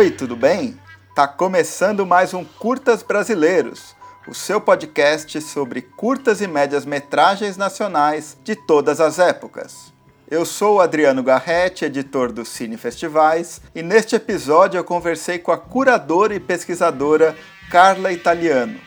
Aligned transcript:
Oi, 0.00 0.10
tudo 0.10 0.34
bem? 0.34 0.80
Tá 1.14 1.28
começando 1.28 2.06
mais 2.06 2.32
um 2.32 2.42
Curtas 2.42 3.02
Brasileiros, 3.02 3.94
o 4.26 4.32
seu 4.32 4.58
podcast 4.58 5.38
sobre 5.42 5.82
curtas 5.82 6.40
e 6.40 6.46
médias 6.46 6.86
metragens 6.86 7.58
nacionais 7.58 8.34
de 8.42 8.56
todas 8.56 8.98
as 8.98 9.18
épocas. 9.18 9.92
Eu 10.30 10.46
sou 10.46 10.76
o 10.76 10.80
Adriano 10.80 11.22
Garretti, 11.22 11.84
editor 11.84 12.32
do 12.32 12.46
Cine 12.46 12.78
Festivais, 12.78 13.60
e 13.74 13.82
neste 13.82 14.16
episódio 14.16 14.78
eu 14.78 14.84
conversei 14.84 15.38
com 15.38 15.52
a 15.52 15.58
curadora 15.58 16.34
e 16.34 16.40
pesquisadora 16.40 17.36
Carla 17.70 18.10
Italiano. 18.10 18.80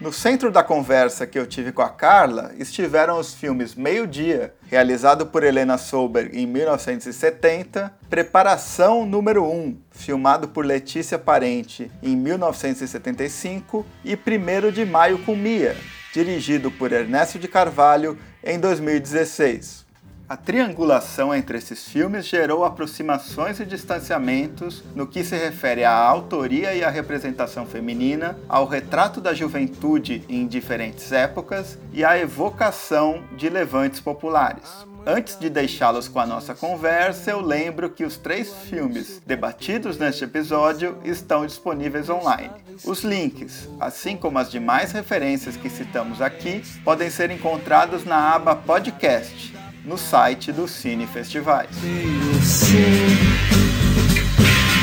No 0.00 0.12
centro 0.12 0.52
da 0.52 0.62
conversa 0.62 1.26
que 1.26 1.36
eu 1.36 1.44
tive 1.44 1.72
com 1.72 1.82
a 1.82 1.88
Carla 1.88 2.52
estiveram 2.56 3.18
os 3.18 3.34
filmes 3.34 3.74
Meio 3.74 4.06
Dia, 4.06 4.54
realizado 4.68 5.26
por 5.26 5.42
Helena 5.42 5.76
Solberg 5.76 6.38
em 6.38 6.46
1970, 6.46 7.92
Preparação 8.08 9.04
número 9.04 9.44
1, 9.44 9.76
filmado 9.90 10.46
por 10.46 10.64
Letícia 10.64 11.18
Parente 11.18 11.90
em 12.00 12.14
1975, 12.14 13.84
e 14.04 14.14
1 14.14 14.70
de 14.70 14.84
Maio 14.84 15.18
com 15.24 15.34
Mia, 15.34 15.76
dirigido 16.14 16.70
por 16.70 16.92
Ernesto 16.92 17.36
de 17.36 17.48
Carvalho 17.48 18.16
em 18.44 18.56
2016. 18.56 19.87
A 20.28 20.36
triangulação 20.36 21.34
entre 21.34 21.56
esses 21.56 21.88
filmes 21.88 22.26
gerou 22.26 22.62
aproximações 22.62 23.60
e 23.60 23.64
distanciamentos 23.64 24.84
no 24.94 25.06
que 25.06 25.24
se 25.24 25.34
refere 25.34 25.84
à 25.84 25.94
autoria 25.94 26.74
e 26.74 26.84
à 26.84 26.90
representação 26.90 27.64
feminina, 27.64 28.38
ao 28.46 28.66
retrato 28.66 29.22
da 29.22 29.32
juventude 29.32 30.22
em 30.28 30.46
diferentes 30.46 31.12
épocas 31.12 31.78
e 31.94 32.04
à 32.04 32.18
evocação 32.18 33.24
de 33.38 33.48
levantes 33.48 34.00
populares. 34.00 34.86
Antes 35.06 35.38
de 35.38 35.48
deixá-los 35.48 36.08
com 36.08 36.20
a 36.20 36.26
nossa 36.26 36.54
conversa, 36.54 37.30
eu 37.30 37.40
lembro 37.40 37.88
que 37.88 38.04
os 38.04 38.18
três 38.18 38.52
filmes 38.52 39.22
debatidos 39.24 39.96
neste 39.96 40.24
episódio 40.24 40.98
estão 41.04 41.46
disponíveis 41.46 42.10
online. 42.10 42.50
Os 42.84 43.02
links, 43.02 43.66
assim 43.80 44.14
como 44.14 44.38
as 44.38 44.50
demais 44.50 44.92
referências 44.92 45.56
que 45.56 45.70
citamos 45.70 46.20
aqui, 46.20 46.62
podem 46.84 47.08
ser 47.08 47.30
encontrados 47.30 48.04
na 48.04 48.34
aba 48.34 48.54
Podcast 48.54 49.56
no 49.88 49.96
site 49.96 50.52
do 50.52 50.68
Cine 50.68 51.06
Festivais. 51.06 51.70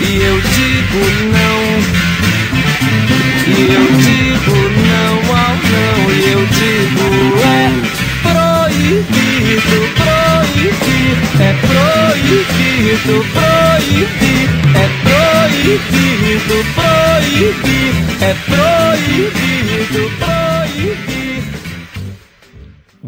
E 0.02 0.16
eu 0.18 0.42
digo 0.42 1.00
não, 1.32 1.62
e 3.48 3.72
eu 3.72 3.86
digo 4.02 4.56
não 4.88 5.16
ao 5.38 5.54
não, 5.56 5.98
e 6.12 6.14
eu 6.32 6.42
digo 6.48 7.06
é 7.44 7.70
proibido, 8.24 9.78
proibir, 10.02 11.18
é 11.40 11.54
proibido, 11.62 13.16
proibir, 13.36 14.50
é 14.74 14.86
proibido, 15.06 16.58
proibir, 16.74 17.94
é 18.22 18.34
proibido, 18.50 20.02
proibir. 20.18 21.25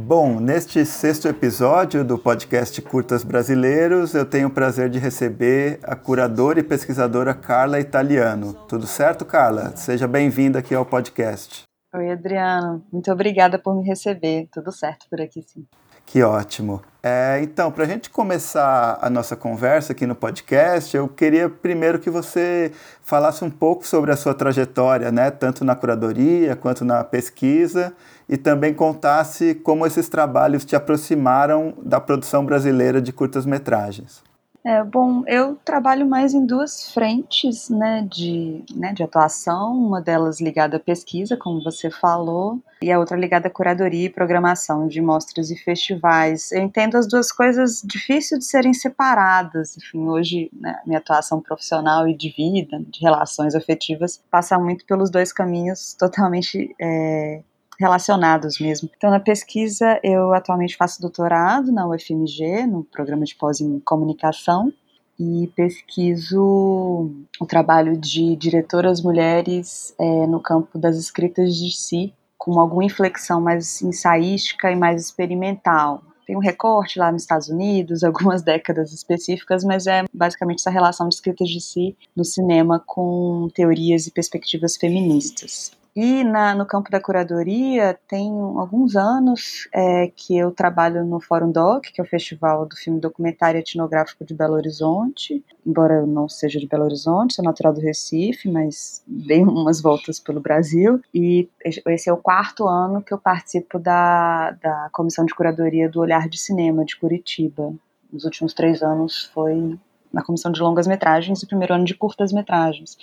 Bom, 0.08 0.40
neste 0.40 0.86
sexto 0.86 1.28
episódio 1.28 2.02
do 2.02 2.18
podcast 2.18 2.82
Curtas 2.82 3.26
Brasileiros, 3.26 4.14
eu 4.14 4.26
tenho 4.26 4.48
o 4.48 4.50
prazer 4.50 4.90
de 4.90 4.98
receber 4.98 5.82
a 5.84 5.98
curadora 5.98 6.62
e 6.62 6.64
pesquisadora 6.64 7.34
Carla 7.34 7.78
Italiano. 7.78 8.54
Tudo 8.70 8.88
certo, 8.88 9.26
Carla? 9.26 9.76
Seja 9.76 10.08
bem-vinda 10.08 10.60
aqui 10.60 10.74
ao 10.74 10.86
podcast. 10.86 11.64
Oi, 11.94 12.10
Adriano. 12.10 12.86
Muito 12.90 13.12
obrigada 13.12 13.60
por 13.60 13.76
me 13.76 13.86
receber. 13.86 14.48
Tudo 14.50 14.72
certo 14.72 15.08
por 15.10 15.20
aqui, 15.20 15.44
sim. 15.46 15.66
Que 16.06 16.24
ótimo. 16.24 16.82
É, 17.04 17.42
então, 17.44 17.70
para 17.70 17.84
a 17.84 17.88
gente 17.88 18.10
começar 18.10 18.98
a 19.02 19.10
nossa 19.10 19.36
conversa 19.36 19.92
aqui 19.92 20.06
no 20.06 20.16
podcast, 20.16 20.96
eu 20.96 21.10
queria 21.10 21.50
primeiro 21.50 22.00
que 22.00 22.10
você 22.10 22.72
falasse 23.02 23.44
um 23.44 23.50
pouco 23.50 23.86
sobre 23.86 24.12
a 24.12 24.16
sua 24.16 24.34
trajetória, 24.34 25.12
né, 25.12 25.30
tanto 25.30 25.66
na 25.66 25.76
curadoria 25.76 26.56
quanto 26.56 26.86
na 26.86 27.04
pesquisa, 27.04 27.94
e 28.30 28.38
também 28.38 28.74
contasse 28.74 29.56
como 29.56 29.86
esses 29.86 30.10
trabalhos 30.10 30.66
te 30.66 30.76
aproximaram 30.76 31.74
da 31.82 32.00
produção 32.00 32.46
brasileira 32.46 33.02
de 33.02 33.14
curtas-metragens. 33.14 34.22
É, 34.68 34.84
bom, 34.84 35.24
eu 35.28 35.56
trabalho 35.64 36.06
mais 36.06 36.34
em 36.34 36.46
duas 36.46 36.92
frentes 36.92 37.70
né, 37.70 38.06
de, 38.12 38.66
né, 38.76 38.92
de 38.92 39.02
atuação, 39.02 39.74
uma 39.74 40.02
delas 40.02 40.42
ligada 40.42 40.76
à 40.76 40.80
pesquisa, 40.80 41.38
como 41.38 41.64
você 41.64 41.90
falou, 41.90 42.60
e 42.82 42.92
a 42.92 43.00
outra 43.00 43.16
ligada 43.16 43.48
à 43.48 43.50
curadoria 43.50 44.08
e 44.08 44.10
programação 44.10 44.86
de 44.86 45.00
mostras 45.00 45.50
e 45.52 45.56
festivais. 45.56 46.52
Eu 46.52 46.64
entendo 46.64 46.98
as 46.98 47.08
duas 47.08 47.32
coisas 47.32 47.82
difíceis 47.82 48.40
de 48.40 48.46
serem 48.46 48.74
separadas. 48.74 49.78
Enfim, 49.78 50.06
hoje, 50.10 50.50
né, 50.52 50.82
minha 50.86 51.00
atuação 51.00 51.40
profissional 51.40 52.06
e 52.06 52.14
de 52.14 52.30
vida, 52.30 52.84
de 52.90 53.00
relações 53.00 53.56
afetivas, 53.56 54.22
passa 54.30 54.60
muito 54.60 54.86
pelos 54.86 55.10
dois 55.10 55.32
caminhos 55.32 55.94
totalmente 55.98 56.76
é, 56.78 57.42
relacionados 57.80 58.60
mesmo. 58.60 58.90
Então, 58.96 59.10
na 59.12 59.20
pesquisa, 59.20 60.00
eu 60.04 60.34
atualmente 60.34 60.76
faço 60.76 61.02
doutorado 61.02 61.72
na 61.72 61.88
UFMG, 61.88 62.66
no 62.66 62.84
programa 62.84 63.24
de 63.24 63.36
pós 63.36 63.62
em 63.62 63.80
comunicação, 63.80 64.72
e 65.20 65.48
pesquiso 65.56 67.12
o 67.40 67.46
trabalho 67.48 67.98
de 67.98 68.36
diretoras 68.36 69.02
mulheres 69.02 69.96
é, 70.00 70.28
no 70.28 70.40
campo 70.40 70.78
das 70.78 70.96
escritas 70.96 71.56
de 71.56 71.76
si, 71.76 72.14
com 72.38 72.60
alguma 72.60 72.86
inflexão 72.86 73.42
mais 73.42 73.82
ensaística 73.82 74.72
e 74.72 74.76
mais 74.76 75.02
experimental. 75.02 76.04
Tem 76.26 76.36
um 76.36 76.42
recorte 76.42 77.00
lá 77.00 77.12
nos 77.12 77.24
Estados 77.24 77.48
Unidos, 77.48 78.04
algumas 78.06 78.44
décadas 78.44 78.94
específicas, 78.94 79.64
mas 79.64 79.88
é 79.88 80.04
basicamente 80.14 80.60
essa 80.60 80.70
relação 80.70 81.08
de 81.08 81.16
escritas 81.16 81.50
de 81.50 81.62
si 81.62 81.98
no 82.16 82.24
cinema 82.24 82.84
com 82.86 83.48
teorias 83.54 84.06
e 84.08 84.12
perspectivas 84.12 84.78
feministas. 84.78 85.72
E 86.00 86.24
na, 86.24 86.54
no 86.54 86.64
campo 86.64 86.92
da 86.92 87.02
curadoria, 87.02 88.00
tem 88.08 88.30
alguns 88.30 88.96
anos 88.96 89.68
é, 89.74 90.12
que 90.16 90.38
eu 90.38 90.52
trabalho 90.52 91.04
no 91.04 91.20
Fórum 91.20 91.52
Doc, 91.52 91.86
que 91.86 92.00
é 92.00 92.04
o 92.04 92.08
Festival 92.08 92.68
do 92.68 92.76
Filme 92.76 93.00
Documentário 93.00 93.58
Etnográfico 93.58 94.24
de 94.24 94.36
Belo 94.36 94.54
Horizonte. 94.54 95.44
Embora 95.66 95.96
eu 95.96 96.06
não 96.06 96.30
seja 96.30 96.60
de 96.60 96.68
Belo 96.68 96.84
Horizonte, 96.84 97.34
sou 97.34 97.44
natural 97.44 97.74
do 97.74 97.82
Recife, 97.82 98.48
mas 98.48 99.04
dei 99.08 99.42
umas 99.42 99.82
voltas 99.82 100.20
pelo 100.20 100.40
Brasil. 100.40 101.02
E 101.12 101.50
esse 101.66 102.08
é 102.08 102.14
o 102.14 102.18
quarto 102.18 102.68
ano 102.68 103.02
que 103.02 103.12
eu 103.12 103.18
participo 103.18 103.80
da, 103.80 104.52
da 104.52 104.90
Comissão 104.92 105.26
de 105.26 105.34
Curadoria 105.34 105.90
do 105.90 106.00
Olhar 106.00 106.30
de 106.30 106.38
Cinema 106.38 106.86
de 106.86 106.96
Curitiba. 106.96 107.74
Nos 108.14 108.24
últimos 108.24 108.54
três 108.54 108.84
anos 108.84 109.32
foi 109.34 109.76
na 110.14 110.22
Comissão 110.22 110.52
de 110.52 110.62
Longas 110.62 110.86
Metragens 110.86 111.42
e 111.42 111.46
o 111.46 111.48
primeiro 111.48 111.74
ano 111.74 111.86
de 111.86 111.96
Curtas 111.96 112.32
Metragens. 112.32 112.96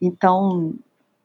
Então, 0.00 0.74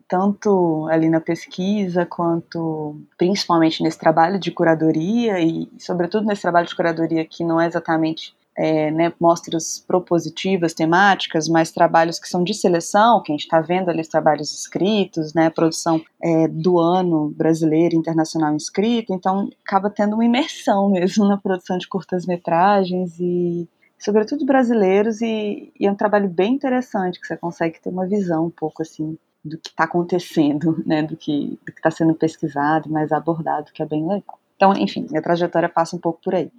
tanto 0.08 0.88
ali 0.90 1.10
na 1.10 1.20
pesquisa 1.20 2.06
quanto 2.06 2.96
principalmente 3.18 3.82
nesse 3.82 3.98
trabalho 3.98 4.40
de 4.40 4.52
curadoria 4.52 5.40
e 5.40 5.70
sobretudo 5.80 6.26
nesse 6.26 6.42
trabalho 6.42 6.68
de 6.68 6.76
curadoria 6.76 7.26
que 7.26 7.44
não 7.44 7.60
é 7.60 7.68
exatamente 7.68 8.36
é, 8.58 8.90
né, 8.90 9.12
mostras 9.20 9.84
propositivas, 9.86 10.74
temáticas, 10.74 11.50
mas 11.50 11.72
trabalhos 11.72 12.20
que 12.20 12.30
são 12.30 12.44
de 12.44 12.54
seleção, 12.54 13.22
que 13.22 13.32
a 13.32 13.36
gente 13.36 13.44
está 13.44 13.60
vendo 13.60 13.90
ali 13.90 14.00
os 14.00 14.08
trabalhos 14.08 14.54
escritos, 14.54 15.34
né, 15.34 15.50
produção 15.50 16.02
é, 16.24 16.48
do 16.48 16.80
ano 16.80 17.34
brasileiro 17.36 17.96
internacional 17.98 18.56
inscrito, 18.56 19.14
então 19.14 19.50
acaba 19.66 19.90
tendo 19.90 20.14
uma 20.14 20.26
imersão 20.26 20.90
mesmo 20.92 21.28
na 21.28 21.38
produção 21.38 21.78
de 21.78 21.88
curtas-metragens 21.88 23.20
e 23.20 23.68
sobretudo 23.98 24.46
brasileiros 24.46 25.22
e, 25.22 25.74
e, 25.78 25.86
é 25.86 25.92
um 25.92 25.96
trabalho 25.96 26.30
bem 26.30 26.54
interessante 26.54 27.20
que 27.20 27.28
você 27.28 27.36
consegue 27.36 27.82
ter 27.82 27.90
uma 27.90 28.08
visão 28.08 28.46
um 28.46 28.52
pouco 28.52 28.82
assim 28.82 29.18
do 29.46 29.58
que 29.58 29.70
está 29.70 29.84
acontecendo, 29.84 30.82
né, 30.86 31.04
do 31.04 31.16
que 31.16 31.58
está 31.68 31.92
sendo 31.92 32.14
pesquisado, 32.14 32.90
mais 32.90 33.12
abordado, 33.12 33.72
que 33.72 33.82
é 33.82 33.86
bem 33.86 34.02
legal. 34.08 34.40
Então, 34.56 34.74
enfim, 34.74 35.06
minha 35.10 35.22
trajetória 35.22 35.70
passa 35.70 35.96
um 35.96 36.00
pouco 36.00 36.20
por 36.24 36.34
aí. 36.34 36.52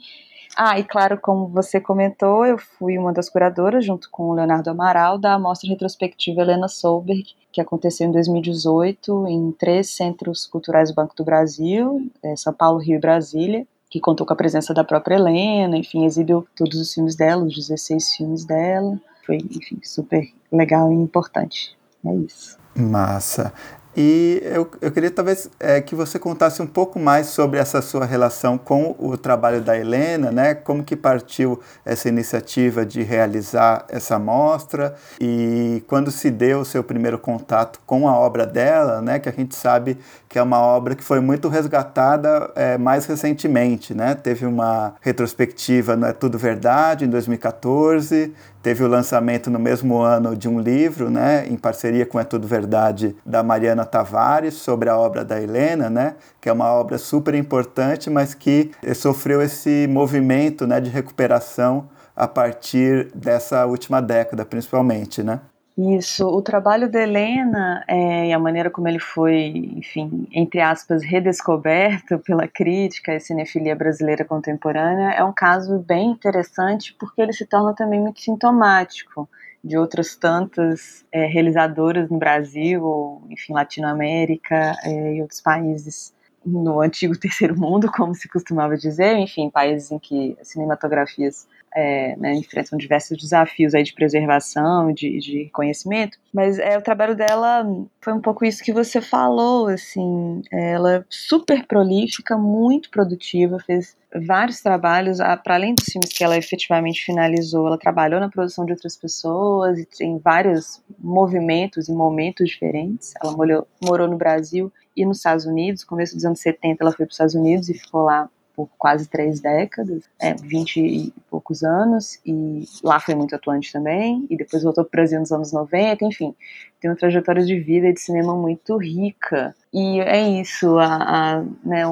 Ah, 0.57 0.79
e 0.79 0.85
claro, 0.85 1.19
como 1.21 1.49
você 1.49 1.81
comentou, 1.81 2.47
eu 2.47 2.57
fui 2.57 2.97
uma 2.97 3.13
das 3.13 3.29
curadoras, 3.29 3.85
junto 3.85 4.09
com 4.11 4.31
o 4.31 4.35
Leonardo 4.35 4.71
Amaral, 4.71 5.19
da 5.19 5.39
Mostra 5.39 5.69
Retrospectiva 5.69 6.41
Helena 6.41 6.69
Solberg, 6.69 7.25
que 7.53 7.61
aconteceu 7.61 8.07
em 8.07 8.13
2018 8.13 9.27
em 9.29 9.53
três 9.53 9.91
centros 9.91 10.47
culturais 10.47 10.91
do 10.91 10.95
Banco 10.95 11.15
do 11.15 11.25
Brasil, 11.25 12.11
é, 12.23 12.37
São 12.37 12.55
Paulo, 12.55 12.79
Rio 12.79 12.97
e 12.97 13.01
Brasília, 13.01 13.67
que 13.91 14.01
contou 14.01 14.27
com 14.27 14.33
a 14.33 14.37
presença 14.37 14.73
da 14.73 14.85
própria 14.85 15.17
Helena, 15.17 15.77
enfim, 15.77 16.05
exibiu 16.05 16.47
todos 16.57 16.81
os 16.81 16.93
filmes 16.93 17.17
dela, 17.17 17.45
os 17.45 17.55
16 17.55 18.15
filmes 18.15 18.45
dela. 18.45 18.99
Foi, 19.27 19.37
enfim, 19.37 19.79
super 19.83 20.27
legal 20.51 20.91
e 20.91 20.95
importante. 20.95 21.77
É 22.05 22.15
isso. 22.15 22.66
Massa. 22.77 23.53
E 23.97 24.43
eu, 24.45 24.71
eu 24.83 24.93
queria 24.93 25.11
talvez 25.11 25.49
é, 25.59 25.81
que 25.81 25.95
você 25.95 26.19
contasse 26.19 26.61
um 26.61 26.67
pouco 26.67 26.99
mais 27.01 27.29
sobre 27.29 27.59
essa 27.59 27.81
sua 27.81 28.05
relação 28.05 28.59
com 28.59 28.95
o 28.99 29.17
trabalho 29.17 29.63
da 29.63 29.79
Helena, 29.79 30.31
né? 30.31 30.55
Como 30.55 30.85
que 30.85 30.95
partiu 30.95 31.59
essa 31.83 32.07
iniciativa 32.07 32.85
de 32.85 33.03
realizar 33.03 33.87
essa 33.89 34.19
mostra 34.19 34.95
e 35.19 35.83
quando 35.87 36.11
se 36.11 36.31
deu 36.31 36.61
o 36.61 36.65
seu 36.65 36.85
primeiro 36.85 37.19
contato 37.19 37.81
com 37.87 38.07
a 38.07 38.15
obra 38.15 38.45
dela, 38.45 39.01
né? 39.01 39.19
Que 39.19 39.31
a 39.31 39.33
gente 39.33 39.55
sabe 39.55 39.97
que 40.29 40.39
é 40.39 40.43
uma 40.43 40.61
obra 40.61 40.95
que 40.95 41.03
foi 41.03 41.21
muito 41.21 41.49
resgatada 41.49 42.51
é, 42.55 42.77
mais 42.77 43.07
recentemente, 43.07 43.95
né? 43.95 44.15
Teve 44.15 44.45
uma 44.45 44.95
retrospectiva 45.01 45.97
Não 45.97 46.09
é 46.09 46.13
Tudo 46.13 46.37
Verdade 46.37 47.07
em 47.07 47.09
2014, 47.09 48.35
teve 48.63 48.83
o 48.83 48.89
lançamento 48.89 49.51
no 49.51 49.59
mesmo 49.59 49.99
ano 49.99 50.37
de 50.37 50.49
um 50.49 50.61
livro, 50.61 51.11
né, 51.11 51.47
em 51.49 51.57
parceria 51.57 52.05
com 52.05 52.19
É 52.19 52.25
Tudo 52.25 52.47
Verdade, 52.47 53.17
da 53.25 53.43
Mariana 53.43 53.85
Tavares, 53.85 54.55
sobre 54.55 54.89
a 54.89 54.97
obra 54.97 55.25
da 55.25 55.41
Helena, 55.41 55.89
né, 55.89 56.17
que 56.41 56.49
é 56.49 56.53
uma 56.53 56.73
obra 56.73 56.99
super 56.99 57.35
importante, 57.35 58.11
mas 58.11 58.35
que 58.35 58.71
sofreu 58.95 59.41
esse 59.41 59.87
movimento 59.89 60.67
né, 60.67 60.81
de 60.81 60.91
recuperação 60.91 61.89
a 62.15 62.27
partir 62.27 63.11
dessa 63.15 63.67
última 63.67 64.01
década, 64.01 64.45
principalmente, 64.45 65.23
né? 65.23 65.41
Isso, 65.79 66.27
o 66.27 66.41
trabalho 66.41 66.91
da 66.91 67.03
Helena 67.03 67.85
é, 67.87 68.29
e 68.29 68.33
a 68.33 68.39
maneira 68.39 68.71
como 68.71 68.89
ele 68.89 68.99
foi, 68.99 69.49
enfim, 69.77 70.27
entre 70.33 70.59
aspas, 70.59 71.03
redescoberto 71.03 72.19
pela 72.21 72.49
crítica 72.49 73.15
e 73.15 73.21
cinefilia 73.21 73.77
brasileira 73.77 74.25
contemporânea 74.25 75.11
é 75.11 75.23
um 75.23 75.35
caso 75.35 75.79
bem 75.79 76.13
interessante 76.13 76.97
porque 76.99 77.21
ele 77.21 77.35
se 77.35 77.45
torna 77.45 77.75
também 77.75 78.01
muito 78.01 78.21
sintomático 78.21 79.29
de 79.63 79.77
outras 79.77 80.17
tantas 80.17 81.05
é, 81.13 81.27
realizadoras 81.27 82.09
no 82.09 82.19
Brasil, 82.19 83.23
enfim, 83.29 83.53
Latinoamérica 83.53 84.77
é, 84.83 85.17
e 85.17 85.21
outros 85.21 85.43
países 85.43 86.15
no 86.43 86.81
antigo 86.81 87.15
terceiro 87.21 87.55
mundo, 87.55 87.93
como 87.93 88.15
se 88.15 88.31
costumava 88.31 88.79
dizer, 88.79 89.19
enfim, 89.19 89.51
países 89.51 89.91
em 89.91 89.99
que 89.99 90.39
as 90.41 90.49
cinematografias 90.49 91.47
é, 91.77 92.17
né, 92.17 92.33
enfrentam 92.33 92.79
diversos 92.79 93.19
desafios 93.19 93.75
aí 93.75 93.83
de 93.83 93.93
preservação, 93.93 94.91
de, 94.93 95.19
de 95.19 95.51
conhecimento, 95.53 96.17
mas 96.33 96.59
é, 96.59 96.79
o 96.79 96.83
trabalho 96.83 97.15
dela 97.15 97.67
foi 98.01 98.15
um 98.15 98.21
pouco 98.21 98.47
isso 98.47 98.65
que 98.65 98.73
você 98.73 98.99
falou, 99.03 99.69
assim, 99.69 100.41
ela 100.51 100.97
é 100.97 101.05
super 101.11 101.67
prolífica, 101.67 102.39
muito 102.39 102.89
produtiva, 102.89 103.59
fez 103.59 103.95
vários 104.27 104.63
trabalhos, 104.63 105.19
para 105.45 105.55
além 105.55 105.75
dos 105.75 105.85
filmes 105.85 106.11
que 106.11 106.25
ela 106.25 106.39
efetivamente 106.39 107.05
finalizou, 107.05 107.67
ela 107.67 107.79
trabalhou 107.79 108.21
na 108.21 108.31
produção 108.31 108.65
de 108.65 108.73
outras 108.73 108.97
pessoas, 108.97 109.79
em 110.01 110.19
vários 110.19 110.83
movimentos 110.99 111.89
e 111.89 111.93
momentos 111.93 112.49
diferentes, 112.49 113.13
ela 113.23 113.33
morou, 113.37 113.69
morou 113.85 114.09
no 114.09 114.17
Brasil 114.17 114.73
e 114.97 115.05
nos 115.05 115.19
Estados 115.19 115.45
Unidos, 115.45 115.85
começo 115.85 116.15
dos 116.15 116.25
anos 116.25 116.41
70 116.41 116.83
ela 116.83 116.93
foi 116.93 117.05
para 117.05 117.11
os 117.11 117.15
Estados 117.15 117.35
Unidos 117.35 117.69
e 117.69 117.75
ficou 117.75 118.05
lá 118.05 118.31
por 118.57 118.69
quase 118.79 119.07
três 119.09 119.39
décadas, 119.39 120.05
é, 120.19 120.33
20 120.35 120.81
e 120.81 121.13
poucos 121.31 121.63
anos, 121.63 122.19
e 122.25 122.65
lá 122.83 122.99
foi 122.99 123.15
muito 123.15 123.35
atuante 123.35 123.71
também, 123.71 124.27
e 124.31 124.37
depois 124.37 124.63
voltou 124.63 124.83
para 124.83 124.89
o 124.89 124.97
Brasil 124.97 125.21
nos 125.21 125.31
anos 125.31 125.53
90, 125.53 126.07
enfim, 126.07 126.35
tem 126.81 126.91
uma 126.91 126.97
trajetória 126.97 127.45
de 127.45 127.61
vida 127.61 127.89
e 127.89 127.93
de 127.93 128.01
cinema 128.01 128.35
muito 128.35 128.79
rica. 128.79 129.55
E 129.73 130.01
é 130.01 130.41
isso, 130.41 130.79
a, 130.79 130.87
a, 130.87 131.45
né, 131.63 131.85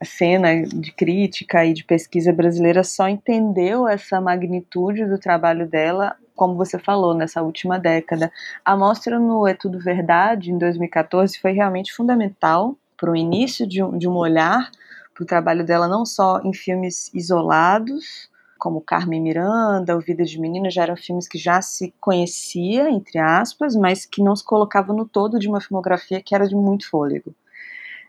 a 0.00 0.04
cena 0.04 0.62
de 0.62 0.92
crítica 0.92 1.66
e 1.66 1.72
de 1.72 1.82
pesquisa 1.82 2.32
brasileira 2.32 2.84
só 2.84 3.08
entendeu 3.08 3.88
essa 3.88 4.20
magnitude 4.20 5.04
do 5.06 5.18
trabalho 5.18 5.68
dela 5.68 6.16
como 6.34 6.56
você 6.56 6.78
falou, 6.78 7.14
nessa 7.14 7.42
última 7.42 7.78
década. 7.78 8.30
A 8.64 8.76
mostra 8.76 9.18
no 9.18 9.46
É 9.46 9.54
Tudo 9.54 9.78
Verdade, 9.78 10.50
em 10.50 10.58
2014, 10.58 11.38
foi 11.38 11.52
realmente 11.52 11.92
fundamental 11.92 12.76
para 12.96 13.10
o 13.10 13.16
início 13.16 13.66
de 13.66 13.82
um, 13.82 13.96
de 13.96 14.08
um 14.08 14.16
olhar 14.16 14.70
para 15.14 15.22
o 15.22 15.26
trabalho 15.26 15.64
dela 15.64 15.86
não 15.86 16.04
só 16.04 16.40
em 16.42 16.52
filmes 16.52 17.10
isolados, 17.14 18.28
como 18.58 18.80
Carmen 18.80 19.20
Miranda, 19.20 19.96
O 19.96 20.00
Vida 20.00 20.24
de 20.24 20.40
Menina, 20.40 20.70
já 20.70 20.82
eram 20.82 20.96
filmes 20.96 21.28
que 21.28 21.38
já 21.38 21.60
se 21.60 21.92
conhecia, 22.00 22.90
entre 22.90 23.18
aspas, 23.18 23.76
mas 23.76 24.06
que 24.06 24.22
não 24.22 24.34
se 24.34 24.42
colocavam 24.42 24.96
no 24.96 25.06
todo 25.06 25.38
de 25.38 25.48
uma 25.48 25.60
filmografia 25.60 26.22
que 26.22 26.34
era 26.34 26.48
de 26.48 26.54
muito 26.54 26.88
fôlego. 26.88 27.34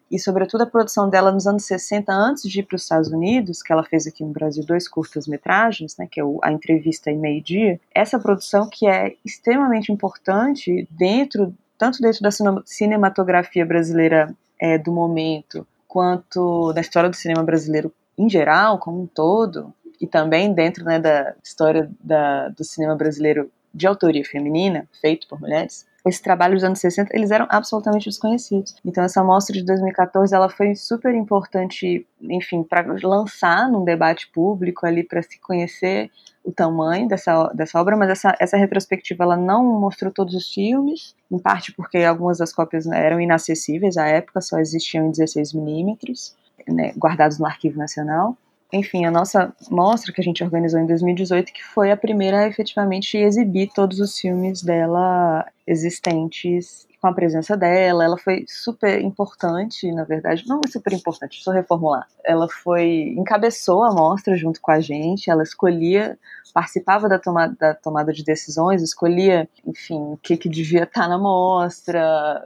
E, 0.09 0.19
sobretudo, 0.19 0.61
a 0.61 0.67
produção 0.67 1.09
dela 1.09 1.31
nos 1.31 1.47
anos 1.47 1.65
60, 1.65 2.13
antes 2.13 2.43
de 2.43 2.59
ir 2.59 2.63
para 2.63 2.75
os 2.75 2.83
Estados 2.83 3.09
Unidos, 3.09 3.61
que 3.61 3.73
ela 3.73 3.83
fez 3.83 4.05
aqui 4.05 4.23
no 4.23 4.31
Brasil 4.31 4.63
dois 4.63 4.87
curtas-metragens, 4.87 5.97
né, 5.97 6.07
que 6.09 6.21
é 6.21 6.23
a 6.43 6.51
entrevista 6.51 7.11
e 7.11 7.17
meio-dia, 7.17 7.79
essa 7.93 8.19
produção 8.19 8.69
que 8.71 8.87
é 8.87 9.15
extremamente 9.25 9.91
importante 9.91 10.87
dentro, 10.91 11.53
tanto 11.77 12.01
dentro 12.01 12.21
da 12.21 12.29
cinematografia 12.65 13.65
brasileira 13.65 14.33
é, 14.57 14.77
do 14.77 14.91
momento, 14.91 15.67
quanto 15.95 16.73
da 16.73 16.81
história 16.81 17.09
do 17.09 17.15
cinema 17.15 17.41
brasileiro 17.41 17.89
em 18.17 18.29
geral, 18.29 18.79
como 18.79 19.03
um 19.03 19.07
todo, 19.07 19.73
e 20.01 20.05
também 20.05 20.51
dentro 20.51 20.83
né, 20.83 20.99
da 20.99 21.33
história 21.41 21.89
da, 22.03 22.49
do 22.49 22.65
cinema 22.65 22.97
brasileiro 22.97 23.49
de 23.73 23.87
autoria 23.87 24.25
feminina, 24.25 24.85
feito 24.99 25.25
por 25.25 25.39
mulheres, 25.39 25.87
esse 26.05 26.21
trabalho 26.21 26.55
dos 26.55 26.65
anos 26.65 26.79
60, 26.79 27.15
eles 27.15 27.31
eram 27.31 27.47
absolutamente 27.49 28.09
desconhecidos. 28.09 28.75
Então 28.83 29.05
essa 29.05 29.23
mostra 29.23 29.55
de 29.55 29.63
2014, 29.63 30.35
ela 30.35 30.49
foi 30.49 30.75
super 30.75 31.15
importante, 31.15 32.05
enfim, 32.21 32.61
para 32.61 32.85
lançar 33.01 33.69
num 33.71 33.85
debate 33.85 34.29
público 34.33 34.85
ali 34.85 35.01
para 35.01 35.21
se 35.21 35.39
conhecer 35.39 36.11
o 36.45 36.51
tamanho 36.51 37.07
dessa, 37.07 37.47
dessa 37.47 37.81
obra, 37.81 37.97
mas 37.97 38.09
essa, 38.09 38.35
essa 38.39 38.55
retrospectiva 38.55 39.23
ela 39.23 39.35
não 39.35 39.63
mostrou 39.79 40.11
todos 40.11 40.35
os 40.35 40.53
filmes, 40.53 41.15
em 41.31 41.39
parte 41.39 41.73
porque 41.73 41.97
algumas 41.97 42.37
das 42.37 42.53
cópias 42.53 42.85
né, 42.85 43.03
eram 43.03 43.19
inacessíveis 43.19 43.97
à 43.97 44.05
época, 44.05 44.39
só 44.39 44.59
existiam 44.59 45.07
em 45.07 45.11
16 45.11 45.53
milímetros, 45.53 46.35
né, 46.67 46.93
guardados 46.95 47.39
no 47.39 47.47
Arquivo 47.47 47.79
Nacional. 47.79 48.37
Enfim, 48.71 49.05
a 49.05 49.11
nossa 49.11 49.53
mostra 49.69 50.13
que 50.13 50.21
a 50.21 50.23
gente 50.23 50.43
organizou 50.43 50.79
em 50.79 50.85
2018, 50.85 51.51
que 51.51 51.63
foi 51.63 51.91
a 51.91 51.97
primeira 51.97 52.41
a 52.41 52.47
efetivamente 52.47 53.17
exibir 53.17 53.71
todos 53.73 53.99
os 53.99 54.17
filmes 54.17 54.61
dela 54.61 55.45
existentes 55.65 56.84
com 57.05 57.09
a 57.09 57.13
presença 57.13 57.55
dela. 57.55 58.03
Ela 58.03 58.17
foi 58.17 58.45
super 58.47 58.99
importante, 58.99 59.91
na 59.91 60.03
verdade, 60.03 60.43
não 60.47 60.59
é 60.65 60.67
super 60.67 60.91
importante, 60.91 61.39
eu 61.45 61.53
reformular. 61.53 62.07
Ela 62.23 62.49
foi 62.49 63.13
encabeçou 63.15 63.83
a 63.83 63.93
mostra 63.93 64.35
junto 64.35 64.59
com 64.59 64.71
a 64.71 64.79
gente, 64.79 65.29
ela 65.29 65.43
escolhia, 65.43 66.17
participava 66.51 67.07
da 67.07 67.19
tomada, 67.19 67.55
da 67.59 67.75
tomada 67.75 68.11
de 68.11 68.23
decisões, 68.23 68.81
escolhia, 68.81 69.47
enfim, 69.63 69.99
o 69.99 70.17
que, 70.17 70.35
que 70.35 70.49
devia 70.49 70.83
estar 70.83 71.07
na 71.07 71.19
mostra, 71.19 72.43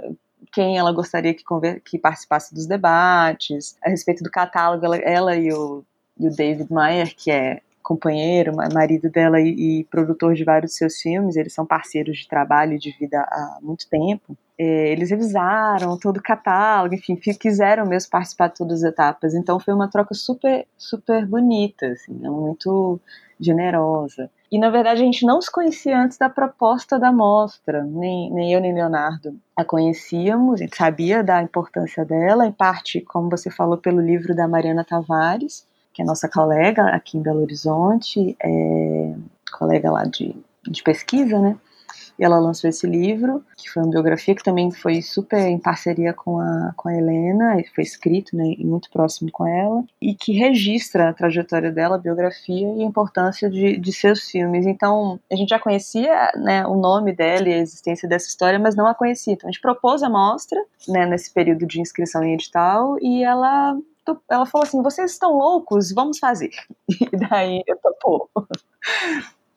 quem 0.51 0.77
ela 0.77 0.91
gostaria 0.91 1.33
que, 1.33 1.43
que, 1.85 1.97
participasse 1.97 2.53
dos 2.53 2.67
debates, 2.67 3.77
a 3.81 3.89
respeito 3.89 4.23
do 4.23 4.31
catálogo, 4.31 4.85
ela, 4.85 4.97
ela 4.97 5.35
e 5.37 5.53
o 5.53 5.85
e 6.19 6.27
o 6.27 6.35
David 6.35 6.69
Mayer, 6.69 7.15
que 7.15 7.31
é 7.31 7.61
companheiro, 7.81 8.51
marido 8.73 9.09
dela 9.09 9.39
e, 9.39 9.79
e, 9.79 9.83
produtor 9.85 10.35
de 10.35 10.43
vários 10.43 10.75
seus 10.75 10.97
filmes, 10.99 11.37
eles 11.37 11.53
são 11.53 11.65
parceiros 11.65 12.17
de 12.19 12.27
trabalho 12.27 12.73
e 12.73 12.77
de 12.77 12.91
vida 12.91 13.21
há 13.21 13.57
muito 13.61 13.87
tempo. 13.87 14.37
É, 14.61 14.91
eles 14.91 15.09
revisaram 15.09 15.97
todo 15.97 16.17
o 16.17 16.21
catálogo, 16.21 16.93
enfim, 16.93 17.15
quiseram 17.15 17.85
mesmo 17.85 18.11
participar 18.11 18.49
de 18.49 18.55
todas 18.55 18.83
as 18.83 18.91
etapas. 18.91 19.33
Então 19.33 19.57
foi 19.57 19.73
uma 19.73 19.89
troca 19.89 20.13
super, 20.13 20.67
super 20.77 21.25
bonita, 21.25 21.87
assim, 21.87 22.13
né, 22.13 22.29
muito 22.29 22.99
generosa. 23.39 24.29
E 24.51 24.59
na 24.59 24.69
verdade 24.69 25.01
a 25.01 25.05
gente 25.05 25.25
não 25.25 25.41
se 25.41 25.49
conhecia 25.49 25.97
antes 25.97 26.17
da 26.17 26.29
proposta 26.29 26.99
da 26.99 27.11
mostra, 27.11 27.83
nem, 27.85 28.29
nem 28.33 28.51
eu 28.51 28.59
nem 28.59 28.73
Leonardo 28.73 29.39
a 29.55 29.63
conhecíamos, 29.63 30.55
a 30.55 30.63
gente 30.63 30.75
sabia 30.75 31.23
da 31.23 31.41
importância 31.41 32.03
dela, 32.03 32.45
em 32.45 32.51
parte, 32.51 32.99
como 32.99 33.29
você 33.29 33.49
falou, 33.49 33.77
pelo 33.77 34.01
livro 34.01 34.35
da 34.35 34.47
Mariana 34.47 34.83
Tavares, 34.83 35.65
que 35.93 36.01
é 36.01 36.05
nossa 36.05 36.27
colega 36.27 36.83
aqui 36.87 37.17
em 37.17 37.21
Belo 37.21 37.41
Horizonte, 37.41 38.35
é 38.43 39.13
colega 39.51 39.89
lá 39.91 40.03
de, 40.03 40.35
de 40.67 40.83
pesquisa, 40.83 41.39
né? 41.39 41.55
E 42.19 42.23
ela 42.23 42.38
lançou 42.38 42.69
esse 42.69 42.85
livro, 42.85 43.43
que 43.55 43.69
foi 43.69 43.81
uma 43.81 43.91
biografia 43.91 44.35
que 44.35 44.43
também 44.43 44.69
foi 44.71 45.01
super 45.01 45.39
em 45.39 45.57
parceria 45.57 46.13
com 46.13 46.38
a, 46.39 46.73
com 46.75 46.89
a 46.89 46.93
Helena, 46.93 47.59
e 47.59 47.63
foi 47.69 47.83
escrito 47.83 48.35
né, 48.35 48.55
muito 48.59 48.89
próximo 48.89 49.31
com 49.31 49.47
ela, 49.47 49.83
e 50.01 50.13
que 50.13 50.33
registra 50.33 51.09
a 51.09 51.13
trajetória 51.13 51.71
dela, 51.71 51.95
a 51.95 51.99
biografia 51.99 52.67
e 52.75 52.81
a 52.81 52.85
importância 52.85 53.49
de, 53.49 53.77
de 53.77 53.93
seus 53.93 54.29
filmes. 54.29 54.65
Então, 54.65 55.17
a 55.31 55.35
gente 55.35 55.49
já 55.49 55.59
conhecia 55.59 56.31
né, 56.35 56.67
o 56.67 56.75
nome 56.75 57.13
dela 57.13 57.47
e 57.47 57.53
a 57.53 57.59
existência 57.59 58.07
dessa 58.07 58.27
história, 58.27 58.59
mas 58.59 58.75
não 58.75 58.85
a 58.85 58.93
conhecia. 58.93 59.33
Então, 59.33 59.47
a 59.47 59.51
gente 59.51 59.61
propôs 59.61 60.03
a 60.03 60.09
mostra 60.09 60.61
né, 60.89 61.05
nesse 61.05 61.33
período 61.33 61.65
de 61.65 61.79
inscrição 61.79 62.21
em 62.21 62.33
edital, 62.33 62.97
e 63.01 63.23
ela 63.23 63.77
ela 64.27 64.45
falou 64.45 64.65
assim: 64.65 64.81
vocês 64.81 65.11
estão 65.11 65.38
loucos, 65.38 65.91
vamos 65.91 66.19
fazer. 66.19 66.49
E 66.89 67.17
daí 67.17 67.63
eu 67.67 67.77
topou. 67.77 68.29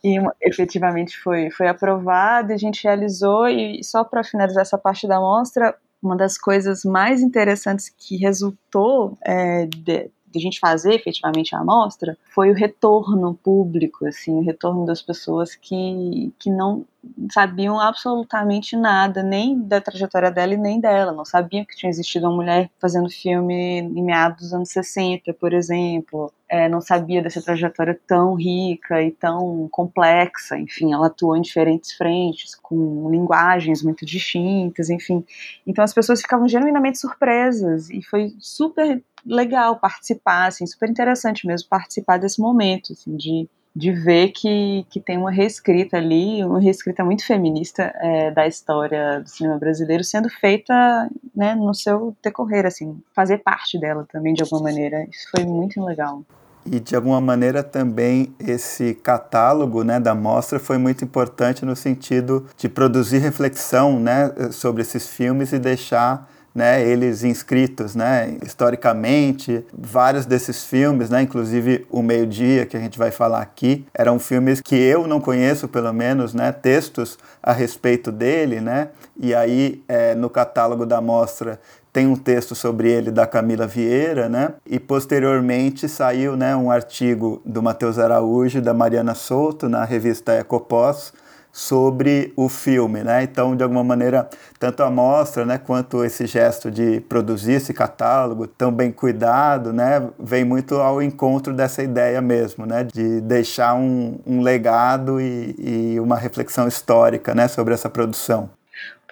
E 0.04 0.16
efetivamente 0.40 1.16
foi, 1.16 1.50
foi 1.50 1.68
aprovado, 1.68 2.52
a 2.52 2.56
gente 2.56 2.82
realizou, 2.82 3.46
e 3.46 3.82
só 3.84 4.02
para 4.02 4.24
finalizar 4.24 4.62
essa 4.62 4.76
parte 4.76 5.06
da 5.06 5.20
mostra, 5.20 5.76
uma 6.02 6.16
das 6.16 6.36
coisas 6.36 6.84
mais 6.84 7.22
interessantes 7.22 7.88
que 7.88 8.16
resultou 8.16 9.16
é, 9.24 9.66
de, 9.66 10.10
de 10.32 10.38
a 10.38 10.40
gente 10.40 10.58
fazer 10.58 10.94
efetivamente 10.94 11.54
a 11.54 11.60
amostra 11.60 12.16
foi 12.34 12.50
o 12.50 12.54
retorno 12.54 13.34
público, 13.34 14.06
assim, 14.06 14.32
o 14.32 14.42
retorno 14.42 14.84
das 14.84 15.00
pessoas 15.00 15.54
que, 15.54 16.32
que 16.38 16.50
não 16.50 16.84
sabiam 17.30 17.78
absolutamente 17.78 18.76
nada, 18.76 19.22
nem 19.22 19.60
da 19.60 19.80
trajetória 19.80 20.30
dela 20.30 20.54
e 20.54 20.56
nem 20.56 20.80
dela. 20.80 21.12
Não 21.12 21.24
sabiam 21.24 21.64
que 21.64 21.76
tinha 21.76 21.90
existido 21.90 22.26
uma 22.26 22.36
mulher 22.36 22.70
fazendo 22.80 23.10
filme 23.10 23.80
em 23.80 24.02
meados 24.02 24.42
dos 24.42 24.54
anos 24.54 24.70
60, 24.70 25.32
por 25.34 25.52
exemplo. 25.52 26.32
É, 26.54 26.68
não 26.68 26.82
sabia 26.82 27.22
dessa 27.22 27.40
trajetória 27.40 27.98
tão 28.06 28.34
rica 28.34 29.02
e 29.02 29.10
tão 29.10 29.68
complexa. 29.70 30.58
Enfim, 30.58 30.92
ela 30.92 31.06
atuou 31.06 31.34
em 31.34 31.40
diferentes 31.40 31.92
frentes, 31.92 32.54
com 32.54 33.08
linguagens 33.10 33.82
muito 33.82 34.04
distintas, 34.04 34.90
enfim. 34.90 35.24
Então 35.66 35.82
as 35.82 35.94
pessoas 35.94 36.20
ficavam 36.20 36.46
genuinamente 36.46 36.98
surpresas 36.98 37.88
e 37.88 38.02
foi 38.02 38.34
super 38.38 39.02
legal 39.24 39.76
participar, 39.78 40.48
assim, 40.48 40.66
super 40.66 40.90
interessante 40.90 41.46
mesmo 41.46 41.68
participar 41.70 42.18
desse 42.18 42.38
momento, 42.38 42.92
assim, 42.92 43.16
de 43.16 43.48
de 43.74 43.90
ver 43.90 44.28
que, 44.32 44.86
que 44.90 45.00
tem 45.00 45.16
uma 45.16 45.30
reescrita 45.30 45.96
ali, 45.96 46.44
uma 46.44 46.60
reescrita 46.60 47.02
muito 47.02 47.26
feminista 47.26 47.84
é, 48.02 48.30
da 48.30 48.46
história 48.46 49.20
do 49.20 49.28
cinema 49.28 49.58
brasileiro 49.58 50.04
sendo 50.04 50.28
feita 50.28 51.08
né, 51.34 51.54
no 51.54 51.74
seu 51.74 52.14
decorrer, 52.22 52.66
assim, 52.66 53.00
fazer 53.14 53.38
parte 53.38 53.78
dela 53.80 54.06
também 54.12 54.34
de 54.34 54.42
alguma 54.42 54.64
maneira. 54.64 55.06
Isso 55.10 55.26
foi 55.34 55.46
muito 55.46 55.82
legal. 55.82 56.22
E 56.64 56.78
de 56.78 56.94
alguma 56.94 57.20
maneira 57.20 57.62
também 57.62 58.32
esse 58.38 58.94
catálogo 58.94 59.82
né, 59.82 59.98
da 59.98 60.14
mostra 60.14 60.58
foi 60.58 60.78
muito 60.78 61.04
importante 61.04 61.64
no 61.64 61.74
sentido 61.74 62.46
de 62.56 62.68
produzir 62.68 63.18
reflexão 63.18 63.98
né, 63.98 64.32
sobre 64.50 64.82
esses 64.82 65.08
filmes 65.08 65.52
e 65.52 65.58
deixar 65.58 66.28
né, 66.54 66.86
eles 66.86 67.24
inscritos, 67.24 67.94
né, 67.94 68.36
historicamente, 68.42 69.64
vários 69.72 70.26
desses 70.26 70.64
filmes, 70.64 71.08
né, 71.08 71.22
inclusive 71.22 71.86
o 71.90 72.02
Meio 72.02 72.26
Dia 72.26 72.66
que 72.66 72.76
a 72.76 72.80
gente 72.80 72.98
vai 72.98 73.10
falar 73.10 73.40
aqui, 73.40 73.86
eram 73.94 74.18
filmes 74.18 74.60
que 74.60 74.76
eu 74.76 75.06
não 75.06 75.20
conheço, 75.20 75.66
pelo 75.66 75.92
menos, 75.92 76.34
né, 76.34 76.52
textos 76.52 77.18
a 77.42 77.52
respeito 77.52 78.12
dele, 78.12 78.60
né, 78.60 78.88
e 79.18 79.34
aí 79.34 79.82
é, 79.88 80.14
no 80.14 80.28
catálogo 80.28 80.84
da 80.84 81.00
mostra 81.00 81.58
tem 81.92 82.06
um 82.06 82.16
texto 82.16 82.54
sobre 82.54 82.90
ele 82.90 83.10
da 83.10 83.26
Camila 83.26 83.66
Vieira, 83.66 84.28
né, 84.28 84.54
e 84.66 84.80
posteriormente 84.80 85.88
saiu, 85.88 86.36
né, 86.36 86.56
um 86.56 86.70
artigo 86.70 87.42
do 87.44 87.62
Matheus 87.62 87.98
Araújo 87.98 88.58
e 88.58 88.62
da 88.62 88.72
Mariana 88.72 89.14
Souto 89.14 89.68
na 89.68 89.84
revista 89.84 90.32
Ecopós, 90.32 91.12
sobre 91.52 92.32
o 92.34 92.48
filme, 92.48 93.04
né? 93.04 93.22
Então, 93.22 93.54
de 93.54 93.62
alguma 93.62 93.84
maneira, 93.84 94.26
tanto 94.58 94.82
a 94.82 94.90
mostra, 94.90 95.44
né, 95.44 95.58
quanto 95.58 96.02
esse 96.02 96.26
gesto 96.26 96.70
de 96.70 97.00
produzir 97.00 97.52
esse 97.52 97.74
catálogo 97.74 98.46
tão 98.46 98.72
bem 98.72 98.90
cuidado, 98.90 99.70
né, 99.70 100.02
vem 100.18 100.44
muito 100.44 100.76
ao 100.76 101.02
encontro 101.02 101.52
dessa 101.52 101.82
ideia 101.82 102.22
mesmo, 102.22 102.64
né, 102.64 102.84
de 102.84 103.20
deixar 103.20 103.74
um, 103.74 104.18
um 104.26 104.40
legado 104.40 105.20
e, 105.20 105.54
e 105.58 106.00
uma 106.00 106.16
reflexão 106.16 106.66
histórica, 106.66 107.34
né, 107.34 107.46
sobre 107.48 107.74
essa 107.74 107.90
produção. 107.90 108.48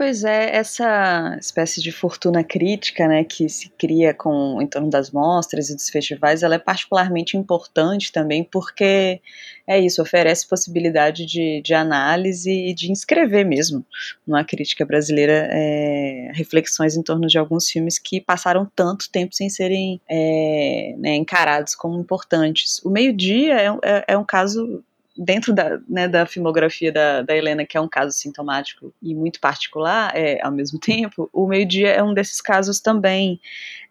Pois 0.01 0.25
é, 0.25 0.57
essa 0.57 1.37
espécie 1.39 1.83
de 1.83 1.93
fortuna 1.93 2.43
crítica, 2.43 3.07
né, 3.07 3.23
que 3.23 3.51
se 3.51 3.69
cria 3.69 4.15
com 4.15 4.59
em 4.59 4.67
torno 4.67 4.89
das 4.89 5.11
mostras 5.11 5.69
e 5.69 5.75
dos 5.75 5.91
festivais, 5.91 6.43
ela 6.43 6.55
é 6.55 6.59
particularmente 6.59 7.37
importante 7.37 8.11
também 8.11 8.43
porque 8.43 9.21
é 9.67 9.79
isso, 9.79 10.01
oferece 10.01 10.49
possibilidade 10.49 11.27
de, 11.27 11.61
de 11.63 11.75
análise 11.75 12.51
e 12.51 12.73
de 12.73 12.91
inscrever 12.91 13.45
mesmo 13.45 13.85
numa 14.27 14.43
crítica 14.43 14.87
brasileira 14.87 15.47
é, 15.51 16.31
reflexões 16.33 16.97
em 16.97 17.03
torno 17.03 17.27
de 17.27 17.37
alguns 17.37 17.69
filmes 17.69 17.99
que 17.99 18.23
passaram 18.23 18.67
tanto 18.75 19.11
tempo 19.13 19.35
sem 19.35 19.51
serem 19.51 20.01
é, 20.09 20.95
né, 20.97 21.15
encarados 21.15 21.75
como 21.75 22.01
importantes. 22.01 22.81
O 22.83 22.89
Meio 22.89 23.13
Dia 23.13 23.61
é, 23.61 23.69
é, 23.85 24.05
é 24.09 24.17
um 24.17 24.25
caso 24.25 24.83
dentro 25.23 25.53
da, 25.53 25.79
né, 25.87 26.09
da 26.09 26.25
filmografia 26.25 26.91
da, 26.91 27.21
da 27.21 27.37
Helena, 27.37 27.67
que 27.67 27.77
é 27.77 27.81
um 27.81 27.89
caso 27.89 28.17
sintomático 28.17 28.91
e 29.03 29.15
muito 29.15 29.39
particular 29.39 30.17
é, 30.17 30.41
ao 30.43 30.51
mesmo 30.51 30.81
tempo, 30.81 31.29
o 31.31 31.47
Meio-Dia 31.47 31.91
é 31.91 32.03
um 32.03 32.15
desses 32.15 32.41
casos 32.41 32.81
também. 32.81 33.39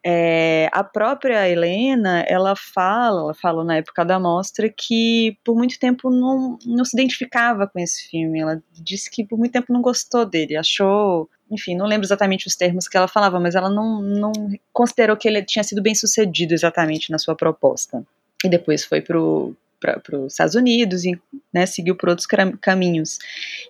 É, 0.03 0.69
a 0.71 0.83
própria 0.83 1.47
Helena, 1.47 2.21
ela 2.21 2.55
fala, 2.55 3.21
ela 3.21 3.33
falou 3.35 3.63
na 3.63 3.77
época 3.77 4.03
da 4.03 4.19
mostra 4.19 4.67
que 4.69 5.37
por 5.43 5.55
muito 5.55 5.77
tempo 5.77 6.09
não, 6.09 6.57
não 6.65 6.83
se 6.83 6.97
identificava 6.97 7.67
com 7.67 7.77
esse 7.77 8.09
filme. 8.09 8.39
Ela 8.39 8.63
disse 8.73 9.11
que 9.11 9.23
por 9.23 9.37
muito 9.37 9.51
tempo 9.51 9.71
não 9.71 9.81
gostou 9.81 10.25
dele, 10.25 10.57
achou 10.57 11.29
enfim, 11.51 11.75
não 11.75 11.87
lembro 11.87 12.05
exatamente 12.05 12.45
os 12.45 12.55
termos 12.55 12.87
que 12.87 12.95
ela 12.95 13.07
falava, 13.07 13.39
mas 13.39 13.55
ela 13.55 13.71
não, 13.71 13.99
não 14.01 14.31
considerou 14.71 15.17
que 15.17 15.27
ele 15.27 15.41
tinha 15.41 15.63
sido 15.63 15.81
bem 15.81 15.95
sucedido 15.95 16.53
exatamente 16.53 17.11
na 17.11 17.17
sua 17.17 17.35
proposta. 17.35 18.03
E 18.45 18.47
depois 18.47 18.85
foi 18.85 19.01
pro, 19.01 19.55
para 19.79 20.19
os 20.19 20.33
Estados 20.33 20.55
Unidos 20.55 21.05
e 21.05 21.19
né, 21.53 21.65
seguiu 21.65 21.95
por 21.95 22.09
outros 22.09 22.27
caminhos. 22.61 23.17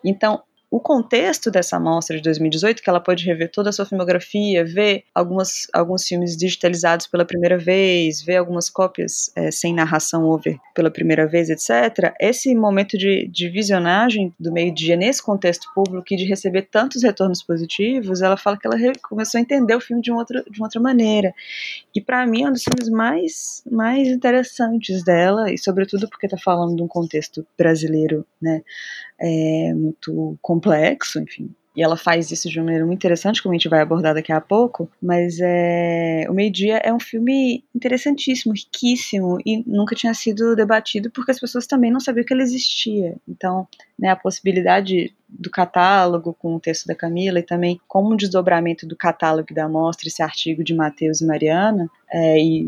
Então, 0.03 0.41
o 0.71 0.79
contexto 0.79 1.49
dessa 1.49 1.77
amostra 1.77 2.15
de 2.15 2.21
2018, 2.21 2.83
que 2.83 2.89
ela 2.89 2.99
pode 2.99 3.25
rever 3.25 3.49
toda 3.51 3.69
a 3.69 3.73
sua 3.73 3.85
filmografia, 3.85 4.63
ver 4.63 5.03
algumas, 5.15 5.67
alguns 5.73 6.05
filmes 6.05 6.37
digitalizados 6.37 7.07
pela 7.07 7.25
primeira 7.25 7.57
vez, 7.57 8.21
ver 8.21 8.37
algumas 8.37 8.69
cópias 8.69 9.31
é, 9.35 9.49
sem 9.49 9.73
narração 9.73 10.25
over 10.25 10.59
pela 10.75 10.91
primeira 10.91 11.25
vez, 11.25 11.49
etc. 11.49 12.13
Esse 12.19 12.53
momento 12.53 12.97
de, 12.99 13.27
de 13.27 13.49
visionagem 13.49 14.31
do 14.39 14.51
meio-dia 14.51 14.95
nesse 14.95 15.23
contexto 15.23 15.67
público 15.73 16.05
e 16.11 16.17
de 16.17 16.25
receber 16.25 16.67
tantos 16.69 17.01
retornos 17.01 17.41
positivos, 17.41 18.21
ela 18.21 18.37
fala 18.37 18.55
que 18.55 18.67
ela 18.67 18.77
começou 19.01 19.39
a 19.39 19.41
entender 19.41 19.75
o 19.75 19.81
filme 19.81 20.03
de 20.03 20.11
uma 20.11 20.19
outra, 20.19 20.43
de 20.47 20.59
uma 20.59 20.67
outra 20.67 20.79
maneira. 20.79 21.33
E 21.95 21.99
para 21.99 22.27
mim 22.27 22.43
é 22.43 22.47
um 22.47 22.53
dos 22.53 22.63
filmes 22.63 22.89
mais, 22.89 23.63
mais 23.71 24.07
interessantes 24.07 25.03
dela, 25.03 25.51
e 25.51 25.57
sobretudo 25.57 26.07
porque 26.07 26.27
está 26.27 26.37
falando 26.37 26.75
de 26.75 26.83
um 26.83 26.87
contexto 26.87 27.43
brasileiro, 27.57 28.23
né? 28.39 28.61
é 29.19 29.73
muito 29.73 30.37
complexo, 30.41 30.58
enfim. 31.19 31.53
E 31.75 31.81
ela 31.81 31.95
faz 31.95 32.29
isso 32.31 32.49
de 32.49 32.59
uma 32.59 32.65
maneira 32.65 32.85
muito 32.85 32.99
interessante, 32.99 33.41
como 33.41 33.53
a 33.53 33.57
gente 33.57 33.69
vai 33.69 33.79
abordar 33.79 34.13
daqui 34.13 34.33
a 34.33 34.41
pouco. 34.41 34.89
Mas 35.01 35.37
é, 35.39 36.25
O 36.29 36.33
Meio 36.33 36.51
Dia 36.51 36.77
é 36.77 36.93
um 36.93 36.99
filme 36.99 37.63
interessantíssimo, 37.73 38.53
riquíssimo, 38.53 39.37
e 39.45 39.63
nunca 39.65 39.95
tinha 39.95 40.13
sido 40.13 40.55
debatido 40.55 41.09
porque 41.11 41.31
as 41.31 41.39
pessoas 41.39 41.67
também 41.67 41.89
não 41.89 41.99
sabiam 41.99 42.25
que 42.25 42.33
ele 42.33 42.43
existia. 42.43 43.15
Então, 43.27 43.67
né, 43.97 44.09
a 44.09 44.15
possibilidade 44.15 45.13
do 45.29 45.49
catálogo 45.49 46.33
com 46.33 46.55
o 46.55 46.59
texto 46.59 46.87
da 46.87 46.95
Camila 46.95 47.39
e 47.39 47.43
também 47.43 47.79
como 47.87 48.11
um 48.11 48.17
desdobramento 48.17 48.87
do 48.87 48.95
catálogo 48.95 49.53
da 49.53 49.69
mostra, 49.69 50.07
esse 50.07 50.23
artigo 50.23 50.63
de 50.63 50.73
Matheus 50.73 51.21
e 51.21 51.25
Mariana, 51.25 51.87
é, 52.11 52.39
e 52.39 52.67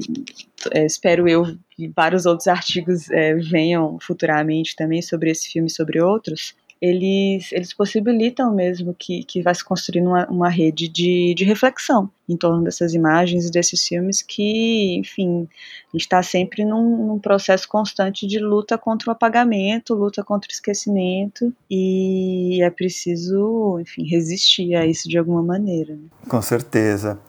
é, 0.72 0.86
espero 0.86 1.28
eu 1.28 1.58
que 1.72 1.88
vários 1.88 2.28
outros 2.28 2.48
artigos 2.48 3.10
é, 3.10 3.34
venham 3.34 3.98
futuramente 4.00 4.76
também 4.76 5.02
sobre 5.02 5.32
esse 5.32 5.50
filme 5.50 5.68
e 5.68 5.74
sobre 5.74 6.00
outros, 6.00 6.56
eles, 6.82 7.52
eles 7.52 7.74
possibilitam 7.74 8.52
mesmo 8.54 8.96
que, 8.98 9.24
que 9.24 9.42
vai 9.44 9.54
se 9.54 9.64
construindo 9.64 10.08
uma, 10.08 10.26
uma 10.28 10.50
rede 10.50 10.88
de, 10.88 11.36
de 11.36 11.44
reflexão 11.44 12.10
em 12.28 12.36
torno 12.36 12.64
dessas 12.64 12.96
imagens 12.96 13.46
e 13.46 13.52
desses 13.52 13.88
filmes 13.88 14.24
que, 14.24 14.96
enfim, 14.98 15.48
está 15.94 16.24
sempre 16.24 16.66
num, 16.66 17.06
num, 17.06 17.20
processo 17.20 17.68
constante 17.68 18.26
de 18.26 18.40
luta 18.40 18.80
contra 18.80 19.10
o 19.10 19.12
apagamento, 19.12 19.94
luta 19.94 20.24
contra 20.24 20.50
o 20.50 20.52
esquecimento 20.52 21.54
e 21.70 22.64
é 22.64 22.70
preciso, 22.72 23.78
enfim, 23.80 24.04
resistir 24.08 24.74
a 24.76 24.86
isso 24.86 25.08
de 25.08 25.20
alguma 25.20 25.44
maneira. 25.44 25.94
Né? 25.94 26.08
Com 26.28 26.42
certeza. 26.42 27.20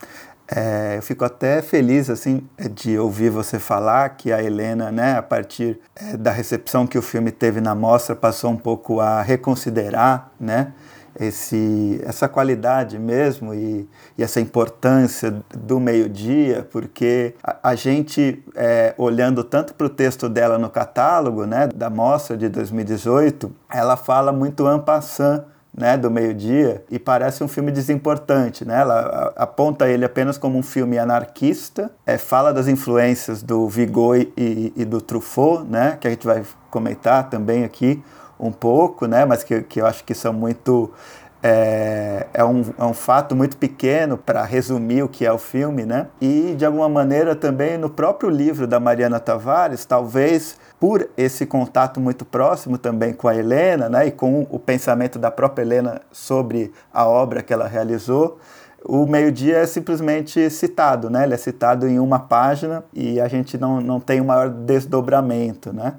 É, 0.54 0.98
eu 0.98 1.02
fico 1.02 1.24
até 1.24 1.62
feliz 1.62 2.10
assim 2.10 2.46
de 2.72 2.98
ouvir 2.98 3.30
você 3.30 3.58
falar 3.58 4.10
que 4.10 4.30
a 4.30 4.42
Helena, 4.42 4.92
né, 4.92 5.16
a 5.16 5.22
partir 5.22 5.80
é, 5.96 6.14
da 6.14 6.30
recepção 6.30 6.86
que 6.86 6.98
o 6.98 7.02
filme 7.02 7.30
teve 7.30 7.58
na 7.58 7.74
mostra, 7.74 8.14
passou 8.14 8.50
um 8.50 8.56
pouco 8.56 9.00
a 9.00 9.22
reconsiderar, 9.22 10.30
né, 10.38 10.74
esse, 11.18 12.00
essa 12.04 12.28
qualidade 12.28 12.98
mesmo 12.98 13.54
e, 13.54 13.88
e 14.16 14.22
essa 14.22 14.40
importância 14.40 15.34
do 15.54 15.80
meio-dia, 15.80 16.66
porque 16.70 17.34
a, 17.42 17.70
a 17.70 17.74
gente, 17.74 18.42
é, 18.54 18.94
olhando 18.98 19.42
tanto 19.42 19.74
para 19.74 19.86
o 19.86 19.90
texto 19.90 20.28
dela 20.28 20.58
no 20.58 20.68
catálogo, 20.68 21.46
né, 21.46 21.66
da 21.68 21.88
mostra 21.88 22.36
de 22.36 22.48
2018, 22.50 23.50
ela 23.70 23.96
fala 23.96 24.32
muito 24.32 24.68
en 24.68 24.80
né, 25.74 25.96
do 25.96 26.10
meio-dia 26.10 26.84
e 26.90 26.98
parece 26.98 27.42
um 27.42 27.48
filme 27.48 27.72
desimportante. 27.72 28.64
Né? 28.64 28.80
Ela 28.80 29.32
aponta 29.36 29.88
ele 29.88 30.04
apenas 30.04 30.36
como 30.36 30.58
um 30.58 30.62
filme 30.62 30.98
anarquista, 30.98 31.90
é, 32.06 32.18
fala 32.18 32.52
das 32.52 32.68
influências 32.68 33.42
do 33.42 33.68
Vigo 33.68 34.14
e, 34.14 34.72
e, 34.76 34.84
do 34.84 35.00
Truffaut, 35.00 35.64
né, 35.64 35.96
que 36.00 36.06
a 36.06 36.10
gente 36.10 36.26
vai 36.26 36.42
comentar 36.70 37.30
também 37.30 37.64
aqui 37.64 38.02
um 38.38 38.52
pouco, 38.52 39.06
né, 39.06 39.24
mas 39.24 39.42
que, 39.42 39.62
que 39.62 39.80
eu 39.80 39.86
acho 39.86 40.04
que 40.04 40.14
são 40.14 40.32
muito 40.32 40.92
é, 41.42 42.26
é, 42.32 42.44
um, 42.44 42.62
é 42.78 42.84
um 42.84 42.94
fato 42.94 43.34
muito 43.34 43.56
pequeno 43.56 44.16
para 44.16 44.44
resumir 44.44 45.02
o 45.02 45.08
que 45.08 45.26
é 45.26 45.32
o 45.32 45.38
filme, 45.38 45.84
né? 45.84 46.06
E 46.20 46.54
de 46.56 46.64
alguma 46.64 46.88
maneira 46.88 47.34
também 47.34 47.76
no 47.76 47.90
próprio 47.90 48.30
livro 48.30 48.66
da 48.66 48.78
Mariana 48.78 49.18
Tavares, 49.18 49.84
talvez 49.84 50.56
por 50.78 51.08
esse 51.16 51.44
contato 51.44 52.00
muito 52.00 52.24
próximo 52.24 52.78
também 52.78 53.12
com 53.12 53.26
a 53.26 53.34
Helena, 53.34 53.88
né? 53.88 54.06
E 54.06 54.10
com 54.12 54.46
o 54.50 54.58
pensamento 54.58 55.18
da 55.18 55.30
própria 55.30 55.64
Helena 55.64 56.00
sobre 56.12 56.72
a 56.92 57.06
obra 57.06 57.42
que 57.42 57.52
ela 57.52 57.66
realizou, 57.66 58.38
o 58.84 59.06
meio-dia 59.06 59.58
é 59.58 59.66
simplesmente 59.66 60.48
citado, 60.50 61.10
né? 61.10 61.24
Ele 61.24 61.34
é 61.34 61.36
citado 61.36 61.88
em 61.88 61.98
uma 61.98 62.20
página 62.20 62.84
e 62.92 63.20
a 63.20 63.26
gente 63.26 63.58
não, 63.58 63.80
não 63.80 63.98
tem 63.98 64.20
o 64.20 64.24
um 64.24 64.26
maior 64.26 64.48
desdobramento, 64.48 65.72
né? 65.72 65.94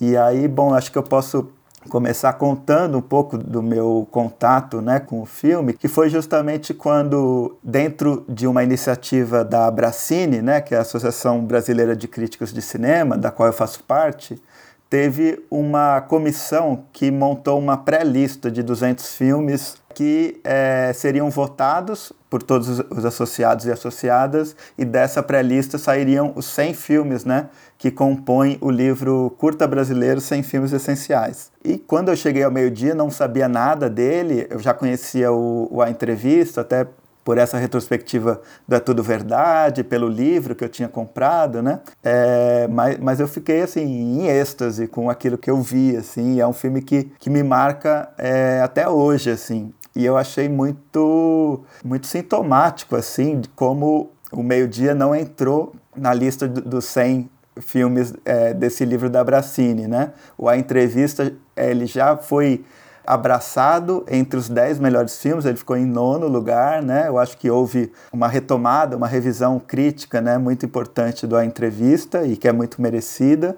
E 0.00 0.16
aí, 0.16 0.48
bom, 0.48 0.74
acho 0.74 0.90
que 0.90 0.98
eu 0.98 1.02
posso 1.02 1.50
começar 1.88 2.32
contando 2.34 2.98
um 2.98 3.02
pouco 3.02 3.36
do 3.36 3.62
meu 3.62 4.06
contato 4.10 4.80
né, 4.80 5.00
com 5.00 5.20
o 5.20 5.26
filme, 5.26 5.72
que 5.72 5.88
foi 5.88 6.08
justamente 6.08 6.72
quando, 6.72 7.56
dentro 7.62 8.24
de 8.28 8.46
uma 8.46 8.62
iniciativa 8.62 9.44
da 9.44 9.66
Abracine, 9.66 10.40
né, 10.40 10.60
que 10.60 10.74
é 10.74 10.78
a 10.78 10.82
Associação 10.82 11.44
Brasileira 11.44 11.94
de 11.96 12.08
Críticos 12.08 12.52
de 12.52 12.62
Cinema, 12.62 13.16
da 13.16 13.30
qual 13.30 13.48
eu 13.48 13.52
faço 13.52 13.82
parte, 13.84 14.40
teve 14.88 15.44
uma 15.50 16.00
comissão 16.02 16.84
que 16.92 17.10
montou 17.10 17.58
uma 17.58 17.76
pré-lista 17.76 18.50
de 18.50 18.62
200 18.62 19.14
filmes 19.14 19.76
que 19.94 20.40
é, 20.44 20.92
seriam 20.94 21.30
votados 21.30 22.12
por 22.32 22.42
todos 22.42 22.82
os 22.88 23.04
associados 23.04 23.66
e 23.66 23.70
associadas, 23.70 24.56
e 24.78 24.86
dessa 24.86 25.22
pré-lista 25.22 25.76
sairiam 25.76 26.32
os 26.34 26.46
100 26.46 26.72
filmes 26.72 27.26
né, 27.26 27.50
que 27.76 27.90
compõem 27.90 28.56
o 28.62 28.70
livro 28.70 29.34
Curta 29.36 29.66
Brasileiro 29.66 30.18
100 30.18 30.42
Filmes 30.42 30.72
Essenciais. 30.72 31.52
E 31.62 31.76
quando 31.76 32.08
eu 32.08 32.16
cheguei 32.16 32.42
ao 32.42 32.50
meio-dia, 32.50 32.94
não 32.94 33.10
sabia 33.10 33.46
nada 33.46 33.90
dele, 33.90 34.46
eu 34.48 34.58
já 34.58 34.72
conhecia 34.72 35.30
o, 35.30 35.68
o 35.70 35.82
A 35.82 35.90
Entrevista, 35.90 36.62
até 36.62 36.86
por 37.22 37.36
essa 37.36 37.58
retrospectiva 37.58 38.40
da 38.66 38.80
Tudo 38.80 39.02
Verdade, 39.02 39.84
pelo 39.84 40.08
livro 40.08 40.54
que 40.54 40.64
eu 40.64 40.70
tinha 40.70 40.88
comprado, 40.88 41.62
né? 41.62 41.80
É, 42.02 42.66
mas, 42.66 42.98
mas 42.98 43.20
eu 43.20 43.28
fiquei, 43.28 43.60
assim, 43.60 43.82
em 43.82 44.26
êxtase 44.26 44.86
com 44.86 45.10
aquilo 45.10 45.36
que 45.36 45.50
eu 45.50 45.60
vi, 45.60 45.94
assim, 45.98 46.40
é 46.40 46.46
um 46.46 46.54
filme 46.54 46.80
que, 46.80 47.12
que 47.18 47.28
me 47.28 47.42
marca 47.42 48.08
é, 48.16 48.62
até 48.64 48.88
hoje, 48.88 49.30
assim. 49.30 49.70
E 49.94 50.04
eu 50.04 50.16
achei 50.16 50.48
muito, 50.48 51.60
muito 51.84 52.06
sintomático, 52.06 52.96
assim, 52.96 53.40
de 53.40 53.48
como 53.50 54.10
o 54.32 54.42
Meio-Dia 54.42 54.94
não 54.94 55.14
entrou 55.14 55.74
na 55.94 56.14
lista 56.14 56.48
dos 56.48 56.86
100 56.86 57.28
filmes 57.60 58.14
é, 58.24 58.54
desse 58.54 58.84
livro 58.84 59.10
da 59.10 59.22
Bracini, 59.22 59.86
né? 59.86 60.12
O 60.38 60.48
A 60.48 60.56
Entrevista, 60.56 61.32
ele 61.54 61.84
já 61.84 62.16
foi 62.16 62.64
abraçado 63.06 64.04
entre 64.08 64.38
os 64.38 64.48
10 64.48 64.78
melhores 64.78 65.20
filmes, 65.20 65.44
ele 65.44 65.56
ficou 65.56 65.76
em 65.76 65.84
nono 65.84 66.28
lugar, 66.28 66.82
né? 66.82 67.08
Eu 67.08 67.18
acho 67.18 67.36
que 67.36 67.50
houve 67.50 67.92
uma 68.12 68.28
retomada, 68.28 68.96
uma 68.96 69.08
revisão 69.08 69.58
crítica, 69.58 70.20
né, 70.20 70.38
muito 70.38 70.64
importante 70.64 71.26
da 71.26 71.44
entrevista 71.44 72.24
e 72.24 72.36
que 72.36 72.48
é 72.48 72.52
muito 72.52 72.80
merecida. 72.80 73.56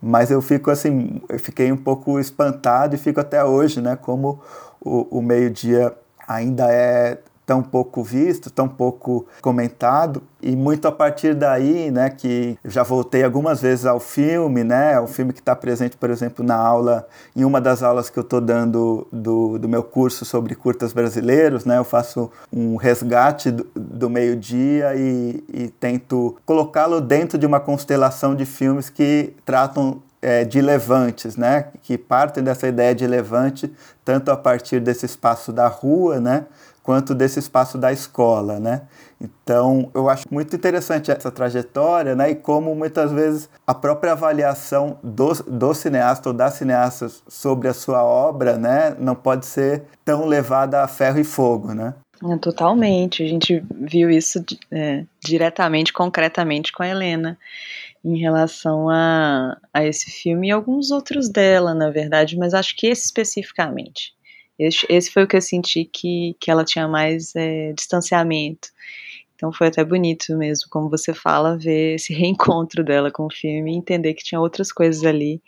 Mas 0.00 0.30
eu 0.30 0.42
fico 0.42 0.70
assim, 0.70 1.22
eu 1.28 1.38
fiquei 1.38 1.72
um 1.72 1.76
pouco 1.76 2.18
espantado 2.20 2.94
e 2.94 2.98
fico 2.98 3.18
até 3.20 3.44
hoje, 3.44 3.80
né, 3.80 3.96
como 3.96 4.40
o, 4.86 5.18
o 5.18 5.22
meio-dia 5.22 5.92
ainda 6.28 6.70
é 6.70 7.18
tão 7.46 7.62
pouco 7.62 8.02
visto, 8.02 8.50
tão 8.50 8.68
pouco 8.68 9.24
comentado. 9.40 10.20
E 10.42 10.54
muito 10.56 10.86
a 10.88 10.92
partir 10.92 11.32
daí, 11.32 11.90
né, 11.92 12.10
que 12.10 12.58
eu 12.62 12.70
já 12.70 12.82
voltei 12.82 13.22
algumas 13.22 13.62
vezes 13.62 13.86
ao 13.86 14.00
filme, 14.00 14.64
né, 14.64 15.00
um 15.00 15.06
filme 15.06 15.32
que 15.32 15.38
está 15.38 15.54
presente, 15.54 15.96
por 15.96 16.10
exemplo, 16.10 16.44
na 16.44 16.56
aula, 16.56 17.06
em 17.34 17.44
uma 17.44 17.60
das 17.60 17.82
aulas 17.84 18.10
que 18.10 18.18
eu 18.18 18.22
estou 18.22 18.40
dando 18.40 19.06
do, 19.12 19.58
do 19.58 19.68
meu 19.68 19.82
curso 19.82 20.24
sobre 20.24 20.56
curtas 20.56 20.92
brasileiros, 20.92 21.64
né, 21.64 21.78
eu 21.78 21.84
faço 21.84 22.30
um 22.52 22.74
resgate 22.76 23.52
do, 23.52 23.66
do 23.74 24.10
meio-dia 24.10 24.94
e, 24.96 25.44
e 25.52 25.68
tento 25.68 26.36
colocá-lo 26.44 27.00
dentro 27.00 27.38
de 27.38 27.46
uma 27.46 27.60
constelação 27.60 28.34
de 28.34 28.44
filmes 28.44 28.90
que 28.90 29.34
tratam 29.44 30.02
é, 30.20 30.44
de 30.44 30.60
levantes, 30.60 31.36
né, 31.36 31.68
que 31.82 31.96
partem 31.96 32.42
dessa 32.42 32.66
ideia 32.66 32.94
de 32.94 33.06
levante 33.06 33.72
tanto 34.04 34.30
a 34.30 34.36
partir 34.36 34.80
desse 34.80 35.06
espaço 35.06 35.52
da 35.52 35.68
rua, 35.68 36.20
né, 36.20 36.46
quanto 36.86 37.14
desse 37.14 37.40
espaço 37.40 37.76
da 37.76 37.92
escola, 37.92 38.60
né? 38.60 38.82
Então, 39.20 39.90
eu 39.92 40.08
acho 40.08 40.24
muito 40.30 40.54
interessante 40.54 41.10
essa 41.10 41.32
trajetória, 41.32 42.14
né? 42.14 42.30
E 42.30 42.36
como 42.36 42.72
muitas 42.76 43.10
vezes 43.10 43.48
a 43.66 43.74
própria 43.74 44.12
avaliação 44.12 44.96
do, 45.02 45.32
do 45.48 45.74
cineasta 45.74 46.28
ou 46.28 46.32
da 46.32 46.48
cineasta 46.48 47.10
sobre 47.26 47.66
a 47.66 47.74
sua 47.74 48.04
obra, 48.04 48.56
né, 48.56 48.94
não 49.00 49.16
pode 49.16 49.46
ser 49.46 49.82
tão 50.04 50.26
levada 50.26 50.80
a 50.84 50.86
ferro 50.86 51.18
e 51.18 51.24
fogo, 51.24 51.74
né? 51.74 51.92
É, 52.24 52.36
totalmente. 52.38 53.22
A 53.22 53.26
gente 53.26 53.62
viu 53.72 54.08
isso 54.08 54.44
é, 54.70 55.04
diretamente, 55.20 55.92
concretamente 55.92 56.72
com 56.72 56.84
a 56.84 56.88
Helena 56.88 57.36
em 58.06 58.18
relação 58.18 58.88
a, 58.88 59.58
a 59.74 59.84
esse 59.84 60.08
filme 60.10 60.46
e 60.46 60.50
alguns 60.52 60.92
outros 60.92 61.28
dela, 61.28 61.74
na 61.74 61.90
verdade, 61.90 62.36
mas 62.36 62.54
acho 62.54 62.76
que 62.76 62.86
esse 62.86 63.06
especificamente. 63.06 64.14
Esse, 64.56 64.86
esse 64.88 65.10
foi 65.10 65.24
o 65.24 65.26
que 65.26 65.36
eu 65.36 65.42
senti 65.42 65.84
que, 65.84 66.36
que 66.40 66.48
ela 66.48 66.64
tinha 66.64 66.86
mais 66.86 67.34
é, 67.34 67.72
distanciamento. 67.72 68.68
Então 69.34 69.52
foi 69.52 69.66
até 69.66 69.84
bonito 69.84 70.36
mesmo, 70.36 70.68
como 70.70 70.88
você 70.88 71.12
fala, 71.12 71.58
ver 71.58 71.96
esse 71.96 72.14
reencontro 72.14 72.84
dela 72.84 73.10
com 73.10 73.26
o 73.26 73.32
filme 73.32 73.72
e 73.74 73.76
entender 73.76 74.14
que 74.14 74.22
tinha 74.22 74.40
outras 74.40 74.70
coisas 74.70 75.04
ali 75.04 75.42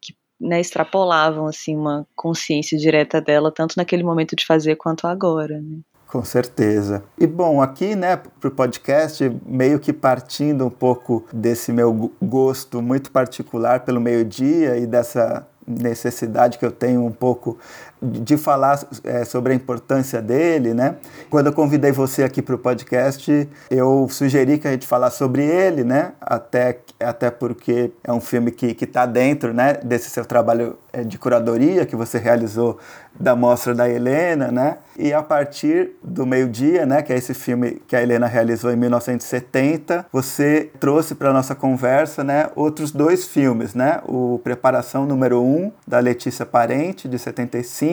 que 0.00 0.12
né, 0.40 0.60
extrapolavam 0.60 1.46
assim 1.46 1.76
uma 1.76 2.04
consciência 2.16 2.76
direta 2.76 3.20
dela, 3.20 3.52
tanto 3.52 3.76
naquele 3.76 4.02
momento 4.02 4.34
de 4.34 4.44
fazer 4.44 4.74
quanto 4.74 5.06
agora. 5.06 5.60
Né? 5.60 5.78
Com 6.10 6.24
certeza. 6.24 7.04
E 7.16 7.24
bom, 7.24 7.62
aqui, 7.62 7.94
né, 7.94 8.16
para 8.16 8.48
o 8.48 8.50
podcast, 8.50 9.30
meio 9.46 9.78
que 9.78 9.92
partindo 9.92 10.66
um 10.66 10.70
pouco 10.70 11.24
desse 11.32 11.72
meu 11.72 12.10
gosto 12.20 12.82
muito 12.82 13.12
particular 13.12 13.80
pelo 13.80 14.00
meio-dia 14.00 14.76
e 14.76 14.86
dessa 14.86 15.46
necessidade 15.64 16.58
que 16.58 16.66
eu 16.66 16.72
tenho 16.72 17.04
um 17.04 17.12
pouco 17.12 17.56
de 18.02 18.36
falar 18.36 18.80
é, 19.04 19.24
sobre 19.24 19.52
a 19.52 19.56
importância 19.56 20.22
dele, 20.22 20.72
né? 20.72 20.96
Quando 21.28 21.48
eu 21.48 21.52
convidei 21.52 21.92
você 21.92 22.22
aqui 22.22 22.40
para 22.40 22.54
o 22.54 22.58
podcast, 22.58 23.48
eu 23.70 24.08
sugeri 24.10 24.58
que 24.58 24.66
a 24.66 24.70
gente 24.70 24.86
falasse 24.86 25.18
sobre 25.18 25.44
ele, 25.44 25.84
né? 25.84 26.12
Até, 26.20 26.78
até 26.98 27.30
porque 27.30 27.90
é 28.02 28.12
um 28.12 28.20
filme 28.20 28.50
que 28.50 28.76
está 28.84 29.04
dentro 29.04 29.52
né, 29.52 29.74
desse 29.84 30.08
seu 30.08 30.24
trabalho 30.24 30.76
é, 30.92 31.04
de 31.04 31.18
curadoria 31.18 31.84
que 31.84 31.94
você 31.94 32.18
realizou 32.18 32.78
da 33.18 33.36
mostra 33.36 33.74
da 33.74 33.88
Helena, 33.88 34.50
né? 34.50 34.78
E 34.98 35.12
a 35.12 35.22
partir 35.22 35.90
do 36.02 36.26
meio-dia, 36.26 36.86
né, 36.86 37.02
que 37.02 37.12
é 37.12 37.16
esse 37.16 37.34
filme 37.34 37.82
que 37.86 37.94
a 37.96 38.02
Helena 38.02 38.26
realizou 38.26 38.72
em 38.72 38.76
1970, 38.76 40.06
você 40.12 40.70
trouxe 40.78 41.14
para 41.14 41.32
nossa 41.32 41.54
conversa, 41.54 42.22
né, 42.22 42.48
outros 42.54 42.92
dois 42.92 43.26
filmes, 43.26 43.74
né? 43.74 44.00
O 44.06 44.40
Preparação 44.42 45.04
número 45.04 45.42
1 45.42 45.44
um, 45.44 45.72
da 45.86 45.98
Letícia 45.98 46.46
Parente 46.46 47.08
de 47.08 47.18
75 47.18 47.89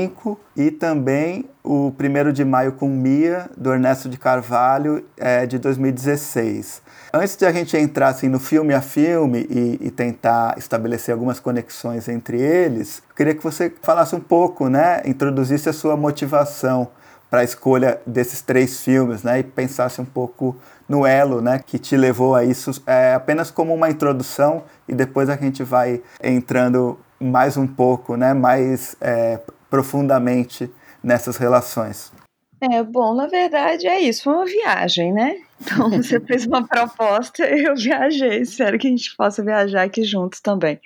e 0.55 0.71
também 0.71 1.49
o 1.63 1.91
1 1.91 2.31
de 2.31 2.45
Maio 2.45 2.73
com 2.73 2.87
Mia 2.87 3.49
do 3.57 3.73
Ernesto 3.73 4.07
de 4.07 4.17
Carvalho 4.17 5.03
é, 5.17 5.45
de 5.45 5.57
2016. 5.57 6.81
Antes 7.13 7.35
de 7.35 7.45
a 7.45 7.51
gente 7.51 7.75
entrar 7.75 8.09
assim, 8.09 8.27
no 8.27 8.39
filme 8.39 8.73
a 8.73 8.81
filme 8.81 9.47
e, 9.49 9.87
e, 9.87 9.91
tentar 9.91 10.55
estabelecer 10.57 11.13
algumas 11.13 11.39
conexões 11.39 12.07
entre 12.07 12.39
eles, 12.39 13.01
queria 13.15 13.33
que 13.33 13.43
você 13.43 13.73
falasse 13.81 14.15
um 14.15 14.19
pouco, 14.19 14.69
né, 14.69 15.01
introduzisse 15.05 15.69
a 15.69 15.73
sua 15.73 15.95
motivação 15.95 16.89
para 17.29 17.41
a 17.41 17.43
escolha 17.43 17.99
desses 18.05 18.41
três 18.41 18.81
filmes, 18.81 19.23
né, 19.23 19.39
e 19.39 19.43
pensasse 19.43 19.99
um 20.01 20.05
pouco 20.05 20.55
no 20.87 21.05
elo, 21.05 21.41
né, 21.41 21.59
que 21.65 21.79
te 21.79 21.97
levou 21.97 22.35
a 22.35 22.43
isso, 22.43 22.71
é, 22.85 23.13
apenas 23.13 23.51
como 23.51 23.73
uma 23.73 23.89
introdução 23.89 24.63
e 24.87 24.93
depois 24.93 25.29
a 25.29 25.35
gente 25.35 25.63
vai 25.63 26.01
entrando 26.21 26.97
mais 27.19 27.57
um 27.57 27.67
pouco, 27.67 28.15
né, 28.15 28.33
mais 28.33 28.95
é, 29.01 29.39
profundamente 29.69 30.69
nessas 31.03 31.37
relações. 31.37 32.11
É, 32.59 32.81
bom, 32.81 33.13
na 33.13 33.27
verdade 33.27 33.85
é 33.85 34.01
isso, 34.01 34.23
foi 34.23 34.33
uma 34.33 34.45
viagem, 34.45 35.13
né? 35.13 35.37
Então 35.61 35.89
você 36.01 36.19
fez 36.19 36.45
uma 36.45 36.67
proposta 36.67 37.43
eu 37.45 37.75
viajei. 37.75 38.41
Espero 38.41 38.79
que 38.79 38.87
a 38.87 38.89
gente 38.89 39.15
possa 39.15 39.43
viajar 39.43 39.83
aqui 39.83 40.03
juntos 40.03 40.39
também. 40.39 40.79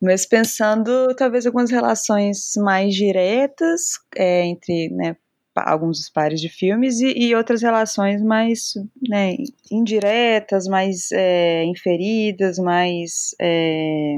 Mas 0.00 0.26
pensando 0.26 1.14
talvez 1.14 1.46
algumas 1.46 1.70
relações 1.70 2.52
mais 2.56 2.94
diretas 2.94 3.98
é, 4.14 4.44
entre 4.44 4.90
né, 4.90 5.16
alguns 5.54 5.98
dos 5.98 6.10
pares 6.10 6.40
de 6.40 6.48
filmes 6.48 7.00
e, 7.00 7.12
e 7.12 7.34
outras 7.34 7.62
relações 7.62 8.22
mais 8.22 8.74
né, 9.08 9.36
indiretas, 9.70 10.66
mais 10.66 11.10
é, 11.12 11.64
inferidas, 11.64 12.58
mais 12.58 13.34
é, 13.40 14.16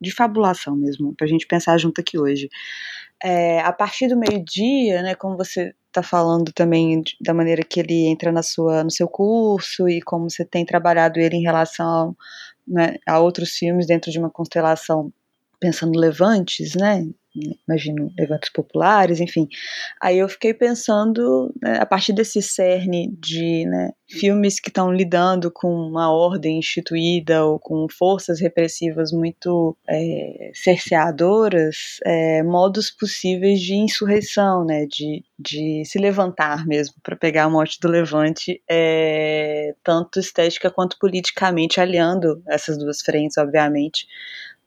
de 0.00 0.12
fabulação 0.12 0.76
mesmo, 0.76 1.14
para 1.14 1.26
a 1.26 1.28
gente 1.28 1.46
pensar 1.46 1.78
junto 1.78 2.00
aqui 2.00 2.18
hoje. 2.18 2.48
É, 3.22 3.60
a 3.60 3.72
partir 3.72 4.08
do 4.08 4.16
meio-dia, 4.16 5.02
né, 5.02 5.14
como 5.14 5.36
você 5.36 5.74
está 5.88 6.02
falando 6.02 6.52
também 6.52 7.02
da 7.20 7.32
maneira 7.32 7.62
que 7.64 7.80
ele 7.80 8.06
entra 8.06 8.30
na 8.30 8.42
sua, 8.42 8.84
no 8.84 8.90
seu 8.90 9.08
curso 9.08 9.88
e 9.88 10.02
como 10.02 10.28
você 10.28 10.44
tem 10.44 10.64
trabalhado 10.66 11.18
ele 11.18 11.36
em 11.36 11.42
relação 11.42 12.14
né, 12.66 12.96
a 13.06 13.18
outros 13.18 13.52
filmes 13.52 13.86
dentro 13.86 14.10
de 14.10 14.18
uma 14.18 14.30
constelação 14.30 15.12
pensando 15.58 15.98
levantes, 15.98 16.74
né, 16.74 17.06
imagino, 17.68 18.12
eventos 18.18 18.48
populares, 18.50 19.20
enfim. 19.20 19.48
Aí 20.00 20.18
eu 20.18 20.28
fiquei 20.28 20.54
pensando, 20.54 21.52
né, 21.62 21.78
a 21.78 21.86
partir 21.86 22.12
desse 22.12 22.40
cerne 22.42 23.14
de 23.18 23.64
né, 23.66 23.90
filmes 24.08 24.60
que 24.60 24.68
estão 24.68 24.92
lidando 24.92 25.50
com 25.50 25.68
uma 25.68 26.10
ordem 26.12 26.58
instituída 26.58 27.44
ou 27.44 27.58
com 27.58 27.86
forças 27.88 28.40
repressivas 28.40 29.12
muito 29.12 29.76
é, 29.88 30.50
cerceadoras, 30.54 31.98
é, 32.04 32.42
modos 32.42 32.90
possíveis 32.90 33.60
de 33.60 33.74
insurreição, 33.74 34.64
né, 34.64 34.86
de, 34.86 35.24
de 35.38 35.82
se 35.84 35.98
levantar 35.98 36.66
mesmo, 36.66 36.94
para 37.02 37.16
pegar 37.16 37.44
a 37.44 37.50
morte 37.50 37.78
do 37.80 37.88
levante, 37.88 38.62
é, 38.68 39.74
tanto 39.82 40.20
estética 40.20 40.70
quanto 40.70 40.98
politicamente, 40.98 41.80
aliando 41.80 42.42
essas 42.48 42.78
duas 42.78 43.00
frentes, 43.00 43.36
obviamente 43.36 44.06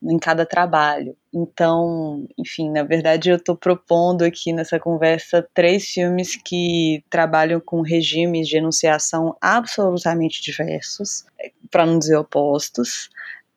em 0.02 0.18
cada 0.18 0.46
trabalho. 0.46 1.16
Então, 1.34 2.26
enfim, 2.38 2.72
na 2.72 2.84
verdade 2.84 3.30
eu 3.30 3.36
estou 3.36 3.56
propondo 3.56 4.24
aqui 4.24 4.54
nessa 4.54 4.80
conversa 4.80 5.48
três 5.54 5.86
filmes 5.86 6.36
que 6.36 7.04
trabalham 7.10 7.60
com 7.60 7.82
regimes 7.82 8.48
de 8.48 8.58
enunciação 8.58 9.36
absolutamente 9.42 10.42
diversos, 10.42 11.26
para 11.70 11.86
não 11.86 12.00
dizer 12.00 12.16
opostos, 12.18 13.10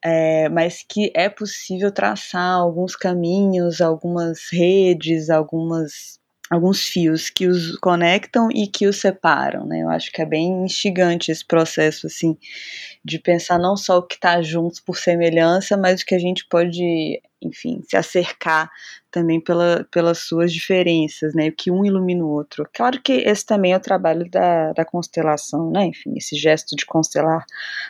é, 0.04 0.48
mas 0.48 0.84
que 0.86 1.12
é 1.14 1.28
possível 1.28 1.92
traçar 1.92 2.56
alguns 2.56 2.96
caminhos, 2.96 3.80
algumas 3.80 4.50
redes, 4.50 5.30
algumas 5.30 6.20
alguns 6.52 6.86
fios 6.86 7.30
que 7.30 7.46
os 7.46 7.76
conectam 7.78 8.50
e 8.52 8.66
que 8.66 8.86
os 8.86 9.00
separam, 9.00 9.64
né? 9.66 9.80
Eu 9.82 9.88
acho 9.88 10.12
que 10.12 10.20
é 10.20 10.26
bem 10.26 10.64
instigante 10.64 11.32
esse 11.32 11.44
processo, 11.44 12.06
assim, 12.06 12.36
de 13.02 13.18
pensar 13.18 13.58
não 13.58 13.74
só 13.74 13.96
o 13.98 14.02
que 14.02 14.16
está 14.16 14.42
juntos 14.42 14.78
por 14.78 14.98
semelhança, 14.98 15.78
mas 15.78 16.02
o 16.02 16.04
que 16.04 16.14
a 16.14 16.18
gente 16.18 16.46
pode, 16.46 17.22
enfim, 17.40 17.80
se 17.88 17.96
acercar 17.96 18.70
também 19.10 19.40
pela, 19.40 19.86
pelas 19.90 20.18
suas 20.18 20.52
diferenças, 20.52 21.34
né? 21.34 21.48
O 21.48 21.52
que 21.52 21.70
um 21.70 21.86
ilumina 21.86 22.22
o 22.22 22.28
outro. 22.28 22.68
Claro 22.70 23.00
que 23.00 23.12
esse 23.12 23.46
também 23.46 23.72
é 23.72 23.76
o 23.78 23.80
trabalho 23.80 24.28
da, 24.30 24.74
da 24.74 24.84
constelação, 24.84 25.70
né? 25.70 25.86
Enfim, 25.86 26.12
esse 26.18 26.36
gesto 26.36 26.76
de 26.76 26.84
constelar 26.84 27.46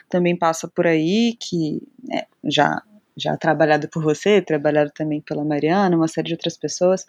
também 0.09 0.37
passa 0.37 0.69
por 0.69 0.87
aí, 0.87 1.37
que 1.41 1.83
né, 2.05 2.23
já 2.45 2.81
já 3.17 3.37
trabalhado 3.37 3.89
por 3.89 4.03
você, 4.03 4.41
trabalhado 4.41 4.91
também 4.95 5.21
pela 5.21 5.45
Mariana, 5.45 5.97
uma 5.97 6.09
série 6.09 6.29
de 6.29 6.35
outras 6.35 6.57
pessoas, 6.57 7.05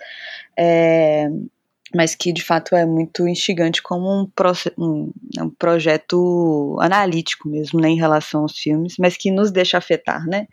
é, 0.57 1.29
mas 1.95 2.15
que 2.15 2.33
de 2.33 2.43
fato 2.43 2.75
é 2.75 2.85
muito 2.85 3.27
instigante 3.27 3.81
como 3.81 4.09
um, 4.09 4.31
um, 4.77 5.11
um, 5.39 5.49
projeto 5.51 6.77
analítico 6.79 7.47
mesmo, 7.47 7.79
né, 7.79 7.89
em 7.89 7.97
relação 7.97 8.41
aos 8.41 8.57
filmes, 8.57 8.95
mas 8.97 9.15
que 9.15 9.31
nos 9.31 9.51
deixa 9.51 9.77
afetar, 9.77 10.25
né? 10.27 10.47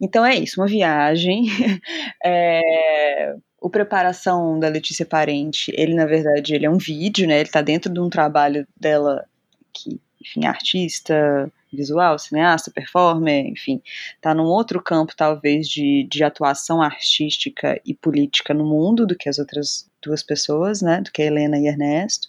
Então 0.00 0.24
é 0.24 0.34
isso, 0.34 0.60
uma 0.60 0.66
viagem. 0.66 1.46
é, 2.24 3.34
o 3.60 3.70
Preparação 3.70 4.58
da 4.60 4.68
Letícia 4.68 5.06
Parente, 5.06 5.72
ele 5.74 5.94
na 5.94 6.06
verdade 6.06 6.54
ele 6.54 6.66
é 6.66 6.70
um 6.70 6.78
vídeo, 6.78 7.26
né? 7.26 7.36
Ele 7.36 7.48
está 7.48 7.62
dentro 7.62 7.92
de 7.92 7.98
um 7.98 8.10
trabalho 8.10 8.66
dela 8.76 9.24
que, 9.72 10.00
enfim, 10.20 10.46
artista, 10.46 11.50
visual, 11.72 12.18
cineasta, 12.18 12.70
performer, 12.70 13.46
enfim, 13.46 13.82
está 14.14 14.34
num 14.34 14.44
outro 14.44 14.82
campo 14.82 15.14
talvez 15.16 15.68
de, 15.68 16.06
de 16.10 16.24
atuação 16.24 16.82
artística 16.82 17.80
e 17.84 17.94
política 17.94 18.52
no 18.54 18.64
mundo 18.64 19.06
do 19.06 19.16
que 19.16 19.28
as 19.28 19.38
outras 19.38 19.88
duas 20.02 20.22
pessoas, 20.22 20.80
né, 20.82 21.00
do 21.00 21.10
que 21.10 21.22
a 21.22 21.26
Helena 21.26 21.58
e 21.58 21.66
Ernesto. 21.66 22.28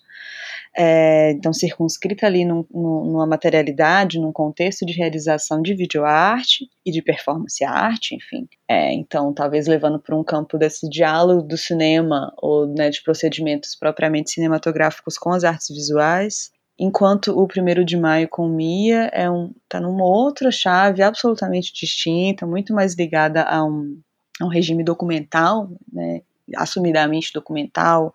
É, 0.79 1.31
então, 1.31 1.51
circunscrita 1.51 2.27
ali 2.27 2.45
num, 2.45 2.63
numa 2.71 3.25
materialidade, 3.25 4.19
num 4.19 4.31
contexto 4.31 4.85
de 4.85 4.93
realização 4.93 5.59
de 5.59 5.73
videoarte 5.73 6.69
e 6.85 6.91
de 6.91 7.01
performance 7.01 7.63
arte, 7.63 8.13
enfim. 8.13 8.47
É, 8.67 8.93
então, 8.93 9.33
talvez 9.33 9.65
levando 9.65 9.99
para 9.99 10.15
um 10.15 10.23
campo 10.23 10.55
desse 10.55 10.87
diálogo 10.87 11.41
do 11.41 11.57
cinema 11.57 12.31
ou 12.37 12.67
né, 12.67 12.91
de 12.91 13.01
procedimentos 13.01 13.75
propriamente 13.75 14.29
cinematográficos 14.29 15.17
com 15.17 15.31
as 15.31 15.43
artes 15.43 15.69
visuais, 15.69 16.51
enquanto 16.79 17.37
o 17.37 17.47
primeiro 17.47 17.83
de 17.83 17.97
maio 17.97 18.27
com 18.27 18.47
Mia 18.47 19.09
é 19.13 19.29
um 19.29 19.53
tá 19.67 19.79
numa 19.79 20.05
outra 20.05 20.51
chave 20.51 21.01
absolutamente 21.01 21.73
distinta, 21.73 22.45
muito 22.45 22.73
mais 22.73 22.93
ligada 22.95 23.43
a 23.43 23.63
um, 23.63 23.99
a 24.39 24.45
um 24.45 24.49
regime 24.49 24.83
documental, 24.83 25.69
né, 25.91 26.21
assumidamente 26.55 27.31
documental, 27.33 28.13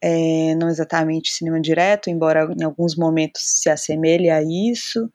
é, 0.00 0.54
não 0.56 0.68
exatamente 0.68 1.32
cinema 1.32 1.60
direto, 1.60 2.10
embora 2.10 2.48
em 2.58 2.62
alguns 2.62 2.94
momentos 2.96 3.42
se 3.42 3.68
assemelhe 3.68 4.30
a 4.30 4.42
isso, 4.42 5.10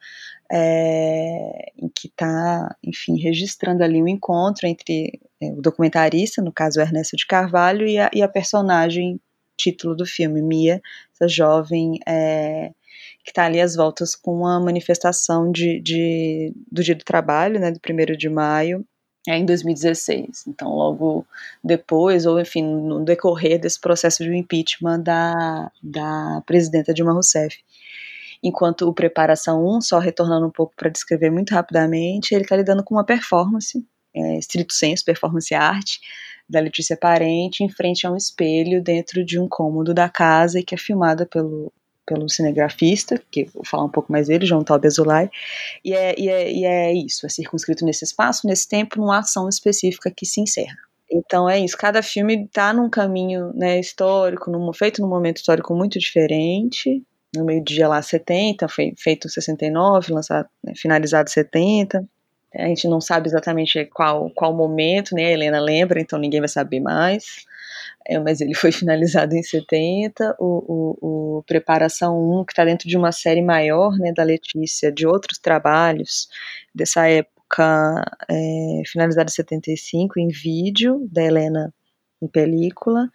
é, 0.51 1.71
em 1.77 1.89
que 1.89 2.07
está, 2.07 2.75
enfim, 2.83 3.19
registrando 3.19 3.83
ali 3.83 4.01
um 4.01 4.07
encontro 4.07 4.67
entre 4.67 5.21
é, 5.41 5.51
o 5.51 5.61
documentarista, 5.61 6.41
no 6.41 6.51
caso 6.51 6.81
Ernesto 6.81 7.15
de 7.15 7.27
Carvalho, 7.27 7.87
e 7.87 7.99
a, 7.99 8.09
e 8.13 8.21
a 8.21 8.27
personagem 8.27 9.19
título 9.57 9.95
do 9.95 10.05
filme, 10.05 10.41
Mia, 10.41 10.81
essa 11.13 11.27
jovem 11.27 11.99
é, 12.07 12.71
que 13.23 13.31
está 13.31 13.45
ali 13.45 13.59
às 13.59 13.75
voltas 13.75 14.15
com 14.15 14.45
a 14.45 14.59
manifestação 14.59 15.51
de, 15.51 15.79
de, 15.81 16.53
do 16.71 16.83
Dia 16.83 16.95
do 16.95 17.03
Trabalho, 17.03 17.59
né, 17.59 17.71
do 17.71 17.79
1 17.79 18.17
de 18.17 18.29
maio, 18.29 18.85
é 19.27 19.37
em 19.37 19.45
2016. 19.45 20.45
Então, 20.47 20.69
logo 20.69 21.25
depois, 21.63 22.25
ou 22.25 22.39
enfim, 22.39 22.63
no 22.63 23.03
decorrer 23.03 23.59
desse 23.59 23.79
processo 23.79 24.23
de 24.23 24.35
impeachment 24.35 25.01
da, 25.01 25.71
da 25.83 26.41
presidenta 26.45 26.93
Dilma 26.93 27.13
Rousseff. 27.13 27.57
Enquanto 28.41 28.87
o 28.87 28.93
Preparação 28.93 29.65
1, 29.65 29.81
só 29.81 29.99
retornando 29.99 30.47
um 30.47 30.51
pouco 30.51 30.73
para 30.75 30.89
descrever 30.89 31.29
muito 31.29 31.53
rapidamente, 31.53 32.33
ele 32.33 32.43
está 32.43 32.55
lidando 32.55 32.83
com 32.83 32.95
uma 32.95 33.03
performance, 33.03 33.85
é, 34.15 34.39
estrito 34.39 34.73
senso, 34.73 35.03
performance 35.03 35.53
arte, 35.53 35.99
da 36.49 36.59
Letícia 36.59 36.97
Parente, 36.97 37.63
em 37.63 37.69
frente 37.69 38.07
a 38.07 38.11
um 38.11 38.15
espelho 38.15 38.81
dentro 38.81 39.23
de 39.23 39.37
um 39.37 39.47
cômodo 39.47 39.93
da 39.93 40.09
casa 40.09 40.59
e 40.59 40.63
que 40.63 40.73
é 40.73 40.77
filmada 40.77 41.25
pelo 41.25 41.71
pelo 42.09 42.27
cinegrafista, 42.27 43.21
que 43.29 43.45
vou 43.53 43.63
falar 43.63 43.85
um 43.85 43.89
pouco 43.89 44.11
mais 44.11 44.27
dele, 44.27 44.47
João 44.47 44.63
Taube 44.63 44.87
Azulay, 44.87 45.29
e 45.85 45.93
é, 45.93 46.19
e, 46.19 46.27
é, 46.27 46.51
e 46.51 46.65
é 46.65 46.91
isso, 46.91 47.27
é 47.27 47.29
circunscrito 47.29 47.85
nesse 47.85 48.03
espaço, 48.03 48.47
nesse 48.47 48.67
tempo, 48.67 48.99
numa 48.99 49.19
ação 49.19 49.47
específica 49.47 50.09
que 50.09 50.25
se 50.25 50.41
encerra. 50.41 50.75
Então 51.11 51.47
é 51.47 51.59
isso, 51.59 51.77
cada 51.77 52.01
filme 52.01 52.45
está 52.45 52.73
num 52.73 52.89
caminho 52.89 53.53
né, 53.53 53.79
histórico, 53.79 54.49
num, 54.49 54.73
feito 54.73 55.01
num 55.03 55.07
momento 55.07 55.37
histórico 55.37 55.75
muito 55.75 55.99
diferente, 55.99 57.03
no 57.35 57.45
meio 57.45 57.63
dia 57.63 57.87
lá 57.87 58.01
70, 58.01 58.67
foi 58.67 58.93
feito 58.97 59.29
69, 59.29 60.11
lançado, 60.11 60.49
né, 60.63 60.73
finalizado 60.75 61.29
70, 61.29 62.03
a 62.55 62.65
gente 62.65 62.87
não 62.87 62.99
sabe 62.99 63.27
exatamente 63.27 63.85
qual, 63.93 64.31
qual 64.31 64.55
momento, 64.55 65.13
né, 65.13 65.27
a 65.27 65.31
Helena 65.31 65.59
lembra, 65.59 66.01
então 66.01 66.17
ninguém 66.17 66.39
vai 66.39 66.49
saber 66.49 66.79
mais, 66.79 67.45
é, 68.09 68.19
mas 68.19 68.41
ele 68.41 68.55
foi 68.55 68.71
finalizado 68.71 69.35
em 69.35 69.43
70. 69.43 70.35
O, 70.39 70.97
o, 71.01 71.37
o 71.37 71.43
Preparação 71.43 72.19
1, 72.41 72.45
que 72.45 72.53
está 72.53 72.65
dentro 72.65 72.89
de 72.89 72.97
uma 72.97 73.11
série 73.11 73.41
maior 73.41 73.95
né, 73.99 74.11
da 74.11 74.23
Letícia, 74.23 74.91
de 74.91 75.05
outros 75.05 75.37
trabalhos 75.37 76.27
dessa 76.73 77.07
época, 77.07 78.03
é, 78.27 78.81
finalizado 78.87 79.29
em 79.29 79.33
75, 79.33 80.19
em 80.19 80.29
vídeo, 80.29 81.07
da 81.11 81.23
Helena 81.23 81.71
em 82.21 82.27
película, 82.27 83.09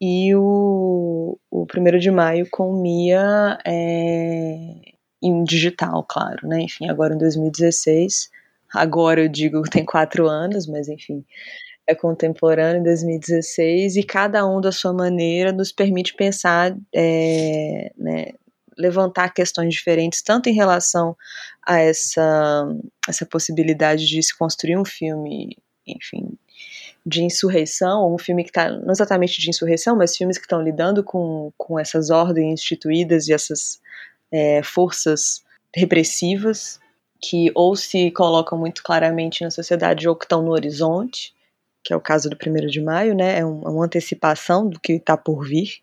e 0.00 0.34
o, 0.34 1.38
o 1.50 1.64
1 1.64 1.98
de 1.98 2.10
maio 2.10 2.46
com 2.50 2.72
Mia 2.74 3.56
é, 3.64 4.74
em 5.22 5.44
digital, 5.44 6.04
claro, 6.04 6.46
né? 6.46 6.60
Enfim, 6.62 6.88
agora 6.88 7.14
em 7.14 7.18
2016. 7.18 8.30
Agora 8.74 9.22
eu 9.22 9.28
digo 9.28 9.62
que 9.62 9.70
tem 9.70 9.84
quatro 9.84 10.28
anos, 10.28 10.66
mas 10.66 10.88
enfim, 10.88 11.24
é 11.90 11.94
contemporâneo, 11.94 12.84
2016, 12.84 13.96
e 13.96 14.02
cada 14.02 14.46
um 14.46 14.60
da 14.60 14.70
sua 14.70 14.92
maneira 14.92 15.52
nos 15.52 15.72
permite 15.72 16.14
pensar, 16.14 16.76
é, 16.94 17.92
né, 17.98 18.26
levantar 18.78 19.34
questões 19.34 19.74
diferentes, 19.74 20.22
tanto 20.22 20.48
em 20.48 20.54
relação 20.54 21.16
a 21.66 21.80
essa, 21.80 22.66
essa 23.08 23.26
possibilidade 23.26 24.06
de 24.06 24.22
se 24.22 24.36
construir 24.36 24.76
um 24.76 24.84
filme, 24.84 25.56
enfim, 25.86 26.38
de 27.04 27.24
insurreição, 27.24 28.14
um 28.14 28.18
filme 28.18 28.44
que 28.44 28.50
está, 28.50 28.70
não 28.70 28.92
exatamente 28.92 29.40
de 29.40 29.50
insurreição, 29.50 29.96
mas 29.96 30.16
filmes 30.16 30.38
que 30.38 30.44
estão 30.44 30.62
lidando 30.62 31.02
com, 31.02 31.52
com 31.58 31.78
essas 31.78 32.08
ordens 32.10 32.60
instituídas 32.60 33.26
e 33.26 33.32
essas 33.32 33.80
é, 34.30 34.62
forças 34.62 35.42
repressivas 35.74 36.78
que 37.20 37.50
ou 37.54 37.74
se 37.74 38.10
colocam 38.12 38.56
muito 38.56 38.82
claramente 38.82 39.42
na 39.42 39.50
sociedade 39.50 40.08
ou 40.08 40.16
que 40.16 40.24
estão 40.24 40.42
no 40.42 40.52
horizonte, 40.52 41.34
que 41.82 41.92
é 41.92 41.96
o 41.96 42.00
caso 42.00 42.28
do 42.28 42.36
1 42.36 42.66
de 42.66 42.80
maio, 42.80 43.14
né? 43.14 43.38
É 43.38 43.44
uma 43.44 43.84
antecipação 43.84 44.68
do 44.68 44.78
que 44.78 44.94
está 44.94 45.16
por 45.16 45.46
vir. 45.46 45.82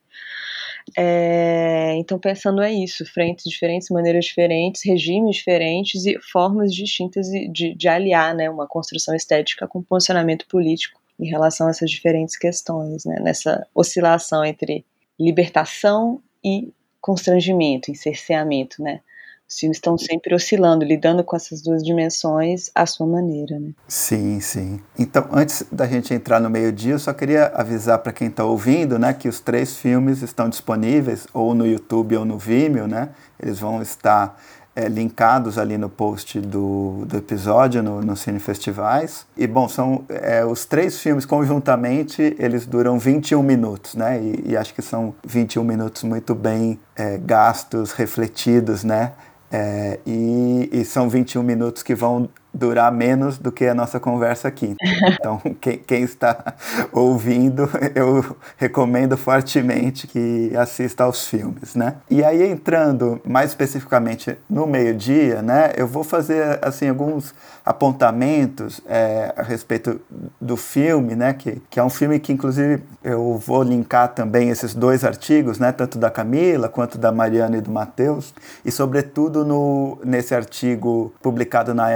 É, 0.95 1.95
então, 1.97 2.17
pensando 2.19 2.61
é 2.61 2.71
isso: 2.71 3.05
frentes 3.05 3.45
diferentes, 3.49 3.89
maneiras 3.89 4.25
diferentes, 4.25 4.83
regimes 4.85 5.37
diferentes 5.37 6.05
e 6.05 6.17
formas 6.21 6.73
distintas 6.73 7.27
de, 7.27 7.75
de 7.75 7.87
aliar 7.87 8.33
né, 8.33 8.49
uma 8.49 8.67
construção 8.67 9.15
estética 9.15 9.67
com 9.67 9.83
posicionamento 9.83 10.47
político 10.47 10.99
em 11.19 11.27
relação 11.27 11.67
a 11.67 11.71
essas 11.71 11.89
diferentes 11.89 12.37
questões, 12.37 13.03
né, 13.05 13.19
nessa 13.21 13.67
oscilação 13.73 14.45
entre 14.45 14.85
libertação 15.19 16.21
e 16.43 16.71
constrangimento, 17.01 17.91
encerceamento, 17.91 18.81
né? 18.81 19.01
Os 19.49 19.59
filmes 19.59 19.77
estão 19.77 19.97
sempre 19.97 20.35
oscilando, 20.35 20.83
lidando 20.83 21.23
com 21.23 21.35
essas 21.35 21.61
duas 21.61 21.81
dimensões 21.81 22.69
à 22.75 22.85
sua 22.85 23.07
maneira, 23.07 23.57
né? 23.57 23.71
Sim, 23.87 24.41
sim. 24.41 24.81
Então, 24.99 25.27
antes 25.31 25.63
da 25.71 25.87
gente 25.87 26.13
entrar 26.13 26.41
no 26.41 26.49
meio-dia, 26.49 26.93
eu 26.93 26.99
só 26.99 27.13
queria 27.13 27.47
avisar 27.55 27.99
para 27.99 28.11
quem 28.11 28.27
está 28.27 28.43
ouvindo, 28.43 28.99
né, 28.99 29.13
que 29.13 29.29
os 29.29 29.39
três 29.39 29.77
filmes 29.77 30.21
estão 30.21 30.49
disponíveis 30.49 31.25
ou 31.33 31.55
no 31.55 31.65
YouTube 31.65 32.17
ou 32.17 32.25
no 32.25 32.37
Vimeo, 32.37 32.87
né? 32.87 33.09
Eles 33.39 33.57
vão 33.59 33.81
estar 33.81 34.37
é, 34.77 34.87
linkados 34.87 35.57
ali 35.57 35.75
no 35.75 35.89
post 35.89 36.39
do, 36.39 37.03
do 37.07 37.17
episódio 37.17 37.81
no, 37.81 37.99
no 37.99 38.15
Cine 38.15 38.39
Festivais. 38.39 39.25
E, 39.35 39.47
bom, 39.47 39.67
são 39.67 40.05
é, 40.07 40.45
os 40.45 40.65
três 40.65 40.99
filmes 40.99 41.25
conjuntamente, 41.25 42.35
eles 42.37 42.67
duram 42.67 42.99
21 42.99 43.41
minutos, 43.41 43.95
né? 43.95 44.21
E, 44.21 44.51
e 44.51 44.57
acho 44.57 44.75
que 44.75 44.83
são 44.83 45.15
21 45.25 45.63
minutos 45.63 46.03
muito 46.03 46.35
bem 46.35 46.79
é, 46.95 47.17
gastos, 47.17 47.91
refletidos, 47.91 48.83
né? 48.83 49.13
É, 49.51 49.99
e, 50.05 50.69
e, 50.73 50.83
são 50.83 51.09
21 51.09 51.41
minutos 51.41 51.81
que 51.81 51.95
vão 51.95 52.27
durar 52.57 52.91
menos 52.91 53.37
do 53.37 53.51
que 53.51 53.65
a 53.65 53.73
nossa 53.73 53.99
conversa 53.99 54.47
aqui. 54.47 54.75
Então, 55.19 55.41
quem, 55.61 55.77
quem, 55.77 56.03
está 56.03 56.53
ouvindo, 56.91 57.69
eu 57.95 58.35
recomendo 58.57 59.17
fortemente 59.17 60.05
que 60.05 60.51
assista 60.55 61.03
aos 61.03 61.27
filmes, 61.27 61.75
né? 61.75 61.95
E 62.09 62.23
aí, 62.23 62.43
entrando 62.43 63.21
mais 63.25 63.51
especificamente 63.51 64.37
no 64.49 64.67
meio-dia, 64.67 65.41
né, 65.41 65.71
eu 65.75 65.87
vou 65.87 66.03
fazer, 66.03 66.59
assim, 66.61 66.89
alguns 66.89 67.33
apontamentos 67.65 68.79
é, 68.87 69.33
a 69.35 69.43
respeito 69.43 69.99
do 70.39 70.55
filme, 70.55 71.15
né, 71.15 71.33
que, 71.33 71.61
que 71.69 71.79
é 71.79 71.83
um 71.83 71.89
filme 71.89 72.17
que, 72.19 72.31
inclusive, 72.31 72.81
eu 73.03 73.37
vou 73.37 73.61
linkar 73.61 74.09
também 74.09 74.49
esses 74.49 74.73
dois 74.73 75.03
artigos, 75.03 75.59
né, 75.59 75.71
tanto 75.71 75.97
da 75.97 76.09
Camila 76.09 76.69
quanto 76.69 76.97
da 76.97 77.11
Mariana 77.11 77.57
e 77.57 77.61
do 77.61 77.69
Matheus, 77.69 78.33
e, 78.63 78.71
sobretudo, 78.71 79.43
no, 79.43 79.97
nesse 80.03 80.33
artigo 80.33 81.13
publicado 81.21 81.73
na 81.73 81.91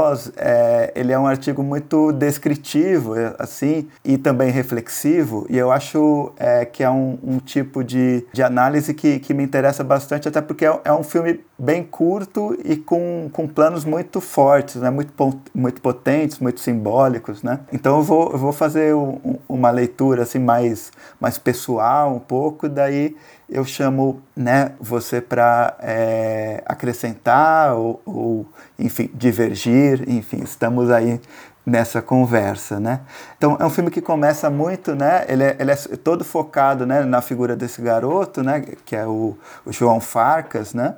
Ecopós, 0.00 0.32
é, 0.36 0.92
ele 0.94 1.12
é 1.12 1.18
um 1.18 1.26
artigo 1.26 1.62
muito 1.62 2.12
descritivo, 2.12 3.16
é, 3.16 3.34
assim, 3.38 3.88
e 4.04 4.16
também 4.16 4.50
reflexivo, 4.50 5.46
e 5.48 5.58
eu 5.58 5.70
acho 5.70 6.32
é, 6.38 6.64
que 6.64 6.82
é 6.82 6.90
um, 6.90 7.18
um, 7.22 7.38
tipo 7.38 7.84
de, 7.84 8.24
de 8.32 8.42
análise 8.42 8.94
que, 8.94 9.18
que 9.18 9.34
me 9.34 9.44
interessa 9.44 9.84
bastante, 9.84 10.28
até 10.28 10.40
porque 10.40 10.64
é, 10.64 10.80
é 10.84 10.92
um 10.92 11.02
filme 11.02 11.40
bem 11.58 11.82
curto 11.82 12.56
e 12.64 12.76
com, 12.76 13.28
com 13.32 13.46
planos 13.46 13.84
muito 13.84 14.20
fortes, 14.20 14.76
né, 14.76 14.90
muito, 14.90 15.12
muito 15.54 15.80
potentes, 15.80 16.38
muito 16.38 16.60
simbólicos, 16.60 17.42
né? 17.42 17.60
Então 17.72 17.98
eu 17.98 18.02
vou, 18.02 18.32
eu 18.32 18.38
vou 18.38 18.52
fazer 18.52 18.94
um, 18.94 19.38
uma 19.48 19.70
leitura 19.70 20.22
assim 20.22 20.38
mais, 20.38 20.90
mais 21.20 21.38
pessoal 21.38 22.14
um 22.14 22.18
pouco, 22.18 22.68
daí 22.68 23.14
eu 23.50 23.64
chamo 23.64 24.22
né, 24.36 24.72
você 24.80 25.20
para 25.20 25.76
é, 25.80 26.62
acrescentar 26.64 27.74
ou, 27.74 28.00
ou, 28.06 28.46
enfim, 28.78 29.10
divergir, 29.12 30.08
enfim, 30.08 30.42
estamos 30.42 30.90
aí 30.90 31.20
nessa 31.66 32.00
conversa, 32.00 32.80
né? 32.80 33.00
Então 33.36 33.56
é 33.60 33.64
um 33.64 33.70
filme 33.70 33.90
que 33.90 34.00
começa 34.00 34.48
muito, 34.48 34.94
né? 34.94 35.24
Ele 35.28 35.44
é, 35.44 35.56
ele 35.58 35.70
é 35.70 35.76
todo 35.76 36.24
focado, 36.24 36.86
né, 36.86 37.02
na 37.02 37.20
figura 37.20 37.54
desse 37.54 37.82
garoto, 37.82 38.42
né, 38.42 38.62
que 38.84 38.96
é 38.96 39.06
o, 39.06 39.36
o 39.64 39.72
João 39.72 40.00
Farcas, 40.00 40.72
né? 40.72 40.94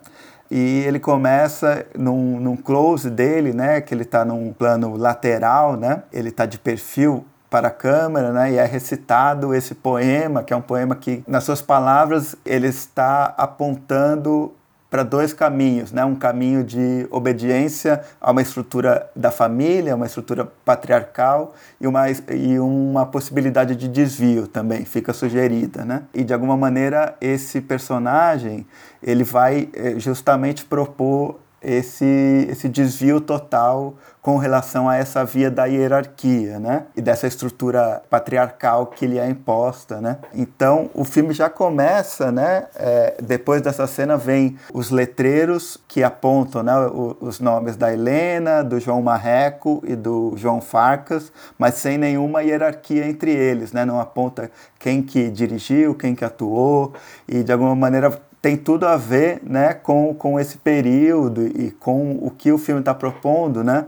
E 0.51 0.85
ele 0.87 1.01
começa 1.01 1.87
num, 1.97 2.39
num 2.39 2.57
close 2.57 3.09
dele, 3.09 3.53
né, 3.55 3.81
que 3.81 3.95
ele 3.95 4.03
está 4.03 4.25
num 4.25 4.53
plano 4.53 4.97
lateral, 4.97 5.77
né? 5.77 6.03
Ele 6.13 6.29
está 6.29 6.45
de 6.47 6.59
perfil 6.59 7.25
para 7.53 7.69
a 7.69 7.71
câmera, 7.71 8.33
né? 8.33 8.53
E 8.53 8.57
é 8.57 8.65
recitado 8.65 9.55
esse 9.55 9.75
poema, 9.75 10.43
que 10.43 10.55
é 10.55 10.57
um 10.57 10.63
poema 10.63 10.97
que, 10.97 11.23
nas 11.29 11.45
suas 11.45 11.61
palavras, 11.61 12.35
ele 12.47 12.67
está 12.67 13.35
apontando 13.37 14.51
para 14.89 15.03
dois 15.03 15.35
caminhos, 15.35 15.93
né? 15.93 16.03
Um 16.03 16.15
caminho 16.15 16.65
de 16.65 17.07
obediência 17.11 18.01
a 18.19 18.31
uma 18.31 18.41
estrutura 18.41 19.11
da 19.15 19.31
família, 19.31 19.95
uma 19.95 20.07
estrutura 20.07 20.51
patriarcal 20.65 21.55
e 21.79 21.87
uma, 21.87 22.07
e 22.11 22.59
uma 22.59 23.05
possibilidade 23.05 23.77
de 23.77 23.87
desvio 23.87 24.47
também 24.47 24.87
fica 24.87 25.13
sugerida, 25.13 25.85
né? 25.85 26.05
E 26.15 26.25
de 26.25 26.33
alguma 26.33 26.57
maneira 26.57 27.15
esse 27.21 27.61
personagem 27.61 28.67
ele 29.03 29.25
vai 29.25 29.69
eh, 29.75 29.99
justamente 29.99 30.65
propor 30.65 31.39
esse, 31.63 32.47
esse 32.51 32.69
desvio 32.69 33.21
total 33.21 33.95
com 34.23 34.37
relação 34.37 34.89
a 34.89 34.97
essa 34.97 35.25
via 35.25 35.51
da 35.51 35.65
hierarquia, 35.65 36.61
né? 36.61 36.85
E 36.97 37.03
dessa 37.03 37.27
estrutura 37.27 38.03
patriarcal 38.09 38.87
que 38.87 39.05
lhe 39.05 39.19
é 39.19 39.29
imposta, 39.29 40.01
né? 40.01 40.19
Então, 40.33 40.89
o 40.95 41.05
filme 41.05 41.35
já 41.35 41.51
começa, 41.51 42.31
né? 42.31 42.67
É, 42.77 43.17
depois 43.21 43.61
dessa 43.61 43.85
cena 43.89 44.17
vem 44.17 44.57
os 44.73 44.91
letreiros 44.91 45.77
que 45.89 46.05
apontam 46.05 46.63
né, 46.63 46.73
os 47.21 47.41
nomes 47.41 47.77
da 47.77 47.93
Helena, 47.93 48.63
do 48.63 48.79
João 48.79 49.03
Marreco 49.03 49.83
e 49.85 49.97
do 49.97 50.35
João 50.37 50.61
Farcas, 50.61 51.33
mas 51.59 51.75
sem 51.75 51.99
nenhuma 51.99 52.43
hierarquia 52.43 53.05
entre 53.05 53.33
eles, 53.33 53.73
né? 53.73 53.85
Não 53.85 54.01
aponta 54.01 54.51
quem 54.79 55.03
que 55.03 55.29
dirigiu, 55.31 55.97
quem 55.97 56.15
que 56.15 56.25
atuou 56.25 56.93
e 57.27 57.43
de 57.43 57.53
alguma 57.53 57.75
maneira 57.75 58.21
tem 58.43 58.57
tudo 58.57 58.89
a 58.89 58.97
ver 58.97 59.41
né, 59.45 59.73
com, 59.73 60.13
com 60.13 60.39
esse 60.39 60.59
período 60.59 61.47
e 61.47 61.71
com 61.71 62.19
o 62.21 62.29
que 62.29 62.51
o 62.51 62.59
filme 62.59 62.81
está 62.81 62.93
propondo. 62.93 63.63
Né? 63.63 63.87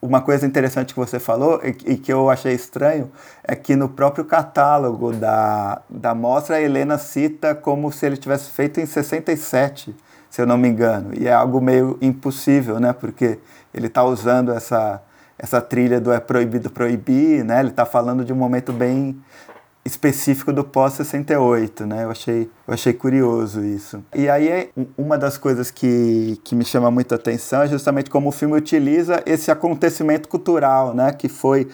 Uma 0.00 0.20
coisa 0.20 0.46
interessante 0.46 0.94
que 0.94 1.00
você 1.00 1.18
falou 1.18 1.60
e, 1.64 1.94
e, 1.94 1.96
que 1.96 2.12
eu 2.12 2.30
achei 2.30 2.54
estranho 2.54 3.10
é 3.42 3.56
que 3.56 3.74
no 3.74 3.88
próprio 3.88 4.24
catálogo 4.24 5.12
da, 5.12 5.82
da 5.90 6.14
mostra 6.14 6.56
a 6.56 6.62
Helena 6.62 6.96
cita 6.96 7.56
como 7.56 7.90
se 7.90 8.06
ele 8.06 8.16
tivesse 8.16 8.50
feito 8.50 8.78
em 8.80 8.86
67, 8.86 9.94
se 10.30 10.40
eu 10.40 10.46
não 10.46 10.56
me 10.56 10.68
engano. 10.68 11.10
E 11.18 11.26
é 11.26 11.32
algo 11.32 11.60
meio 11.60 11.98
impossível, 12.00 12.78
né? 12.78 12.92
porque 12.92 13.40
ele 13.74 13.88
está 13.88 14.04
usando 14.04 14.52
essa, 14.52 15.02
essa 15.36 15.60
trilha 15.60 16.00
do 16.00 16.12
É 16.12 16.20
Proibido 16.20 16.70
Proibir, 16.70 17.44
né? 17.44 17.58
ele 17.58 17.70
está 17.70 17.84
falando 17.84 18.24
de 18.24 18.32
um 18.32 18.36
momento 18.36 18.72
bem 18.72 19.20
específico 19.88 20.52
do 20.52 20.62
pós-68, 20.62 21.84
né? 21.84 22.04
Eu 22.04 22.10
achei, 22.10 22.50
eu 22.66 22.74
achei 22.74 22.92
curioso 22.92 23.64
isso. 23.64 24.04
E 24.14 24.28
aí, 24.28 24.70
uma 24.96 25.18
das 25.18 25.36
coisas 25.36 25.70
que, 25.70 26.40
que 26.44 26.54
me 26.54 26.64
chama 26.64 26.90
muita 26.90 27.16
atenção 27.16 27.62
é 27.62 27.68
justamente 27.68 28.10
como 28.10 28.28
o 28.28 28.32
filme 28.32 28.54
utiliza 28.54 29.22
esse 29.26 29.50
acontecimento 29.50 30.28
cultural, 30.28 30.94
né? 30.94 31.12
Que 31.12 31.28
foi 31.28 31.68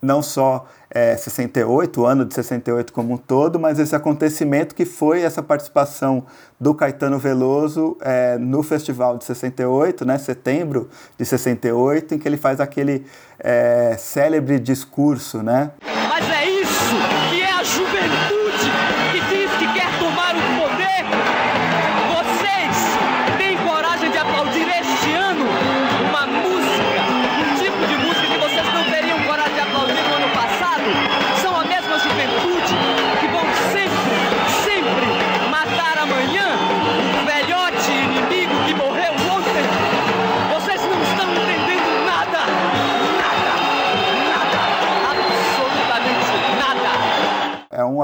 não 0.00 0.22
só 0.22 0.66
é, 0.90 1.16
68, 1.16 2.00
o 2.00 2.06
ano 2.06 2.24
de 2.24 2.32
68 2.34 2.92
como 2.92 3.14
um 3.14 3.16
todo, 3.16 3.58
mas 3.58 3.78
esse 3.78 3.94
acontecimento 3.94 4.74
que 4.74 4.84
foi 4.84 5.22
essa 5.22 5.42
participação 5.42 6.24
do 6.60 6.74
Caetano 6.74 7.18
Veloso 7.18 7.96
é, 8.00 8.38
no 8.38 8.62
festival 8.62 9.18
de 9.18 9.24
68, 9.24 10.04
né, 10.04 10.16
setembro 10.18 10.88
de 11.18 11.24
68, 11.24 12.14
em 12.14 12.18
que 12.18 12.28
ele 12.28 12.36
faz 12.36 12.60
aquele 12.60 13.04
é, 13.38 13.96
célebre 13.98 14.58
discurso, 14.58 15.42
né? 15.42 15.72
Mas 15.82 16.30
é 16.30 16.45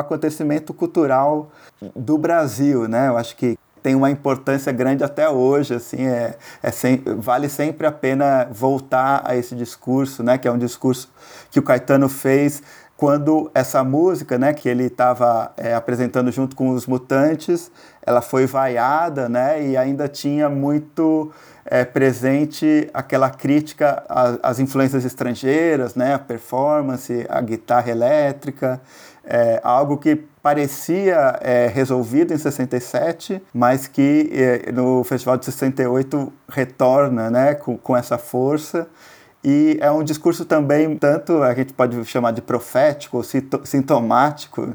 acontecimento 0.03 0.75
cultural 0.75 1.51
do 1.97 2.19
Brasil, 2.19 2.87
né? 2.87 3.09
Eu 3.09 3.17
acho 3.17 3.37
que 3.37 3.59
tem 3.83 3.95
uma 3.95 4.11
importância 4.11 4.71
grande 4.71 5.03
até 5.03 5.29
hoje, 5.29 5.75
assim, 5.75 6.07
é, 6.07 6.37
é 6.63 6.71
sem, 6.71 7.03
vale 7.17 7.49
sempre 7.49 7.87
a 7.87 7.91
pena 7.91 8.47
voltar 8.51 9.23
a 9.25 9.35
esse 9.35 9.57
discurso, 9.57 10.23
né? 10.23 10.39
Que 10.39 10.47
é 10.47 10.53
um 10.53 10.59
discurso 10.59 11.11
que 11.51 11.59
o 11.59 11.63
Caetano 11.63 12.09
fez 12.09 12.63
quando 13.03 13.51
essa 13.53 13.83
música, 13.83 14.39
né, 14.39 14.53
que 14.53 14.69
ele 14.69 14.85
estava 14.85 15.51
é, 15.57 15.75
apresentando 15.75 16.31
junto 16.31 16.55
com 16.55 16.71
os 16.71 16.87
Mutantes, 16.87 17.69
ela 18.01 18.23
foi 18.23 18.47
vaiada, 18.47 19.29
né, 19.29 19.61
e 19.61 19.77
ainda 19.77 20.07
tinha 20.07 20.49
muito 20.49 21.33
é, 21.65 21.85
presente 21.85 22.89
aquela 22.95 23.29
crítica 23.29 24.05
às 24.41 24.61
influências 24.61 25.05
estrangeiras, 25.05 25.97
né, 25.97 26.15
a 26.15 26.19
performance, 26.19 27.27
a 27.29 27.41
guitarra 27.41 27.91
elétrica, 27.91 28.81
é, 29.25 29.61
algo 29.63 29.97
que 29.97 30.17
parecia 30.43 31.39
é, 31.41 31.69
resolvido 31.69 32.35
em 32.35 32.39
67, 32.39 33.41
mas 33.55 33.87
que 33.87 34.31
é, 34.33 34.73
no 34.73 35.05
Festival 35.05 35.37
de 35.37 35.45
68 35.45 36.33
retorna 36.49 37.31
né, 37.31 37.55
com, 37.55 37.77
com 37.77 37.97
essa 37.97 38.19
força. 38.19 38.89
E 39.45 39.77
é 39.81 39.91
um 39.91 40.05
discurso 40.05 40.45
também, 40.45 40.97
tanto 40.97 41.43
a 41.43 41.53
gente 41.55 41.73
pode 41.73 42.05
chamar 42.05 42.31
de 42.31 42.41
profético 42.41 43.17
ou 43.17 43.25
sintomático, 43.65 44.73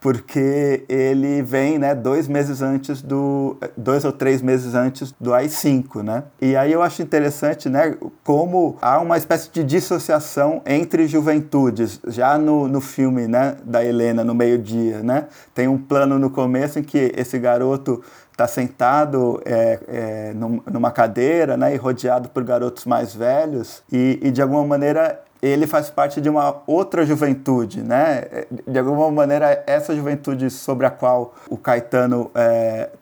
porque 0.00 0.84
ele 0.88 1.42
vem 1.42 1.78
né, 1.78 1.94
dois 1.94 2.28
meses 2.28 2.62
antes 2.62 3.02
do 3.02 3.56
dois 3.76 4.04
ou 4.04 4.12
três 4.12 4.40
meses 4.40 4.74
antes 4.74 5.12
do 5.20 5.34
AI-5, 5.34 6.02
né? 6.02 6.24
E 6.40 6.56
aí 6.56 6.72
eu 6.72 6.82
acho 6.82 7.02
interessante, 7.02 7.68
né, 7.68 7.96
como 8.22 8.76
há 8.80 9.00
uma 9.00 9.16
espécie 9.16 9.50
de 9.50 9.64
dissociação 9.64 10.62
entre 10.64 11.06
juventudes 11.06 12.00
já 12.06 12.38
no, 12.38 12.68
no 12.68 12.80
filme, 12.80 13.26
né, 13.26 13.56
da 13.64 13.84
Helena 13.84 14.22
no 14.22 14.34
meio 14.34 14.58
dia, 14.58 15.02
né? 15.02 15.26
Tem 15.54 15.66
um 15.66 15.78
plano 15.78 16.18
no 16.18 16.30
começo 16.30 16.78
em 16.78 16.82
que 16.82 17.12
esse 17.16 17.38
garoto 17.38 18.02
está 18.30 18.46
sentado 18.46 19.42
é, 19.44 19.80
é, 19.88 20.32
numa 20.70 20.92
cadeira, 20.92 21.56
né, 21.56 21.74
e 21.74 21.76
rodeado 21.76 22.28
por 22.28 22.44
garotos 22.44 22.84
mais 22.84 23.12
velhos, 23.12 23.82
e, 23.90 24.20
e 24.22 24.30
de 24.30 24.40
alguma 24.40 24.64
maneira 24.64 25.20
ele 25.40 25.66
faz 25.66 25.88
parte 25.88 26.20
de 26.20 26.28
uma 26.28 26.62
outra 26.66 27.06
juventude, 27.06 27.82
né? 27.82 28.24
De 28.66 28.78
alguma 28.78 29.10
maneira, 29.10 29.62
essa 29.66 29.94
juventude 29.94 30.50
sobre 30.50 30.86
a 30.86 30.90
qual 30.90 31.34
o 31.48 31.56
Caetano 31.56 32.30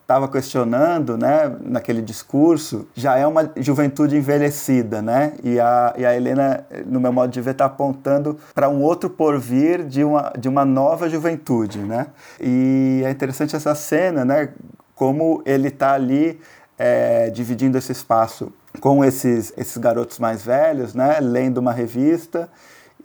estava 0.03 0.27
é, 0.27 0.29
questionando, 0.29 1.17
né, 1.17 1.55
naquele 1.61 2.03
discurso, 2.03 2.87
já 2.95 3.17
é 3.17 3.27
uma 3.27 3.51
juventude 3.57 4.17
envelhecida, 4.17 5.01
né? 5.01 5.33
E 5.43 5.59
a, 5.59 5.95
e 5.97 6.05
a 6.05 6.15
Helena, 6.15 6.67
no 6.85 7.01
meu 7.01 7.13
modo 7.13 7.31
de 7.31 7.41
ver, 7.41 7.53
está 7.53 7.65
apontando 7.65 8.39
para 8.55 8.69
um 8.69 8.83
outro 8.83 9.09
porvir 9.09 9.85
de 9.85 10.05
uma, 10.05 10.33
de 10.39 10.49
uma 10.49 10.65
nova 10.65 11.09
juventude, 11.09 11.79
né? 11.79 12.07
E 12.41 13.03
é 13.05 13.11
interessante 13.11 13.57
essa 13.57 13.75
cena, 13.75 14.25
né? 14.25 14.51
Como 14.95 15.43
ele 15.45 15.69
está 15.69 15.93
ali 15.93 16.41
é, 16.79 17.31
dividindo 17.31 17.79
esse 17.79 17.93
espaço 17.93 18.53
com 18.81 19.05
esses, 19.05 19.53
esses 19.57 19.77
garotos 19.77 20.19
mais 20.19 20.43
velhos, 20.43 20.95
né, 20.95 21.19
lendo 21.21 21.59
uma 21.59 21.73
revista, 21.73 22.49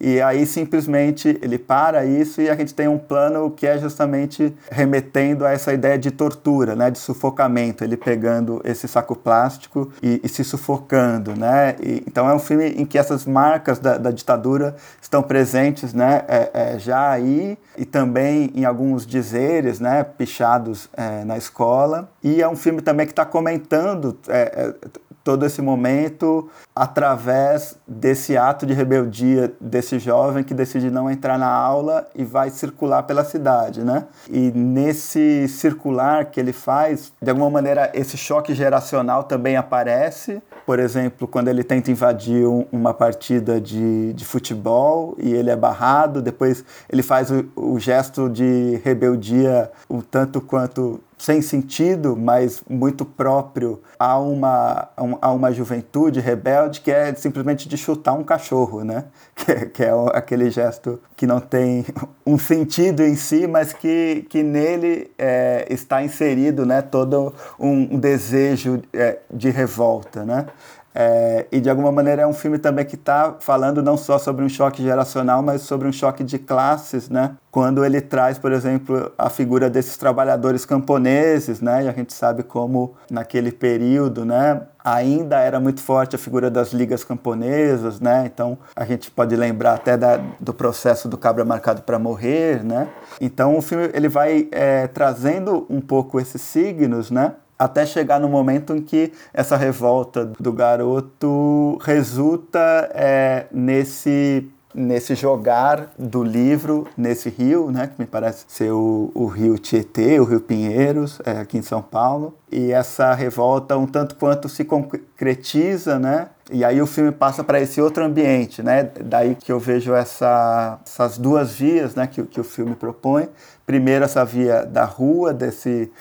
e 0.04 0.20
aí 0.20 0.48
simplesmente 0.48 1.38
ele 1.44 1.60
para 1.60 2.04
isso 2.04 2.42
e 2.42 2.50
a 2.50 2.56
gente 2.56 2.74
tem 2.74 2.88
um 2.88 2.98
plano 2.98 3.52
que 3.52 3.68
é 3.68 3.78
justamente 3.78 4.52
remetendo 4.72 5.46
a 5.46 5.52
essa 5.52 5.72
ideia 5.72 5.96
de 5.96 6.10
tortura, 6.10 6.76
né, 6.76 6.90
de 6.90 6.98
sufocamento, 6.98 7.84
ele 7.84 7.96
pegando 7.96 8.60
esse 8.66 8.88
saco 8.88 9.16
plástico 9.16 9.92
e, 10.02 10.20
e 10.24 10.28
se 10.28 10.44
sufocando, 10.44 11.36
né. 11.36 11.76
E, 11.80 12.04
então 12.08 12.28
é 12.28 12.34
um 12.34 12.40
filme 12.40 12.70
em 12.70 12.84
que 12.84 12.98
essas 12.98 13.28
marcas 13.28 13.78
da, 13.78 14.00
da 14.00 14.10
ditadura 14.10 14.76
estão 15.00 15.22
presentes, 15.22 15.94
né, 15.94 16.24
é, 16.28 16.50
é, 16.52 16.80
já 16.80 17.12
aí 17.12 17.56
e 17.78 17.86
também 17.86 18.52
em 18.56 18.66
alguns 18.66 19.06
dizeres, 19.06 19.80
né, 19.80 20.04
pichados 20.04 20.90
é, 20.98 21.24
na 21.24 21.38
escola. 21.38 22.10
E 22.24 22.42
é 22.42 22.50
um 22.50 22.56
filme 22.56 22.82
também 22.82 23.06
que 23.06 23.12
está 23.12 23.24
comentando 23.24 24.18
é, 24.28 24.74
é, 24.86 25.11
todo 25.24 25.46
esse 25.46 25.62
momento 25.62 26.50
através 26.76 27.78
desse 27.88 28.38
ato 28.38 28.66
de 28.66 28.74
rebeldia 28.74 29.54
desse 29.60 30.00
jovem 30.00 30.44
que 30.44 30.54
decide 30.54 30.90
não 30.90 31.10
entrar 31.10 31.38
na 31.38 31.50
aula 31.50 32.08
e 32.16 32.24
vai 32.24 32.50
circular 32.50 33.04
pela 33.04 33.24
cidade, 33.24 33.84
né? 33.84 34.06
E 34.30 34.52
nesse 34.52 35.48
circular 35.48 36.26
que 36.26 36.40
ele 36.40 36.54
faz, 36.54 37.12
de 37.22 37.30
alguma 37.30 37.50
maneira 37.50 37.92
esse 37.94 38.18
choque 38.18 38.54
geracional 38.54 39.24
também 39.24 39.56
aparece. 39.56 40.42
Por 40.66 40.80
exemplo, 40.80 41.28
quando 41.28 41.50
ele 41.50 41.64
tenta 41.64 41.92
invadir 41.92 42.48
um, 42.48 42.66
uma 42.72 42.94
partida 42.94 43.60
de, 43.60 44.14
de 44.14 44.26
futebol 44.26 45.16
e 45.18 45.34
ele 45.34 45.50
é 45.50 45.56
barrado, 45.56 46.22
depois 46.22 46.64
ele 46.90 47.04
faz 47.04 47.30
o, 47.32 47.46
o 47.56 47.80
gesto 47.80 48.30
de 48.30 48.80
rebeldia 48.84 49.72
um 49.90 50.02
tanto 50.02 50.40
quanto 50.40 51.00
sem 51.22 51.40
sentido, 51.40 52.18
mas 52.18 52.64
muito 52.68 53.06
próprio 53.06 53.80
a 54.00 54.18
uma, 54.18 54.90
a 55.22 55.32
uma 55.32 55.52
juventude 55.52 56.20
rebelde, 56.20 56.82
que 56.82 56.90
é 56.90 57.14
simplesmente 57.14 57.70
de 57.70 57.78
chutar 57.78 58.14
um 58.14 58.24
cachorro, 58.24 58.84
né? 58.84 59.06
Que, 59.42 59.66
que, 59.68 59.84
é 59.84 59.92
aquele 60.14 60.52
gesto 60.52 61.00
que 61.16 61.26
não 61.26 61.40
tem 61.40 61.86
um 62.26 62.38
sentido 62.38 63.02
em 63.02 63.16
si, 63.16 63.48
mas 63.48 63.74
que, 63.74 64.26
que 64.30 64.44
nele 64.44 65.10
é, 65.18 65.66
está 65.68 66.04
inserido 66.04 66.64
né, 66.64 66.82
todo 66.82 67.34
um, 67.60 67.96
um 67.96 68.00
desejo 68.00 68.82
é, 68.94 69.18
de 69.34 69.50
revolta, 69.50 70.24
né? 70.24 70.46
É, 70.94 71.46
e 71.52 71.60
de 71.62 71.70
alguma 71.70 71.92
maneira 71.92 72.24
é 72.24 72.28
um 72.28 72.34
filme 72.34 72.58
também 72.58 72.86
que 72.86 72.96
está 72.96 73.36
falando 73.40 73.82
não 73.82 73.96
só 73.96 74.20
sobre 74.20 74.44
um 74.44 74.50
choque 74.50 74.84
geracional, 74.84 75.42
mas 75.42 75.62
sobre 75.62 75.88
um 75.88 75.92
choque 75.92 76.24
de 76.24 76.38
classes, 76.38 77.10
né? 77.10 77.36
Quando 77.50 77.84
ele 77.84 78.00
traz, 78.02 78.38
por 78.38 78.52
exemplo, 78.52 79.12
a 79.18 79.30
figura 79.30 79.70
desses 79.70 79.98
trabalhadores 79.98 80.66
camponeses, 80.66 81.62
né? 81.62 81.86
E 81.86 81.88
a 81.88 81.92
gente 81.92 82.14
sabe 82.14 82.44
como 82.44 82.94
naquele 83.10 83.52
período, 83.52 84.26
né? 84.26 84.62
Ainda 84.84 85.40
era 85.40 85.60
muito 85.60 85.82
forte 85.82 86.16
a 86.16 86.20
figura 86.20 86.50
das 86.50 86.74
ligas 86.74 87.04
camponesas, 87.04 88.00
né? 88.00 88.24
Então 88.26 88.58
a 88.76 88.84
gente 88.86 89.12
pode 89.12 89.36
lembrar 89.36 89.74
até 89.74 89.96
da, 89.96 90.20
do 90.40 90.54
processo 90.54 91.08
do 91.08 91.18
cabra 91.18 91.46
marcado 91.46 91.82
para 91.84 92.00
morrer, 92.00 92.64
né? 92.64 92.88
Então 93.20 93.58
o 93.58 93.62
filme 93.62 93.90
ele 93.94 94.10
vai 94.10 94.48
é, 94.52 94.88
trazendo 94.88 95.66
um 95.70 95.80
pouco 95.80 96.20
esses 96.20 96.42
signos, 96.42 97.12
né? 97.12 97.34
Até 97.62 97.86
chegar 97.86 98.20
no 98.20 98.28
momento 98.28 98.76
em 98.76 98.82
que 98.82 99.14
essa 99.32 99.56
revolta 99.56 100.26
do 100.26 100.52
garoto 100.52 101.78
resulta 101.84 102.90
é, 102.92 103.46
nesse 103.52 104.50
nesse 104.74 105.16
jogar 105.16 105.92
do 106.00 106.24
livro 106.24 106.88
nesse 106.98 107.30
rio, 107.30 107.70
né, 107.70 107.88
que 107.88 108.02
me 108.02 108.08
parece 108.08 108.46
ser 108.48 108.72
o, 108.72 109.12
o 109.14 109.26
rio 109.26 109.58
Tietê, 109.58 110.18
o 110.18 110.24
rio 110.24 110.40
Pinheiros, 110.40 111.20
é, 111.26 111.40
aqui 111.40 111.58
em 111.58 111.62
São 111.62 111.82
Paulo, 111.82 112.34
e 112.50 112.72
essa 112.72 113.14
revolta 113.14 113.78
um 113.78 113.86
tanto 113.86 114.16
quanto 114.16 114.48
se 114.48 114.64
concretiza, 114.64 116.00
né, 116.00 116.30
e 116.50 116.64
aí 116.64 116.82
o 116.82 116.88
filme 116.88 117.12
passa 117.12 117.44
para 117.44 117.60
esse 117.60 117.82
outro 117.82 118.06
ambiente, 118.06 118.64
né, 118.64 118.90
daí 119.04 119.36
que 119.36 119.52
eu 119.52 119.60
vejo 119.60 119.94
essa, 119.94 120.80
essas 120.86 121.18
duas 121.18 121.52
vias, 121.52 121.94
né, 121.94 122.08
que, 122.08 122.24
que 122.24 122.40
o 122.40 122.44
filme 122.46 122.74
propõe, 122.74 123.28
primeiro 123.66 124.06
essa 124.06 124.24
via 124.24 124.66
da 124.66 124.86
rua, 124.86 125.34
desse 125.34 125.92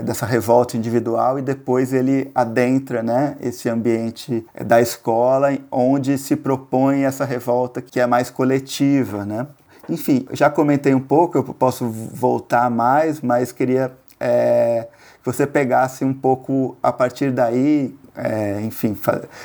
dessa 0.00 0.24
revolta 0.24 0.76
individual 0.76 1.38
e 1.38 1.42
depois 1.42 1.92
ele 1.92 2.30
adentra 2.34 3.02
né, 3.02 3.36
esse 3.40 3.68
ambiente 3.68 4.46
é, 4.54 4.64
da 4.64 4.80
escola 4.80 5.56
onde 5.70 6.16
se 6.16 6.34
propõe 6.34 7.04
essa 7.04 7.24
revolta 7.24 7.82
que 7.82 8.00
é 8.00 8.06
mais 8.06 8.30
coletiva. 8.30 9.26
Né? 9.26 9.46
Enfim, 9.88 10.26
já 10.32 10.48
comentei 10.48 10.94
um 10.94 11.00
pouco, 11.00 11.36
eu 11.36 11.44
posso 11.44 11.88
voltar 11.88 12.70
mais, 12.70 13.20
mas 13.20 13.52
queria 13.52 13.92
é, 14.18 14.86
que 15.22 15.26
você 15.26 15.46
pegasse 15.46 16.04
um 16.04 16.14
pouco 16.14 16.76
a 16.82 16.92
partir 16.92 17.30
daí, 17.30 17.94
é, 18.16 18.60
enfim, 18.62 18.96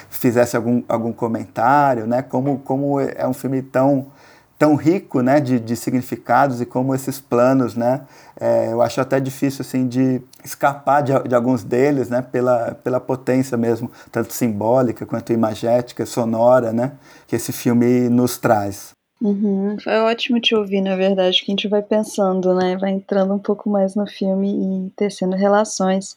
fizesse 0.10 0.56
algum, 0.56 0.84
algum 0.88 1.12
comentário, 1.12 2.06
né? 2.06 2.22
Como, 2.22 2.60
como 2.60 3.00
é 3.00 3.28
um 3.28 3.34
filme 3.34 3.62
tão 3.62 4.08
tão 4.58 4.76
rico 4.76 5.22
né, 5.22 5.40
de, 5.40 5.60
de 5.60 5.76
significados 5.76 6.60
e 6.60 6.66
como 6.66 6.96
esses 6.96 7.20
planos, 7.20 7.76
né, 7.76 8.02
é, 8.40 8.72
eu 8.72 8.82
acho 8.82 9.00
até 9.00 9.20
difícil 9.20 9.62
assim 9.62 9.88
de 9.88 10.22
escapar 10.44 11.02
de, 11.02 11.14
de, 11.28 11.36
alguns 11.36 11.64
deles, 11.64 12.10
né, 12.10 12.22
pela, 12.22 12.76
pela 12.84 13.00
potência 13.00 13.56
mesmo, 13.58 13.92
tanto 14.12 14.34
simbólica 14.34 15.06
quanto 15.06 15.32
imagética, 15.32 16.06
sonora, 16.06 16.74
né, 16.74 16.94
que 17.28 17.36
esse 17.36 17.52
filme 17.52 18.10
nos 18.10 18.38
traz. 18.38 18.97
Uhum. 19.20 19.78
Foi 19.80 19.94
ótimo 20.02 20.40
te 20.40 20.54
ouvir, 20.54 20.80
na 20.80 20.96
verdade, 20.96 21.40
que 21.44 21.52
a 21.52 21.54
gente 21.54 21.68
vai 21.68 21.82
pensando, 21.82 22.54
né? 22.54 22.78
Vai 22.78 22.92
entrando 22.92 23.34
um 23.34 23.40
pouco 23.40 23.68
mais 23.68 23.96
no 23.96 24.06
filme 24.06 24.88
e 24.88 24.92
tecendo 24.92 25.36
relações. 25.36 26.16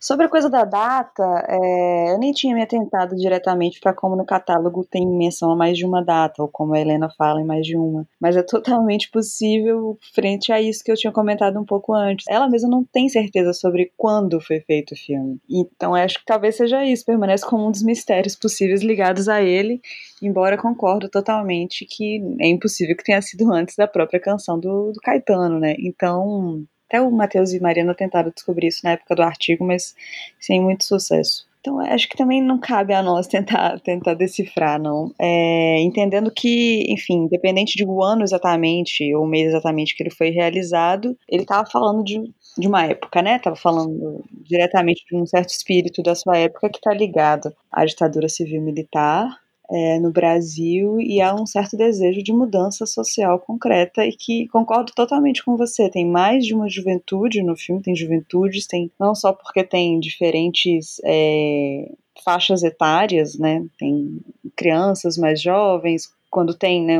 Sobre 0.00 0.26
a 0.26 0.28
coisa 0.28 0.50
da 0.50 0.64
data, 0.64 1.22
é, 1.48 2.12
eu 2.12 2.18
nem 2.18 2.32
tinha 2.32 2.52
me 2.52 2.60
atentado 2.62 3.14
diretamente 3.14 3.78
para 3.78 3.94
como 3.94 4.16
no 4.16 4.24
catálogo 4.24 4.84
tem 4.84 5.06
menção 5.06 5.52
a 5.52 5.56
mais 5.56 5.78
de 5.78 5.86
uma 5.86 6.02
data, 6.02 6.42
ou 6.42 6.48
como 6.48 6.74
a 6.74 6.80
Helena 6.80 7.08
fala, 7.16 7.40
em 7.40 7.44
mais 7.44 7.64
de 7.64 7.76
uma. 7.76 8.04
Mas 8.20 8.36
é 8.36 8.42
totalmente 8.42 9.08
possível 9.12 9.96
frente 10.12 10.52
a 10.52 10.60
isso 10.60 10.82
que 10.82 10.90
eu 10.90 10.96
tinha 10.96 11.12
comentado 11.12 11.56
um 11.58 11.64
pouco 11.64 11.94
antes. 11.94 12.26
Ela 12.28 12.48
mesma 12.48 12.68
não 12.68 12.82
tem 12.82 13.08
certeza 13.08 13.52
sobre 13.52 13.92
quando 13.96 14.40
foi 14.40 14.58
feito 14.60 14.92
o 14.92 14.96
filme. 14.96 15.38
Então 15.48 15.94
acho 15.94 16.18
que 16.18 16.24
talvez 16.26 16.56
seja 16.56 16.84
isso, 16.84 17.04
permanece 17.04 17.46
como 17.46 17.68
um 17.68 17.70
dos 17.70 17.82
mistérios 17.84 18.34
possíveis 18.34 18.82
ligados 18.82 19.28
a 19.28 19.40
ele, 19.40 19.80
embora 20.20 20.58
concordo 20.58 21.08
totalmente 21.08 21.86
que 21.86 22.20
é 22.40 22.48
impossível 22.48 22.96
que 22.96 23.04
tenha 23.04 23.20
sido 23.22 23.52
antes 23.52 23.76
da 23.76 23.86
própria 23.86 24.20
canção 24.20 24.58
do, 24.58 24.92
do 24.92 25.00
Caetano, 25.00 25.60
né? 25.60 25.74
Então, 25.78 26.64
até 26.88 27.00
o 27.00 27.10
Matheus 27.10 27.52
e 27.52 27.60
Mariana 27.60 27.94
tentaram 27.94 28.32
descobrir 28.34 28.68
isso 28.68 28.80
na 28.82 28.92
época 28.92 29.14
do 29.14 29.22
artigo, 29.22 29.64
mas 29.64 29.94
sem 30.40 30.60
muito 30.60 30.84
sucesso. 30.84 31.48
Então, 31.60 31.78
acho 31.78 32.08
que 32.08 32.16
também 32.16 32.42
não 32.42 32.58
cabe 32.58 32.94
a 32.94 33.02
nós 33.02 33.26
tentar, 33.28 33.78
tentar 33.80 34.14
decifrar, 34.14 34.80
não. 34.80 35.12
É, 35.20 35.78
entendendo 35.80 36.32
que, 36.34 36.84
enfim, 36.88 37.24
independente 37.24 37.76
de 37.76 37.84
o 37.84 38.02
ano 38.02 38.22
exatamente, 38.22 39.14
ou 39.14 39.24
o 39.24 39.28
mês 39.28 39.48
exatamente 39.48 39.94
que 39.94 40.02
ele 40.02 40.10
foi 40.10 40.30
realizado, 40.30 41.16
ele 41.28 41.42
estava 41.42 41.68
falando 41.70 42.02
de, 42.02 42.18
de 42.58 42.66
uma 42.66 42.84
época, 42.86 43.22
né? 43.22 43.36
Estava 43.36 43.56
falando 43.56 44.24
diretamente 44.32 45.04
de 45.08 45.16
um 45.16 45.26
certo 45.26 45.50
espírito 45.50 46.02
da 46.02 46.14
sua 46.14 46.38
época 46.38 46.70
que 46.70 46.78
está 46.78 46.92
ligado 46.92 47.52
à 47.70 47.84
ditadura 47.84 48.28
civil-militar, 48.28 49.28
é, 49.70 50.00
no 50.00 50.10
Brasil 50.10 51.00
e 51.00 51.20
há 51.20 51.34
um 51.34 51.46
certo 51.46 51.76
desejo 51.76 52.22
de 52.22 52.32
mudança 52.32 52.84
social 52.86 53.38
concreta 53.38 54.04
e 54.04 54.12
que 54.12 54.48
concordo 54.48 54.92
totalmente 54.94 55.44
com 55.44 55.56
você. 55.56 55.88
Tem 55.88 56.04
mais 56.04 56.44
de 56.44 56.54
uma 56.54 56.68
juventude 56.68 57.42
no 57.42 57.56
filme, 57.56 57.82
tem 57.82 57.94
juventudes, 57.94 58.66
tem 58.66 58.90
não 58.98 59.14
só 59.14 59.32
porque 59.32 59.62
tem 59.62 60.00
diferentes 60.00 61.00
é, 61.04 61.92
faixas 62.24 62.62
etárias, 62.62 63.38
né? 63.38 63.64
Tem 63.78 64.20
crianças 64.56 65.16
mais 65.16 65.40
jovens, 65.40 66.10
quando 66.30 66.54
tem 66.54 66.84
né, 66.84 66.98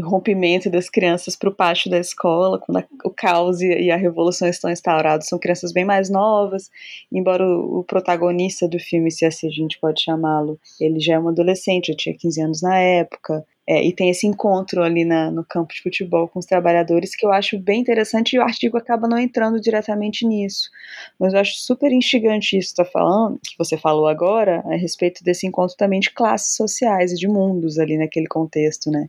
rompimento 0.00 0.68
das 0.68 0.88
crianças 0.90 1.36
para 1.36 1.48
o 1.48 1.54
pátio 1.54 1.90
da 1.90 1.98
escola, 1.98 2.58
quando 2.58 2.78
a, 2.78 2.84
o 3.04 3.10
caos 3.10 3.60
e, 3.60 3.90
a 3.90 3.96
revolução 3.96 4.48
estão 4.48 4.70
instaurados, 4.70 5.28
são 5.28 5.38
crianças 5.38 5.72
bem 5.72 5.84
mais 5.84 6.10
novas, 6.10 6.70
embora 7.10 7.46
o, 7.46 7.80
o 7.80 7.84
protagonista 7.84 8.68
do 8.68 8.78
filme, 8.78 9.10
se 9.10 9.24
assim 9.24 9.48
a 9.48 9.50
gente 9.50 9.78
pode 9.78 10.02
chamá-lo, 10.02 10.58
ele 10.80 11.00
já 11.00 11.14
é 11.14 11.18
um 11.18 11.28
adolescente, 11.28 11.88
já 11.88 11.96
tinha 11.96 12.16
15 12.16 12.40
anos 12.42 12.62
na 12.62 12.78
época, 12.78 13.44
É, 13.68 13.84
e 13.84 13.92
tem 13.92 14.10
esse 14.10 14.26
encontro 14.26 14.82
ali 14.82 15.04
na, 15.04 15.30
no 15.30 15.44
campo 15.44 15.74
de 15.74 15.82
futebol 15.82 16.28
com 16.28 16.38
os 16.38 16.46
trabalhadores 16.46 17.16
que 17.16 17.26
eu 17.26 17.32
acho 17.32 17.58
bem 17.58 17.80
interessante 17.80 18.34
e 18.34 18.38
o 18.38 18.42
artigo 18.42 18.78
acaba 18.78 19.08
não 19.08 19.18
entrando 19.18 19.60
diretamente 19.60 20.24
nisso. 20.24 20.70
Mas 21.18 21.34
eu 21.34 21.40
acho 21.40 21.54
super 21.56 21.90
instigante 21.90 22.56
isso 22.56 22.70
que 22.70 22.76
tá 22.76 22.84
falando, 22.84 23.40
que 23.42 23.58
você 23.58 23.76
falou 23.76 24.06
agora, 24.06 24.62
a 24.66 24.76
respeito 24.76 25.24
desse 25.24 25.46
encontro 25.46 25.76
também 25.76 25.98
de 25.98 26.12
classes 26.12 26.54
sociais 26.54 27.12
e 27.12 27.16
de 27.16 27.26
mundos 27.26 27.76
ali 27.78 27.98
naquele 27.98 28.26
contexto, 28.26 28.90
né? 28.90 29.08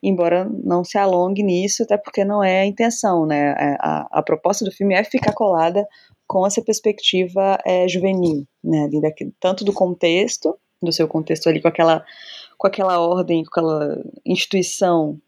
Embora 0.00 0.48
não 0.62 0.84
se 0.84 0.96
alongue 0.96 1.42
nisso, 1.42 1.82
até 1.82 1.96
porque 1.96 2.24
não 2.24 2.44
é 2.44 2.60
a 2.60 2.66
intenção, 2.66 3.26
né? 3.26 3.54
É, 3.58 3.76
a, 3.80 4.06
a 4.10 4.22
proposta 4.22 4.64
do 4.64 4.70
filme 4.70 4.94
é 4.94 5.02
ficar 5.02 5.32
colada 5.32 5.84
com 6.28 6.46
essa 6.46 6.62
perspectiva 6.62 7.58
é, 7.66 7.88
juvenil, 7.88 8.46
né? 8.62 8.88
Tanto 9.40 9.64
do 9.64 9.72
contexto, 9.72 10.56
do 10.82 10.92
seu 10.92 11.08
contexto 11.08 11.48
ali 11.48 11.60
com 11.60 11.68
aquela 11.68 12.04
com 12.56 12.66
aquela 12.66 12.98
ordem, 13.00 13.44
com 13.44 13.50
aquela 13.50 14.02
instituição 14.24 15.20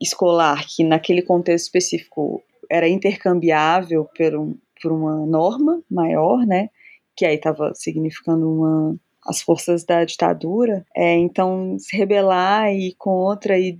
escolar 0.00 0.64
que 0.66 0.84
naquele 0.84 1.22
contexto 1.22 1.66
específico 1.66 2.42
era 2.70 2.88
intercambiável 2.88 4.08
por, 4.16 4.36
um, 4.36 4.58
por 4.82 4.92
uma 4.92 5.26
norma 5.26 5.82
maior, 5.90 6.44
né? 6.46 6.68
Que 7.16 7.24
aí 7.24 7.36
estava 7.36 7.72
significando 7.74 8.50
uma 8.50 8.96
as 9.28 9.42
forças 9.42 9.84
da 9.84 10.04
ditadura, 10.04 10.84
é, 10.94 11.14
então 11.16 11.76
se 11.78 11.96
rebelar 11.96 12.72
e 12.72 12.94
contra 12.94 13.58
e 13.58 13.78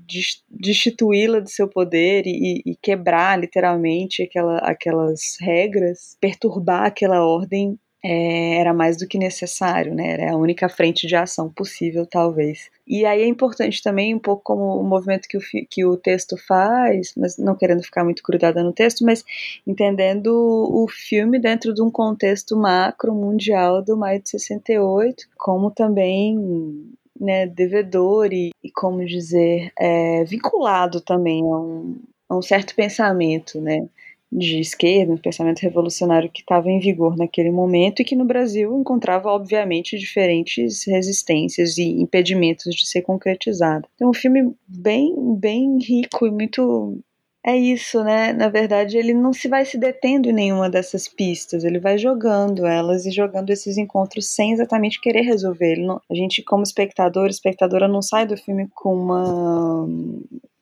destituí-la 0.50 1.40
do 1.40 1.48
seu 1.48 1.68
poder 1.68 2.24
e, 2.26 2.62
e, 2.66 2.76
quebrar 2.76 3.38
literalmente 3.38 4.22
aquela, 4.22 4.58
aquelas 4.58 5.36
regras, 5.40 6.16
perturbar 6.20 6.86
aquela 6.86 7.24
ordem 7.24 7.78
é, 8.08 8.58
era 8.60 8.72
mais 8.72 8.96
do 8.96 9.06
que 9.08 9.18
necessário, 9.18 9.92
né? 9.92 10.12
Era 10.12 10.32
a 10.32 10.36
única 10.36 10.68
frente 10.68 11.08
de 11.08 11.16
ação 11.16 11.50
possível, 11.50 12.06
talvez. 12.06 12.70
E 12.86 13.04
aí 13.04 13.22
é 13.22 13.26
importante 13.26 13.82
também, 13.82 14.14
um 14.14 14.18
pouco 14.20 14.44
como 14.44 14.80
o 14.80 14.84
movimento 14.84 15.26
que 15.28 15.36
o, 15.36 15.40
que 15.68 15.84
o 15.84 15.96
texto 15.96 16.36
faz, 16.36 17.12
mas 17.16 17.36
não 17.36 17.56
querendo 17.56 17.82
ficar 17.82 18.04
muito 18.04 18.22
grudada 18.22 18.62
no 18.62 18.72
texto, 18.72 19.04
mas 19.04 19.24
entendendo 19.66 20.28
o 20.28 20.86
filme 20.88 21.40
dentro 21.40 21.74
de 21.74 21.82
um 21.82 21.90
contexto 21.90 22.56
macro 22.56 23.12
mundial 23.12 23.82
do 23.82 23.96
maio 23.96 24.22
de 24.22 24.30
68, 24.30 25.26
como 25.36 25.72
também 25.72 26.86
né, 27.20 27.44
devedor 27.44 28.32
e, 28.32 28.52
e 28.62 28.70
como 28.70 29.04
dizer, 29.04 29.72
é, 29.76 30.22
vinculado 30.22 31.00
também 31.00 31.42
a 31.42 31.58
um, 31.58 31.96
a 32.28 32.36
um 32.36 32.42
certo 32.42 32.72
pensamento, 32.76 33.60
né? 33.60 33.88
De 34.30 34.58
esquerda, 34.58 35.12
um 35.12 35.18
pensamento 35.18 35.60
revolucionário 35.60 36.30
que 36.30 36.40
estava 36.40 36.70
em 36.70 36.80
vigor 36.80 37.16
naquele 37.16 37.50
momento 37.50 38.00
e 38.00 38.04
que 38.04 38.16
no 38.16 38.24
Brasil 38.24 38.76
encontrava, 38.78 39.28
obviamente, 39.30 39.98
diferentes 39.98 40.84
resistências 40.86 41.78
e 41.78 41.84
impedimentos 41.84 42.74
de 42.74 42.86
ser 42.86 43.02
concretizado. 43.02 43.88
Então, 43.94 44.10
um 44.10 44.14
filme 44.14 44.54
bem, 44.66 45.14
bem 45.38 45.78
rico 45.78 46.26
e 46.26 46.30
muito. 46.30 46.98
É 47.44 47.56
isso, 47.56 48.02
né? 48.02 48.32
Na 48.32 48.48
verdade, 48.48 48.98
ele 48.98 49.14
não 49.14 49.32
se 49.32 49.46
vai 49.46 49.64
se 49.64 49.78
detendo 49.78 50.28
em 50.28 50.32
nenhuma 50.32 50.68
dessas 50.68 51.06
pistas, 51.06 51.62
ele 51.62 51.78
vai 51.78 51.96
jogando 51.96 52.66
elas 52.66 53.06
e 53.06 53.12
jogando 53.12 53.50
esses 53.50 53.78
encontros 53.78 54.34
sem 54.34 54.52
exatamente 54.52 55.00
querer 55.00 55.22
resolver. 55.22 55.76
Não, 55.76 56.00
a 56.10 56.14
gente, 56.14 56.42
como 56.42 56.64
espectador, 56.64 57.28
espectadora, 57.28 57.86
não 57.86 58.02
sai 58.02 58.26
do 58.26 58.36
filme 58.36 58.68
com 58.74 58.92
uma 58.96 59.86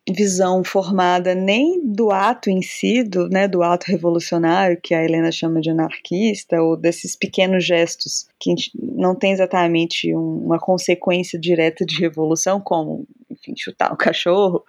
visão 0.08 0.62
formada 0.62 1.34
nem 1.34 1.80
do 1.82 2.10
ato 2.10 2.50
em 2.50 2.60
si, 2.60 3.02
do, 3.02 3.28
né, 3.28 3.48
do 3.48 3.62
ato 3.62 3.86
revolucionário, 3.90 4.78
que 4.82 4.94
a 4.94 5.02
Helena 5.02 5.32
chama 5.32 5.60
de 5.60 5.70
anarquista, 5.70 6.60
ou 6.60 6.76
desses 6.76 7.16
pequenos 7.16 7.64
gestos 7.64 8.28
que 8.38 8.54
não 8.74 9.14
tem 9.14 9.32
exatamente 9.32 10.14
um, 10.14 10.44
uma 10.44 10.58
consequência 10.58 11.38
direta 11.38 11.86
de 11.86 11.98
revolução, 11.98 12.60
como, 12.60 13.06
enfim, 13.30 13.54
chutar 13.56 13.92
o 13.92 13.96
cachorro, 13.96 14.62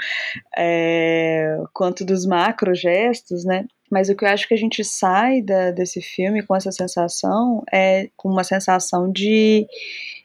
é, 0.57 1.57
quanto 1.73 2.05
dos 2.05 2.25
macro 2.25 2.73
gestos, 2.73 3.43
né? 3.43 3.65
Mas 3.91 4.09
o 4.09 4.15
que 4.15 4.25
eu 4.25 4.29
acho 4.29 4.47
que 4.47 4.53
a 4.53 4.57
gente 4.57 4.83
sai 4.83 5.41
da, 5.41 5.71
desse 5.71 6.01
filme 6.01 6.43
com 6.43 6.55
essa 6.55 6.71
sensação 6.71 7.63
é 7.71 8.09
com 8.15 8.29
uma 8.29 8.43
sensação 8.43 9.11
de 9.11 9.67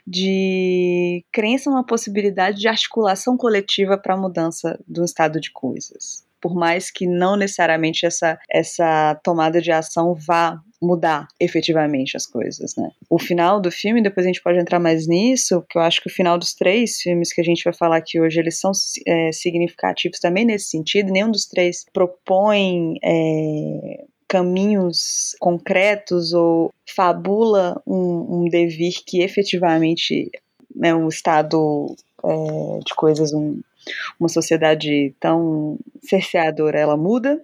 de 0.06 1.24
crença 1.30 1.70
numa 1.70 1.84
possibilidade 1.84 2.58
de 2.58 2.66
articulação 2.66 3.36
coletiva 3.36 3.96
para 3.96 4.14
a 4.14 4.16
mudança 4.16 4.78
do 4.88 5.04
estado 5.04 5.40
de 5.40 5.52
coisas. 5.52 6.24
Por 6.40 6.54
mais 6.54 6.90
que 6.90 7.06
não 7.06 7.36
necessariamente 7.36 8.06
essa, 8.06 8.38
essa 8.50 9.14
tomada 9.22 9.60
de 9.60 9.70
ação 9.70 10.14
vá 10.14 10.60
mudar 10.82 11.28
efetivamente 11.38 12.16
as 12.16 12.26
coisas, 12.26 12.74
né? 12.76 12.88
O 13.08 13.18
final 13.18 13.60
do 13.60 13.70
filme, 13.70 14.02
depois 14.02 14.24
a 14.24 14.28
gente 14.28 14.42
pode 14.42 14.58
entrar 14.58 14.80
mais 14.80 15.06
nisso, 15.06 15.62
que 15.68 15.76
eu 15.76 15.82
acho 15.82 16.00
que 16.00 16.08
o 16.08 16.12
final 16.12 16.38
dos 16.38 16.54
três 16.54 16.96
filmes 17.00 17.32
que 17.32 17.40
a 17.40 17.44
gente 17.44 17.62
vai 17.62 17.74
falar 17.74 17.98
aqui 17.98 18.18
hoje, 18.18 18.40
eles 18.40 18.58
são 18.58 18.72
é, 19.06 19.30
significativos 19.30 20.18
também 20.18 20.44
nesse 20.44 20.70
sentido, 20.70 21.12
nenhum 21.12 21.30
dos 21.30 21.44
três 21.44 21.84
propõe 21.92 22.94
é, 23.04 24.04
caminhos 24.26 25.36
concretos 25.38 26.32
ou 26.32 26.72
fabula 26.88 27.82
um, 27.86 28.44
um 28.44 28.48
devir 28.48 28.94
que 29.04 29.22
efetivamente 29.22 30.30
né, 30.74 30.94
um 30.94 31.08
estado 31.08 31.94
é, 32.24 32.78
de 32.86 32.94
coisas, 32.94 33.34
um, 33.34 33.60
uma 34.18 34.28
sociedade 34.28 35.14
tão 35.20 35.78
cerceadora, 36.02 36.78
ela 36.78 36.96
muda, 36.96 37.40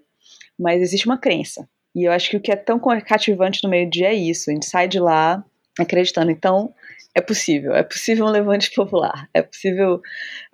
mas 0.59 0.81
existe 0.81 1.07
uma 1.07 1.19
crença. 1.19 1.69
E 1.95 2.05
eu 2.05 2.13
acho 2.13 2.29
que 2.31 2.37
o 2.37 2.41
que 2.41 2.53
é 2.53 2.57
tão 2.57 2.79
cativante 2.79 3.65
no 3.65 3.71
meio 3.71 3.89
dia 3.89 4.09
é 4.09 4.15
isso. 4.15 4.51
A 4.51 4.53
gente 4.53 4.67
sai 4.67 4.87
de 4.87 5.01
lá 5.01 5.43
acreditando. 5.79 6.31
Então, 6.31 6.75
é 7.15 7.21
possível. 7.21 7.75
É 7.75 7.83
possível 7.83 8.27
um 8.27 8.31
levante 8.31 8.71
popular. 8.77 9.29
É 9.33 9.41
possível 9.41 10.01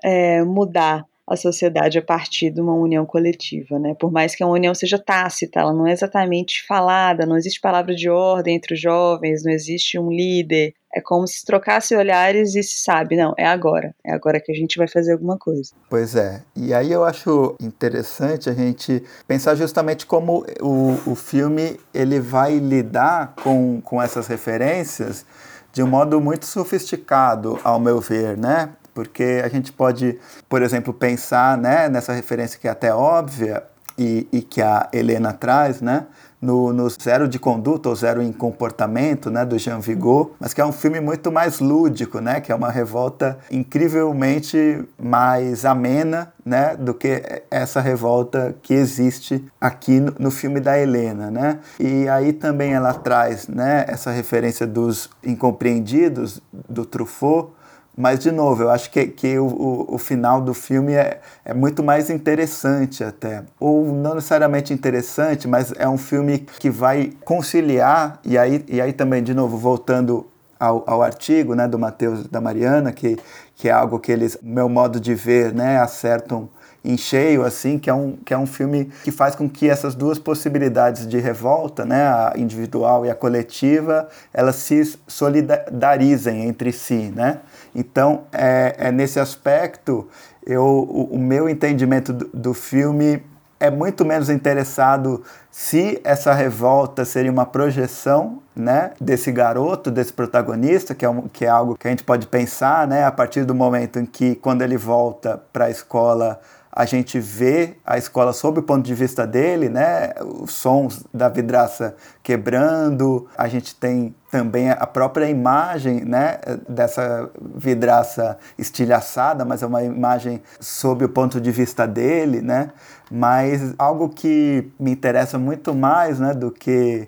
é, 0.02 0.42
mudar 0.44 1.04
a 1.32 1.36
sociedade 1.36 1.98
a 1.98 2.02
partir 2.02 2.50
de 2.50 2.60
uma 2.60 2.74
união 2.74 3.06
coletiva, 3.06 3.78
né? 3.78 3.94
Por 3.98 4.12
mais 4.12 4.34
que 4.34 4.42
a 4.42 4.46
união 4.46 4.74
seja 4.74 4.98
tácita, 4.98 5.60
ela 5.60 5.72
não 5.72 5.86
é 5.86 5.92
exatamente 5.92 6.64
falada, 6.66 7.26
não 7.26 7.36
existe 7.36 7.60
palavra 7.60 7.94
de 7.94 8.08
ordem 8.08 8.56
entre 8.56 8.74
os 8.74 8.80
jovens, 8.80 9.42
não 9.44 9.52
existe 9.52 9.98
um 9.98 10.10
líder. 10.10 10.74
É 10.94 11.00
como 11.00 11.26
se 11.26 11.42
trocasse 11.44 11.96
olhares 11.96 12.54
e 12.54 12.62
se 12.62 12.76
sabe, 12.76 13.16
não, 13.16 13.32
é 13.38 13.46
agora, 13.46 13.94
é 14.04 14.12
agora 14.12 14.38
que 14.38 14.52
a 14.52 14.54
gente 14.54 14.76
vai 14.76 14.86
fazer 14.86 15.12
alguma 15.12 15.38
coisa. 15.38 15.72
Pois 15.88 16.14
é, 16.14 16.42
e 16.54 16.74
aí 16.74 16.92
eu 16.92 17.02
acho 17.02 17.56
interessante 17.58 18.50
a 18.50 18.52
gente 18.52 19.02
pensar 19.26 19.54
justamente 19.54 20.04
como 20.04 20.44
o, 20.60 20.98
o 21.10 21.14
filme 21.14 21.80
ele 21.94 22.20
vai 22.20 22.58
lidar 22.58 23.34
com, 23.42 23.80
com 23.80 24.02
essas 24.02 24.26
referências 24.26 25.24
de 25.72 25.82
um 25.82 25.86
modo 25.86 26.20
muito 26.20 26.44
sofisticado, 26.44 27.58
ao 27.64 27.80
meu 27.80 27.98
ver, 27.98 28.36
né? 28.36 28.68
Porque 28.94 29.40
a 29.44 29.48
gente 29.48 29.72
pode, 29.72 30.18
por 30.48 30.62
exemplo, 30.62 30.92
pensar 30.92 31.56
né, 31.56 31.88
nessa 31.88 32.12
referência 32.12 32.58
que 32.58 32.68
é 32.68 32.70
até 32.70 32.94
óbvia 32.94 33.62
e, 33.98 34.26
e 34.32 34.40
que 34.42 34.60
a 34.62 34.88
Helena 34.92 35.32
traz, 35.32 35.80
né, 35.80 36.06
no, 36.40 36.72
no, 36.72 36.90
Zero 36.90 37.28
de 37.28 37.38
Conduta 37.38 37.88
ou 37.88 37.94
Zero 37.94 38.20
em 38.20 38.32
Comportamento, 38.32 39.30
né, 39.30 39.44
do 39.44 39.56
Jean 39.56 39.78
Vigo, 39.78 40.34
mas 40.40 40.52
que 40.52 40.60
é 40.60 40.66
um 40.66 40.72
filme 40.72 41.00
muito 41.00 41.30
mais 41.30 41.60
lúdico, 41.60 42.20
né, 42.20 42.40
que 42.40 42.50
é 42.50 42.54
uma 42.54 42.70
revolta 42.70 43.38
incrivelmente 43.50 44.84
mais 45.00 45.64
amena, 45.64 46.32
né, 46.44 46.74
do 46.76 46.94
que 46.94 47.22
essa 47.48 47.80
revolta 47.80 48.56
que 48.60 48.74
existe 48.74 49.44
aqui 49.60 50.00
no, 50.00 50.14
no 50.18 50.30
filme 50.32 50.58
da 50.58 50.76
Helena, 50.76 51.30
né. 51.30 51.60
E 51.78 52.08
aí 52.08 52.32
também 52.32 52.72
ela 52.72 52.92
traz, 52.92 53.46
né, 53.46 53.84
essa 53.86 54.10
referência 54.10 54.66
dos 54.66 55.08
incompreendidos 55.22 56.42
do 56.68 56.84
Truffaut, 56.84 57.52
mas, 57.96 58.20
de 58.20 58.32
novo, 58.32 58.62
eu 58.62 58.70
acho 58.70 58.90
que, 58.90 59.06
que 59.06 59.38
o, 59.38 59.46
o, 59.46 59.94
o, 59.96 59.98
final 59.98 60.40
do 60.40 60.54
filme 60.54 60.94
é, 60.94 61.20
é 61.44 61.52
muito 61.52 61.82
mais 61.82 62.08
interessante 62.08 63.04
até. 63.04 63.42
Ou 63.60 63.92
não 63.92 64.14
necessariamente 64.14 64.72
interessante, 64.72 65.46
mas 65.46 65.72
é 65.76 65.86
um 65.86 65.98
filme 65.98 66.38
que 66.38 66.70
vai 66.70 67.12
conciliar, 67.24 68.18
e 68.24 68.38
aí, 68.38 68.64
e 68.66 68.80
aí 68.80 68.94
também, 68.94 69.22
de 69.22 69.34
novo, 69.34 69.58
voltando 69.58 70.26
ao, 70.58 70.84
ao 70.86 71.02
artigo 71.02 71.54
né, 71.54 71.68
do 71.68 71.78
Matheus 71.78 72.26
da 72.28 72.40
Mariana, 72.40 72.92
que, 72.92 73.18
que 73.56 73.68
é 73.68 73.72
algo 73.72 73.98
que 73.98 74.10
eles, 74.10 74.38
meu 74.42 74.68
modo 74.70 74.98
de 74.98 75.14
ver, 75.14 75.52
né, 75.52 75.78
acertam 75.78 76.48
em 76.84 76.96
cheio, 76.96 77.44
assim, 77.44 77.78
que 77.78 77.88
é, 77.88 77.94
um, 77.94 78.16
que 78.24 78.34
é 78.34 78.38
um 78.38 78.46
filme 78.46 78.90
que 79.04 79.10
faz 79.10 79.34
com 79.34 79.48
que 79.48 79.68
essas 79.68 79.94
duas 79.94 80.18
possibilidades 80.18 81.06
de 81.06 81.18
revolta, 81.18 81.84
né, 81.84 82.02
a 82.06 82.32
individual 82.36 83.06
e 83.06 83.10
a 83.10 83.14
coletiva, 83.14 84.08
elas 84.32 84.56
se 84.56 84.98
solidarizem 85.06 86.46
entre 86.46 86.72
si, 86.72 87.12
né? 87.14 87.40
Então, 87.74 88.24
é, 88.32 88.74
é 88.78 88.92
nesse 88.92 89.18
aspecto, 89.18 90.08
eu, 90.44 90.62
o, 90.62 91.14
o 91.14 91.18
meu 91.18 91.48
entendimento 91.48 92.12
do, 92.12 92.28
do 92.32 92.54
filme 92.54 93.22
é 93.62 93.70
muito 93.70 94.04
menos 94.04 94.28
interessado 94.28 95.22
se 95.48 96.00
essa 96.02 96.32
revolta 96.32 97.04
seria 97.04 97.30
uma 97.30 97.46
projeção 97.46 98.42
né, 98.56 98.90
desse 99.00 99.30
garoto, 99.30 99.88
desse 99.88 100.12
protagonista, 100.12 100.96
que 100.96 101.04
é, 101.04 101.08
um, 101.08 101.28
que 101.28 101.44
é 101.44 101.48
algo 101.48 101.76
que 101.76 101.86
a 101.86 101.90
gente 101.90 102.02
pode 102.02 102.26
pensar, 102.26 102.88
né, 102.88 103.04
a 103.04 103.12
partir 103.12 103.44
do 103.44 103.54
momento 103.54 104.00
em 104.00 104.04
que, 104.04 104.34
quando 104.34 104.62
ele 104.62 104.76
volta 104.76 105.40
para 105.52 105.66
a 105.66 105.70
escola, 105.70 106.40
a 106.74 106.86
gente 106.86 107.20
vê 107.20 107.74
a 107.84 107.98
escola 107.98 108.32
sob 108.32 108.60
o 108.60 108.62
ponto 108.62 108.82
de 108.82 108.94
vista 108.94 109.26
dele, 109.26 109.68
né? 109.68 110.14
Os 110.40 110.54
sons 110.54 111.04
da 111.12 111.28
vidraça 111.28 111.94
quebrando, 112.22 113.28
a 113.36 113.46
gente 113.46 113.74
tem 113.74 114.14
também 114.30 114.70
a 114.70 114.86
própria 114.86 115.28
imagem, 115.28 116.02
né? 116.02 116.38
Dessa 116.66 117.30
vidraça 117.54 118.38
estilhaçada, 118.56 119.44
mas 119.44 119.62
é 119.62 119.66
uma 119.66 119.82
imagem 119.82 120.42
sob 120.58 121.04
o 121.04 121.08
ponto 121.10 121.38
de 121.38 121.50
vista 121.50 121.86
dele, 121.86 122.40
né? 122.40 122.70
Mas 123.10 123.74
algo 123.78 124.08
que 124.08 124.72
me 124.80 124.92
interessa 124.92 125.38
muito 125.38 125.74
mais, 125.74 126.18
né? 126.18 126.32
Do 126.32 126.50
que 126.50 127.06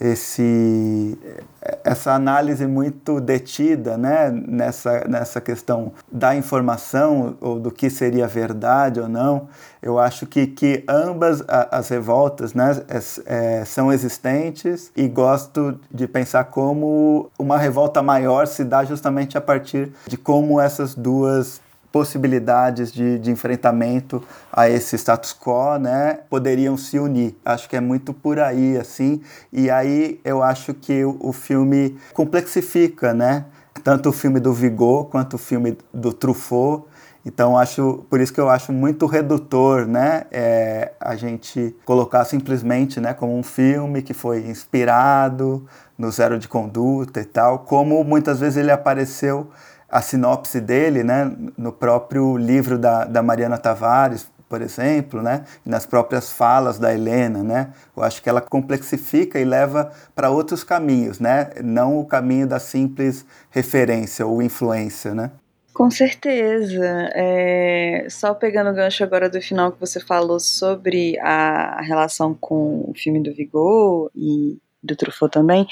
esse 0.00 1.18
essa 1.82 2.12
análise 2.12 2.66
muito 2.66 3.20
detida 3.20 3.96
né, 3.96 4.30
nessa, 4.30 5.04
nessa 5.08 5.40
questão 5.40 5.92
da 6.10 6.34
informação 6.34 7.36
ou 7.40 7.58
do 7.58 7.70
que 7.70 7.88
seria 7.88 8.26
verdade 8.26 9.00
ou 9.00 9.08
não. 9.08 9.48
Eu 9.82 9.98
acho 9.98 10.26
que, 10.26 10.46
que 10.46 10.84
ambas 10.88 11.42
as 11.48 11.88
revoltas 11.88 12.54
né, 12.54 12.82
é, 12.88 13.60
é, 13.60 13.64
são 13.64 13.92
existentes 13.92 14.90
e 14.96 15.08
gosto 15.08 15.78
de 15.90 16.06
pensar 16.06 16.44
como 16.44 17.30
uma 17.38 17.58
revolta 17.58 18.02
maior 18.02 18.46
se 18.46 18.64
dá 18.64 18.84
justamente 18.84 19.38
a 19.38 19.40
partir 19.40 19.92
de 20.06 20.16
como 20.16 20.60
essas 20.60 20.94
duas 20.94 21.60
possibilidades 21.94 22.92
de, 22.92 23.20
de 23.20 23.30
enfrentamento 23.30 24.20
a 24.52 24.68
esse 24.68 24.96
status 24.98 25.32
quo, 25.32 25.78
né, 25.78 26.18
poderiam 26.28 26.76
se 26.76 26.98
unir. 26.98 27.36
Acho 27.44 27.68
que 27.68 27.76
é 27.76 27.80
muito 27.80 28.12
por 28.12 28.40
aí, 28.40 28.76
assim, 28.76 29.20
e 29.52 29.70
aí 29.70 30.20
eu 30.24 30.42
acho 30.42 30.74
que 30.74 31.04
o, 31.04 31.16
o 31.20 31.32
filme 31.32 31.96
complexifica, 32.12 33.14
né, 33.14 33.44
tanto 33.84 34.08
o 34.08 34.12
filme 34.12 34.40
do 34.40 34.52
Vigo 34.52 35.04
quanto 35.04 35.34
o 35.34 35.38
filme 35.38 35.78
do 35.92 36.12
Truffaut, 36.12 36.82
então 37.24 37.56
acho 37.56 38.04
por 38.10 38.20
isso 38.20 38.34
que 38.34 38.40
eu 38.40 38.50
acho 38.50 38.72
muito 38.72 39.06
redutor, 39.06 39.86
né, 39.86 40.24
é, 40.32 40.94
a 40.98 41.14
gente 41.14 41.76
colocar 41.84 42.24
simplesmente, 42.24 42.98
né, 42.98 43.14
como 43.14 43.38
um 43.38 43.44
filme 43.44 44.02
que 44.02 44.12
foi 44.12 44.40
inspirado 44.40 45.64
no 45.96 46.10
Zero 46.10 46.40
de 46.40 46.48
Conduta 46.48 47.20
e 47.20 47.24
tal, 47.24 47.60
como 47.60 48.02
muitas 48.02 48.40
vezes 48.40 48.56
ele 48.56 48.72
apareceu 48.72 49.48
a 49.94 50.02
sinopse 50.02 50.60
dele, 50.60 51.04
né, 51.04 51.30
no 51.56 51.70
próprio 51.70 52.36
livro 52.36 52.76
da, 52.76 53.04
da 53.04 53.22
Mariana 53.22 53.56
Tavares, 53.56 54.28
por 54.48 54.60
exemplo, 54.60 55.22
né, 55.22 55.44
nas 55.64 55.86
próprias 55.86 56.32
falas 56.32 56.80
da 56.80 56.92
Helena, 56.92 57.44
né, 57.44 57.72
eu 57.96 58.02
acho 58.02 58.20
que 58.20 58.28
ela 58.28 58.40
complexifica 58.40 59.38
e 59.38 59.44
leva 59.44 59.92
para 60.12 60.30
outros 60.30 60.64
caminhos, 60.64 61.20
né, 61.20 61.50
não 61.62 61.96
o 62.00 62.04
caminho 62.04 62.44
da 62.44 62.58
simples 62.58 63.24
referência 63.50 64.26
ou 64.26 64.42
influência, 64.42 65.14
né. 65.14 65.30
Com 65.72 65.90
certeza. 65.90 67.10
É, 67.14 68.06
só 68.08 68.32
pegando 68.32 68.70
o 68.70 68.74
gancho 68.74 69.02
agora 69.02 69.28
do 69.28 69.40
final 69.40 69.72
que 69.72 69.80
você 69.80 69.98
falou 69.98 70.38
sobre 70.38 71.18
a 71.18 71.82
relação 71.82 72.32
com 72.32 72.84
o 72.88 72.92
filme 72.94 73.20
do 73.20 73.34
Vigor 73.34 74.08
e 74.14 74.56
do 74.80 74.94
Truffaut 74.94 75.32
também. 75.32 75.66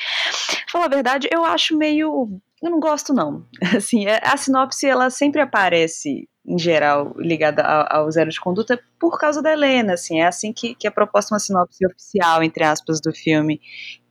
Falar 0.69 0.87
a 0.87 0.89
verdade, 0.89 1.29
eu 1.31 1.45
acho 1.45 1.77
meio 1.77 2.41
eu 2.63 2.71
não 2.71 2.79
gosto, 2.79 3.13
não. 3.13 3.45
Assim, 3.77 4.07
é, 4.07 4.21
a 4.23 4.37
sinopse, 4.37 4.87
ela 4.87 5.11
sempre 5.11 5.41
aparece, 5.41 6.29
em 6.47 6.59
geral, 6.59 7.13
ligada 7.17 7.63
ao, 7.63 8.11
zero 8.11 8.31
de 8.31 8.41
conduta 8.41 8.79
por 8.99 9.19
causa 9.19 9.43
da 9.43 9.53
Helena, 9.53 9.95
assim. 9.95 10.21
É 10.21 10.27
assim 10.27 10.53
que, 10.53 10.75
que 10.75 10.87
é 10.87 10.91
proposta 10.91 11.35
uma 11.35 11.41
sinopse 11.41 11.85
oficial, 11.87 12.43
entre 12.43 12.65
aspas, 12.65 13.01
do 13.01 13.13
filme. 13.13 13.61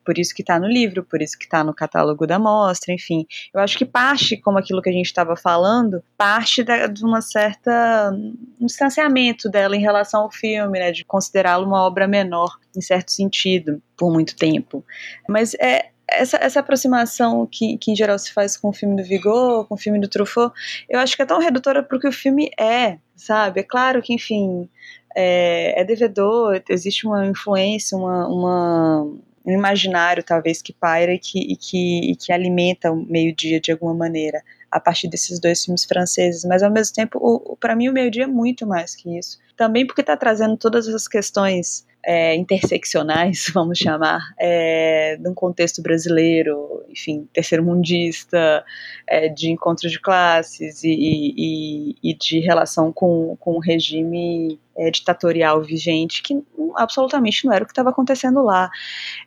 Por 0.03 0.17
isso 0.17 0.33
que 0.33 0.41
está 0.41 0.59
no 0.59 0.67
livro, 0.67 1.03
por 1.03 1.21
isso 1.21 1.37
que 1.37 1.43
está 1.45 1.63
no 1.63 1.73
catálogo 1.73 2.25
da 2.25 2.39
mostra, 2.39 2.93
enfim. 2.93 3.25
Eu 3.53 3.61
acho 3.61 3.77
que 3.77 3.85
parte, 3.85 4.35
como 4.35 4.57
aquilo 4.57 4.81
que 4.81 4.89
a 4.89 4.93
gente 4.93 5.05
estava 5.05 5.35
falando, 5.35 6.03
parte 6.17 6.63
da, 6.63 6.87
de 6.87 7.05
uma 7.05 7.21
certa 7.21 8.11
um 8.59 8.65
distanciamento 8.65 9.49
dela 9.49 9.75
em 9.75 9.81
relação 9.81 10.23
ao 10.23 10.31
filme, 10.31 10.79
né, 10.79 10.91
de 10.91 11.05
considerá-lo 11.05 11.67
uma 11.67 11.83
obra 11.85 12.07
menor, 12.07 12.57
em 12.75 12.81
certo 12.81 13.11
sentido, 13.11 13.81
por 13.95 14.11
muito 14.11 14.35
tempo. 14.35 14.83
Mas 15.29 15.53
é, 15.55 15.91
essa, 16.11 16.37
essa 16.37 16.59
aproximação 16.59 17.47
que, 17.49 17.77
que 17.77 17.91
em 17.91 17.95
geral 17.95 18.19
se 18.19 18.33
faz 18.33 18.57
com 18.57 18.69
o 18.69 18.73
filme 18.73 18.95
do 18.95 19.07
Vigor, 19.07 19.67
com 19.67 19.75
o 19.75 19.77
filme 19.77 19.99
do 19.99 20.07
Truffaut, 20.07 20.53
eu 20.89 20.99
acho 20.99 21.15
que 21.15 21.21
é 21.21 21.25
tão 21.25 21.39
redutora 21.39 21.81
porque 21.81 22.07
o 22.07 22.11
filme 22.11 22.51
é, 22.59 22.97
sabe? 23.15 23.61
É 23.61 23.63
claro 23.63 24.01
que, 24.01 24.13
enfim, 24.13 24.69
é, 25.15 25.81
é 25.81 25.83
devedor, 25.83 26.61
existe 26.69 27.05
uma 27.07 27.25
influência, 27.25 27.97
uma, 27.97 28.27
uma, 28.27 29.01
um 29.45 29.51
imaginário 29.51 30.23
talvez 30.23 30.61
que 30.61 30.73
paira 30.73 31.13
e 31.13 31.19
que, 31.19 31.39
e 31.39 31.55
que, 31.55 32.11
e 32.11 32.15
que 32.15 32.31
alimenta 32.31 32.91
o 32.91 32.95
meio-dia 32.95 33.59
de 33.59 33.71
alguma 33.71 33.93
maneira 33.93 34.41
a 34.71 34.79
partir 34.79 35.09
desses 35.09 35.39
dois 35.39 35.63
filmes 35.63 35.83
franceses, 35.83 36.45
mas 36.45 36.63
ao 36.63 36.71
mesmo 36.71 36.95
tempo, 36.95 37.57
para 37.59 37.75
mim, 37.75 37.89
o 37.89 37.93
meio-dia 37.93 38.23
é 38.23 38.27
muito 38.27 38.65
mais 38.65 38.95
que 38.95 39.17
isso. 39.17 39.37
Também 39.57 39.85
porque 39.85 40.01
está 40.01 40.15
trazendo 40.15 40.57
todas 40.57 40.87
essas 40.87 41.07
questões 41.07 41.85
é, 42.03 42.35
interseccionais, 42.35 43.45
vamos 43.53 43.77
chamar, 43.77 44.19
é, 44.39 45.17
de 45.17 45.29
um 45.29 45.33
contexto 45.33 45.81
brasileiro, 45.81 46.83
enfim, 46.89 47.27
terceiro-mundista, 47.33 48.63
é, 49.07 49.27
de 49.27 49.51
encontro 49.51 49.89
de 49.89 49.99
classes 49.99 50.83
e, 50.83 50.89
e, 50.91 51.95
e, 52.03 52.13
de 52.15 52.39
relação 52.39 52.91
com, 52.91 53.35
com 53.39 53.53
o 53.53 53.59
regime 53.59 54.59
é, 54.75 54.89
ditatorial 54.89 55.61
vigente, 55.61 56.23
que 56.23 56.41
absolutamente 56.75 57.45
não 57.45 57.53
era 57.53 57.63
o 57.63 57.67
que 57.67 57.71
estava 57.71 57.89
acontecendo 57.89 58.41
lá. 58.41 58.69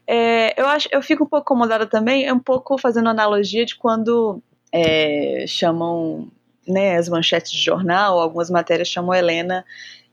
É, 0.06 0.60
eu, 0.60 0.66
acho, 0.66 0.88
eu 0.90 1.02
fico 1.02 1.24
um 1.24 1.28
pouco 1.28 1.44
incomodada 1.44 1.86
também, 1.86 2.24
é 2.24 2.32
um 2.32 2.40
pouco 2.40 2.78
fazendo 2.78 3.08
analogia 3.08 3.64
de 3.64 3.76
quando 3.76 4.42
é, 4.74 5.44
chamam 5.46 6.28
né, 6.66 6.96
as 6.96 7.08
manchetes 7.08 7.52
de 7.52 7.62
jornal, 7.62 8.18
algumas 8.18 8.50
matérias 8.50 8.88
chamam 8.88 9.14
Helena 9.14 9.64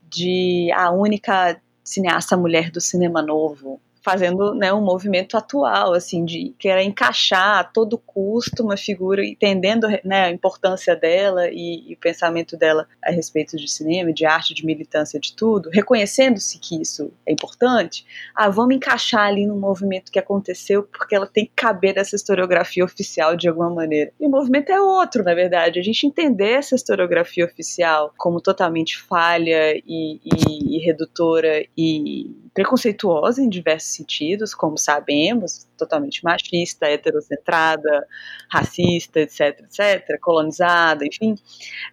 de 0.08 0.70
a 0.72 0.92
única 0.92 1.60
cineasta 1.82 2.36
mulher 2.36 2.70
do 2.70 2.80
cinema 2.80 3.20
novo, 3.20 3.80
fazendo 4.02 4.54
né, 4.54 4.72
um 4.72 4.80
movimento 4.80 5.36
atual, 5.36 5.94
assim, 5.94 6.24
de 6.24 6.54
querer 6.58 6.82
encaixar 6.82 7.60
a 7.60 7.64
todo 7.64 7.96
custo 7.96 8.64
uma 8.64 8.76
figura, 8.76 9.24
entendendo 9.24 9.86
né, 10.04 10.24
a 10.24 10.30
importância 10.30 10.96
dela 10.96 11.48
e, 11.48 11.90
e, 11.90 11.94
o 11.94 11.98
pensamento 11.98 12.56
dela 12.56 12.86
a 13.02 13.12
respeito 13.12 13.56
de 13.56 13.70
cinema, 13.70 14.12
de 14.12 14.26
arte, 14.26 14.54
de 14.54 14.66
militância, 14.66 15.20
de 15.20 15.34
tudo, 15.34 15.70
reconhecendo-se 15.72 16.58
que 16.58 16.82
isso 16.82 17.12
é 17.24 17.32
importante, 17.32 18.04
ah, 18.34 18.48
vamos 18.48 18.74
encaixar 18.74 19.26
ali 19.26 19.46
no 19.46 19.56
movimento 19.56 20.10
que 20.10 20.18
aconteceu, 20.18 20.82
porque 20.82 21.14
ela 21.14 21.26
tem 21.26 21.46
que 21.46 21.52
caber 21.54 21.94
nessa 21.94 22.16
historiografia 22.16 22.84
oficial 22.84 23.36
de 23.36 23.48
alguma 23.48 23.70
maneira. 23.70 24.12
E 24.18 24.26
o 24.26 24.30
movimento 24.30 24.70
é 24.70 24.80
outro, 24.80 25.22
na 25.22 25.34
verdade, 25.34 25.78
a 25.78 25.82
gente 25.82 26.06
entender 26.06 26.52
essa 26.52 26.74
historiografia 26.74 27.44
oficial 27.44 28.12
como 28.18 28.40
totalmente 28.40 28.98
falha 28.98 29.76
e, 29.76 30.20
e, 30.24 30.76
e 30.76 30.84
redutora 30.84 31.64
e 31.76 32.34
preconceituosa 32.52 33.40
em 33.40 33.48
diversos 33.48 33.91
sentidos, 33.94 34.54
como 34.54 34.78
sabemos, 34.78 35.66
totalmente 35.76 36.22
machista, 36.22 36.86
heterocentrada, 36.86 38.06
racista, 38.50 39.20
etc, 39.20 39.60
etc, 39.60 40.18
colonizada, 40.20 41.04
enfim, 41.04 41.34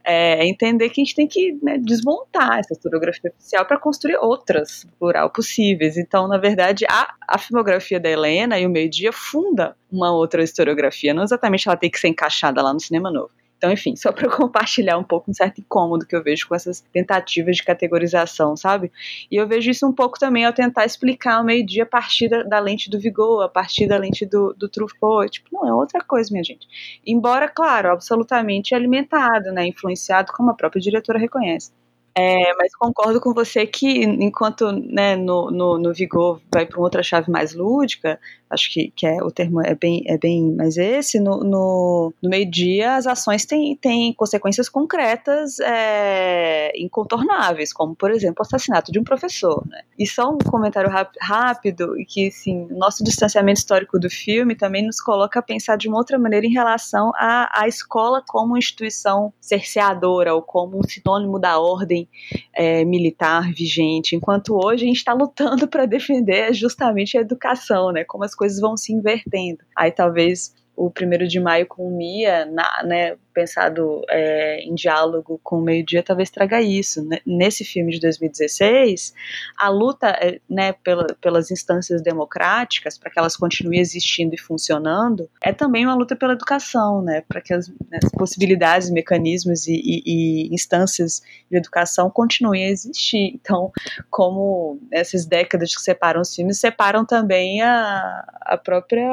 é, 0.04 0.46
entender 0.46 0.90
que 0.90 1.02
a 1.02 1.04
gente 1.04 1.16
tem 1.16 1.28
que 1.28 1.58
né, 1.62 1.78
desmontar 1.78 2.60
essa 2.60 2.74
historiografia 2.74 3.32
oficial 3.32 3.66
para 3.66 3.80
construir 3.80 4.18
outras, 4.18 4.86
plural, 5.00 5.30
possíveis. 5.30 5.98
Então, 5.98 6.28
na 6.28 6.38
verdade, 6.38 6.86
a, 6.90 7.14
a 7.28 7.38
filmografia 7.38 8.00
da 8.00 8.10
Helena 8.10 8.60
e 8.60 8.66
o 8.66 8.70
Meio 8.70 8.90
Dia 8.90 9.12
funda 9.12 9.76
uma 9.92 10.12
outra 10.12 10.44
historiografia, 10.44 11.14
não 11.14 11.24
exatamente 11.24 11.68
ela 11.68 11.78
tem 11.78 11.90
que 11.90 12.00
ser 12.00 12.10
encaixada 12.10 12.62
lá 12.62 12.74
no 12.74 12.80
cinema 12.80 13.12
novo. 13.12 13.39
Então, 13.60 13.70
enfim, 13.74 13.94
só 13.94 14.14
para 14.14 14.28
compartilhar 14.32 14.98
um 14.98 15.04
pouco 15.04 15.30
um 15.30 15.34
certo 15.34 15.60
incômodo 15.60 16.06
que 16.06 16.16
eu 16.16 16.24
vejo 16.24 16.48
com 16.48 16.56
essas 16.56 16.80
tentativas 16.94 17.58
de 17.58 17.64
categorização, 17.64 18.56
sabe? 18.56 18.90
E 19.30 19.36
eu 19.36 19.46
vejo 19.46 19.70
isso 19.70 19.86
um 19.86 19.92
pouco 19.92 20.18
também 20.18 20.46
ao 20.46 20.54
tentar 20.54 20.86
explicar 20.86 21.42
o 21.42 21.44
meio-dia 21.44 21.84
a 21.84 21.86
partir 21.86 22.30
da, 22.30 22.60
lente 22.60 22.90
do 22.90 22.98
Vigor, 22.98 23.44
a 23.44 23.50
partir 23.50 23.86
da 23.86 23.98
lente 23.98 24.26
do, 24.26 24.54
do 24.58 24.70
Truffaut. 24.70 25.30
Tipo, 25.30 25.50
não, 25.52 25.68
é 25.68 25.74
outra 25.74 26.02
coisa, 26.02 26.32
minha 26.32 26.44
gente. 26.44 26.66
Embora, 27.06 27.50
claro, 27.50 27.92
absolutamente 27.92 28.74
alimentado, 28.74 29.52
né, 29.52 29.68
influenciado, 29.68 30.32
como 30.32 30.52
a 30.52 30.56
própria 30.56 30.82
diretora 30.82 31.20
reconhece. 31.20 31.74
É, 32.16 32.54
mas 32.56 32.76
concordo 32.76 33.22
com 33.22 33.34
você 33.34 33.66
que 33.66 34.04
enquanto 34.04 34.72
né, 34.72 35.16
no, 35.16 35.52
no, 35.52 35.78
no 35.78 35.94
Vigor 35.94 36.42
vai 36.52 36.66
para 36.66 36.78
uma 36.78 36.86
outra 36.86 37.04
chave 37.04 37.32
mais 37.32 37.54
lúdica, 37.54 38.20
acho 38.50 38.72
que, 38.74 38.92
que 38.96 39.06
é, 39.06 39.24
o 39.24 39.32
termo 39.32 39.62
é 39.62 39.76
bem, 39.76 40.04
é 40.06 40.18
bem 40.18 40.54
mais 40.56 40.76
esse, 40.78 41.20
no, 41.20 41.44
no, 41.44 42.14
no 42.22 42.30
meio-dia 42.30 42.96
as 42.96 43.06
ações 43.06 43.46
têm, 43.46 43.76
têm 43.76 44.14
consequências 44.14 44.68
concretas 44.68 45.60
é, 45.60 46.72
incontornáveis, 46.76 47.72
como, 47.72 47.96
por 47.96 48.12
exemplo, 48.12 48.38
o 48.40 48.42
assassinato 48.42 48.92
de 48.92 49.00
um 49.00 49.04
professor. 49.04 49.64
Né? 49.68 49.82
E 49.98 50.08
só 50.08 50.30
um 50.30 50.38
comentário 50.38 50.90
rápido, 51.22 51.94
que 52.08 52.28
assim, 52.28 52.68
o 52.72 52.78
nosso 52.78 53.04
distanciamento 53.04 53.60
histórico 53.60 54.00
do 54.00 54.10
filme 54.10 54.56
também 54.56 54.86
nos 54.86 55.00
coloca 55.00 55.40
a 55.40 55.44
pensar 55.44 55.78
de 55.78 55.88
uma 55.88 55.98
outra 55.98 56.18
maneira 56.18 56.46
em 56.46 56.52
relação 56.52 57.12
à, 57.16 57.62
à 57.62 57.68
escola 57.68 58.24
como 58.28 58.58
instituição 58.58 59.32
cerceadora, 59.40 60.34
ou 60.34 60.42
como 60.42 60.78
um 60.78 60.84
sinônimo 60.84 61.40
da 61.40 61.60
ordem 61.60 61.99
ordem 62.00 62.10
é, 62.54 62.86
militar 62.86 63.52
vigente, 63.52 64.16
enquanto 64.16 64.56
hoje 64.56 64.84
a 64.84 64.88
gente 64.88 64.98
está 64.98 65.14
lutando 65.14 65.68
para 65.68 65.86
defender 65.86 66.54
justamente 66.54 67.18
a 67.18 67.22
educação, 67.22 67.92
né? 67.92 68.04
Como 68.04 68.24
as 68.24 68.36
coisas 68.36 68.60
vão 68.60 68.78
se 68.78 68.94
invertendo. 68.94 69.60
Aí 69.76 69.92
talvez 69.92 70.54
o 70.76 70.90
primeiro 70.90 71.28
de 71.28 71.40
maio 71.40 71.68
com 71.68 71.88
o 71.88 71.98
Mia, 71.98 72.46
na, 72.46 72.84
né, 72.84 73.18
pensado 73.40 74.02
é, 74.10 74.60
em 74.64 74.76
diálogo 74.76 75.40
com 75.42 75.60
o 75.60 75.62
meio-dia, 75.62 76.04
talvez 76.04 76.30
traga 76.30 76.62
isso. 76.62 77.08
Nesse 77.26 77.64
filme 77.64 77.94
de 77.94 78.00
2016, 78.02 79.14
a 79.58 79.70
luta 79.70 80.10
é, 80.10 80.42
né, 80.50 80.74
pela, 80.74 81.08
pelas 81.22 81.50
instâncias 81.50 82.02
democráticas, 82.02 82.98
para 82.98 83.10
que 83.10 83.18
elas 83.18 83.38
continuem 83.38 83.80
existindo 83.80 84.36
e 84.36 84.38
funcionando, 84.38 85.30
é 85.42 85.54
também 85.54 85.86
uma 85.86 85.96
luta 85.96 86.18
pela 86.18 86.34
educação, 86.34 87.02
né, 87.02 87.24
para 87.30 87.40
que 87.40 87.54
as, 87.54 87.70
né, 87.70 88.00
as, 88.04 88.12
possibilidades, 88.12 88.90
mecanismos 88.90 89.68
e, 89.68 89.74
e, 89.74 90.04
e, 90.06 90.54
instâncias 90.54 91.22
de 91.50 91.58
educação 91.58 92.10
continuem 92.10 92.66
a 92.66 92.70
existir. 92.70 93.32
Então, 93.36 93.72
como 94.10 94.82
essas 94.92 95.26
décadas 95.26 95.74
que 95.74 95.82
separam 95.82 96.20
os 96.20 96.36
filmes, 96.36 96.60
separam 96.60 97.06
também 97.06 97.62
a, 97.62 98.26
a 98.42 98.58
própria 98.58 99.08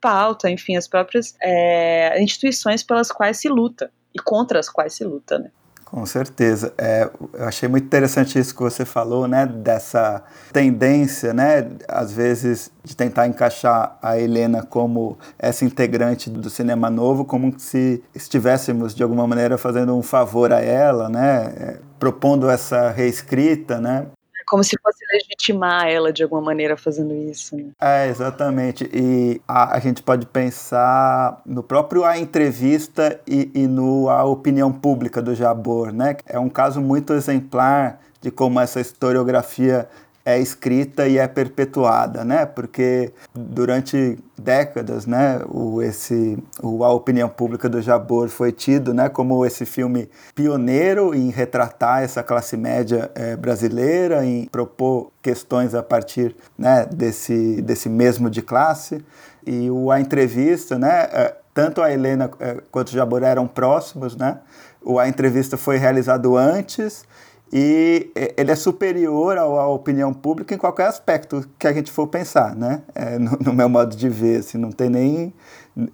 pauta, 0.00 0.48
enfim, 0.48 0.76
as 0.76 0.88
próprias 0.88 1.34
é, 1.42 2.20
instituições 2.22 2.82
pelas 2.82 3.12
quais 3.12 3.36
se 3.36 3.49
luta 3.50 3.90
e 4.14 4.18
contra 4.18 4.58
as 4.58 4.68
quais 4.68 4.94
se 4.94 5.04
luta, 5.04 5.38
né? 5.38 5.50
Com 5.90 6.06
certeza. 6.06 6.72
É, 6.78 7.10
eu 7.34 7.44
achei 7.44 7.68
muito 7.68 7.84
interessante 7.84 8.38
isso 8.38 8.54
que 8.54 8.62
você 8.62 8.84
falou, 8.84 9.26
né? 9.26 9.44
Dessa 9.44 10.22
tendência, 10.52 11.34
né? 11.34 11.68
Às 11.88 12.12
vezes, 12.12 12.70
de 12.84 12.96
tentar 12.96 13.26
encaixar 13.26 13.98
a 14.00 14.16
Helena 14.16 14.62
como 14.62 15.18
essa 15.36 15.64
integrante 15.64 16.30
do 16.30 16.48
cinema 16.48 16.88
novo, 16.88 17.24
como 17.24 17.52
se 17.58 18.00
estivéssemos, 18.14 18.94
de 18.94 19.02
alguma 19.02 19.26
maneira, 19.26 19.58
fazendo 19.58 19.96
um 19.96 20.02
favor 20.02 20.52
a 20.52 20.60
ela, 20.60 21.08
né? 21.08 21.52
É, 21.56 21.78
propondo 21.98 22.48
essa 22.48 22.90
reescrita, 22.90 23.80
né? 23.80 24.06
Como 24.50 24.64
se 24.64 24.76
fosse 24.82 24.98
legitimar 25.12 25.86
ela 25.86 26.12
de 26.12 26.24
alguma 26.24 26.42
maneira 26.42 26.76
fazendo 26.76 27.14
isso. 27.14 27.56
Né? 27.56 27.70
É, 27.80 28.08
exatamente. 28.08 28.90
E 28.92 29.40
a, 29.46 29.76
a, 29.76 29.78
gente 29.78 30.02
pode 30.02 30.26
pensar 30.26 31.40
no 31.46 31.62
próprio 31.62 32.04
A 32.04 32.18
Entrevista 32.18 33.20
e, 33.28 33.48
e 33.54 33.68
no 33.68 34.10
A 34.10 34.24
Opinião 34.24 34.72
Pública 34.72 35.22
do 35.22 35.36
Jabor, 35.36 35.92
né? 35.92 36.16
É 36.26 36.36
um 36.36 36.48
caso 36.48 36.80
muito 36.80 37.12
exemplar 37.12 38.00
de 38.20 38.32
como 38.32 38.58
essa 38.58 38.80
historiografia 38.80 39.88
é 40.24 40.38
escrita 40.38 41.08
e 41.08 41.18
é 41.18 41.26
perpetuada, 41.26 42.24
né? 42.24 42.44
Porque 42.44 43.12
durante 43.34 44.18
décadas, 44.38 45.06
né, 45.06 45.40
o 45.48 45.82
esse 45.82 46.38
o 46.62 46.84
a 46.84 46.92
opinião 46.92 47.28
pública 47.28 47.68
do 47.68 47.80
Jabor 47.80 48.28
foi 48.28 48.52
tido, 48.52 48.94
né, 48.94 49.08
como 49.08 49.44
esse 49.44 49.66
filme 49.66 50.08
pioneiro 50.34 51.14
em 51.14 51.30
retratar 51.30 52.02
essa 52.02 52.22
classe 52.22 52.56
média 52.56 53.10
é, 53.14 53.36
brasileira, 53.36 54.24
em 54.24 54.46
propor 54.46 55.10
questões 55.22 55.74
a 55.74 55.82
partir, 55.82 56.34
né, 56.58 56.86
desse 56.86 57.60
desse 57.62 57.88
mesmo 57.88 58.30
de 58.30 58.42
classe 58.42 59.04
e 59.46 59.70
o 59.70 59.90
a 59.90 60.00
entrevista, 60.00 60.78
né, 60.78 61.08
é, 61.12 61.36
tanto 61.52 61.82
a 61.82 61.92
Helena 61.92 62.30
é, 62.40 62.58
quanto 62.70 62.88
o 62.88 62.92
Jabor 62.92 63.22
eram 63.22 63.46
próximos, 63.46 64.16
né? 64.16 64.38
O 64.82 64.98
a 64.98 65.08
entrevista 65.08 65.56
foi 65.58 65.76
realizado 65.76 66.36
antes 66.36 67.04
e 67.52 68.10
ele 68.36 68.52
é 68.52 68.54
superior 68.54 69.36
à 69.36 69.66
opinião 69.66 70.12
pública 70.12 70.54
em 70.54 70.58
qualquer 70.58 70.86
aspecto 70.86 71.48
que 71.58 71.66
a 71.66 71.72
gente 71.72 71.90
for 71.90 72.06
pensar, 72.06 72.54
né? 72.54 72.82
É, 72.94 73.18
no, 73.18 73.32
no, 73.40 73.52
meu 73.52 73.68
modo 73.68 73.96
de 73.96 74.08
ver, 74.08 74.40
assim, 74.40 74.56
não 74.56 74.70
tem 74.70 74.88
nem, 74.88 75.32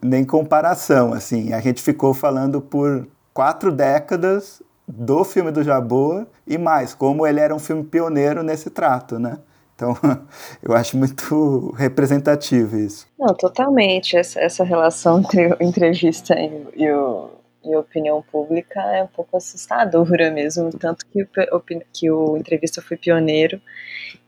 nem 0.02 0.24
comparação, 0.24 1.12
assim. 1.12 1.52
A 1.52 1.60
gente 1.60 1.82
ficou 1.82 2.12
falando 2.12 2.60
por 2.60 3.08
quatro 3.32 3.72
décadas 3.72 4.62
do 4.86 5.24
filme 5.24 5.50
do 5.50 5.62
Jabor 5.62 6.26
e 6.46 6.58
mais, 6.58 6.94
como 6.94 7.26
ele 7.26 7.40
era 7.40 7.54
um 7.54 7.58
filme 7.58 7.82
pioneiro 7.82 8.42
nesse 8.42 8.70
trato, 8.70 9.18
né? 9.18 9.38
Então, 9.74 9.96
eu 10.62 10.74
acho 10.74 10.96
muito 10.96 11.70
representativo 11.76 12.76
isso. 12.76 13.06
Não, 13.18 13.34
totalmente. 13.34 14.16
Essa, 14.16 14.40
essa 14.40 14.64
relação 14.64 15.20
entre 15.20 15.54
o 15.54 15.56
entrevista 15.60 16.34
e 16.74 16.90
o, 16.90 17.30
e 17.66 17.76
opinião 17.76 18.22
pública 18.22 18.80
é 18.80 19.02
um 19.02 19.08
pouco 19.08 19.36
assustadora 19.36 20.30
mesmo, 20.32 20.70
tanto 20.70 21.04
que 21.06 21.22
o, 21.22 21.60
que 21.92 22.10
o 22.10 22.36
entrevista 22.36 22.80
foi 22.80 22.96
pioneiro 22.96 23.60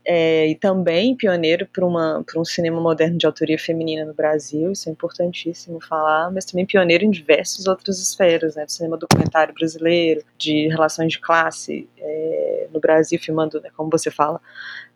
é, 0.05 0.47
e 0.47 0.55
também 0.55 1.15
pioneiro 1.15 1.67
para 1.67 1.85
um 1.85 2.45
cinema 2.45 2.81
moderno 2.81 3.17
de 3.17 3.25
autoria 3.25 3.59
feminina 3.59 4.05
no 4.05 4.13
Brasil, 4.13 4.71
isso 4.71 4.89
é 4.89 4.91
importantíssimo 4.91 5.79
falar, 5.79 6.31
mas 6.31 6.45
também 6.45 6.65
pioneiro 6.65 7.03
em 7.03 7.11
diversas 7.11 7.67
outras 7.67 7.99
esferas, 7.99 8.55
né, 8.55 8.65
do 8.65 8.71
cinema 8.71 8.97
documentário 8.97 9.53
brasileiro, 9.53 10.23
de 10.37 10.67
relações 10.67 11.11
de 11.11 11.19
classe 11.19 11.87
é, 11.97 12.67
no 12.73 12.79
Brasil, 12.79 13.19
filmando, 13.19 13.61
né, 13.61 13.69
como 13.75 13.89
você 13.89 14.09
fala, 14.09 14.41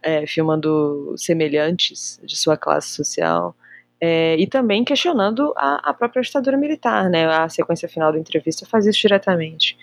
é, 0.01 0.25
filmando 0.25 1.13
semelhantes 1.17 2.19
de 2.23 2.35
sua 2.35 2.57
classe 2.57 2.89
social, 2.89 3.55
é, 4.05 4.35
e 4.37 4.45
também 4.45 4.83
questionando 4.83 5.53
a, 5.55 5.91
a, 5.91 5.93
própria 5.93 6.21
ditadura 6.21 6.57
militar, 6.57 7.09
né? 7.09 7.25
A 7.25 7.47
sequência 7.47 7.87
final 7.87 8.11
da 8.11 8.19
entrevista 8.19 8.65
faz 8.65 8.85
isso 8.85 8.99
diretamente. 8.99 9.77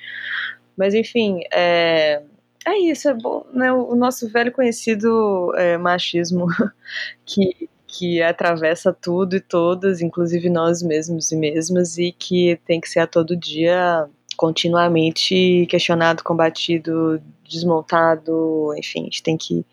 Mas, 0.77 0.93
enfim, 0.93 1.41
é, 1.51 2.21
é 2.67 2.79
isso, 2.81 3.09
é 3.09 3.15
bom, 3.15 3.47
né? 3.51 3.73
O, 3.73 3.95
nosso 3.97 4.29
velho 4.29 4.53
conhecido 4.53 5.55
é, 5.57 5.79
machismo 5.79 6.49
que, 7.25 7.71
que 7.87 8.21
atravessa 8.21 8.93
tudo 8.93 9.37
e 9.37 9.41
todas, 9.41 10.03
inclusive 10.03 10.51
nós 10.51 10.83
mesmos 10.83 11.33
e 11.33 11.37
mesmas, 11.37 11.97
e 11.97 12.13
que 12.13 12.61
tem 12.67 12.79
que 12.79 12.91
ser 12.91 13.01
a 13.01 13.07
todo 13.07 13.35
dia 13.35 14.07
continuamente 14.37 15.67
questionado, 15.71 16.23
combatido, 16.23 17.23
desmontado, 17.49 18.75
enfim, 18.77 19.01
a 19.01 19.05
gente 19.05 19.23
tem 19.23 19.39
que 19.39 19.65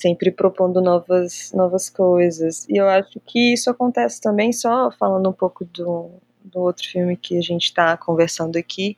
sempre 0.00 0.30
propondo 0.30 0.80
novas, 0.80 1.52
novas 1.52 1.90
coisas. 1.90 2.66
E 2.68 2.76
eu 2.76 2.88
acho 2.88 3.20
que 3.26 3.52
isso 3.52 3.70
acontece 3.70 4.20
também, 4.20 4.52
só 4.52 4.90
falando 4.92 5.28
um 5.28 5.32
pouco 5.32 5.64
do, 5.64 6.10
do 6.42 6.60
outro 6.60 6.88
filme 6.88 7.16
que 7.16 7.36
a 7.36 7.40
gente 7.40 7.64
está 7.64 7.96
conversando 7.96 8.56
aqui, 8.56 8.96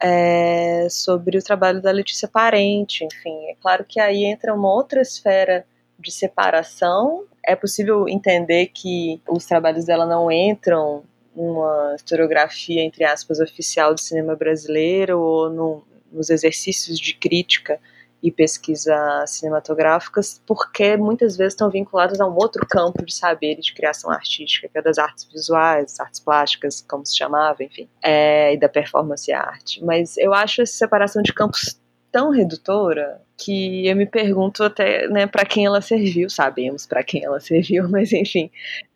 é 0.00 0.88
sobre 0.90 1.38
o 1.38 1.42
trabalho 1.42 1.80
da 1.80 1.92
Letícia 1.92 2.26
Parente, 2.26 3.04
enfim. 3.04 3.46
É 3.50 3.54
claro 3.60 3.84
que 3.88 4.00
aí 4.00 4.24
entra 4.24 4.54
uma 4.54 4.72
outra 4.72 5.00
esfera 5.00 5.64
de 5.98 6.10
separação. 6.10 7.24
É 7.46 7.54
possível 7.54 8.08
entender 8.08 8.66
que 8.66 9.20
os 9.28 9.46
trabalhos 9.46 9.84
dela 9.84 10.04
não 10.06 10.30
entram 10.30 11.04
numa 11.36 11.94
historiografia, 11.94 12.82
entre 12.82 13.04
aspas, 13.04 13.38
oficial 13.38 13.94
do 13.94 14.00
cinema 14.00 14.34
brasileiro 14.34 15.20
ou 15.20 15.50
no, 15.50 15.84
nos 16.10 16.30
exercícios 16.30 16.98
de 16.98 17.14
crítica 17.14 17.80
e 18.22 18.30
pesquisa 18.30 19.24
cinematográficas, 19.26 20.40
porque 20.46 20.96
muitas 20.96 21.36
vezes 21.36 21.54
estão 21.54 21.68
vinculadas 21.68 22.20
a 22.20 22.26
um 22.26 22.34
outro 22.34 22.64
campo 22.68 23.04
de 23.04 23.12
saber 23.12 23.54
e 23.54 23.60
de 23.60 23.74
criação 23.74 24.10
artística, 24.10 24.68
que 24.68 24.78
é 24.78 24.82
das 24.82 24.98
artes 24.98 25.28
visuais, 25.32 25.98
artes 25.98 26.20
plásticas, 26.20 26.84
como 26.88 27.04
se 27.04 27.16
chamava, 27.16 27.64
enfim, 27.64 27.88
é, 28.00 28.54
e 28.54 28.56
da 28.56 28.68
performance 28.68 29.32
arte. 29.32 29.84
Mas 29.84 30.16
eu 30.16 30.32
acho 30.32 30.62
essa 30.62 30.72
separação 30.72 31.22
de 31.22 31.32
campos 31.32 31.80
tão 32.12 32.30
redutora 32.30 33.22
que 33.38 33.88
eu 33.88 33.96
me 33.96 34.06
pergunto 34.06 34.62
até 34.62 35.08
né, 35.08 35.26
para 35.26 35.44
quem 35.44 35.64
ela 35.64 35.80
serviu, 35.80 36.28
sabemos 36.28 36.86
para 36.86 37.02
quem 37.02 37.24
ela 37.24 37.40
serviu, 37.40 37.88
mas 37.90 38.12
enfim, 38.12 38.50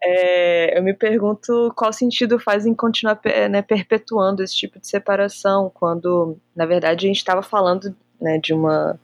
é, 0.05 0.79
eu 0.79 0.83
me 0.83 0.93
pergunto 0.95 1.72
qual 1.74 1.93
sentido 1.93 2.39
faz 2.39 2.66
em 2.66 2.74
continuar 2.74 3.18
né, 3.51 3.62
perpetuando 3.62 4.43
esse 4.43 4.55
tipo 4.55 4.79
de 4.79 4.87
separação, 4.87 5.70
quando 5.74 6.37
na 6.55 6.66
verdade 6.66 7.07
a 7.07 7.09
gente 7.09 7.16
estava 7.16 7.43
falando 7.43 7.97
né, 8.21 8.39
de 8.39 8.53
uma, 8.53 8.99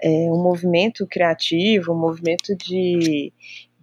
é, 0.00 0.08
um 0.08 0.42
movimento 0.42 1.06
criativo, 1.06 1.92
um 1.92 1.98
movimento 1.98 2.56
de, 2.56 3.32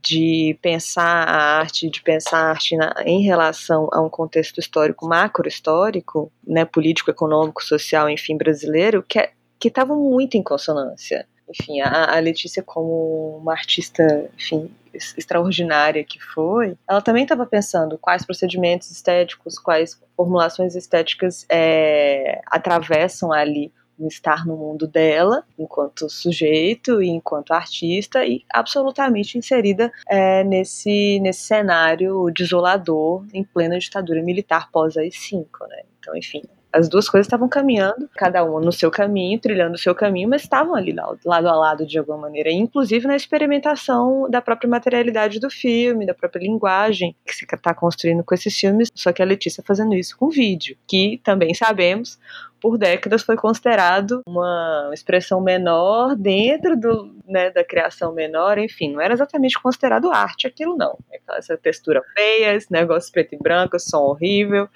de 0.01 0.57
pensar 0.61 1.27
a 1.27 1.59
arte, 1.59 1.89
de 1.89 2.01
pensar 2.01 2.37
a 2.37 2.49
arte 2.49 2.75
na, 2.75 2.93
em 3.05 3.21
relação 3.21 3.87
a 3.91 4.01
um 4.01 4.09
contexto 4.09 4.59
histórico, 4.59 5.07
macro-histórico, 5.07 6.31
né, 6.45 6.65
político, 6.65 7.11
econômico, 7.11 7.63
social, 7.63 8.09
enfim, 8.09 8.37
brasileiro, 8.37 9.03
que 9.03 9.19
é, 9.19 9.31
estava 9.63 9.95
muito 9.95 10.37
em 10.37 10.43
consonância. 10.43 11.27
Enfim, 11.49 11.79
a, 11.79 12.15
a 12.17 12.19
Letícia 12.19 12.61
como 12.61 13.37
uma 13.37 13.53
artista, 13.53 14.29
enfim, 14.35 14.69
extraordinária 14.93 16.03
que 16.03 16.19
foi, 16.19 16.77
ela 16.89 17.01
também 17.01 17.23
estava 17.23 17.45
pensando 17.45 17.97
quais 17.97 18.25
procedimentos 18.25 18.91
estéticos, 18.91 19.57
quais 19.57 20.01
formulações 20.15 20.75
estéticas 20.75 21.45
é, 21.49 22.41
atravessam 22.47 23.31
ali 23.31 23.71
estar 24.05 24.45
no 24.45 24.55
mundo 24.55 24.87
dela, 24.87 25.43
enquanto 25.57 26.09
sujeito 26.09 27.01
e 27.01 27.07
enquanto 27.07 27.51
artista, 27.51 28.25
e 28.25 28.43
absolutamente 28.53 29.37
inserida 29.37 29.91
é, 30.07 30.43
nesse, 30.43 31.19
nesse 31.21 31.41
cenário 31.41 32.29
desolador 32.31 33.25
em 33.33 33.43
plena 33.43 33.79
ditadura 33.79 34.21
militar 34.21 34.69
pós-AI-5, 34.71 35.47
né? 35.69 35.83
Então, 35.99 36.15
enfim, 36.15 36.41
as 36.71 36.89
duas 36.89 37.09
coisas 37.09 37.25
estavam 37.25 37.47
caminhando, 37.47 38.09
cada 38.15 38.43
uma 38.43 38.59
no 38.59 38.71
seu 38.71 38.91
caminho, 38.91 39.39
trilhando 39.39 39.75
o 39.75 39.79
seu 39.79 39.95
caminho, 39.95 40.29
mas 40.29 40.43
estavam 40.43 40.75
ali 40.75 40.93
lado 40.93 41.47
a 41.47 41.55
lado 41.55 41.85
de 41.85 41.97
alguma 41.97 42.17
maneira, 42.17 42.51
inclusive 42.51 43.07
na 43.07 43.15
experimentação 43.15 44.29
da 44.29 44.41
própria 44.41 44.69
materialidade 44.69 45.39
do 45.39 45.49
filme, 45.49 46.05
da 46.05 46.13
própria 46.13 46.41
linguagem 46.41 47.15
que 47.25 47.33
se 47.33 47.45
está 47.45 47.73
construindo 47.73 48.23
com 48.23 48.35
esses 48.35 48.55
filmes, 48.55 48.89
só 48.93 49.11
que 49.11 49.21
a 49.21 49.25
Letícia 49.25 49.63
fazendo 49.65 49.95
isso 49.95 50.17
com 50.17 50.29
vídeo, 50.29 50.77
que 50.87 51.19
também 51.23 51.53
sabemos 51.53 52.19
por 52.59 52.77
décadas 52.77 53.23
foi 53.23 53.35
considerado 53.35 54.21
uma 54.27 54.89
expressão 54.93 55.41
menor 55.41 56.15
dentro 56.15 56.75
do, 56.75 57.15
né, 57.27 57.51
da 57.51 57.63
criação 57.63 58.13
menor, 58.13 58.57
enfim, 58.57 58.93
não 58.93 59.01
era 59.01 59.13
exatamente 59.13 59.61
considerado 59.61 60.11
arte 60.11 60.47
aquilo 60.47 60.75
não. 60.75 60.97
Essa 61.37 61.57
textura 61.57 62.01
feia, 62.15 62.55
esse 62.55 62.71
negócio 62.71 63.11
preto 63.11 63.35
e 63.35 63.37
branco, 63.37 63.79
som 63.79 64.03
horrível. 64.03 64.69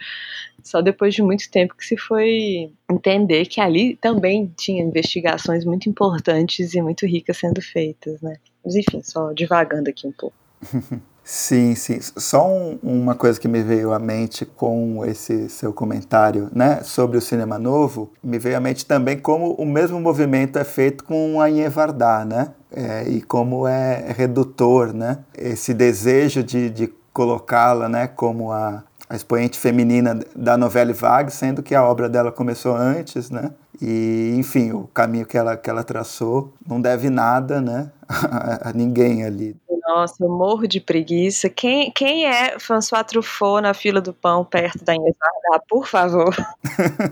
Só 0.63 0.81
depois 0.81 1.15
de 1.15 1.23
muito 1.23 1.49
tempo 1.49 1.75
que 1.75 1.85
se 1.85 1.97
foi 1.97 2.71
entender 2.89 3.45
que 3.45 3.59
ali 3.59 3.95
também 3.95 4.53
tinha 4.57 4.83
investigações 4.83 5.65
muito 5.65 5.89
importantes 5.89 6.73
e 6.73 6.81
muito 6.81 7.05
ricas 7.05 7.37
sendo 7.37 7.61
feitas, 7.61 8.21
né? 8.21 8.37
Mas 8.63 8.75
enfim, 8.75 9.01
só 9.01 9.33
divagando 9.33 9.89
aqui 9.89 10.07
um 10.07 10.11
pouco. 10.11 10.35
Sim, 11.23 11.75
sim. 11.75 11.99
Só 12.01 12.47
um, 12.47 12.79
uma 12.81 13.13
coisa 13.15 13.39
que 13.39 13.47
me 13.47 13.61
veio 13.61 13.93
à 13.93 13.99
mente 13.99 14.43
com 14.45 15.05
esse 15.05 15.49
seu 15.49 15.71
comentário, 15.71 16.49
né, 16.53 16.81
sobre 16.83 17.17
o 17.17 17.21
cinema 17.21 17.59
novo, 17.59 18.11
me 18.23 18.39
veio 18.39 18.57
à 18.57 18.59
mente 18.59 18.85
também 18.85 19.17
como 19.19 19.53
o 19.53 19.65
mesmo 19.65 19.99
movimento 19.99 20.57
é 20.57 20.63
feito 20.63 21.03
com 21.03 21.39
a 21.39 21.49
Inhevardá, 21.49 22.25
né, 22.25 22.51
é, 22.71 23.07
e 23.07 23.21
como 23.21 23.67
é 23.67 24.11
redutor, 24.17 24.93
né, 24.93 25.19
esse 25.37 25.73
desejo 25.75 26.43
de, 26.43 26.69
de 26.71 26.91
colocá-la, 27.13 27.87
né, 27.87 28.07
como 28.07 28.51
a, 28.51 28.83
a 29.07 29.15
expoente 29.15 29.59
feminina 29.59 30.19
da 30.35 30.57
novela 30.57 30.91
vague, 30.91 31.31
sendo 31.31 31.61
que 31.61 31.75
a 31.75 31.83
obra 31.83 32.09
dela 32.09 32.31
começou 32.31 32.75
antes, 32.75 33.29
né, 33.29 33.51
e, 33.81 34.35
enfim, 34.37 34.71
o 34.71 34.87
caminho 34.87 35.25
que 35.25 35.37
ela, 35.37 35.57
que 35.57 35.69
ela 35.69 35.83
traçou 35.83 36.53
não 36.67 36.79
deve 36.79 37.09
nada, 37.09 37.59
né, 37.59 37.91
a, 38.07 38.71
ninguém 38.73 39.25
ali. 39.25 39.55
Nossa, 39.87 40.23
eu 40.23 40.29
morro 40.29 40.67
de 40.67 40.79
preguiça. 40.79 41.49
Quem, 41.49 41.91
quem 41.91 42.25
é 42.25 42.59
François 42.59 43.03
Truffaut 43.03 43.61
na 43.61 43.73
fila 43.73 43.99
do 43.99 44.13
pão 44.13 44.45
perto 44.45 44.85
da 44.85 44.95
Inês 44.95 45.15
Vardar, 45.19 45.65
por 45.67 45.87
favor? 45.87 46.35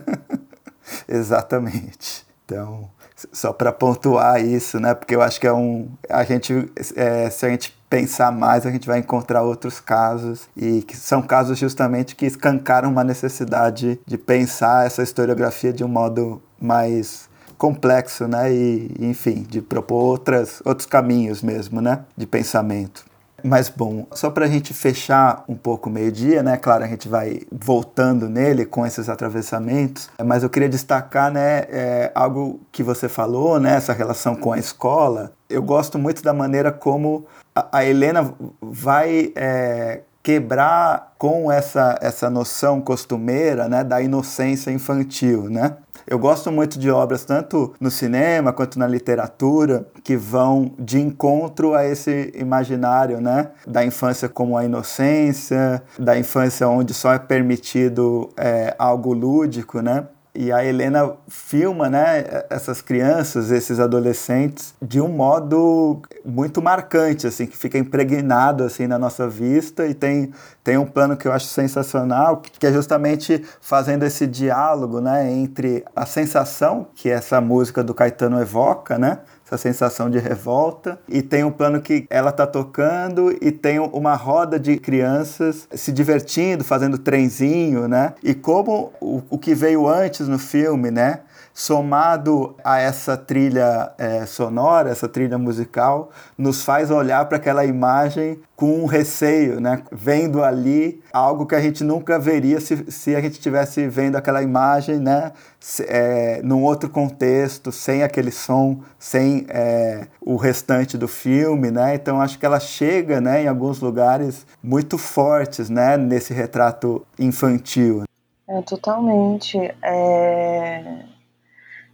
Exatamente. 1.10 2.26
Então, 2.46 2.90
só 3.34 3.52
para 3.52 3.72
pontuar 3.72 4.40
isso, 4.44 4.80
né? 4.80 4.94
Porque 4.94 5.16
eu 5.16 5.22
acho 5.22 5.40
que 5.40 5.48
é 5.48 5.54
um. 5.54 5.90
A 6.10 6.24
gente, 6.24 6.72
é, 6.96 7.30
se 7.30 7.46
a 7.46 7.50
gente 7.50 7.79
pensar 7.90 8.32
mais, 8.32 8.66
a 8.66 8.72
gente 8.72 8.88
vai 8.88 9.00
encontrar 9.00 9.42
outros 9.42 9.80
casos 9.80 10.48
e 10.56 10.84
que 10.84 10.96
são 10.96 11.22
casos 11.22 11.58
justamente 11.58 12.16
que 12.16 12.26
escancaram 12.26 12.90
uma 12.90 13.04
necessidade 13.04 14.00
de 14.06 14.18
pensar 14.18 14.86
essa 14.86 15.02
historiografia 15.02 15.74
de 15.74 15.84
um 15.84 15.88
modo 15.88 16.42
mais 16.62 17.28
complexo, 17.58 18.28
né? 18.28 18.54
E, 18.54 18.96
enfim, 19.00 19.46
de 19.48 19.62
propor 19.62 20.04
outras, 20.04 20.62
outros 20.64 20.86
caminhos 20.86 21.42
mesmo, 21.42 21.82
né? 21.82 22.02
De 22.16 22.26
pensamento. 22.26 23.10
Mas 23.44 23.70
bom, 23.70 24.06
só 24.12 24.30
para 24.30 24.46
a 24.46 24.48
gente 24.48 24.74
fechar 24.74 25.44
um 25.48 25.56
pouco 25.56 25.90
o 25.90 25.92
meio-dia, 25.92 26.44
né? 26.44 26.58
Claro, 26.58 26.84
a 26.84 26.88
gente 26.88 27.08
vai 27.08 27.42
voltando 27.52 28.30
nele 28.30 28.66
com 28.66 28.86
esses 28.86 29.10
atravessamentos, 29.10 30.10
mas 30.24 30.44
eu 30.44 30.50
queria 30.50 30.70
destacar, 30.70 31.32
né, 31.32 31.66
é, 31.70 32.12
algo 32.14 32.60
que 32.72 32.84
você 32.84 33.08
falou, 33.08 33.60
né? 33.60 33.76
Essa 33.76 33.94
relação 33.94 34.36
com 34.36 34.52
a 34.52 34.60
escola. 34.60 35.32
Eu 35.50 35.64
gosto 35.64 35.98
muito 35.98 36.22
da 36.22 36.34
maneira 36.34 36.72
como 36.72 37.26
a, 37.72 37.86
Helena 37.86 38.34
vai 38.62 39.32
é, 39.36 40.01
quebrar 40.24 41.14
com 41.18 41.51
essa, 41.51 41.97
essa 42.01 42.30
noção 42.30 42.82
costumeira, 42.82 43.68
né, 43.68 43.84
da 43.84 44.01
inocência 44.01 44.72
infantil, 44.72 45.49
né? 45.49 45.76
Eu 46.07 46.18
gosto 46.18 46.51
muito 46.51 46.80
de 46.80 46.89
obras, 46.89 47.24
tanto 47.24 47.74
no 47.80 47.91
cinema 47.91 48.51
quanto 48.51 48.80
na 48.80 48.88
literatura, 48.88 49.86
que 50.03 50.18
vão 50.18 50.72
de 50.80 50.99
encontro 50.99 51.76
a 51.76 51.86
esse 51.86 52.34
imaginário, 52.36 53.22
né? 53.22 53.51
Da 53.68 53.86
infância 53.86 54.28
como 54.28 54.57
a 54.57 54.66
inocência, 54.66 55.84
da 55.99 56.18
infância 56.18 56.68
onde 56.68 56.95
só 56.95 57.14
é 57.14 57.20
permitido 57.20 58.30
é, 58.36 58.76
algo 58.80 59.14
lúdico, 59.14 59.82
né? 59.82 60.07
E 60.34 60.52
a 60.52 60.64
Helena 60.64 61.14
filma, 61.28 61.90
né, 61.90 62.44
essas 62.50 62.82
crianças, 62.82 63.50
esses 63.50 63.80
adolescentes, 63.80 64.76
de 64.82 65.02
um 65.02 65.08
modo 65.08 66.02
muito 66.24 66.62
marcante, 66.62 67.26
assim, 67.26 67.48
que 67.48 67.58
fica 67.58 67.78
impregnado 67.78 68.64
assim 68.64 68.86
na 68.86 69.00
nossa 69.00 69.28
vista 69.28 69.88
e 69.88 69.94
tem, 69.94 70.32
tem 70.64 70.78
um 70.78 70.86
plano 70.86 71.18
que 71.18 71.28
eu 71.28 71.32
acho 71.32 71.48
sensacional, 71.48 72.42
que 72.42 72.66
é 72.66 72.72
justamente 72.72 73.44
fazendo 73.60 74.04
esse 74.04 74.28
diálogo, 74.28 75.02
né, 75.02 75.32
entre 75.32 75.84
a 75.96 76.06
sensação 76.06 76.88
que 76.94 77.10
essa 77.10 77.42
música 77.42 77.84
do 77.84 77.94
Caetano 77.94 78.40
evoca, 78.40 79.00
né, 79.00 79.20
essa 79.50 79.58
sensação 79.58 80.10
de 80.10 80.20
revolta. 80.20 81.00
E 81.08 81.22
tem 81.22 81.43
um 81.43 81.52
plano 81.52 81.82
que 81.82 82.06
ela 82.10 82.32
tá 82.32 82.45
tocando 82.45 83.36
e 83.41 83.52
tem 83.52 83.80
uma 83.80 84.16
roda 84.16 84.60
de 84.60 84.78
crianças 84.78 85.68
se 85.72 85.91
divertindo, 85.91 86.64
fazendo 86.64 86.97
trenzinho, 86.97 87.88
né? 87.88 88.14
E 88.24 88.34
como 88.34 88.93
o, 89.02 89.22
o 89.30 89.38
que 89.38 89.56
veio 89.56 89.88
antes 89.88 90.28
no 90.28 90.38
filme, 90.38 90.91
né? 90.91 91.22
Somado 91.60 92.55
a 92.64 92.80
essa 92.80 93.18
trilha 93.18 93.91
é, 93.97 94.26
sonora, 94.26 94.89
essa 94.89 95.10
trilha 95.10 95.38
musical, 95.38 96.10
nos 96.38 96.64
faz 96.64 96.89
olhar 96.89 97.26
para 97.26 97.36
aquela 97.36 97.66
imagem 97.66 98.39
com 98.55 98.82
um 98.82 98.86
receio, 98.86 99.60
né? 99.60 99.84
Vendo 99.91 100.41
ali 100.41 101.03
algo 101.12 101.45
que 101.45 101.53
a 101.55 101.60
gente 101.60 101.84
nunca 101.84 102.18
veria 102.18 102.62
se, 102.62 102.89
se 102.89 103.14
a 103.14 103.20
gente 103.20 103.34
estivesse 103.34 103.89
vendo 103.89 104.16
aquela 104.16 104.41
imagem, 104.41 104.99
né? 104.99 105.34
Se, 105.60 105.84
é, 105.84 106.39
num 106.43 106.64
outro 106.64 106.89
contexto, 106.89 107.74
sem 107.74 108.03
aquele 108.03 108.32
som, 108.32 108.80
sem 108.97 109.45
é, 109.49 110.07
o 110.22 110.38
restante 110.38 110.97
do 110.97 111.10
filme, 111.10 111.72
né? 111.72 111.93
Então 111.93 112.22
acho 112.22 112.39
que 112.39 112.45
ela 112.45 112.62
chega, 112.62 113.20
né? 113.20 113.43
Em 113.43 113.49
alguns 113.49 113.82
lugares 113.82 114.47
muito 114.64 114.97
fortes, 114.97 115.70
né? 115.70 115.97
Nesse 115.97 116.34
retrato 116.34 117.05
infantil. 117.20 118.03
É, 118.47 118.62
totalmente. 118.62 119.57
É 119.84 121.19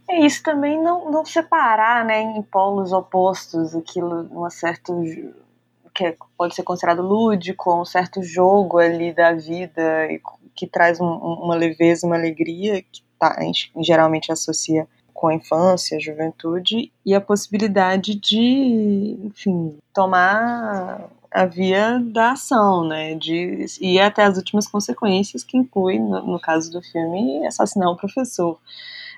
é 0.08 0.20
isso 0.20 0.42
também 0.42 0.80
não, 0.80 1.10
não 1.10 1.24
separar 1.24 2.04
né, 2.04 2.20
em 2.20 2.42
polos 2.42 2.92
opostos 2.92 3.74
aquilo, 3.74 4.28
uma 4.30 4.50
certo 4.50 5.02
que 5.94 6.04
é, 6.04 6.16
pode 6.36 6.54
ser 6.54 6.62
considerado 6.62 7.02
lúdico, 7.02 7.74
um 7.74 7.84
certo 7.84 8.22
jogo 8.22 8.78
ali 8.78 9.12
da 9.12 9.32
vida 9.32 10.06
que 10.54 10.66
traz 10.66 11.00
um, 11.00 11.06
uma 11.06 11.54
leveza, 11.54 12.06
uma 12.06 12.16
alegria 12.16 12.82
que 12.82 13.02
tá, 13.18 13.36
geralmente 13.80 14.30
associa 14.30 14.86
com 15.12 15.28
a 15.28 15.34
infância, 15.34 15.96
a 15.96 16.00
juventude 16.00 16.92
e 17.04 17.14
a 17.14 17.20
possibilidade 17.20 18.14
de, 18.14 19.18
enfim, 19.24 19.78
tomar 19.94 21.08
a 21.30 21.46
via 21.46 21.98
da 21.98 22.32
ação, 22.32 22.86
né, 22.86 23.14
de 23.14 23.66
ir 23.80 24.00
até 24.00 24.24
as 24.24 24.36
últimas 24.36 24.68
consequências 24.68 25.42
que 25.42 25.56
inclui, 25.56 25.98
no, 25.98 26.26
no 26.26 26.40
caso 26.40 26.70
do 26.70 26.82
filme, 26.82 27.46
assassinar 27.46 27.90
um 27.90 27.96
professor 27.96 28.58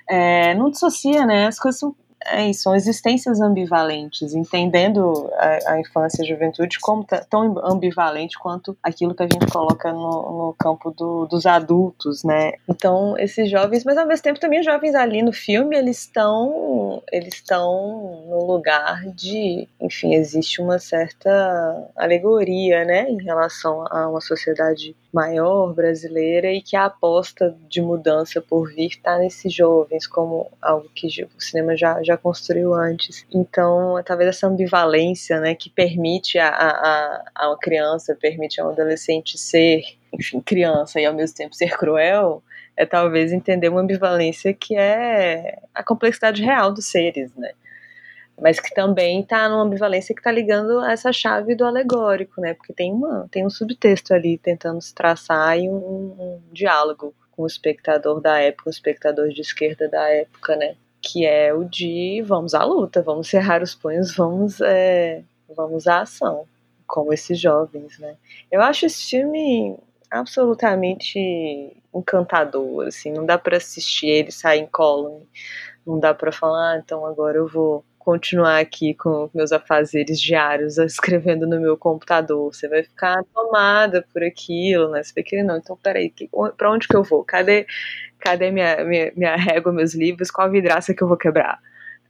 é, 0.09 0.55
não 0.55 0.69
dissocia, 0.69 1.25
né? 1.25 1.47
As 1.47 1.59
coisas 1.59 1.79
são 1.79 1.95
é 2.25 2.51
são 2.51 2.75
existências 2.75 3.39
ambivalentes, 3.39 4.33
entendendo 4.33 5.29
a, 5.35 5.73
a 5.73 5.79
infância 5.79 6.21
e 6.21 6.25
a 6.25 6.27
juventude 6.27 6.77
como 6.79 7.05
tão 7.29 7.57
ambivalente 7.65 8.37
quanto 8.37 8.77
aquilo 8.83 9.15
que 9.15 9.23
a 9.23 9.27
gente 9.31 9.47
coloca 9.47 9.91
no, 9.91 9.99
no 9.99 10.55
campo 10.57 10.91
do, 10.91 11.25
dos 11.25 11.45
adultos, 11.45 12.23
né? 12.23 12.53
Então, 12.67 13.17
esses 13.17 13.49
jovens, 13.49 13.83
mas 13.85 13.97
ao 13.97 14.05
mesmo 14.05 14.23
tempo 14.23 14.39
também 14.39 14.59
os 14.59 14.65
jovens 14.65 14.95
ali 14.95 15.21
no 15.21 15.31
filme, 15.31 15.77
eles 15.77 15.99
estão 15.99 17.01
eles 17.11 17.35
estão 17.35 18.25
no 18.27 18.45
lugar 18.45 19.05
de, 19.15 19.67
enfim, 19.81 20.13
existe 20.15 20.61
uma 20.61 20.77
certa 20.77 21.89
alegoria, 21.95 22.83
né, 22.83 23.09
em 23.09 23.23
relação 23.23 23.85
a 23.89 24.09
uma 24.09 24.21
sociedade 24.21 24.95
maior 25.11 25.73
brasileira 25.73 26.51
e 26.51 26.61
que 26.61 26.75
a 26.75 26.85
aposta 26.85 27.55
de 27.67 27.81
mudança 27.81 28.41
por 28.41 28.69
vir 28.69 28.87
está 28.87 29.17
nesses 29.17 29.53
jovens 29.53 30.05
como 30.05 30.47
algo 30.61 30.87
que 30.93 31.07
o 31.23 31.41
cinema 31.41 31.75
já, 31.75 32.01
já 32.03 32.15
construiu 32.15 32.73
antes. 32.73 33.25
Então, 33.33 34.01
talvez 34.05 34.29
essa 34.29 34.47
ambivalência, 34.47 35.39
né, 35.39 35.55
que 35.55 35.69
permite 35.69 36.37
a, 36.37 36.49
a, 36.49 37.23
a 37.35 37.47
uma 37.49 37.57
criança, 37.57 38.15
permite 38.19 38.61
a 38.61 38.65
um 38.65 38.69
adolescente 38.69 39.37
ser, 39.37 39.81
enfim, 40.13 40.39
criança 40.39 40.99
e 40.99 41.05
ao 41.05 41.13
mesmo 41.13 41.35
tempo 41.35 41.55
ser 41.55 41.75
cruel, 41.75 42.43
é 42.77 42.85
talvez 42.85 43.33
entender 43.33 43.67
uma 43.67 43.81
ambivalência 43.81 44.53
que 44.53 44.75
é 44.75 45.59
a 45.73 45.83
complexidade 45.83 46.41
real 46.43 46.71
dos 46.71 46.85
seres, 46.85 47.33
né? 47.35 47.51
Mas 48.41 48.59
que 48.59 48.73
também 48.73 49.21
está 49.21 49.49
numa 49.49 49.63
ambivalência 49.63 50.15
que 50.15 50.21
está 50.21 50.31
ligando 50.31 50.79
a 50.79 50.91
essa 50.91 51.11
chave 51.11 51.55
do 51.55 51.65
alegórico, 51.65 52.39
né? 52.39 52.53
Porque 52.53 52.73
tem, 52.73 52.91
uma, 52.93 53.27
tem 53.31 53.45
um 53.45 53.49
subtexto 53.49 54.13
ali 54.13 54.37
tentando 54.37 54.81
se 54.81 54.93
traçar 54.93 55.57
e 55.59 55.69
um, 55.69 55.73
um 55.75 56.41
diálogo 56.51 57.13
com 57.31 57.43
o 57.43 57.47
espectador 57.47 58.21
da 58.21 58.39
época, 58.39 58.69
o 58.69 58.71
espectador 58.71 59.29
de 59.29 59.41
esquerda 59.41 59.87
da 59.89 60.09
época, 60.09 60.55
né? 60.55 60.75
que 61.01 61.25
é 61.25 61.53
o 61.53 61.63
de 61.63 62.21
vamos 62.25 62.53
à 62.53 62.63
luta, 62.63 63.01
vamos 63.01 63.29
cerrar 63.29 63.61
os 63.61 63.73
punhos, 63.73 64.15
vamos, 64.15 64.59
é, 64.61 65.23
vamos 65.55 65.87
à 65.87 66.01
ação, 66.01 66.45
como 66.85 67.13
esses 67.13 67.39
jovens, 67.39 67.97
né? 67.99 68.15
Eu 68.51 68.61
acho 68.61 68.85
esse 68.85 69.09
filme 69.09 69.77
absolutamente 70.11 71.19
encantador, 71.93 72.87
assim, 72.87 73.11
não 73.11 73.25
dá 73.25 73.37
para 73.37 73.57
assistir 73.57 74.07
ele 74.07 74.31
sair 74.31 74.61
em 74.61 74.67
column, 74.67 75.27
não 75.85 75.99
dá 75.99 76.13
para 76.13 76.31
falar, 76.31 76.73
ah, 76.73 76.81
então 76.83 77.05
agora 77.05 77.37
eu 77.37 77.47
vou 77.47 77.83
continuar 78.09 78.57
aqui 78.57 78.95
com 78.95 79.29
meus 79.35 79.51
afazeres 79.51 80.19
diários, 80.19 80.79
escrevendo 80.81 81.45
no 81.45 81.61
meu 81.61 81.77
computador. 81.77 82.51
Você 82.51 82.67
vai 82.67 82.81
ficar 82.81 83.23
tomada 83.31 84.03
por 84.11 84.23
aquilo, 84.23 84.89
né? 84.89 85.03
Você 85.03 85.13
vai 85.13 85.23
querer, 85.23 85.43
não, 85.43 85.57
então 85.57 85.77
peraí, 85.77 86.11
para 86.57 86.71
onde 86.71 86.87
que 86.87 86.95
eu 86.95 87.03
vou? 87.03 87.23
Cadê, 87.23 87.67
cadê 88.19 88.49
minha, 88.49 88.83
minha, 88.83 89.11
minha 89.15 89.35
régua, 89.35 89.71
meus 89.71 89.93
livros? 89.93 90.31
Qual 90.31 90.47
a 90.47 90.49
vidraça 90.49 90.91
que 90.91 91.03
eu 91.03 91.07
vou 91.07 91.17
quebrar? 91.17 91.59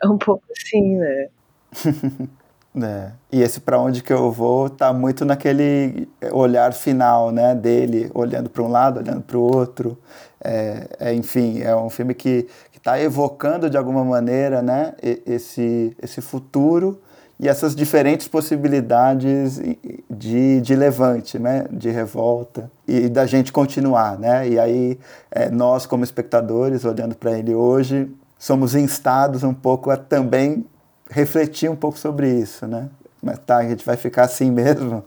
É 0.01 0.07
um 0.07 0.17
pouco 0.17 0.43
assim, 0.57 0.95
né? 0.95 1.27
É. 2.81 3.11
E 3.31 3.41
esse 3.41 3.59
para 3.59 3.79
onde 3.79 4.03
que 4.03 4.13
eu 4.13 4.31
vou 4.31 4.69
tá 4.69 4.93
muito 4.93 5.25
naquele 5.25 6.07
olhar 6.31 6.71
final, 6.71 7.31
né, 7.31 7.55
dele, 7.55 8.11
olhando 8.13 8.47
para 8.47 8.61
um 8.61 8.69
lado, 8.69 8.99
olhando 8.99 9.21
para 9.21 9.35
o 9.35 9.41
outro. 9.41 9.97
É, 10.41 10.87
é, 10.99 11.13
enfim, 11.13 11.61
é 11.61 11.75
um 11.75 11.89
filme 11.89 12.13
que 12.13 12.47
está 12.79 12.99
evocando 12.99 13.69
de 13.69 13.77
alguma 13.77 14.03
maneira, 14.03 14.61
né, 14.61 14.93
esse 15.25 15.95
esse 16.01 16.21
futuro 16.21 16.99
e 17.39 17.47
essas 17.47 17.75
diferentes 17.75 18.27
possibilidades 18.27 19.61
de, 20.09 20.59
de 20.59 20.75
levante, 20.75 21.39
né, 21.39 21.65
de 21.71 21.89
revolta 21.89 22.69
e 22.87 23.07
da 23.07 23.25
gente 23.25 23.51
continuar, 23.51 24.17
né. 24.17 24.47
E 24.49 24.59
aí 24.59 24.99
é, 25.29 25.49
nós 25.49 25.85
como 25.85 26.03
espectadores 26.03 26.83
olhando 26.83 27.15
para 27.15 27.37
ele 27.37 27.53
hoje 27.53 28.09
somos 28.37 28.73
instados 28.73 29.43
um 29.43 29.53
pouco 29.53 29.91
a 29.91 29.97
também 29.97 30.65
refletir 31.09 31.69
um 31.69 31.75
pouco 31.75 31.99
sobre 31.99 32.29
isso, 32.31 32.65
né? 32.65 32.89
Mas 33.21 33.37
tá, 33.39 33.57
a 33.57 33.67
gente 33.67 33.85
vai 33.85 33.97
ficar 33.97 34.23
assim 34.23 34.49
mesmo, 34.49 35.03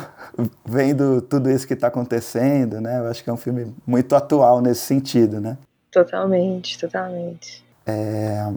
vendo 0.64 1.22
tudo 1.22 1.50
isso 1.50 1.66
que 1.66 1.72
está 1.72 1.86
acontecendo, 1.86 2.80
né? 2.80 2.98
Eu 2.98 3.06
acho 3.06 3.24
que 3.24 3.30
é 3.30 3.32
um 3.32 3.38
filme 3.38 3.74
muito 3.86 4.14
atual 4.14 4.60
nesse 4.60 4.82
sentido, 4.82 5.40
né? 5.40 5.56
Totalmente, 5.90 6.78
totalmente. 6.78 7.64
É, 7.86 8.52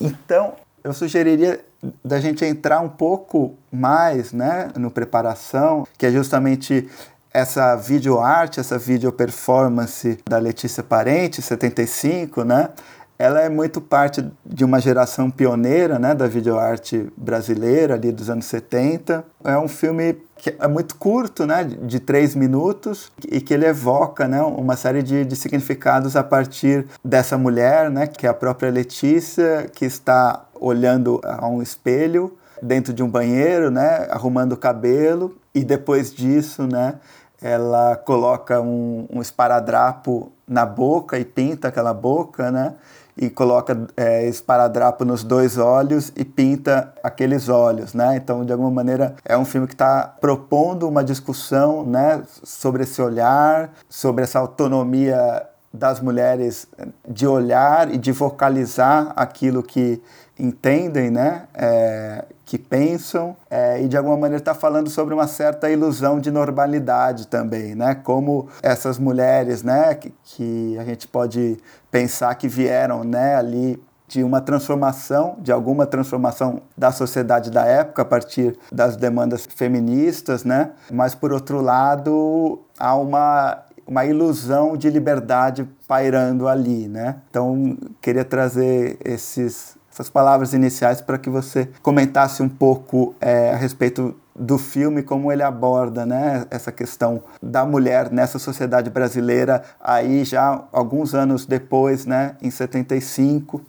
então, 0.00 0.54
eu 0.82 0.92
sugeriria 0.92 1.60
da 2.04 2.20
gente 2.20 2.44
entrar 2.44 2.80
um 2.80 2.88
pouco 2.88 3.54
mais, 3.70 4.32
né, 4.32 4.70
no 4.76 4.90
preparação, 4.90 5.86
que 5.98 6.06
é 6.06 6.10
justamente 6.10 6.88
essa 7.32 7.74
videoarte, 7.74 8.60
essa 8.60 8.78
video 8.78 9.10
performance 9.10 10.18
da 10.28 10.38
Letícia 10.38 10.84
Parente, 10.84 11.42
75, 11.42 12.44
né? 12.44 12.70
Ela 13.18 13.40
é 13.40 13.48
muito 13.48 13.80
parte 13.80 14.28
de 14.44 14.64
uma 14.64 14.80
geração 14.80 15.30
pioneira 15.30 15.98
né, 15.98 16.14
da 16.14 16.26
videoarte 16.26 17.12
brasileira, 17.16 17.94
ali 17.94 18.10
dos 18.10 18.28
anos 18.28 18.46
70. 18.46 19.24
É 19.44 19.56
um 19.56 19.68
filme 19.68 20.16
que 20.36 20.54
é 20.58 20.68
muito 20.68 20.96
curto, 20.96 21.46
né, 21.46 21.64
de 21.64 22.00
três 22.00 22.34
minutos, 22.34 23.10
e 23.30 23.40
que 23.40 23.54
ele 23.54 23.66
evoca 23.66 24.26
né, 24.26 24.42
uma 24.42 24.76
série 24.76 25.02
de, 25.02 25.24
de 25.24 25.36
significados 25.36 26.16
a 26.16 26.24
partir 26.24 26.86
dessa 27.04 27.38
mulher, 27.38 27.88
né, 27.88 28.06
que 28.06 28.26
é 28.26 28.30
a 28.30 28.34
própria 28.34 28.70
Letícia, 28.70 29.70
que 29.72 29.84
está 29.84 30.44
olhando 30.60 31.20
a 31.24 31.46
um 31.46 31.62
espelho 31.62 32.36
dentro 32.60 32.92
de 32.92 33.02
um 33.02 33.08
banheiro, 33.08 33.70
né, 33.70 34.06
arrumando 34.10 34.52
o 34.52 34.56
cabelo, 34.56 35.36
e 35.54 35.64
depois 35.64 36.12
disso, 36.12 36.66
né, 36.66 36.96
ela 37.40 37.96
coloca 37.96 38.60
um, 38.60 39.06
um 39.10 39.20
esparadrapo 39.20 40.32
na 40.46 40.66
boca 40.66 41.18
e 41.18 41.24
pinta 41.24 41.68
aquela 41.68 41.92
boca, 41.92 42.50
né? 42.50 42.74
E 43.16 43.30
coloca 43.30 43.86
é, 43.96 44.26
esparadrapo 44.26 45.04
nos 45.04 45.22
dois 45.22 45.56
olhos 45.56 46.12
e 46.16 46.24
pinta 46.24 46.92
aqueles 47.02 47.48
olhos, 47.48 47.94
né? 47.94 48.16
Então, 48.16 48.44
de 48.44 48.52
alguma 48.52 48.70
maneira, 48.70 49.14
é 49.24 49.36
um 49.36 49.44
filme 49.44 49.66
que 49.66 49.74
está 49.74 50.14
propondo 50.20 50.88
uma 50.88 51.04
discussão, 51.04 51.84
né, 51.84 52.22
sobre 52.42 52.82
esse 52.82 53.00
olhar, 53.00 53.70
sobre 53.88 54.24
essa 54.24 54.38
autonomia 54.38 55.46
das 55.72 56.00
mulheres 56.00 56.68
de 57.08 57.26
olhar 57.26 57.92
e 57.92 57.98
de 57.98 58.12
vocalizar 58.12 59.12
aquilo 59.16 59.60
que 59.62 60.00
entendem, 60.38 61.10
né, 61.10 61.44
é, 61.54 62.24
que 62.44 62.58
pensam, 62.58 63.36
é, 63.50 63.82
e 63.82 63.88
de 63.88 63.96
alguma 63.96 64.16
maneira 64.16 64.40
está 64.40 64.54
falando 64.54 64.90
sobre 64.90 65.14
uma 65.14 65.26
certa 65.26 65.70
ilusão 65.70 66.18
de 66.18 66.30
normalidade 66.30 67.28
também, 67.28 67.74
né, 67.74 67.94
como 67.94 68.48
essas 68.62 68.98
mulheres, 68.98 69.62
né, 69.62 69.94
que, 69.94 70.12
que 70.24 70.76
a 70.78 70.84
gente 70.84 71.06
pode 71.06 71.56
pensar 71.90 72.34
que 72.34 72.48
vieram, 72.48 73.04
né, 73.04 73.36
ali 73.36 73.80
de 74.06 74.22
uma 74.22 74.40
transformação, 74.40 75.36
de 75.38 75.50
alguma 75.50 75.86
transformação 75.86 76.60
da 76.76 76.92
sociedade 76.92 77.50
da 77.50 77.64
época 77.64 78.02
a 78.02 78.04
partir 78.04 78.56
das 78.70 78.96
demandas 78.96 79.46
feministas, 79.46 80.44
né? 80.44 80.72
Mas 80.92 81.14
por 81.14 81.32
outro 81.32 81.60
lado, 81.62 82.60
há 82.78 82.94
uma 82.94 83.64
uma 83.86 84.04
ilusão 84.04 84.76
de 84.76 84.88
liberdade 84.88 85.68
pairando 85.86 86.48
ali, 86.48 86.88
né? 86.88 87.16
Então, 87.30 87.76
queria 88.00 88.24
trazer 88.24 88.98
esses 89.04 89.73
essas 89.94 90.10
palavras 90.10 90.52
iniciais 90.52 91.00
para 91.00 91.16
que 91.16 91.30
você 91.30 91.68
comentasse 91.80 92.42
um 92.42 92.48
pouco 92.48 93.14
é, 93.20 93.52
a 93.52 93.56
respeito 93.56 94.16
do 94.34 94.58
filme, 94.58 95.04
como 95.04 95.30
ele 95.30 95.44
aborda 95.44 96.04
né, 96.04 96.44
essa 96.50 96.72
questão 96.72 97.22
da 97.40 97.64
mulher 97.64 98.10
nessa 98.10 98.40
sociedade 98.40 98.90
brasileira, 98.90 99.62
aí 99.80 100.24
já 100.24 100.64
alguns 100.72 101.14
anos 101.14 101.46
depois, 101.46 102.04
né, 102.04 102.36
em 102.42 102.50
75. 102.50 103.64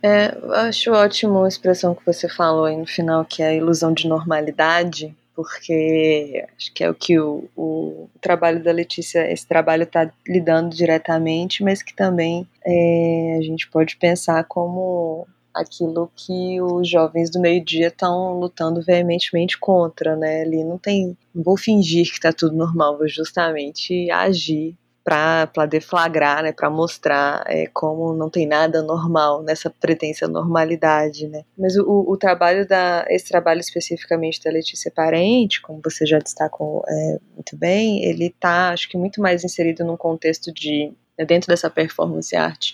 É, 0.00 0.38
acho 0.68 0.92
ótimo 0.92 1.42
a 1.42 1.48
expressão 1.48 1.96
que 1.96 2.06
você 2.06 2.28
falou 2.28 2.66
aí 2.66 2.76
no 2.76 2.86
final, 2.86 3.24
que 3.24 3.42
é 3.42 3.48
a 3.48 3.54
ilusão 3.54 3.92
de 3.92 4.06
normalidade, 4.06 5.12
porque 5.34 6.46
acho 6.56 6.72
que 6.72 6.84
é 6.84 6.90
o 6.90 6.94
que 6.94 7.18
o, 7.18 7.48
o 7.56 8.08
trabalho 8.20 8.62
da 8.62 8.70
Letícia, 8.70 9.30
esse 9.30 9.46
trabalho 9.48 9.82
está 9.82 10.08
lidando 10.28 10.76
diretamente, 10.76 11.64
mas 11.64 11.82
que 11.82 11.92
também 11.92 12.46
é, 12.64 13.36
a 13.36 13.42
gente 13.42 13.68
pode 13.68 13.96
pensar 13.96 14.44
como 14.44 15.26
aquilo 15.60 16.10
que 16.14 16.60
os 16.60 16.88
jovens 16.88 17.30
do 17.30 17.40
meio-dia 17.40 17.88
estão 17.88 18.38
lutando 18.38 18.82
veementemente 18.82 19.58
contra, 19.58 20.16
né? 20.16 20.42
Ali 20.42 20.64
não 20.64 20.78
tem, 20.78 21.16
vou 21.34 21.56
fingir 21.56 22.06
que 22.06 22.14
está 22.14 22.32
tudo 22.32 22.56
normal, 22.56 22.98
vou 22.98 23.08
justamente 23.08 24.10
agir 24.10 24.76
para 25.02 25.66
deflagrar, 25.66 26.42
né, 26.42 26.52
para 26.52 26.68
mostrar 26.68 27.42
é, 27.46 27.66
como 27.72 28.12
não 28.14 28.28
tem 28.28 28.46
nada 28.46 28.82
normal 28.82 29.42
nessa 29.42 29.70
pretensa 29.70 30.28
normalidade, 30.28 31.26
né. 31.26 31.44
Mas 31.58 31.76
o, 31.76 32.04
o 32.06 32.16
trabalho 32.16 32.66
da, 32.66 33.04
esse 33.08 33.28
trabalho 33.28 33.60
especificamente 33.60 34.42
da 34.44 34.50
Letícia 34.50 34.92
Parente, 34.94 35.60
como 35.62 35.80
você 35.82 36.06
já 36.06 36.18
destacou 36.18 36.84
é, 36.86 37.18
muito 37.34 37.56
bem, 37.56 38.04
ele 38.04 38.26
está, 38.26 38.70
acho 38.70 38.88
que 38.88 38.96
muito 38.96 39.20
mais 39.20 39.42
inserido 39.42 39.84
num 39.84 39.96
contexto 39.96 40.52
de 40.52 40.92
dentro 41.26 41.48
dessa 41.48 41.68
performance 41.68 42.34
arte 42.34 42.72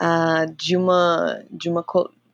uh, 0.00 0.52
de 0.54 0.76
uma 0.76 1.42
de 1.50 1.68
uma 1.68 1.84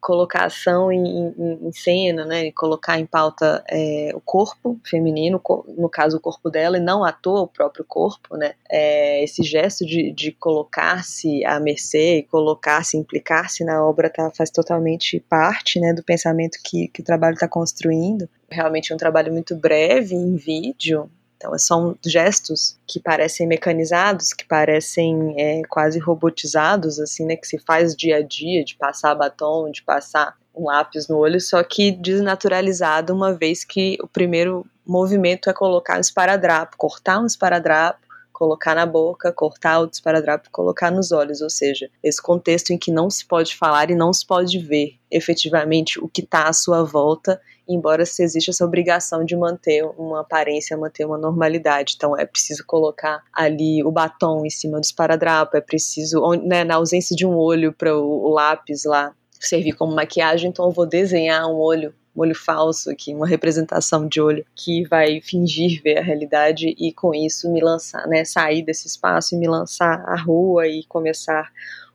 colocação 0.04 0.92
em, 0.92 1.02
em, 1.02 1.66
em, 1.66 1.72
cena, 1.72 2.26
né, 2.26 2.52
colocar 2.52 3.00
em 3.00 3.06
pauta 3.06 3.64
é, 3.66 4.12
o 4.14 4.20
corpo 4.20 4.78
feminino, 4.84 5.40
no 5.78 5.88
caso 5.88 6.18
o 6.18 6.20
corpo 6.20 6.50
dela, 6.50 6.76
e 6.76 6.80
não 6.80 7.02
à 7.02 7.10
toa 7.10 7.40
o 7.40 7.48
próprio 7.48 7.86
corpo, 7.88 8.36
né, 8.36 8.52
é, 8.70 9.24
esse 9.24 9.42
gesto 9.42 9.86
de, 9.86 10.12
de 10.12 10.30
colocar-se 10.32 11.42
à 11.46 11.58
mercê, 11.58 12.26
colocar-se, 12.30 12.98
implicar-se 12.98 13.64
na 13.64 13.82
obra 13.82 14.10
tá, 14.10 14.30
faz 14.30 14.50
totalmente 14.50 15.18
parte, 15.20 15.80
né, 15.80 15.94
do 15.94 16.04
pensamento 16.04 16.58
que, 16.62 16.88
que 16.88 17.00
o 17.00 17.04
trabalho 17.04 17.32
está 17.32 17.48
construindo, 17.48 18.28
realmente 18.50 18.92
é 18.92 18.94
um 18.94 18.98
trabalho 18.98 19.32
muito 19.32 19.56
breve 19.56 20.14
em 20.14 20.36
vídeo, 20.36 21.10
então, 21.44 21.58
são 21.58 21.96
gestos 22.04 22.78
que 22.86 22.98
parecem 22.98 23.46
mecanizados, 23.46 24.32
que 24.32 24.46
parecem 24.46 25.34
é, 25.38 25.60
quase 25.68 25.98
robotizados, 25.98 26.98
assim, 26.98 27.26
né? 27.26 27.36
Que 27.36 27.46
se 27.46 27.58
faz 27.58 27.94
dia 27.94 28.16
a 28.16 28.22
dia, 28.22 28.64
de 28.64 28.74
passar 28.74 29.14
batom, 29.14 29.70
de 29.70 29.82
passar 29.82 30.34
um 30.54 30.64
lápis 30.66 31.06
no 31.08 31.18
olho, 31.18 31.40
só 31.40 31.62
que 31.62 31.90
desnaturalizado, 31.90 33.12
uma 33.12 33.34
vez 33.34 33.64
que 33.64 33.98
o 34.00 34.06
primeiro 34.06 34.64
movimento 34.86 35.50
é 35.50 35.52
colocar 35.52 35.98
um 35.98 36.00
esparadrapo, 36.00 36.76
cortar 36.76 37.20
um 37.20 37.26
esparadrapo, 37.26 37.98
colocar 38.34 38.74
na 38.74 38.84
boca, 38.84 39.32
cortar 39.32 39.80
o 39.80 39.88
esparadrapo 39.90 40.48
e 40.48 40.50
colocar 40.50 40.90
nos 40.90 41.12
olhos, 41.12 41.40
ou 41.40 41.48
seja, 41.48 41.88
esse 42.02 42.20
contexto 42.20 42.70
em 42.70 42.78
que 42.78 42.90
não 42.90 43.08
se 43.08 43.24
pode 43.24 43.56
falar 43.56 43.90
e 43.90 43.94
não 43.94 44.12
se 44.12 44.26
pode 44.26 44.58
ver 44.58 44.98
efetivamente 45.10 45.98
o 45.98 46.08
que 46.08 46.20
está 46.20 46.48
à 46.48 46.52
sua 46.52 46.82
volta 46.82 47.40
embora 47.68 48.04
se 48.04 48.22
exista 48.22 48.50
essa 48.50 48.64
obrigação 48.64 49.24
de 49.24 49.34
manter 49.36 49.84
uma 49.98 50.20
aparência, 50.20 50.76
manter 50.76 51.04
uma 51.06 51.18
normalidade. 51.18 51.94
Então 51.96 52.16
é 52.18 52.26
preciso 52.26 52.64
colocar 52.66 53.22
ali 53.32 53.82
o 53.82 53.90
batom 53.90 54.44
em 54.44 54.50
cima 54.50 54.78
do 54.78 54.84
esparadrapo, 54.84 55.56
é 55.56 55.60
preciso, 55.60 56.20
né, 56.42 56.64
na 56.64 56.76
ausência 56.76 57.16
de 57.16 57.26
um 57.26 57.36
olho 57.36 57.72
para 57.72 57.96
o, 57.96 58.28
lápis 58.34 58.84
lá 58.84 59.14
servir 59.40 59.72
como 59.72 59.94
maquiagem, 59.94 60.50
então 60.50 60.66
eu 60.66 60.72
vou 60.72 60.86
desenhar 60.86 61.46
um 61.46 61.56
olho 61.56 61.94
um 62.14 62.20
olho 62.20 62.34
falso 62.34 62.90
aqui, 62.90 63.14
uma 63.14 63.26
representação 63.26 64.06
de 64.06 64.20
olho 64.20 64.44
que 64.54 64.86
vai 64.86 65.20
fingir 65.20 65.82
ver 65.82 65.98
a 65.98 66.02
realidade 66.02 66.74
e 66.78 66.92
com 66.92 67.14
isso 67.14 67.52
me 67.52 67.60
lançar, 67.60 68.06
né, 68.06 68.24
sair 68.24 68.62
desse 68.62 68.86
espaço 68.86 69.34
e 69.34 69.38
me 69.38 69.48
lançar 69.48 70.04
à 70.06 70.16
rua 70.16 70.66
e 70.66 70.84
começar 70.84 71.50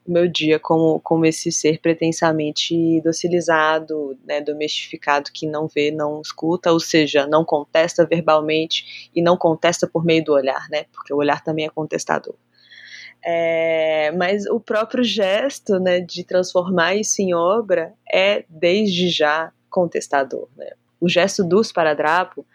o 0.05 0.11
meu 0.11 0.27
dia 0.27 0.59
como, 0.59 0.99
como 1.01 1.25
esse 1.25 1.51
ser 1.51 1.79
pretensamente 1.79 2.99
docilizado, 3.01 4.17
né, 4.25 4.41
domestificado, 4.41 5.29
que 5.31 5.47
não 5.47 5.67
vê, 5.67 5.91
não 5.91 6.21
escuta, 6.21 6.71
ou 6.71 6.79
seja, 6.79 7.27
não 7.27 7.45
contesta 7.45 8.05
verbalmente 8.05 9.09
e 9.15 9.21
não 9.21 9.37
contesta 9.37 9.87
por 9.87 10.03
meio 10.03 10.23
do 10.23 10.33
olhar, 10.33 10.67
né, 10.69 10.85
porque 10.91 11.13
o 11.13 11.17
olhar 11.17 11.43
também 11.43 11.65
é 11.65 11.69
contestador. 11.69 12.35
É, 13.23 14.11
mas 14.13 14.45
o 14.45 14.59
próprio 14.59 15.03
gesto 15.03 15.77
né, 15.77 15.99
de 15.99 16.23
transformar 16.23 16.95
isso 16.95 17.21
em 17.21 17.33
obra 17.33 17.93
é, 18.11 18.45
desde 18.49 19.09
já, 19.09 19.51
contestador. 19.69 20.47
Né? 20.55 20.71
O 20.99 21.07
gesto 21.07 21.43
do 21.43 21.61
esparadrapo, 21.61 22.45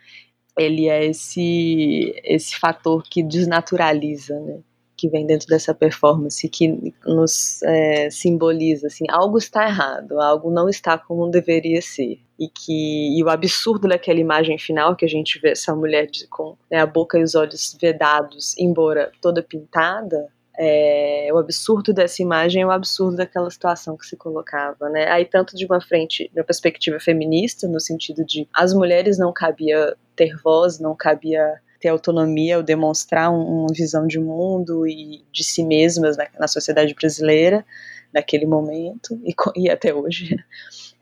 ele 0.59 0.89
é 0.89 1.07
esse, 1.07 2.15
esse 2.25 2.59
fator 2.59 3.03
que 3.03 3.23
desnaturaliza, 3.23 4.39
né? 4.41 4.61
que 4.97 5.09
vem 5.09 5.27
dentro 5.27 5.49
dessa 5.49 5.75
performance, 5.75 6.49
que 6.49 6.95
nos 7.05 7.63
é, 7.63 8.09
simboliza 8.11 8.87
assim, 8.87 9.05
algo 9.11 9.39
está 9.39 9.67
errado, 9.67 10.21
algo 10.21 10.51
não 10.51 10.69
está 10.69 10.97
como 10.97 11.29
deveria 11.31 11.83
ser. 11.83 12.21
E 12.39 12.49
que 12.49 13.19
e 13.19 13.23
o 13.23 13.29
absurdo 13.29 13.89
daquela 13.89 14.19
imagem 14.19 14.59
final 14.59 14.97
que 14.97 15.05
a 15.05 15.09
gente 15.09 15.39
vê 15.41 15.51
essa 15.51 15.75
mulher 15.75 16.09
com 16.31 16.57
né, 16.71 16.79
a 16.79 16.87
boca 16.87 17.19
e 17.19 17.23
os 17.23 17.35
olhos 17.35 17.77
vedados, 17.81 18.57
embora 18.59 19.13
toda 19.21 19.43
pintada, 19.43 20.29
é, 20.59 21.29
o 21.33 21.39
absurdo 21.39 21.93
dessa 21.93 22.23
imagem 22.23 22.63
é 22.63 22.67
o 22.67 22.71
absurdo 22.71 23.17
daquela 23.17 23.51
situação 23.51 23.97
que 23.97 24.07
se 24.07 24.17
colocava, 24.17 24.89
né? 24.89 25.11
Aí 25.11 25.25
tanto 25.25 25.57
de 25.57 25.67
uma 25.67 25.81
frente, 25.81 26.31
de 26.33 26.41
uma 26.41 26.45
perspectiva 26.45 27.01
feminista, 27.01 27.67
no 27.67 27.81
sentido 27.81 28.25
de 28.25 28.49
as 28.55 28.73
mulheres 28.73 29.19
não 29.19 29.33
cabia 29.33 29.97
ter 30.15 30.37
voz, 30.43 30.79
não 30.79 30.95
cabia 30.95 31.61
ter 31.81 31.89
autonomia 31.89 32.57
ou 32.57 32.63
demonstrar 32.63 33.33
uma 33.33 33.73
visão 33.73 34.07
de 34.07 34.19
mundo 34.19 34.87
e 34.87 35.25
de 35.33 35.45
si 35.45 35.65
mesmas 35.65 36.17
na, 36.17 36.27
na 36.39 36.49
sociedade 36.49 36.95
brasileira 36.95 37.65
naquele 38.13 38.47
momento 38.47 39.21
e, 39.25 39.35
e 39.57 39.69
até 39.69 39.93
hoje. 39.93 40.37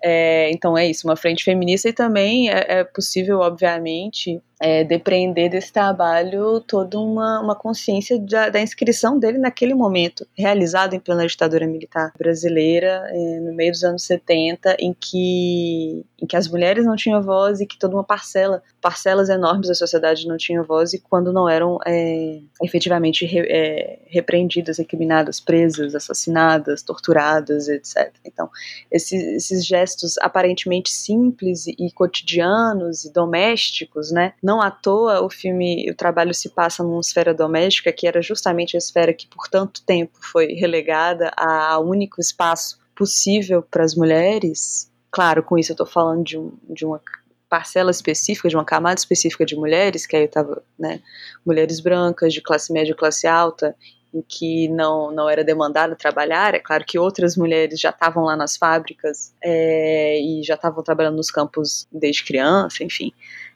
É, 0.05 0.51
então 0.51 0.77
é 0.77 0.85
isso, 0.85 1.07
uma 1.07 1.15
frente 1.15 1.45
feminista 1.45 1.89
e 1.89 1.93
também 1.93 2.51
é, 2.51 2.81
é 2.81 2.85
possível, 2.85 3.39
obviamente, 3.39 4.43
é, 4.63 4.85
depreender 4.85 5.51
desse 5.51 5.73
trabalho 5.73 6.61
toda 6.61 6.97
uma, 6.97 7.41
uma 7.41 7.57
consciência 7.57 8.17
da, 8.17 8.49
da, 8.49 8.61
inscrição 8.61 9.19
dele 9.19 9.37
naquele 9.37 9.75
momento, 9.75 10.25
realizado 10.39 10.95
em 10.95 11.01
plena 11.01 11.27
ditadura 11.27 11.67
militar 11.67 12.13
brasileira, 12.17 13.05
é, 13.09 13.41
no 13.41 13.53
meio 13.55 13.73
dos 13.73 13.83
anos 13.83 14.05
70, 14.05 14.77
em 14.79 14.95
que, 14.95 16.07
em 16.23 16.27
que 16.27 16.37
as 16.37 16.47
mulheres 16.47 16.87
não 16.87 16.95
tinham 16.95 17.21
voz 17.21 17.61
e 17.61 17.67
que 17.67 17.77
toda 17.77 17.97
uma 17.97 18.05
parcela, 18.05 18.63
parcelas 18.81 19.29
enormes 19.29 19.67
da 19.67 19.75
sociedade 19.75 20.29
não 20.29 20.37
tinham 20.37 20.63
voz 20.63 20.93
e 20.93 21.01
quando 21.01 21.33
não 21.33 21.49
eram 21.49 21.79
é, 21.85 22.39
efetivamente 22.63 23.27
re, 23.27 23.41
é, 23.41 23.99
repreendidas, 24.07 24.79
recriminadas, 24.79 25.41
presas, 25.41 25.93
assassinadas, 25.97 26.83
torturadas, 26.83 27.69
etc. 27.69 28.13
Então, 28.25 28.49
esses, 28.93 29.21
esses 29.25 29.67
gestos 29.67 30.17
aparentemente 30.19 30.91
simples 30.91 31.67
e 31.67 31.91
cotidianos 31.93 33.05
e 33.05 33.13
domésticos, 33.13 34.13
né, 34.13 34.35
não 34.41 34.52
à 34.61 34.71
toa 34.71 35.25
o 35.25 35.31
filme, 35.31 35.91
o 35.91 35.95
trabalho 35.95 36.35
se 36.35 36.51
passa 36.51 36.83
numa 36.83 37.01
esfera 37.01 37.33
doméstica, 37.33 37.93
que 37.93 38.07
era 38.07 38.21
justamente 38.21 38.77
a 38.77 38.79
esfera 38.79 39.13
que 39.13 39.27
por 39.27 39.49
tanto 39.49 39.83
tempo 39.83 40.19
foi 40.21 40.49
relegada 40.55 41.31
ao 41.37 41.87
único 41.87 42.21
espaço 42.21 42.79
possível 42.95 43.63
para 43.63 43.85
as 43.85 43.95
mulheres. 43.95 44.91
Claro, 45.11 45.43
com 45.43 45.59
isso 45.59 45.73
eu 45.73 45.75
estou 45.75 45.87
falando 45.87 46.25
de, 46.25 46.39
um, 46.39 46.53
de 46.69 46.85
uma 46.85 47.01
parcela 47.49 47.91
específica, 47.91 48.49
de 48.49 48.57
uma 48.57 48.65
camada 48.65 48.99
específica 48.99 49.45
de 49.45 49.55
mulheres, 49.55 50.07
que 50.07 50.17
aí 50.17 50.25
estava, 50.25 50.63
né, 50.79 51.01
mulheres 51.45 51.81
brancas, 51.81 52.33
de 52.33 52.41
classe 52.41 52.73
média 52.73 52.93
e 52.93 52.97
classe 52.97 53.27
alta, 53.27 53.77
em 54.15 54.23
que 54.23 54.69
não, 54.69 55.11
não 55.11 55.29
era 55.29 55.45
demandado 55.45 55.97
trabalhar. 55.97 56.55
É 56.55 56.59
claro 56.59 56.85
que 56.87 56.99
outras 56.99 57.37
mulheres 57.37 57.79
já 57.79 57.91
estavam 57.91 58.25
lá 58.25 58.37
nas 58.37 58.57
fábricas 58.57 59.35
é, 59.43 60.19
e 60.21 60.43
já 60.43 60.55
estavam 60.55 60.83
trabalhando 60.83 61.17
nos 61.17 61.31
campos 61.31 61.87
desde 61.93 62.25
criança, 62.25 62.83
enfim 62.83 63.13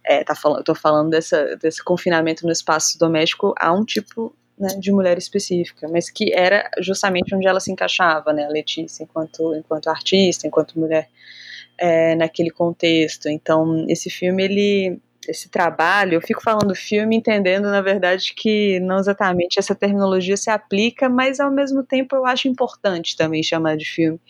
é, 0.06 0.22
tá 0.22 0.34
falando, 0.34 0.62
tô 0.62 0.74
falando 0.74 1.10
dessa, 1.10 1.56
desse 1.56 1.82
confinamento 1.82 2.46
no 2.46 2.52
espaço 2.52 2.98
doméstico 2.98 3.52
a 3.58 3.72
um 3.72 3.84
tipo 3.84 4.34
né, 4.58 4.68
de 4.78 4.90
mulher 4.92 5.18
específica, 5.18 5.88
mas 5.88 6.08
que 6.08 6.32
era 6.32 6.70
justamente 6.80 7.34
onde 7.34 7.46
ela 7.46 7.60
se 7.60 7.70
encaixava, 7.70 8.32
né, 8.32 8.44
a 8.44 8.48
Letícia, 8.48 9.02
enquanto, 9.02 9.54
enquanto 9.54 9.88
artista, 9.88 10.46
enquanto 10.46 10.78
mulher 10.78 11.08
é, 11.76 12.14
naquele 12.14 12.50
contexto. 12.50 13.28
Então, 13.28 13.84
esse 13.88 14.08
filme, 14.08 14.44
ele, 14.44 15.00
esse 15.28 15.50
trabalho, 15.50 16.14
eu 16.14 16.22
fico 16.22 16.42
falando 16.42 16.74
filme 16.74 17.16
entendendo, 17.16 17.64
na 17.64 17.82
verdade, 17.82 18.32
que 18.34 18.80
não 18.80 18.98
exatamente 18.98 19.58
essa 19.58 19.74
terminologia 19.74 20.36
se 20.36 20.48
aplica, 20.48 21.08
mas 21.08 21.40
ao 21.40 21.50
mesmo 21.50 21.82
tempo 21.82 22.16
eu 22.16 22.24
acho 22.24 22.48
importante 22.48 23.16
também 23.16 23.42
chamar 23.42 23.76
de 23.76 23.84
filme 23.84 24.20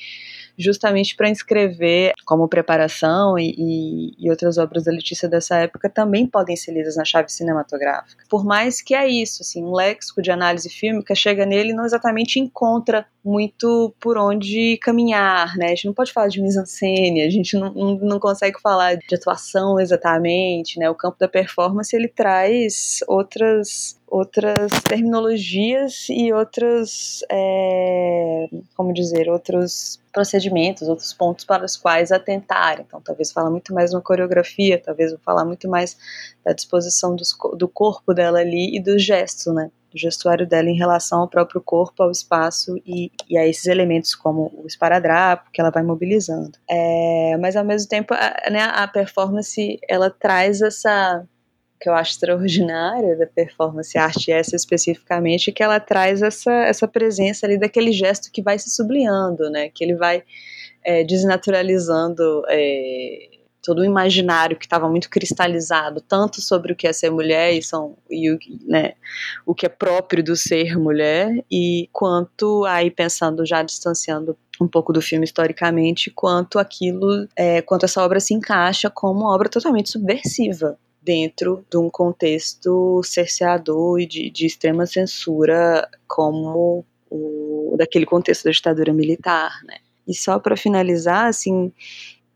justamente 0.58 1.14
para 1.14 1.28
inscrever 1.28 2.12
como 2.24 2.48
preparação 2.48 3.38
e, 3.38 3.54
e, 3.56 4.14
e, 4.18 4.30
outras 4.30 4.58
obras 4.58 4.84
da 4.84 4.92
Letícia 4.92 5.28
dessa 5.28 5.56
época 5.56 5.88
também 5.88 6.26
podem 6.26 6.56
ser 6.56 6.72
lidas 6.72 6.96
na 6.96 7.04
chave 7.04 7.30
cinematográfica. 7.30 8.24
Por 8.28 8.44
mais 8.44 8.80
que 8.80 8.94
é 8.94 9.08
isso, 9.08 9.42
assim, 9.42 9.64
um 9.64 9.72
léxico 9.72 10.22
de 10.22 10.30
análise 10.30 10.68
fílmica 10.68 11.14
chega 11.14 11.44
nele 11.44 11.70
e 11.70 11.74
não 11.74 11.84
exatamente 11.84 12.38
encontra 12.40 13.06
muito 13.24 13.92
por 14.00 14.16
onde 14.16 14.78
caminhar, 14.78 15.56
né? 15.56 15.66
A 15.66 15.68
gente 15.70 15.86
não 15.86 15.92
pode 15.92 16.12
falar 16.12 16.28
de 16.28 16.40
mise-en-scène, 16.40 17.22
a 17.22 17.30
gente 17.30 17.56
não, 17.56 17.72
não, 17.72 17.98
não, 17.98 18.20
consegue 18.20 18.60
falar 18.60 18.94
de 18.94 19.14
atuação 19.14 19.80
exatamente, 19.80 20.78
né? 20.78 20.88
O 20.88 20.94
campo 20.94 21.16
da 21.18 21.26
performance 21.26 21.94
ele 21.94 22.06
traz 22.06 23.00
outras 23.08 24.00
outras 24.16 24.70
terminologias 24.82 26.06
e 26.08 26.32
outras, 26.32 27.20
é, 27.30 28.48
como 28.74 28.92
dizer, 28.94 29.28
outros 29.28 30.00
procedimentos, 30.10 30.88
outros 30.88 31.12
pontos 31.12 31.44
para 31.44 31.66
os 31.66 31.76
quais 31.76 32.10
atentar. 32.10 32.80
Então, 32.80 32.98
talvez 33.02 33.30
falar 33.30 33.50
muito 33.50 33.74
mais 33.74 33.92
uma 33.92 34.00
coreografia, 34.00 34.80
talvez 34.82 35.14
falar 35.22 35.44
muito 35.44 35.68
mais 35.68 35.98
da 36.42 36.54
disposição 36.54 37.14
dos, 37.14 37.36
do 37.58 37.68
corpo 37.68 38.14
dela 38.14 38.38
ali 38.38 38.74
e 38.74 38.82
do 38.82 38.98
gesto, 38.98 39.52
né? 39.52 39.70
Do 39.92 39.98
gestuário 39.98 40.46
dela 40.46 40.70
em 40.70 40.76
relação 40.76 41.20
ao 41.20 41.28
próprio 41.28 41.60
corpo, 41.60 42.02
ao 42.02 42.10
espaço 42.10 42.74
e, 42.86 43.12
e 43.28 43.36
a 43.36 43.46
esses 43.46 43.66
elementos 43.66 44.14
como 44.14 44.50
o 44.56 44.66
esparadrapo 44.66 45.50
que 45.52 45.60
ela 45.60 45.70
vai 45.70 45.82
mobilizando. 45.82 46.52
É, 46.70 47.36
mas 47.38 47.54
ao 47.54 47.64
mesmo 47.64 47.88
tempo, 47.88 48.14
a, 48.14 48.50
né, 48.50 48.62
a 48.62 48.88
performance 48.88 49.78
ela 49.86 50.08
traz 50.08 50.62
essa 50.62 51.22
que 51.80 51.88
eu 51.88 51.94
acho 51.94 52.12
extraordinária 52.12 53.16
da 53.16 53.26
performance 53.26 53.96
arte 53.98 54.30
essa 54.30 54.56
especificamente, 54.56 55.52
que 55.52 55.62
ela 55.62 55.78
traz 55.78 56.22
essa, 56.22 56.52
essa 56.52 56.88
presença 56.88 57.46
ali 57.46 57.58
daquele 57.58 57.92
gesto 57.92 58.30
que 58.32 58.42
vai 58.42 58.58
se 58.58 58.70
sublinhando, 58.70 59.50
né? 59.50 59.68
Que 59.68 59.84
ele 59.84 59.94
vai 59.94 60.22
é, 60.84 61.04
desnaturalizando 61.04 62.42
é, 62.48 63.28
todo 63.66 63.80
o 63.80 63.84
imaginário 63.84 64.56
que 64.56 64.64
estava 64.64 64.88
muito 64.88 65.10
cristalizado, 65.10 66.00
tanto 66.00 66.40
sobre 66.40 66.72
o 66.72 66.76
que 66.76 66.86
é 66.86 66.92
ser 66.92 67.10
mulher 67.10 67.52
e, 67.52 67.60
são, 67.60 67.96
e 68.08 68.30
o, 68.30 68.38
né, 68.64 68.92
o 69.44 69.52
que 69.52 69.66
é 69.66 69.68
próprio 69.68 70.22
do 70.22 70.36
ser 70.36 70.78
mulher, 70.78 71.44
e 71.50 71.88
quanto 71.92 72.64
aí 72.64 72.92
pensando 72.92 73.44
já 73.44 73.64
distanciando 73.64 74.38
um 74.60 74.68
pouco 74.68 74.92
do 74.92 75.02
filme 75.02 75.24
historicamente, 75.24 76.12
quanto 76.14 76.60
aquilo, 76.60 77.26
é, 77.34 77.60
quanto 77.60 77.84
essa 77.84 78.02
obra 78.02 78.20
se 78.20 78.32
encaixa 78.32 78.88
como 78.88 79.20
uma 79.20 79.34
obra 79.34 79.48
totalmente 79.48 79.90
subversiva, 79.90 80.78
dentro 81.06 81.64
de 81.70 81.78
um 81.78 81.88
contexto 81.88 83.00
cerceador 83.04 84.00
e 84.00 84.06
de, 84.06 84.28
de 84.28 84.44
extrema 84.44 84.84
censura 84.86 85.88
como 86.08 86.84
o 87.08 87.76
daquele 87.78 88.04
contexto 88.04 88.44
da 88.44 88.50
ditadura 88.50 88.92
militar, 88.92 89.52
né? 89.64 89.76
E 90.08 90.14
só 90.14 90.38
para 90.40 90.56
finalizar, 90.56 91.26
assim, 91.26 91.72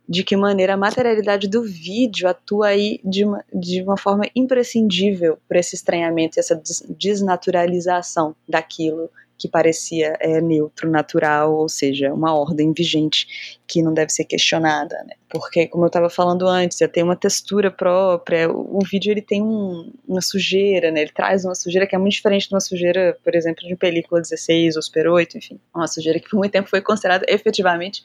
de 0.09 0.23
que 0.23 0.37
maneira 0.37 0.75
a 0.75 0.77
materialidade 0.77 1.49
do 1.49 1.63
vídeo 1.63 2.29
atua 2.29 2.69
aí 2.69 3.01
de 3.05 3.25
uma, 3.25 3.45
de 3.53 3.83
uma 3.83 3.97
forma 3.97 4.25
imprescindível 4.37 5.39
para 5.49 5.59
esse 5.59 5.75
estranhamento, 5.75 6.39
essa 6.39 6.61
desnaturalização 6.89 8.37
daquilo 8.49 9.11
que 9.41 9.49
parecia 9.49 10.15
é, 10.21 10.39
neutro, 10.39 10.91
natural, 10.91 11.55
ou 11.55 11.69
seja, 11.69 12.13
uma 12.13 12.35
ordem 12.35 12.75
vigente 12.75 13.59
que 13.67 13.83
não 13.83 13.95
deve 13.95 14.13
ser 14.13 14.25
questionada, 14.25 15.03
né? 15.07 15.15
Porque, 15.31 15.67
como 15.67 15.85
eu 15.85 15.87
estava 15.87 16.11
falando 16.11 16.47
antes, 16.47 16.77
já 16.77 16.87
tem 16.87 17.03
uma 17.03 17.17
textura 17.17 17.71
própria, 17.71 18.51
o, 18.51 18.79
o 18.79 18.85
vídeo 18.85 19.11
ele 19.11 19.23
tem 19.23 19.43
um, 19.43 19.91
uma 20.07 20.21
sujeira, 20.21 20.91
né? 20.91 21.01
Ele 21.01 21.13
traz 21.13 21.45
uma 21.47 21.55
sujeira 21.55 21.87
que 21.87 21.97
é 21.97 21.99
muito 21.99 22.13
diferente 22.13 22.49
de 22.49 22.55
uma 22.55 22.61
sujeira, 22.61 23.17
por 23.25 23.35
exemplo, 23.35 23.67
de 23.67 23.75
película 23.77 24.21
16 24.21 24.77
ou 24.77 24.83
Super 24.83 25.09
8, 25.09 25.39
enfim. 25.39 25.59
Uma 25.75 25.89
sujeira 25.89 26.21
que 26.21 26.29
por 26.29 26.37
muito 26.37 26.53
tempo 26.53 26.69
foi 26.69 26.83
considerada 26.83 27.25
efetivamente 27.27 28.03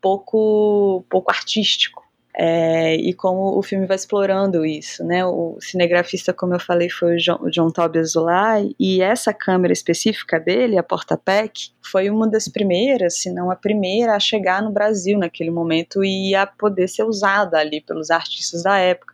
pouco, 0.00 1.04
pouco 1.08 1.30
artístico. 1.30 2.03
É, 2.36 2.96
e 2.96 3.14
como 3.14 3.56
o 3.56 3.62
filme 3.62 3.86
vai 3.86 3.94
explorando 3.94 4.66
isso, 4.66 5.04
né? 5.04 5.24
O 5.24 5.56
cinegrafista, 5.60 6.32
como 6.32 6.54
eu 6.54 6.58
falei, 6.58 6.90
foi 6.90 7.14
o 7.14 7.16
John, 7.16 7.38
o 7.40 7.48
John 7.48 7.70
Tobias 7.70 8.12
Zulay, 8.12 8.74
e 8.78 9.00
essa 9.00 9.32
câmera 9.32 9.72
específica 9.72 10.40
dele, 10.40 10.76
a 10.76 10.82
Porta 10.82 11.16
Pack, 11.16 11.70
foi 11.80 12.10
uma 12.10 12.28
das 12.28 12.48
primeiras, 12.48 13.18
se 13.20 13.30
não 13.30 13.52
a 13.52 13.56
primeira, 13.56 14.16
a 14.16 14.20
chegar 14.20 14.60
no 14.62 14.72
Brasil 14.72 15.16
naquele 15.16 15.50
momento 15.50 16.04
e 16.04 16.34
a 16.34 16.44
poder 16.44 16.88
ser 16.88 17.04
usada 17.04 17.58
ali 17.58 17.80
pelos 17.80 18.10
artistas 18.10 18.64
da 18.64 18.78
época. 18.78 19.13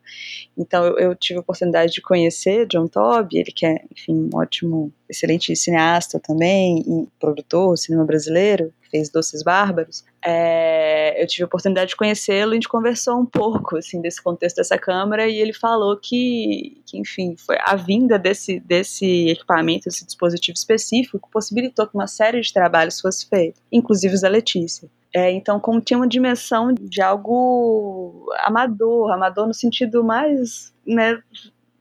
Então 0.57 0.85
eu, 0.85 0.99
eu, 0.99 1.15
tive 1.15 1.39
a 1.39 1.43
oportunidade 1.43 1.93
de 1.93 2.01
conhecer 2.01 2.67
John 2.67 2.87
Toby, 2.87 3.39
ele 3.39 3.53
que 3.53 3.67
é, 3.67 3.83
enfim, 3.91 4.29
um 4.33 4.37
ótimo, 4.37 4.93
excelente 5.09 5.55
cineasta 5.57 6.21
também 6.21 6.81
e 6.87 7.09
produtor, 7.19 7.77
cinema 7.77 8.05
brasileiro, 8.05 8.73
fez 8.91 9.09
Doces 9.09 9.43
Bárbaros. 9.43 10.05
É, 10.23 11.23
eu 11.23 11.27
tive 11.27 11.45
a 11.45 11.47
oportunidade 11.47 11.91
de 11.91 11.97
conhecê-lo 11.97 12.53
e 12.53 12.55
a 12.55 12.57
gente 12.57 12.69
conversou 12.69 13.19
um 13.19 13.25
pouco 13.25 13.77
assim 13.77 14.01
desse 14.03 14.23
contexto 14.23 14.57
dessa 14.57 14.77
câmera 14.77 15.27
e 15.27 15.39
ele 15.39 15.53
falou 15.53 15.97
que, 15.97 16.83
que 16.85 16.99
enfim, 16.99 17.37
foi 17.37 17.57
a 17.61 17.77
vinda 17.77 18.19
desse, 18.19 18.61
desse 18.61 19.31
equipamento, 19.31 19.85
desse 19.85 20.05
dispositivo 20.05 20.57
específico, 20.57 21.31
possibilitou 21.33 21.87
que 21.87 21.95
uma 21.95 22.07
série 22.07 22.41
de 22.41 22.53
trabalhos 22.53 23.01
fosse 23.01 23.27
feita, 23.27 23.61
inclusive 23.73 24.15
os 24.15 24.21
da 24.21 24.29
Letícia. 24.29 24.91
É, 25.13 25.31
então, 25.33 25.59
como 25.59 25.81
tinha 25.81 25.99
uma 25.99 26.07
dimensão 26.07 26.73
de 26.73 27.03
algo 27.03 28.27
amador, 28.45 29.11
amador 29.13 29.47
no 29.47 29.55
sentido 29.55 30.05
mais 30.05 30.73
né, 30.87 31.21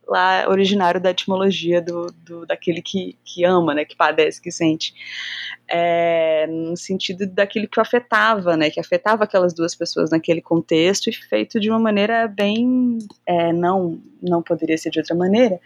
lá 0.09 0.49
originário 0.49 0.99
da 0.99 1.11
etimologia 1.11 1.81
do, 1.81 2.07
do 2.25 2.45
daquele 2.45 2.81
que, 2.81 3.15
que 3.23 3.45
ama, 3.45 3.75
né, 3.75 3.85
que 3.85 3.95
padece, 3.95 4.41
que 4.41 4.51
sente, 4.51 4.93
é, 5.67 6.47
no 6.47 6.75
sentido 6.75 7.27
daquilo 7.27 7.67
que 7.67 7.79
o 7.79 7.81
afetava, 7.81 8.57
né, 8.57 8.71
que 8.71 8.79
afetava 8.79 9.23
aquelas 9.23 9.53
duas 9.53 9.75
pessoas 9.75 10.09
naquele 10.09 10.41
contexto 10.41 11.09
e 11.09 11.13
feito 11.13 11.59
de 11.59 11.69
uma 11.69 11.79
maneira 11.79 12.27
bem, 12.27 12.97
é, 13.27 13.53
não, 13.53 14.01
não 14.21 14.41
poderia 14.41 14.77
ser 14.77 14.89
de 14.89 14.99
outra 14.99 15.15
maneira, 15.15 15.59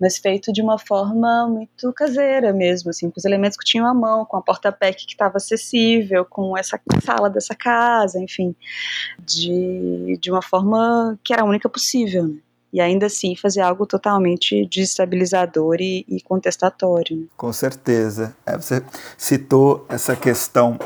mas 0.00 0.18
feito 0.18 0.52
de 0.52 0.62
uma 0.62 0.78
forma 0.78 1.46
muito 1.48 1.92
caseira 1.92 2.52
mesmo, 2.52 2.90
assim, 2.90 3.10
com 3.10 3.18
os 3.18 3.24
elementos 3.24 3.56
que 3.56 3.64
tinham 3.64 3.86
à 3.86 3.94
mão, 3.94 4.24
com 4.24 4.36
a 4.36 4.42
porta-pack 4.42 5.06
que 5.06 5.12
estava 5.12 5.36
acessível, 5.36 6.24
com 6.24 6.56
essa 6.56 6.80
sala 7.04 7.28
dessa 7.28 7.54
casa, 7.54 8.20
enfim, 8.20 8.54
de, 9.20 10.18
de 10.20 10.30
uma 10.30 10.42
forma 10.42 11.18
que 11.24 11.32
era 11.32 11.42
a 11.42 11.46
única 11.46 11.68
possível, 11.68 12.28
né? 12.28 12.38
e 12.72 12.80
ainda 12.80 13.06
assim 13.06 13.34
fazer 13.34 13.62
algo 13.62 13.86
totalmente 13.86 14.66
desestabilizador 14.66 15.76
e, 15.80 16.04
e 16.06 16.20
contestatório. 16.20 17.28
Com 17.36 17.52
certeza. 17.52 18.36
É, 18.44 18.56
você 18.56 18.82
citou 19.16 19.86
essa 19.88 20.14
questão 20.14 20.78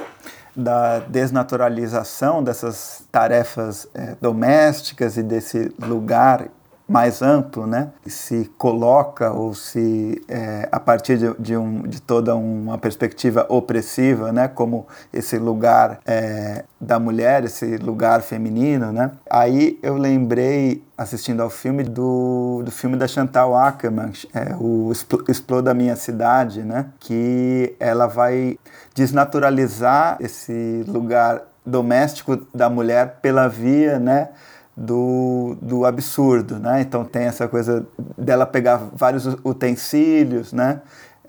da 0.54 0.98
desnaturalização 1.00 2.42
dessas 2.44 3.04
tarefas 3.10 3.88
é, 3.94 4.16
domésticas 4.20 5.16
e 5.16 5.22
desse 5.22 5.72
lugar 5.80 6.48
mais 6.92 7.22
amplo, 7.22 7.66
né? 7.66 7.88
Se 8.06 8.50
coloca 8.58 9.32
ou 9.32 9.54
se 9.54 10.22
é, 10.28 10.68
a 10.70 10.78
partir 10.78 11.16
de, 11.16 11.34
de, 11.38 11.56
um, 11.56 11.82
de 11.82 12.02
toda 12.02 12.36
uma 12.36 12.76
perspectiva 12.76 13.46
opressiva, 13.48 14.30
né? 14.30 14.46
Como 14.46 14.86
esse 15.10 15.38
lugar 15.38 16.00
é, 16.04 16.64
da 16.78 17.00
mulher, 17.00 17.44
esse 17.44 17.78
lugar 17.78 18.20
feminino, 18.20 18.92
né? 18.92 19.10
Aí 19.30 19.78
eu 19.82 19.96
lembrei 19.96 20.84
assistindo 20.96 21.42
ao 21.42 21.48
filme 21.48 21.82
do, 21.82 22.62
do 22.62 22.70
filme 22.70 22.96
da 22.96 23.08
Chantal 23.08 23.56
Ackerman, 23.56 24.12
é, 24.34 24.54
o 24.60 24.92
Exploda 25.28 25.72
Minha 25.72 25.96
Cidade, 25.96 26.62
né? 26.62 26.86
Que 27.00 27.74
ela 27.80 28.06
vai 28.06 28.58
desnaturalizar 28.94 30.18
esse 30.20 30.84
lugar 30.86 31.40
doméstico 31.64 32.46
da 32.54 32.68
mulher 32.68 33.18
pela 33.22 33.48
via, 33.48 33.98
né? 33.98 34.28
Do, 34.76 35.56
do 35.60 35.84
absurdo, 35.84 36.58
né? 36.58 36.80
Então 36.80 37.04
tem 37.04 37.24
essa 37.24 37.46
coisa 37.46 37.86
dela 38.16 38.46
pegar 38.46 38.88
vários 38.94 39.26
utensílios, 39.44 40.52
né? 40.52 40.80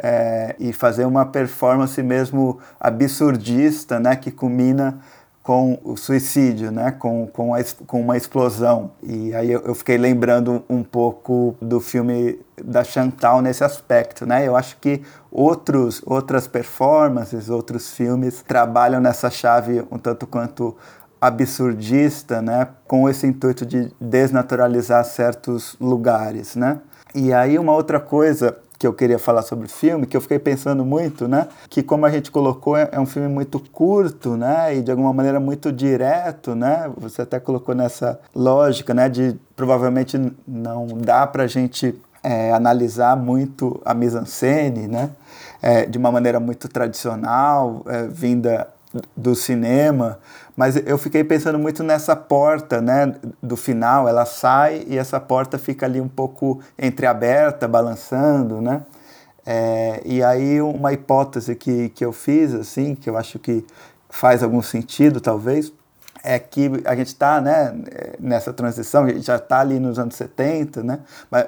É, 0.01 0.55
e 0.59 0.73
fazer 0.73 1.05
uma 1.05 1.25
performance 1.25 2.01
mesmo 2.01 2.59
absurdista, 2.79 3.99
né? 3.99 4.15
Que 4.15 4.31
culmina 4.31 4.99
com 5.43 5.77
o 5.83 5.97
suicídio, 5.97 6.71
né? 6.71 6.91
Com, 6.91 7.27
com, 7.27 7.53
a, 7.53 7.59
com 7.85 7.99
uma 7.99 8.15
explosão. 8.15 8.91
E 9.03 9.35
aí 9.35 9.51
eu, 9.51 9.59
eu 9.61 9.75
fiquei 9.75 9.97
lembrando 9.97 10.63
um 10.69 10.81
pouco 10.81 11.55
do 11.61 11.81
filme 11.81 12.39
da 12.63 12.83
Chantal 12.83 13.41
nesse 13.41 13.61
aspecto, 13.63 14.25
né? 14.25 14.47
Eu 14.47 14.55
acho 14.55 14.77
que 14.77 15.03
outros, 15.29 16.01
outras 16.05 16.47
performances, 16.47 17.49
outros 17.49 17.91
filmes 17.91 18.41
trabalham 18.41 19.01
nessa 19.01 19.29
chave 19.29 19.85
um 19.91 19.97
tanto 19.97 20.25
quanto 20.25 20.77
absurdista, 21.25 22.41
né, 22.41 22.67
com 22.85 23.07
esse 23.07 23.25
intuito 23.25 23.65
de 23.65 23.89
desnaturalizar 23.99 25.05
certos 25.05 25.77
lugares, 25.79 26.55
né? 26.57 26.79
E 27.15 27.31
aí 27.31 27.57
uma 27.57 27.73
outra 27.73 27.97
coisa 27.97 28.57
que 28.77 28.85
eu 28.85 28.93
queria 28.93 29.17
falar 29.17 29.43
sobre 29.43 29.67
o 29.67 29.69
filme, 29.69 30.05
que 30.05 30.17
eu 30.17 30.19
fiquei 30.19 30.37
pensando 30.37 30.83
muito, 30.83 31.25
né, 31.25 31.47
que 31.69 31.81
como 31.81 32.05
a 32.05 32.09
gente 32.09 32.29
colocou 32.29 32.75
é, 32.75 32.89
um 32.99 33.05
filme 33.05 33.29
muito 33.29 33.57
curto, 33.57 34.35
né, 34.35 34.75
e 34.75 34.81
de 34.81 34.91
alguma 34.91 35.13
maneira 35.13 35.39
muito 35.39 35.71
direto, 35.71 36.53
né? 36.53 36.91
Você 36.97 37.21
até 37.21 37.39
colocou 37.39 37.73
nessa 37.73 38.19
lógica, 38.35 38.93
né, 38.93 39.07
de 39.07 39.39
provavelmente 39.55 40.19
não 40.45 40.87
dá 40.87 41.25
para 41.25 41.43
a 41.43 41.47
gente 41.47 41.97
é, 42.21 42.51
analisar 42.51 43.15
muito 43.15 43.81
a 43.85 43.93
mise-en-scène, 43.93 44.89
né, 44.89 45.11
é, 45.61 45.85
de 45.85 45.97
uma 45.97 46.11
maneira 46.11 46.41
muito 46.41 46.67
tradicional, 46.67 47.83
é, 47.87 48.07
vinda 48.07 48.67
do 49.15 49.33
cinema, 49.33 50.19
mas 50.55 50.75
eu 50.85 50.97
fiquei 50.97 51.23
pensando 51.23 51.57
muito 51.57 51.83
nessa 51.83 52.15
porta, 52.15 52.81
né, 52.81 53.15
do 53.41 53.57
final, 53.57 54.07
ela 54.07 54.25
sai 54.25 54.83
e 54.87 54.97
essa 54.97 55.19
porta 55.19 55.57
fica 55.57 55.85
ali 55.85 55.99
um 55.99 56.07
pouco 56.07 56.59
entreaberta, 56.77 57.67
balançando, 57.67 58.61
né, 58.61 58.81
é, 59.45 60.01
e 60.05 60.23
aí 60.23 60.61
uma 60.61 60.93
hipótese 60.93 61.55
que, 61.55 61.89
que 61.89 62.05
eu 62.05 62.13
fiz, 62.13 62.53
assim, 62.53 62.95
que 62.95 63.09
eu 63.09 63.17
acho 63.17 63.39
que 63.39 63.65
faz 64.09 64.43
algum 64.43 64.61
sentido, 64.61 65.19
talvez, 65.19 65.73
é 66.23 66.39
que 66.39 66.71
a 66.85 66.95
gente 66.95 67.07
está 67.07 67.41
né, 67.41 67.75
nessa 68.19 68.53
transição, 68.53 69.03
a 69.03 69.09
gente 69.09 69.25
já 69.25 69.35
está 69.35 69.59
ali 69.59 69.79
nos 69.79 69.99
anos 69.99 70.15
70, 70.15 70.83
né, 70.83 70.99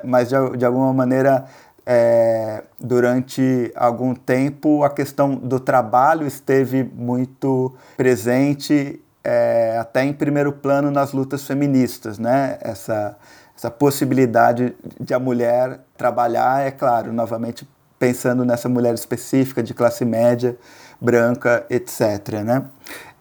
mas, 0.04 0.30
de, 0.30 0.58
de 0.58 0.66
alguma 0.66 0.92
maneira 0.92 1.46
é, 1.86 2.64
durante 2.80 3.72
algum 3.76 4.16
tempo 4.16 4.84
a 4.84 4.90
questão 4.90 5.36
do 5.36 5.60
trabalho 5.60 6.26
esteve 6.26 6.84
muito 6.84 7.74
presente 7.96 9.00
é, 9.24 9.78
até 9.80 10.04
em 10.04 10.14
primeiro 10.14 10.52
plano 10.52 10.92
nas 10.92 11.12
lutas 11.12 11.46
feministas, 11.46 12.18
né? 12.20 12.58
Essa, 12.62 13.18
essa 13.58 13.72
possibilidade 13.72 14.76
de 15.00 15.14
a 15.14 15.20
mulher 15.20 15.80
trabalhar, 15.98 16.66
é 16.66 16.72
claro, 16.72 17.12
novamente 17.12 17.68
pensando 17.98 18.46
nessa 18.46 18.70
mulher 18.70 18.94
específica 18.94 19.64
de 19.64 19.74
classe 19.74 20.06
média, 20.06 20.58
branca, 21.00 21.66
etc. 21.70 22.44
Né? 22.44 22.64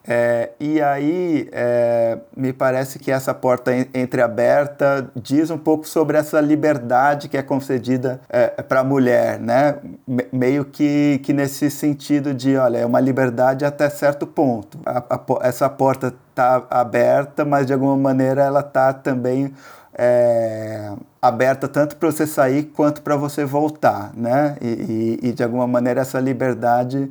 É, 0.06 0.50
e 0.60 0.82
aí, 0.82 1.48
é, 1.50 2.18
me 2.36 2.52
parece 2.52 2.98
que 2.98 3.10
essa 3.10 3.32
porta 3.32 3.74
entreaberta 3.94 5.10
diz 5.16 5.50
um 5.50 5.56
pouco 5.56 5.88
sobre 5.88 6.18
essa 6.18 6.40
liberdade 6.40 7.26
que 7.28 7.38
é 7.38 7.42
concedida 7.42 8.20
é, 8.28 8.48
para 8.62 8.80
a 8.80 8.84
mulher, 8.84 9.40
né? 9.40 9.76
meio 10.30 10.66
que, 10.66 11.20
que 11.22 11.32
nesse 11.32 11.70
sentido 11.70 12.34
de, 12.34 12.54
olha, 12.56 12.78
é 12.78 12.86
uma 12.86 13.00
liberdade 13.00 13.64
até 13.64 13.88
certo 13.88 14.26
ponto. 14.26 14.78
A, 14.84 14.98
a, 14.98 15.48
essa 15.48 15.70
porta 15.70 16.12
está 16.30 16.62
aberta, 16.68 17.42
mas 17.44 17.66
de 17.66 17.72
alguma 17.72 17.96
maneira 17.96 18.42
ela 18.42 18.60
está 18.60 18.92
também 18.92 19.54
é, 19.96 20.92
aberta 21.22 21.66
tanto 21.66 21.96
para 21.96 22.10
você 22.10 22.26
sair 22.26 22.64
quanto 22.64 23.00
para 23.00 23.16
você 23.16 23.44
voltar, 23.44 24.10
né? 24.14 24.56
E, 24.60 25.18
e, 25.22 25.28
e 25.28 25.32
de 25.32 25.42
alguma 25.42 25.66
maneira 25.66 26.02
essa 26.02 26.20
liberdade 26.20 27.10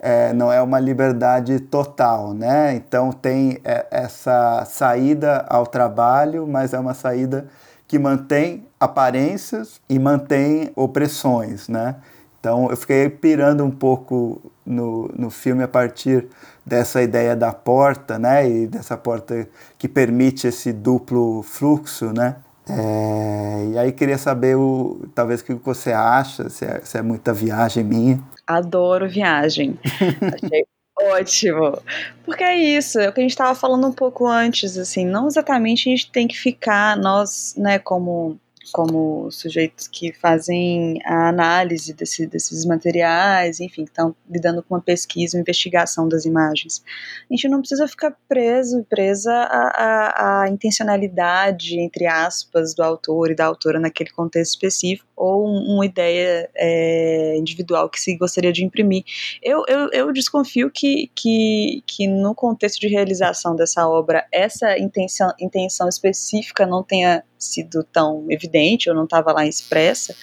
é, 0.00 0.32
não 0.32 0.50
é 0.52 0.60
uma 0.62 0.80
liberdade 0.80 1.60
total, 1.60 2.32
né? 2.32 2.74
Então 2.74 3.12
tem 3.12 3.58
é, 3.64 3.86
essa 3.90 4.64
saída 4.64 5.44
ao 5.48 5.66
trabalho, 5.66 6.46
mas 6.46 6.72
é 6.72 6.78
uma 6.78 6.94
saída 6.94 7.46
que 7.86 7.98
mantém 7.98 8.66
aparências 8.78 9.80
e 9.88 9.98
mantém 9.98 10.70
opressões, 10.74 11.68
né? 11.68 11.96
Então 12.40 12.70
eu 12.70 12.76
fiquei 12.76 13.10
pirando 13.10 13.62
um 13.62 13.70
pouco 13.70 14.40
no, 14.64 15.08
no 15.08 15.28
filme 15.28 15.62
a 15.62 15.68
partir 15.68 16.26
dessa 16.64 17.02
ideia 17.02 17.36
da 17.36 17.52
porta, 17.52 18.18
né? 18.18 18.48
E 18.48 18.66
dessa 18.66 18.96
porta 18.96 19.46
que 19.76 19.86
permite 19.86 20.46
esse 20.46 20.72
duplo 20.72 21.42
fluxo, 21.42 22.12
né? 22.12 22.36
É, 22.68 23.66
e 23.72 23.78
aí 23.78 23.92
queria 23.92 24.16
saber 24.16 24.56
o, 24.56 25.08
talvez 25.14 25.40
o 25.40 25.44
que 25.44 25.54
você 25.54 25.92
acha, 25.92 26.48
se 26.48 26.64
é, 26.64 26.80
se 26.84 26.96
é 26.96 27.02
muita 27.02 27.32
viagem 27.32 27.84
minha. 27.84 28.20
Adoro 28.56 29.08
viagem. 29.08 29.78
Achei 30.42 30.64
ótimo. 31.00 31.78
Porque 32.24 32.44
é 32.44 32.56
isso, 32.56 32.98
é 32.98 33.08
o 33.08 33.12
que 33.12 33.20
a 33.20 33.22
gente 33.22 33.30
estava 33.30 33.54
falando 33.54 33.86
um 33.86 33.92
pouco 33.92 34.26
antes, 34.26 34.76
assim, 34.76 35.06
não 35.06 35.26
exatamente 35.26 35.88
a 35.88 35.92
gente 35.92 36.10
tem 36.10 36.28
que 36.28 36.36
ficar, 36.36 36.96
nós, 36.96 37.54
né, 37.56 37.78
como 37.78 38.38
como 38.72 39.30
sujeitos 39.30 39.88
que 39.88 40.12
fazem 40.12 41.00
a 41.04 41.28
análise 41.28 41.92
desse, 41.92 42.26
desses 42.26 42.64
materiais, 42.64 43.60
enfim, 43.60 43.84
estão 43.84 44.14
lidando 44.28 44.62
com 44.62 44.74
uma 44.74 44.80
pesquisa, 44.80 45.36
uma 45.36 45.40
investigação 45.40 46.08
das 46.08 46.24
imagens. 46.24 46.82
A 47.30 47.34
gente 47.34 47.48
não 47.48 47.60
precisa 47.60 47.86
ficar 47.88 48.16
preso, 48.28 48.84
presa 48.88 49.32
à, 49.32 50.42
à, 50.42 50.42
à 50.42 50.48
intencionalidade, 50.48 51.80
entre 51.80 52.06
aspas, 52.06 52.74
do 52.74 52.82
autor 52.82 53.30
e 53.30 53.34
da 53.34 53.46
autora 53.46 53.80
naquele 53.80 54.10
contexto 54.10 54.52
específico, 54.52 55.08
ou 55.20 55.46
um, 55.46 55.74
uma 55.74 55.84
ideia 55.84 56.48
é, 56.56 57.36
individual 57.36 57.90
que 57.90 58.00
se 58.00 58.16
gostaria 58.16 58.50
de 58.50 58.64
imprimir. 58.64 59.04
Eu, 59.42 59.64
eu, 59.68 59.90
eu 59.92 60.12
desconfio 60.12 60.70
que, 60.70 61.10
que, 61.14 61.84
que 61.86 62.08
no 62.08 62.34
contexto 62.34 62.80
de 62.80 62.88
realização 62.88 63.54
dessa 63.54 63.86
obra, 63.86 64.26
essa 64.32 64.78
intenção, 64.78 65.30
intenção 65.38 65.88
específica 65.88 66.66
não 66.66 66.82
tenha 66.82 67.22
sido 67.38 67.84
tão 67.84 68.26
evidente 68.30 68.88
ou 68.88 68.96
não 68.96 69.04
estava 69.04 69.32
lá 69.32 69.46
expressa, 69.46 70.16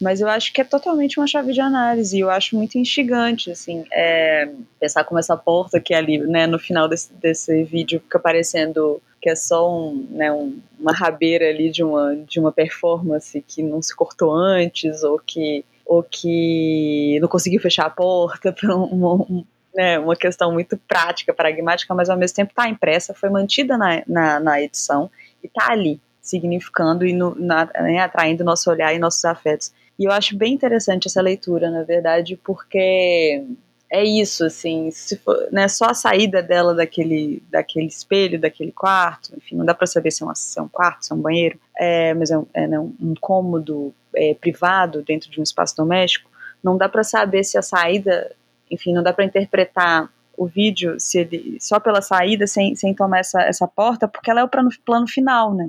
mas 0.00 0.20
eu 0.20 0.28
acho 0.28 0.52
que 0.52 0.60
é 0.60 0.64
totalmente 0.64 1.18
uma 1.18 1.26
chave 1.26 1.52
de 1.52 1.60
análise 1.60 2.18
eu 2.18 2.30
acho 2.30 2.56
muito 2.56 2.76
instigante, 2.78 3.50
assim, 3.50 3.84
é, 3.92 4.48
pensar 4.80 5.04
como 5.04 5.20
essa 5.20 5.36
porta 5.36 5.80
que 5.80 5.94
é 5.94 5.98
ali, 5.98 6.18
né, 6.18 6.46
no 6.46 6.58
final 6.58 6.88
desse, 6.88 7.12
desse 7.14 7.62
vídeo 7.62 8.00
fica 8.00 8.18
aparecendo 8.18 9.00
que 9.22 9.30
é 9.30 9.36
só 9.36 9.72
um, 9.72 10.04
né, 10.10 10.32
um, 10.32 10.58
uma 10.78 10.92
rabeira 10.92 11.48
ali 11.48 11.70
de 11.70 11.84
uma, 11.84 12.16
de 12.16 12.40
uma 12.40 12.50
performance 12.50 13.40
que 13.46 13.62
não 13.62 13.80
se 13.80 13.94
cortou 13.94 14.34
antes 14.34 15.04
ou 15.04 15.18
que 15.18 15.64
ou 15.86 16.02
que 16.02 17.18
não 17.20 17.28
conseguiu 17.28 17.60
fechar 17.60 17.86
a 17.86 17.90
porta 17.90 18.52
por 18.58 18.70
um, 18.70 18.82
um, 18.84 19.44
né, 19.74 19.98
uma 19.98 20.16
questão 20.16 20.52
muito 20.52 20.76
prática, 20.76 21.32
pragmática, 21.32 21.94
mas 21.94 22.10
ao 22.10 22.16
mesmo 22.16 22.34
tempo 22.34 22.50
está 22.50 22.68
impressa, 22.68 23.14
foi 23.14 23.30
mantida 23.30 23.76
na, 23.76 24.02
na, 24.06 24.40
na 24.40 24.60
edição 24.60 25.10
e 25.42 25.46
está 25.46 25.70
ali, 25.70 26.00
significando 26.20 27.06
e 27.06 27.12
no, 27.12 27.34
na, 27.38 27.66
né, 27.74 27.98
atraindo 28.00 28.42
nosso 28.42 28.70
olhar 28.70 28.94
e 28.94 28.98
nossos 28.98 29.24
afetos. 29.24 29.72
E 29.98 30.04
eu 30.04 30.12
acho 30.12 30.36
bem 30.36 30.54
interessante 30.54 31.06
essa 31.06 31.20
leitura, 31.20 31.70
na 31.70 31.82
verdade, 31.82 32.36
porque 32.42 33.44
é 33.92 34.02
isso, 34.02 34.46
assim, 34.46 34.90
se 34.90 35.18
for, 35.18 35.36
né, 35.52 35.68
só 35.68 35.84
a 35.84 35.94
saída 35.94 36.42
dela 36.42 36.74
daquele, 36.74 37.42
daquele 37.50 37.88
espelho, 37.88 38.40
daquele 38.40 38.72
quarto, 38.72 39.34
enfim, 39.36 39.54
não 39.54 39.66
dá 39.66 39.74
para 39.74 39.86
saber 39.86 40.10
se 40.10 40.22
é, 40.22 40.26
uma, 40.26 40.34
se 40.34 40.58
é, 40.58 40.62
um 40.62 40.68
quarto, 40.68 41.04
se 41.04 41.12
é 41.12 41.14
um 41.14 41.20
banheiro, 41.20 41.60
é, 41.78 42.14
mas 42.14 42.30
é 42.30 42.38
um, 42.38 42.46
é, 42.54 42.66
né, 42.66 42.80
um 42.80 43.14
cômodo 43.20 43.94
é, 44.16 44.32
privado 44.32 45.02
dentro 45.02 45.30
de 45.30 45.38
um 45.38 45.42
espaço 45.42 45.76
doméstico, 45.76 46.30
não 46.64 46.78
dá 46.78 46.88
para 46.88 47.04
saber 47.04 47.44
se 47.44 47.58
a 47.58 47.62
saída, 47.62 48.34
enfim, 48.70 48.94
não 48.94 49.02
dá 49.02 49.12
para 49.12 49.26
interpretar 49.26 50.08
o 50.38 50.46
vídeo 50.46 50.98
se 50.98 51.18
ele, 51.18 51.58
só 51.60 51.78
pela 51.78 52.00
saída, 52.00 52.46
sem, 52.46 52.74
sem 52.74 52.94
tomar 52.94 53.18
essa, 53.18 53.42
essa 53.42 53.68
porta, 53.68 54.08
porque 54.08 54.30
ela 54.30 54.40
é 54.40 54.44
o 54.44 54.48
plano, 54.48 54.70
plano 54.86 55.06
final, 55.06 55.52
né? 55.52 55.68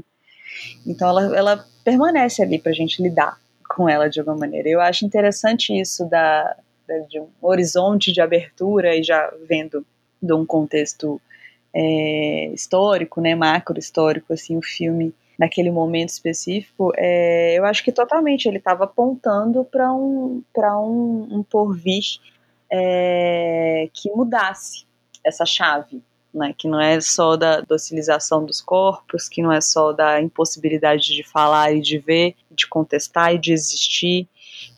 Então 0.87 1.09
ela, 1.09 1.35
ela 1.35 1.65
permanece 1.83 2.41
ali 2.41 2.57
para 2.57 2.71
a 2.71 2.75
gente 2.75 3.03
lidar 3.03 3.37
com 3.67 3.89
ela 3.89 4.09
de 4.09 4.21
alguma 4.21 4.37
maneira. 4.37 4.69
Eu 4.69 4.79
acho 4.79 5.05
interessante 5.05 5.77
isso 5.77 6.05
da, 6.05 6.55
de 7.09 7.19
um 7.19 7.27
horizonte 7.41 8.11
de 8.11 8.21
abertura 8.21 8.95
e 8.95 9.03
já 9.03 9.31
vendo 9.47 9.85
de 10.21 10.33
um 10.33 10.45
contexto 10.45 11.19
é, 11.73 12.51
histórico, 12.53 13.19
né, 13.19 13.35
macro 13.35 13.79
histórico, 13.79 14.33
assim, 14.33 14.57
o 14.57 14.61
filme 14.61 15.13
naquele 15.37 15.71
momento 15.71 16.09
específico, 16.09 16.93
é, 16.95 17.57
eu 17.57 17.65
acho 17.65 17.83
que 17.83 17.91
totalmente 17.91 18.47
ele 18.47 18.57
estava 18.57 18.83
apontando 18.83 19.65
para 19.65 19.91
um 19.91 20.43
para 20.53 20.77
um, 20.79 21.27
um 21.31 21.43
porvir 21.43 22.03
é, 22.71 23.89
que 23.91 24.11
mudasse 24.11 24.85
essa 25.23 25.45
chave, 25.45 26.01
né, 26.33 26.53
que 26.57 26.67
não 26.67 26.79
é 26.79 27.01
só 27.01 27.35
da 27.35 27.61
docilização 27.61 28.45
dos 28.45 28.61
corpos, 28.61 29.27
que 29.27 29.41
não 29.41 29.51
é 29.51 29.61
só 29.61 29.91
da 29.91 30.21
impossibilidade 30.21 31.15
de 31.15 31.23
falar 31.23 31.73
e 31.73 31.81
de 31.81 31.97
ver, 31.97 32.35
de 32.51 32.67
contestar 32.67 33.33
e 33.33 33.39
de 33.39 33.53
existir, 33.53 34.27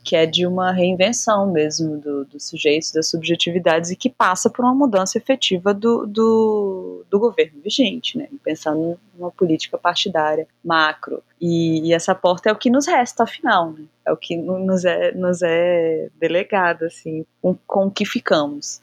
que 0.04 0.16
é 0.16 0.26
de 0.26 0.46
uma 0.46 0.72
reinvenção 0.72 1.52
mesmo 1.52 1.98
do, 1.98 2.26
dos 2.26 2.48
sujeitos, 2.48 2.92
das 2.92 3.10
subjetividades 3.10 3.90
e 3.90 3.96
que 3.96 4.10
passa 4.10 4.50
por 4.50 4.64
uma 4.64 4.74
mudança 4.74 5.18
efetiva 5.18 5.74
do, 5.74 6.06
do, 6.06 7.04
do 7.10 7.20
governo 7.20 7.60
vigente, 7.62 8.18
né? 8.18 8.28
pensando 8.44 9.00
numa 9.18 9.32
política 9.32 9.78
partidária 9.78 10.48
macro. 10.64 11.24
E, 11.42 11.90
e, 11.90 11.94
essa 11.94 12.14
porta 12.14 12.50
é 12.50 12.54
o 12.54 12.58
que 12.58 12.70
nos 12.70 12.88
resta, 12.88 13.24
afinal, 13.24 13.72
né? 13.72 13.86
é 14.06 14.12
o 14.12 14.18
que 14.18 14.38
nos 14.38 14.86
é, 14.86 15.12
nos 15.14 15.42
é 15.42 16.10
delegado, 16.20 16.86
assim, 16.86 17.26
com, 17.42 17.58
com 17.66 17.88
o 17.88 17.92
que 17.92 18.06
ficamos. 18.06 18.80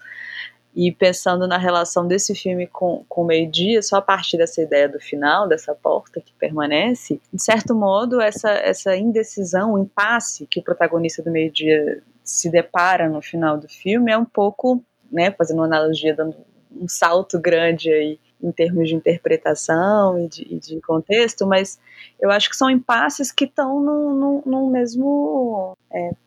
E 0.75 0.91
pensando 0.91 1.47
na 1.47 1.59
relação 1.59 2.07
desse 2.07 2.35
filme 2.35 2.67
com, 2.67 3.05
com 3.09 3.23
o 3.23 3.27
meio-dia, 3.27 3.83
só 3.83 3.97
a 3.97 4.03
partir 4.03 4.39
dessa 4.39 4.63
ideia 4.63 4.89
do 4.89 4.99
final, 4.99 5.47
dessa 5.47 5.75
porta 5.75 6.21
que 6.21 6.33
permanece, 6.35 7.21
de 7.33 7.43
certo 7.43 7.75
modo, 7.75 8.21
essa, 8.21 8.51
essa 8.51 8.97
indecisão, 8.97 9.75
o 9.75 9.79
impasse 9.79 10.47
que 10.47 10.61
o 10.61 10.63
protagonista 10.63 11.23
do 11.23 11.31
meio-dia 11.31 12.03
se 12.25 12.51
depara 12.51 13.09
no 13.09 13.21
final 13.21 13.59
do 13.59 13.69
filme 13.69 14.13
é 14.13 14.17
um 14.17 14.25
pouco, 14.25 14.83
né, 15.11 15.31
fazendo 15.33 15.59
uma 15.59 15.67
analogia, 15.67 16.15
dando 16.15 16.37
um 16.75 16.89
salto 16.89 17.39
grande 17.39 17.93
aí 17.93 18.19
em 18.43 18.51
termos 18.51 18.89
de 18.89 18.95
interpretação 18.95 20.19
e 20.19 20.29
de, 20.29 20.59
de 20.59 20.81
contexto, 20.81 21.47
mas 21.47 21.79
eu 22.21 22.31
acho 22.31 22.51
que 22.51 22.57
são 22.57 22.69
impasses 22.69 23.31
que 23.31 23.45
estão 23.45 23.81
no, 23.81 24.15
no, 24.15 24.43
no 24.45 24.71
mesmo. 24.71 25.77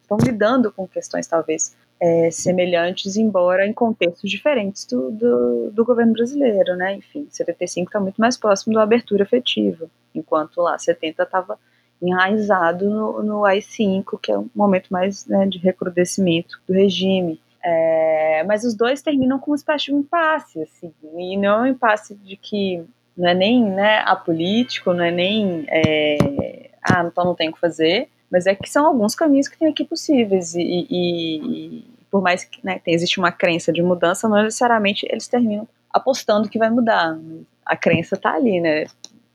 estão 0.02 0.18
é, 0.22 0.24
lidando 0.24 0.72
com 0.72 0.88
questões 0.88 1.28
talvez 1.28 1.76
é, 2.00 2.30
semelhantes, 2.30 3.16
embora 3.16 3.66
em 3.66 3.74
contextos 3.74 4.30
diferentes 4.30 4.86
do, 4.86 5.12
do, 5.12 5.72
do, 5.72 5.86
governo 5.86 6.14
brasileiro, 6.14 6.76
né? 6.76 6.96
Enfim, 6.96 7.28
75 7.30 7.90
está 7.90 8.00
muito 8.00 8.18
mais 8.18 8.38
próximo 8.38 8.74
da 8.74 8.84
abertura 8.84 9.24
efetiva, 9.24 9.90
enquanto 10.14 10.62
lá 10.62 10.78
70 10.78 11.24
estava 11.24 11.58
enraizado 12.02 12.90
no, 12.90 13.24
no 13.24 13.46
AI-5, 13.46 14.20
que 14.22 14.32
é 14.32 14.38
um 14.38 14.50
momento 14.54 14.90
mais 14.90 15.26
né, 15.26 15.46
de 15.48 15.58
recrudescimento 15.58 16.60
do 16.68 16.74
regime. 16.74 17.40
É, 17.64 18.44
mas 18.46 18.64
os 18.64 18.76
dois 18.76 19.02
terminam 19.02 19.40
com 19.40 19.52
uma 19.52 19.56
espécie 19.56 19.86
de 19.86 19.94
impasse, 19.94 20.62
assim, 20.62 20.94
e 21.18 21.36
não 21.36 21.50
é 21.50 21.62
um 21.62 21.68
impasse 21.68 22.14
de 22.14 22.36
que 22.36 22.84
não 23.18 23.30
é 23.30 23.34
nem 23.34 23.64
né, 23.64 24.00
apolítico, 24.06 24.94
não 24.94 25.04
é 25.04 25.10
nem 25.10 25.66
é, 25.68 26.70
ah, 26.84 27.04
então 27.06 27.26
não 27.26 27.34
tem 27.34 27.50
o 27.50 27.54
que 27.54 27.60
fazer, 27.60 28.10
mas 28.36 28.46
é 28.46 28.54
que 28.54 28.70
são 28.70 28.86
alguns 28.86 29.16
caminhos 29.16 29.48
que 29.48 29.58
tem 29.58 29.70
aqui 29.70 29.86
possíveis 29.86 30.56
e, 30.56 30.60
e, 30.62 31.38
e 31.40 31.86
por 32.12 32.22
mais 32.22 32.44
que 32.44 32.60
né, 32.62 32.82
existe 32.86 33.18
uma 33.18 33.32
crença 33.32 33.72
de 33.72 33.82
mudança, 33.82 34.28
não 34.28 34.44
necessariamente 34.44 35.08
eles 35.10 35.26
terminam 35.26 35.66
apostando 35.90 36.50
que 36.50 36.60
vai 36.60 36.70
mudar. 36.70 37.18
A 37.66 37.78
crença 37.78 38.16
está 38.16 38.34
ali, 38.34 38.60
né? 38.60 38.88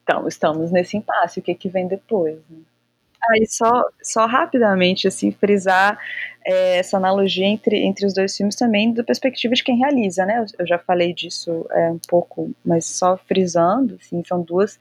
Então, 0.03 0.29
estamos 0.29 0.71
nesse 0.71 0.99
impasse, 0.99 1.41
o 1.41 1.43
que, 1.43 1.55
que 1.55 1.71
vem 1.71 1.89
depois? 1.89 2.37
Né? 2.51 2.59
Aí, 3.31 3.47
só, 3.47 3.87
só 4.03 4.27
rapidamente, 4.27 5.09
assim, 5.09 5.33
frisar 5.33 5.99
é, 6.45 6.77
essa 6.77 6.99
analogia 6.99 7.47
entre, 7.47 7.79
entre 7.79 8.05
os 8.05 8.13
dois 8.13 8.37
filmes 8.37 8.55
também 8.55 8.93
da 8.93 9.03
perspectiva 9.03 9.55
de 9.55 9.65
quem 9.65 9.79
realiza, 9.79 10.27
né? 10.27 10.41
Eu, 10.41 10.45
eu 10.59 10.67
já 10.67 10.79
falei 10.79 11.15
disso 11.15 11.67
é, 11.71 11.91
um 11.91 12.01
pouco, 12.07 12.51
mas 12.63 12.85
só 12.85 13.17
frisando, 13.17 13.99
assim, 13.99 14.23
são 14.27 14.43
duas 14.43 14.79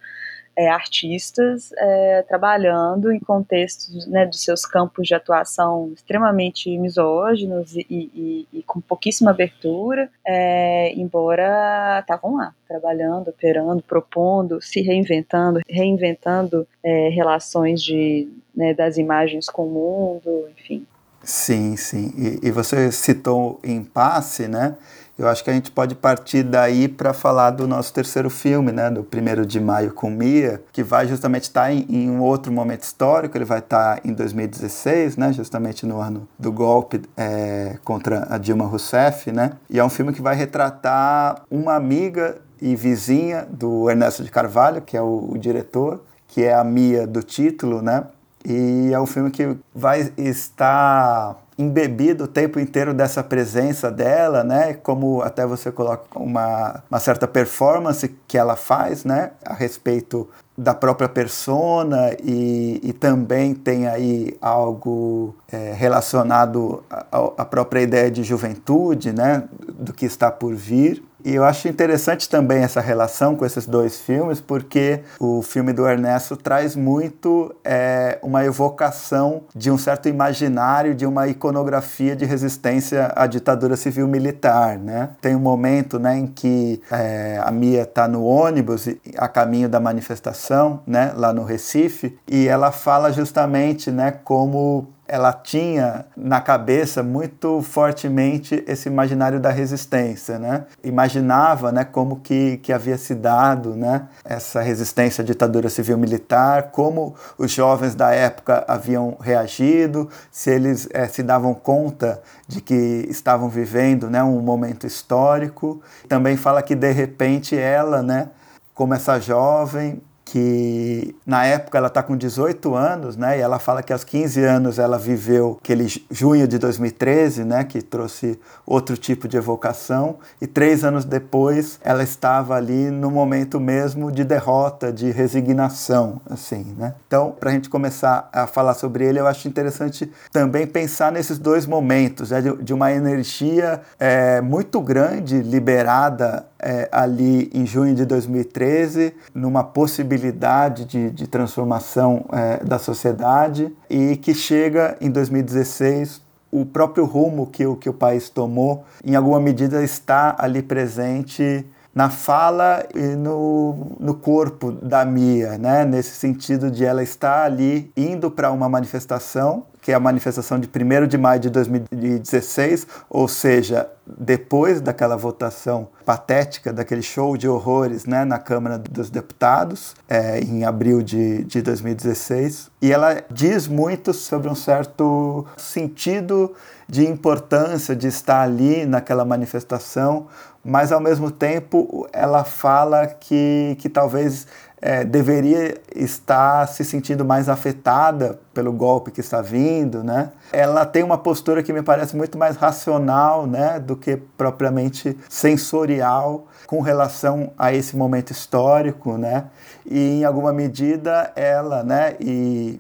é, 0.60 0.68
artistas 0.68 1.72
é, 1.78 2.22
trabalhando 2.24 3.14
em 3.14 3.20
contextos 3.22 4.06
né, 4.08 4.26
dos 4.26 4.44
seus 4.44 4.66
campos 4.66 5.08
de 5.08 5.16
atuação 5.16 5.94
extremamente 5.96 6.78
misóginos 6.78 7.78
e, 7.78 7.86
e, 7.90 8.48
e 8.52 8.64
com 8.64 8.82
pouquíssima 8.82 9.32
abertura, 9.32 10.12
é, 10.28 10.92
embora 10.96 12.00
estavam 12.02 12.36
lá, 12.36 12.54
trabalhando, 12.68 13.30
operando, 13.30 13.82
propondo, 13.82 14.62
se 14.62 14.82
reinventando, 14.82 15.62
reinventando 15.66 16.68
é, 16.84 17.08
relações 17.08 17.82
de, 17.82 18.28
né, 18.54 18.74
das 18.74 18.98
imagens 18.98 19.46
com 19.48 19.66
o 19.66 19.72
mundo, 19.72 20.50
enfim. 20.58 20.86
Sim, 21.24 21.78
sim. 21.78 22.14
E, 22.18 22.48
e 22.48 22.52
você 22.52 22.92
citou 22.92 23.62
impasse, 23.64 24.46
né? 24.48 24.76
Eu 25.20 25.28
acho 25.28 25.44
que 25.44 25.50
a 25.50 25.54
gente 25.54 25.70
pode 25.70 25.96
partir 25.96 26.44
daí 26.44 26.88
para 26.88 27.12
falar 27.12 27.52
do 27.52 27.68
nosso 27.68 27.94
terceiro 27.94 28.30
filme, 28.30 28.72
né, 28.72 28.90
do 28.90 29.04
primeiro 29.04 29.46
de 29.46 29.60
maio 29.60 29.94
com 29.94 30.10
Mia, 30.10 30.64
que 30.72 30.82
vai 30.82 31.06
justamente 31.08 31.44
estar 31.44 31.64
tá 31.64 31.74
em, 31.74 31.86
em, 31.90 32.10
um 32.10 32.22
outro 32.22 32.54
momento 32.54 32.84
histórico, 32.84 33.38
ele 33.38 33.44
vai 33.44 33.60
estar 33.60 33.98
tá 33.98 34.02
em 34.08 34.14
2016, 34.14 35.18
né, 35.18 35.34
justamente 35.34 35.86
no 35.86 36.00
ano 36.00 36.26
do 36.40 36.54
golpe 36.54 37.02
é, 37.18 37.78
contra 37.84 38.28
a 38.34 38.38
Dilma 38.38 38.66
Rousseff, 38.66 39.30
né, 39.30 39.52
e 39.70 39.78
é 39.78 39.84
um 39.84 39.90
filme 39.90 40.14
que 40.14 40.22
vai 40.22 40.36
retratar 40.36 41.44
uma 41.52 41.76
amiga 41.76 42.38
e 42.62 42.74
vizinha 42.74 43.46
do 43.50 43.90
Ernesto 43.90 44.24
de 44.24 44.32
Carvalho, 44.32 44.82
que 44.82 44.96
é 44.96 45.02
o, 45.02 45.32
o 45.32 45.38
diretor, 45.38 46.02
que 46.30 46.44
é 46.44 46.54
a 46.54 46.64
Mia 46.64 47.06
do 47.06 47.22
título, 47.22 47.82
né, 47.82 48.06
e 48.46 48.92
é 48.94 49.00
um 49.00 49.06
filme 49.06 49.32
que 49.32 49.58
vai 49.74 50.12
estar 50.18 51.38
embebido 51.58 52.24
o 52.24 52.28
tempo 52.28 52.58
inteiro 52.58 52.94
dessa 52.94 53.22
presença 53.22 53.92
dela, 53.92 54.46
né? 54.46 54.74
Como 54.74 55.22
até 55.22 55.46
você 55.46 55.70
coloca 55.70 56.18
uma, 56.18 56.82
uma 56.90 57.00
certa 57.00 57.28
performance 57.28 58.16
que 58.26 58.38
ela 58.38 58.56
faz, 58.56 59.04
né? 59.04 59.32
A 59.46 59.54
respeito 59.54 60.30
da 60.58 60.74
própria 60.74 61.10
persona 61.10 62.16
e, 62.24 62.80
e 62.82 62.94
também 62.94 63.54
tem 63.54 63.88
aí 63.88 64.38
algo 64.42 65.36
é, 65.52 65.74
relacionado 65.74 66.82
à 66.90 67.44
própria 67.44 67.82
ideia 67.82 68.10
de 68.10 68.24
juventude, 68.24 69.12
né? 69.12 69.44
Do 69.68 69.92
que 69.92 70.06
está 70.06 70.32
por 70.32 70.56
vir. 70.56 71.04
E 71.24 71.36
eu 71.36 71.44
acho 71.44 71.68
interessante 71.68 72.30
também 72.30 72.64
essa 72.64 72.82
relação 72.82 73.36
com 73.36 73.46
esses 73.46 73.66
dois 73.66 74.00
filmes, 74.00 74.40
porque 74.40 75.02
o 75.20 75.42
filme 75.42 75.74
do 75.74 75.88
Ernesto 75.88 76.38
traz 76.38 76.76
muito 76.76 77.54
é, 77.64 78.18
uma 78.22 78.46
evocação 78.46 79.44
de 79.56 79.70
um 79.70 79.78
certo 79.78 80.08
imaginário, 80.08 80.96
de 80.96 81.06
uma 81.06 81.28
iconografia 81.28 82.16
de 82.16 82.26
resistência 82.26 83.12
à 83.16 83.28
ditadura 83.28 83.76
civil-militar. 83.76 84.78
Né? 84.78 85.10
Tem 85.22 85.36
um 85.36 85.40
momento 85.40 86.00
né, 86.00 86.18
em 86.18 86.28
que 86.28 86.82
é, 86.92 87.40
a 87.44 87.52
Mia 87.52 87.84
está 87.84 88.08
no 88.08 88.24
ônibus 88.24 88.88
a 89.18 89.28
caminho 89.28 89.68
da 89.68 89.80
manifestação, 89.80 90.82
né, 90.88 91.14
lá 91.16 91.34
no 91.34 91.44
Recife, 91.44 92.18
e 92.28 92.48
ela 92.48 92.72
fala 92.72 93.12
justamente 93.12 93.92
né, 93.92 94.12
como 94.24 94.88
ela 95.10 95.34
tinha 95.34 96.06
na 96.16 96.40
cabeça 96.40 97.02
muito 97.02 97.62
fortemente 97.64 98.64
esse 98.68 98.88
imaginário 98.88 99.40
da 99.40 99.50
resistência, 99.50 100.38
né? 100.38 100.66
Imaginava, 100.84 101.72
né, 101.72 101.84
como 101.84 102.18
que, 102.18 102.58
que 102.58 102.72
havia 102.72 102.98
se 102.98 103.16
dado, 103.16 103.76
né, 103.76 104.08
essa 104.24 104.62
resistência 104.62 105.24
à 105.24 105.26
ditadura 105.26 105.68
civil-militar, 105.68 106.70
como 106.72 107.16
os 107.38 107.52
jovens 107.52 107.96
da 107.96 108.12
época 108.12 108.64
haviam 108.68 109.18
reagido, 109.20 110.08
se 110.32 110.52
eles 110.52 110.88
é, 110.92 111.08
se 111.08 111.24
davam 111.24 111.56
conta 111.56 112.22
de 112.48 112.62
que 112.62 113.08
estavam 113.10 113.50
vivendo, 113.50 114.10
né, 114.10 114.24
um 114.24 114.40
momento 114.42 114.86
histórico. 114.86 115.82
Também 116.08 116.38
fala 116.38 116.62
que 116.62 116.76
de 116.76 116.92
repente 116.92 117.58
ela, 117.58 118.04
né, 118.04 118.30
como 118.76 118.94
essa 118.94 119.20
jovem, 119.20 120.02
que 120.32 121.16
na 121.26 121.44
época 121.44 121.78
ela 121.78 121.88
está 121.88 122.04
com 122.04 122.16
18 122.16 122.76
anos, 122.76 123.18
né? 123.18 123.40
E 123.40 123.42
ela 123.42 123.58
fala 123.58 123.82
que 123.82 123.92
aos 123.92 124.04
15 124.04 124.44
anos 124.44 124.78
ela 124.78 124.98
viveu 124.98 125.58
aquele 125.60 125.88
junho 126.12 126.48
de 126.48 126.60
2013, 126.60 127.44
né? 127.44 127.64
Que 127.64 127.82
trouxe 127.82 128.40
outro 128.66 128.96
tipo 128.96 129.28
de 129.28 129.38
evocação. 129.38 130.18
E 130.40 130.46
três 130.46 130.84
anos 130.84 131.04
depois 131.04 131.80
ela 131.84 132.04
estava 132.04 132.56
ali 132.56 132.92
no 132.92 133.10
momento 133.10 133.60
mesmo 133.60 134.12
de 134.12 134.24
derrota, 134.24 134.94
de 134.94 135.10
resignação, 135.10 136.22
assim, 136.30 136.76
né? 136.78 136.94
Então, 137.08 137.32
para 137.32 137.50
a 137.50 137.54
gente 137.54 137.68
começar 137.68 138.30
a 138.32 138.46
falar 138.46 138.76
sobre 138.76 139.06
ele, 139.06 139.20
eu 139.20 139.26
acho 139.26 139.48
interessante 139.48 140.12
também 140.32 140.68
pensar 140.68 141.12
nesses 141.12 141.40
dois 141.40 141.66
momentos, 141.66 142.30
né? 142.30 142.40
de, 142.40 142.56
de 142.64 142.74
uma 142.74 142.92
energia 142.92 143.82
é, 144.00 144.42
muito 144.42 144.80
grande 144.80 145.42
liberada 145.42 146.46
é, 146.62 146.90
ali 146.92 147.50
em 147.54 147.66
junho 147.66 147.96
de 147.96 148.06
2013, 148.06 149.14
numa 149.34 149.64
possibilidade 149.64 150.86
de, 150.86 151.10
de 151.12 151.28
transformação 151.28 152.26
é, 152.32 152.64
da 152.64 152.78
sociedade, 152.78 153.74
e 153.90 154.16
que 154.18 154.34
chega 154.34 154.98
em 155.00 155.10
2016 155.10 156.22
o 156.52 156.66
próprio 156.66 157.06
rumo 157.06 157.48
que 157.48 157.66
o, 157.66 157.76
que 157.76 157.90
o 157.90 157.94
país 157.94 158.30
tomou, 158.30 158.84
em 159.04 159.16
alguma 159.16 159.40
medida, 159.40 159.84
está 159.84 160.36
ali 160.38 160.62
presente 160.62 161.66
na 161.94 162.10
fala 162.10 162.86
e 162.94 163.16
no, 163.16 163.96
no 164.00 164.14
corpo 164.14 164.72
da 164.72 165.04
Mia, 165.04 165.58
né? 165.58 165.84
nesse 165.84 166.12
sentido 166.12 166.70
de 166.70 166.86
ela 166.86 167.04
estar 167.04 167.44
ali 167.44 167.92
indo 167.98 168.30
para 168.30 168.52
uma 168.52 168.70
manifestação 168.70 169.66
que 169.90 169.94
é 169.94 169.96
a 169.96 170.00
manifestação 170.00 170.60
de 170.60 170.68
1 170.70 171.08
de 171.08 171.18
maio 171.18 171.40
de 171.40 171.50
2016, 171.50 172.86
ou 173.10 173.28
seja, 173.28 173.90
depois 174.06 174.80
daquela 174.80 175.18
votação 175.18 175.88
patética, 176.06 176.72
daquele 176.72 177.02
show 177.02 177.36
de 177.36 177.50
horrores 177.50 178.06
né, 178.06 178.24
na 178.24 178.38
Câmara 178.38 178.78
dos 178.78 179.10
Deputados, 179.10 179.96
é, 180.08 180.42
em 180.42 180.64
abril 180.64 181.02
de, 181.02 181.44
de 181.44 181.64
2016. 181.64 182.70
E 182.84 182.92
ela 182.92 183.24
diz 183.32 183.68
muito 183.68 184.14
sobre 184.14 184.48
um 184.48 184.54
certo 184.54 185.48
sentido 185.58 186.54
de 186.88 187.08
importância 187.08 187.96
de 187.96 188.08
estar 188.08 188.42
ali 188.42 188.86
naquela 188.86 189.26
manifestação, 189.26 190.28
mas 190.64 190.92
ao 190.92 191.00
mesmo 191.00 191.32
tempo 191.32 192.08
ela 192.14 192.44
fala 192.44 193.08
que, 193.08 193.76
que 193.80 193.90
talvez 193.90 194.46
é, 194.82 195.04
deveria 195.04 195.80
estar 195.96 196.68
se 196.68 196.84
sentindo 196.86 197.26
mais 197.26 197.50
afetada 197.50 198.40
pelo 198.54 198.72
golpe 198.72 199.12
que 199.12 199.20
está 199.20 199.42
vindo, 199.42 200.04
né? 200.04 200.32
Ela 200.52 200.86
tem 200.86 201.04
uma 201.04 201.18
postura 201.18 201.62
que 201.62 201.74
me 201.74 201.82
parece 201.82 202.16
muito 202.16 202.38
mais 202.38 202.56
racional, 202.56 203.46
né, 203.46 203.80
do 203.80 203.96
que 203.96 204.18
propriamente 204.38 205.18
sensorial 205.28 206.48
com 206.66 206.82
relação 206.82 207.52
a 207.58 207.74
esse 207.74 207.96
momento 207.96 208.32
histórico, 208.32 209.18
né? 209.18 209.46
E 209.86 210.20
em 210.20 210.24
alguma 210.24 210.54
medida 210.54 211.32
ela, 211.36 211.84
né, 211.84 212.16
e 212.20 212.80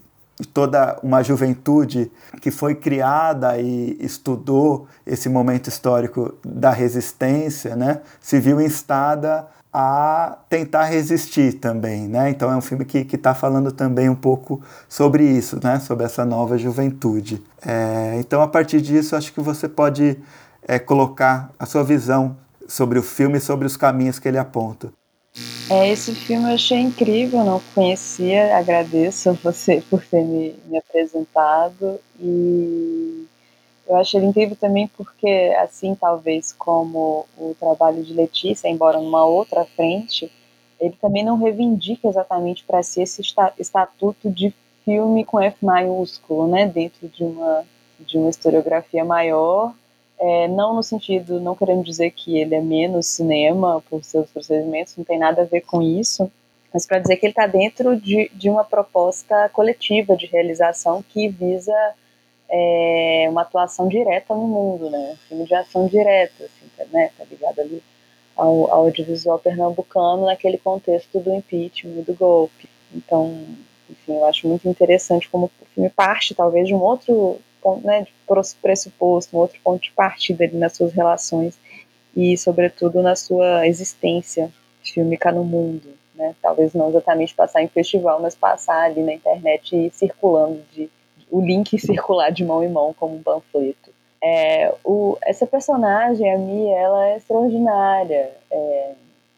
toda 0.54 0.98
uma 1.04 1.22
juventude 1.22 2.10
que 2.42 2.50
foi 2.50 2.74
criada 2.74 3.58
e 3.58 3.98
estudou 4.00 4.88
esse 5.06 5.28
momento 5.28 5.68
histórico 5.68 6.34
da 6.46 6.72
resistência, 6.72 7.76
né, 7.76 8.02
se 8.22 8.40
viu 8.40 8.62
instada 8.62 9.48
a 9.72 10.40
tentar 10.50 10.86
resistir 10.86 11.54
também, 11.54 12.08
né? 12.08 12.30
Então 12.30 12.52
é 12.52 12.56
um 12.56 12.62
filme 12.62 12.86
que 12.86 13.06
está 13.16 13.36
falando 13.36 13.72
também 13.72 14.10
um 14.10 14.16
pouco 14.16 14.62
sobre 14.88 15.24
isso, 15.24 15.60
né? 15.64 15.80
Sobre 15.80 16.06
essa 16.06 16.26
nova 16.26 16.58
juventude. 16.58 17.42
É, 17.66 18.16
então 18.20 18.42
a 18.42 18.48
partir 18.48 18.82
disso 18.82 19.16
acho 19.16 19.32
que 19.32 19.42
você 19.42 19.70
pode 19.70 20.18
é, 20.68 20.80
colocar 20.80 21.52
a 21.60 21.66
sua 21.66 21.84
visão 21.84 22.36
sobre 22.68 22.98
o 22.98 23.04
filme 23.04 23.38
e 23.38 23.42
sobre 23.42 23.68
os 23.68 23.78
caminhos 23.78 24.18
que 24.18 24.28
ele 24.28 24.38
aponta. 24.38 24.92
É, 25.70 25.92
esse 25.92 26.16
filme 26.16 26.50
eu 26.50 26.56
achei 26.56 26.80
incrível, 26.80 27.44
não 27.44 27.62
conhecia, 27.76 28.58
agradeço 28.58 29.30
a 29.30 29.34
você 29.34 29.84
por 29.90 30.04
ter 30.04 30.24
me, 30.24 30.56
me 30.66 30.78
apresentado 30.78 32.00
e 32.20 32.99
eu 33.90 33.96
acho 33.96 34.16
ele 34.16 34.28
incrível 34.28 34.56
também 34.56 34.88
porque, 34.96 35.54
assim, 35.60 35.96
talvez 35.96 36.54
como 36.54 37.26
o 37.36 37.56
trabalho 37.60 38.04
de 38.04 38.14
Letícia, 38.14 38.70
embora 38.70 39.00
numa 39.00 39.26
outra 39.26 39.66
frente, 39.66 40.32
ele 40.80 40.96
também 41.02 41.26
não 41.26 41.38
reivindica 41.38 42.08
exatamente 42.08 42.64
para 42.64 42.84
si 42.84 43.02
esse 43.02 43.22
estatuto 43.58 44.30
de 44.30 44.54
filme 44.86 45.26
com 45.26 45.40
F 45.40 45.66
maiúsculo, 45.66 46.48
né, 46.48 46.68
dentro 46.68 47.08
de 47.08 47.24
uma, 47.24 47.66
de 48.00 48.18
uma 48.18 48.30
historiografia 48.30 49.04
maior, 49.04 49.74
é, 50.20 50.48
não 50.48 50.76
no 50.76 50.84
sentido, 50.84 51.40
não 51.40 51.56
querendo 51.56 51.84
dizer 51.84 52.12
que 52.12 52.38
ele 52.38 52.54
é 52.54 52.62
menos 52.62 53.08
cinema 53.08 53.82
por 53.90 54.04
seus 54.04 54.30
procedimentos, 54.30 54.96
não 54.98 55.04
tem 55.04 55.18
nada 55.18 55.42
a 55.42 55.46
ver 55.46 55.62
com 55.62 55.82
isso, 55.82 56.32
mas 56.72 56.86
para 56.86 57.00
dizer 57.00 57.18
que 57.18 57.26
ele 57.26 57.32
está 57.32 57.48
dentro 57.48 58.00
de, 58.00 58.30
de 58.36 58.50
uma 58.50 58.64
proposta 58.64 59.50
coletiva 59.50 60.16
de 60.16 60.28
realização 60.28 61.04
que 61.08 61.28
visa 61.28 61.74
é, 62.50 63.28
uma 63.30 63.42
atuação 63.44 63.88
direta 63.88 64.34
no 64.34 64.48
mundo, 64.48 64.90
né? 64.90 65.12
Um 65.14 65.28
filme 65.28 65.46
de 65.46 65.54
ação 65.54 65.88
direta, 65.88 66.44
assim, 66.44 66.70
tá, 66.76 66.86
né? 66.92 67.12
Tá 67.18 67.24
ligado 67.30 67.60
ali 67.60 67.84
ao, 68.36 68.72
ao 68.72 68.86
audiovisual 68.86 69.38
pernambucano 69.38 70.26
naquele 70.26 70.58
contexto 70.58 71.20
do 71.20 71.34
impeachment, 71.34 72.04
do 72.04 72.14
golpe. 72.14 72.68
Então, 72.94 73.46
enfim, 73.90 74.14
eu 74.14 74.26
acho 74.26 74.48
muito 74.48 74.68
interessante 74.68 75.30
como 75.30 75.52
o 75.62 75.66
filme 75.74 75.90
parte, 75.90 76.34
talvez, 76.34 76.68
de 76.68 76.74
um 76.74 76.82
outro 76.82 77.40
ponto, 77.62 77.86
né, 77.86 78.04
de 78.04 78.14
pressuposto, 78.62 79.36
um 79.36 79.40
outro 79.40 79.60
ponto 79.64 79.82
de 79.82 79.92
partida 79.92 80.44
ali 80.44 80.58
nas 80.58 80.76
suas 80.76 80.94
relações 80.94 81.60
e, 82.16 82.38
sobretudo, 82.38 83.02
na 83.02 83.16
sua 83.16 83.68
existência 83.68 84.52
fílmica 84.84 85.32
no 85.32 85.44
mundo. 85.44 85.94
Né? 86.16 86.36
Talvez 86.42 86.74
não 86.74 86.90
exatamente 86.90 87.34
passar 87.34 87.62
em 87.62 87.68
festival, 87.68 88.22
mas 88.22 88.36
passar 88.36 88.84
ali 88.86 89.02
na 89.02 89.14
internet 89.14 89.76
e 89.76 89.92
circulando 89.92 90.62
de 90.72 90.90
o 91.30 91.42
link 91.42 91.78
circular 91.80 92.32
de 92.32 92.44
mão 92.44 92.64
em 92.64 92.70
mão 92.70 92.94
como 92.98 93.16
um 93.16 93.24
panfleto. 93.24 93.92
É, 94.22 94.74
o, 94.84 95.18
essa 95.22 95.48
personagem, 95.48 96.32
a 96.32 96.38
Mia, 96.38 96.78
ela 96.78 97.08
é 97.10 97.18
extraordinária, 97.18 98.32
é, 98.52 98.92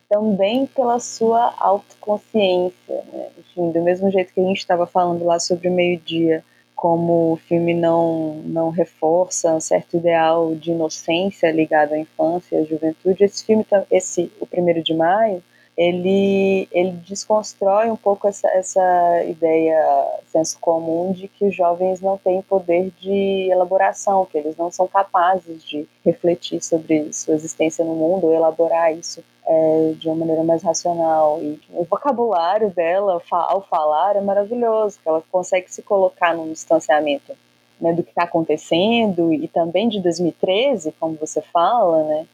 também 0.09 0.65
pela 0.65 0.99
sua 0.99 1.53
autoconsciência. 1.57 3.03
Né? 3.13 3.27
Enfim, 3.37 3.71
do 3.71 3.81
mesmo 3.81 4.09
jeito 4.11 4.33
que 4.33 4.41
a 4.41 4.45
gente 4.45 4.57
estava 4.57 4.87
falando 4.87 5.23
lá 5.23 5.39
sobre 5.39 5.69
o 5.69 5.71
meio-dia, 5.71 6.43
como 6.75 7.33
o 7.33 7.37
filme 7.37 7.75
não, 7.75 8.41
não 8.43 8.71
reforça 8.71 9.53
um 9.53 9.59
certo 9.59 9.97
ideal 9.97 10.55
de 10.55 10.71
inocência 10.71 11.51
ligado 11.51 11.93
à 11.93 11.97
infância 11.99 12.55
e 12.55 12.61
à 12.61 12.65
juventude, 12.65 13.23
esse 13.23 13.45
filme, 13.45 13.63
esse, 13.91 14.31
o 14.39 14.47
primeiro 14.47 14.81
de 14.81 14.95
maio, 14.95 15.43
ele, 15.77 16.67
ele 16.71 16.91
desconstrói 17.07 17.89
um 17.89 17.95
pouco 17.95 18.27
essa, 18.27 18.47
essa 18.49 19.23
ideia, 19.25 19.79
senso 20.27 20.59
comum, 20.59 21.11
de 21.13 21.27
que 21.27 21.45
os 21.45 21.55
jovens 21.55 22.01
não 22.01 22.17
têm 22.17 22.41
poder 22.41 22.91
de 22.99 23.49
elaboração, 23.49 24.25
que 24.25 24.37
eles 24.37 24.57
não 24.57 24.69
são 24.69 24.87
capazes 24.87 25.63
de 25.63 25.87
refletir 26.05 26.61
sobre 26.61 27.11
sua 27.13 27.35
existência 27.35 27.85
no 27.85 27.95
mundo 27.95 28.27
ou 28.27 28.33
elaborar 28.33 28.93
isso 28.93 29.23
é, 29.45 29.93
de 29.97 30.07
uma 30.07 30.17
maneira 30.17 30.43
mais 30.43 30.61
racional. 30.61 31.41
E 31.41 31.59
o 31.69 31.83
vocabulário 31.85 32.69
dela, 32.69 33.21
ao 33.31 33.61
falar, 33.61 34.15
é 34.15 34.21
maravilhoso, 34.21 34.99
que 35.01 35.07
ela 35.07 35.23
consegue 35.31 35.71
se 35.73 35.81
colocar 35.81 36.35
num 36.35 36.51
distanciamento 36.51 37.33
né, 37.79 37.93
do 37.93 38.03
que 38.03 38.09
está 38.09 38.23
acontecendo 38.23 39.33
e 39.33 39.47
também 39.47 39.89
de 39.89 39.99
2013, 39.99 40.93
como 40.99 41.15
você 41.15 41.41
fala, 41.41 42.03
né? 42.03 42.27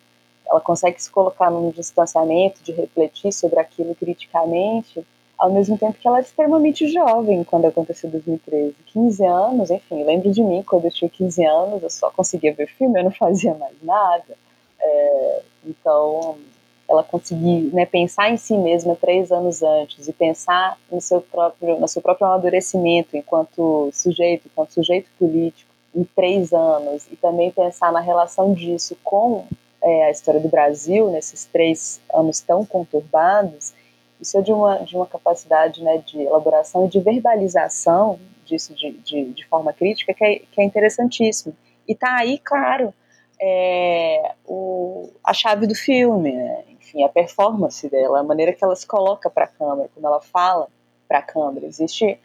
Ela 0.49 0.61
consegue 0.61 1.01
se 1.01 1.11
colocar 1.11 1.51
num 1.51 1.69
distanciamento, 1.69 2.63
de 2.63 2.71
refletir 2.71 3.31
sobre 3.31 3.59
aquilo 3.59 3.93
criticamente, 3.95 5.05
ao 5.37 5.51
mesmo 5.51 5.77
tempo 5.77 5.97
que 5.99 6.07
ela 6.07 6.17
é 6.17 6.21
extremamente 6.21 6.91
jovem 6.91 7.43
quando 7.43 7.65
aconteceu 7.65 8.09
2013. 8.09 8.75
15 8.87 9.25
anos, 9.25 9.69
enfim, 9.69 10.03
lembro 10.03 10.31
de 10.31 10.41
mim 10.41 10.63
quando 10.63 10.85
eu 10.85 10.91
tinha 10.91 11.09
15 11.09 11.45
anos, 11.45 11.83
eu 11.83 11.89
só 11.89 12.09
conseguia 12.09 12.53
ver 12.53 12.67
filme, 12.67 12.99
eu 12.99 13.03
não 13.03 13.11
fazia 13.11 13.53
mais 13.53 13.75
nada. 13.83 14.35
É, 14.79 15.41
então, 15.65 16.37
ela 16.89 17.03
conseguir 17.03 17.69
né, 17.73 17.85
pensar 17.85 18.31
em 18.31 18.37
si 18.37 18.57
mesma 18.57 18.95
três 18.95 19.31
anos 19.31 19.61
antes 19.61 20.07
e 20.07 20.13
pensar 20.13 20.77
no 20.91 21.01
seu 21.01 21.21
próprio, 21.21 21.79
no 21.79 21.87
seu 21.87 22.01
próprio 22.01 22.27
amadurecimento 22.27 23.15
enquanto 23.15 23.89
sujeito, 23.91 24.47
enquanto 24.47 24.73
sujeito 24.73 25.09
político, 25.19 25.69
em 25.93 26.03
três 26.03 26.53
anos, 26.53 27.07
e 27.11 27.15
também 27.15 27.51
pensar 27.51 27.91
na 27.91 27.99
relação 27.99 28.53
disso 28.53 28.95
com 29.03 29.45
é, 29.87 30.03
a 30.03 30.11
história 30.11 30.41
do 30.41 30.49
Brasil 30.49 31.09
nesses 31.09 31.45
três 31.45 32.01
anos 32.13 32.41
tão 32.41 32.65
conturbados, 32.65 33.73
isso 34.19 34.37
é 34.37 34.41
de 34.41 34.51
uma, 34.51 34.79
de 34.79 34.95
uma 34.97 35.07
capacidade 35.07 35.81
né, 35.81 35.99
de 35.99 36.21
elaboração 36.21 36.85
e 36.85 36.89
de 36.89 36.99
verbalização 36.99 38.19
disso 38.43 38.73
de, 38.73 38.91
de, 38.91 39.25
de 39.31 39.45
forma 39.47 39.71
crítica 39.71 40.13
que 40.13 40.23
é, 40.25 40.39
que 40.39 40.59
é 40.59 40.63
interessantíssimo. 40.63 41.55
E 41.87 41.95
tá 41.95 42.17
aí, 42.17 42.37
claro, 42.37 42.93
é, 43.39 44.33
o, 44.45 45.09
a 45.23 45.33
chave 45.33 45.65
do 45.65 45.75
filme, 45.75 46.33
né? 46.33 46.63
enfim, 46.71 47.03
a 47.03 47.09
performance 47.09 47.87
dela, 47.89 48.19
a 48.19 48.23
maneira 48.23 48.51
que 48.51 48.63
ela 48.63 48.75
se 48.75 48.85
coloca 48.85 49.29
para 49.29 49.45
a 49.45 49.47
câmera, 49.47 49.89
como 49.93 50.05
ela 50.05 50.21
fala 50.21 50.67
para 51.07 51.19
a 51.19 51.21
câmera. 51.21 51.65
Existe 51.65 52.19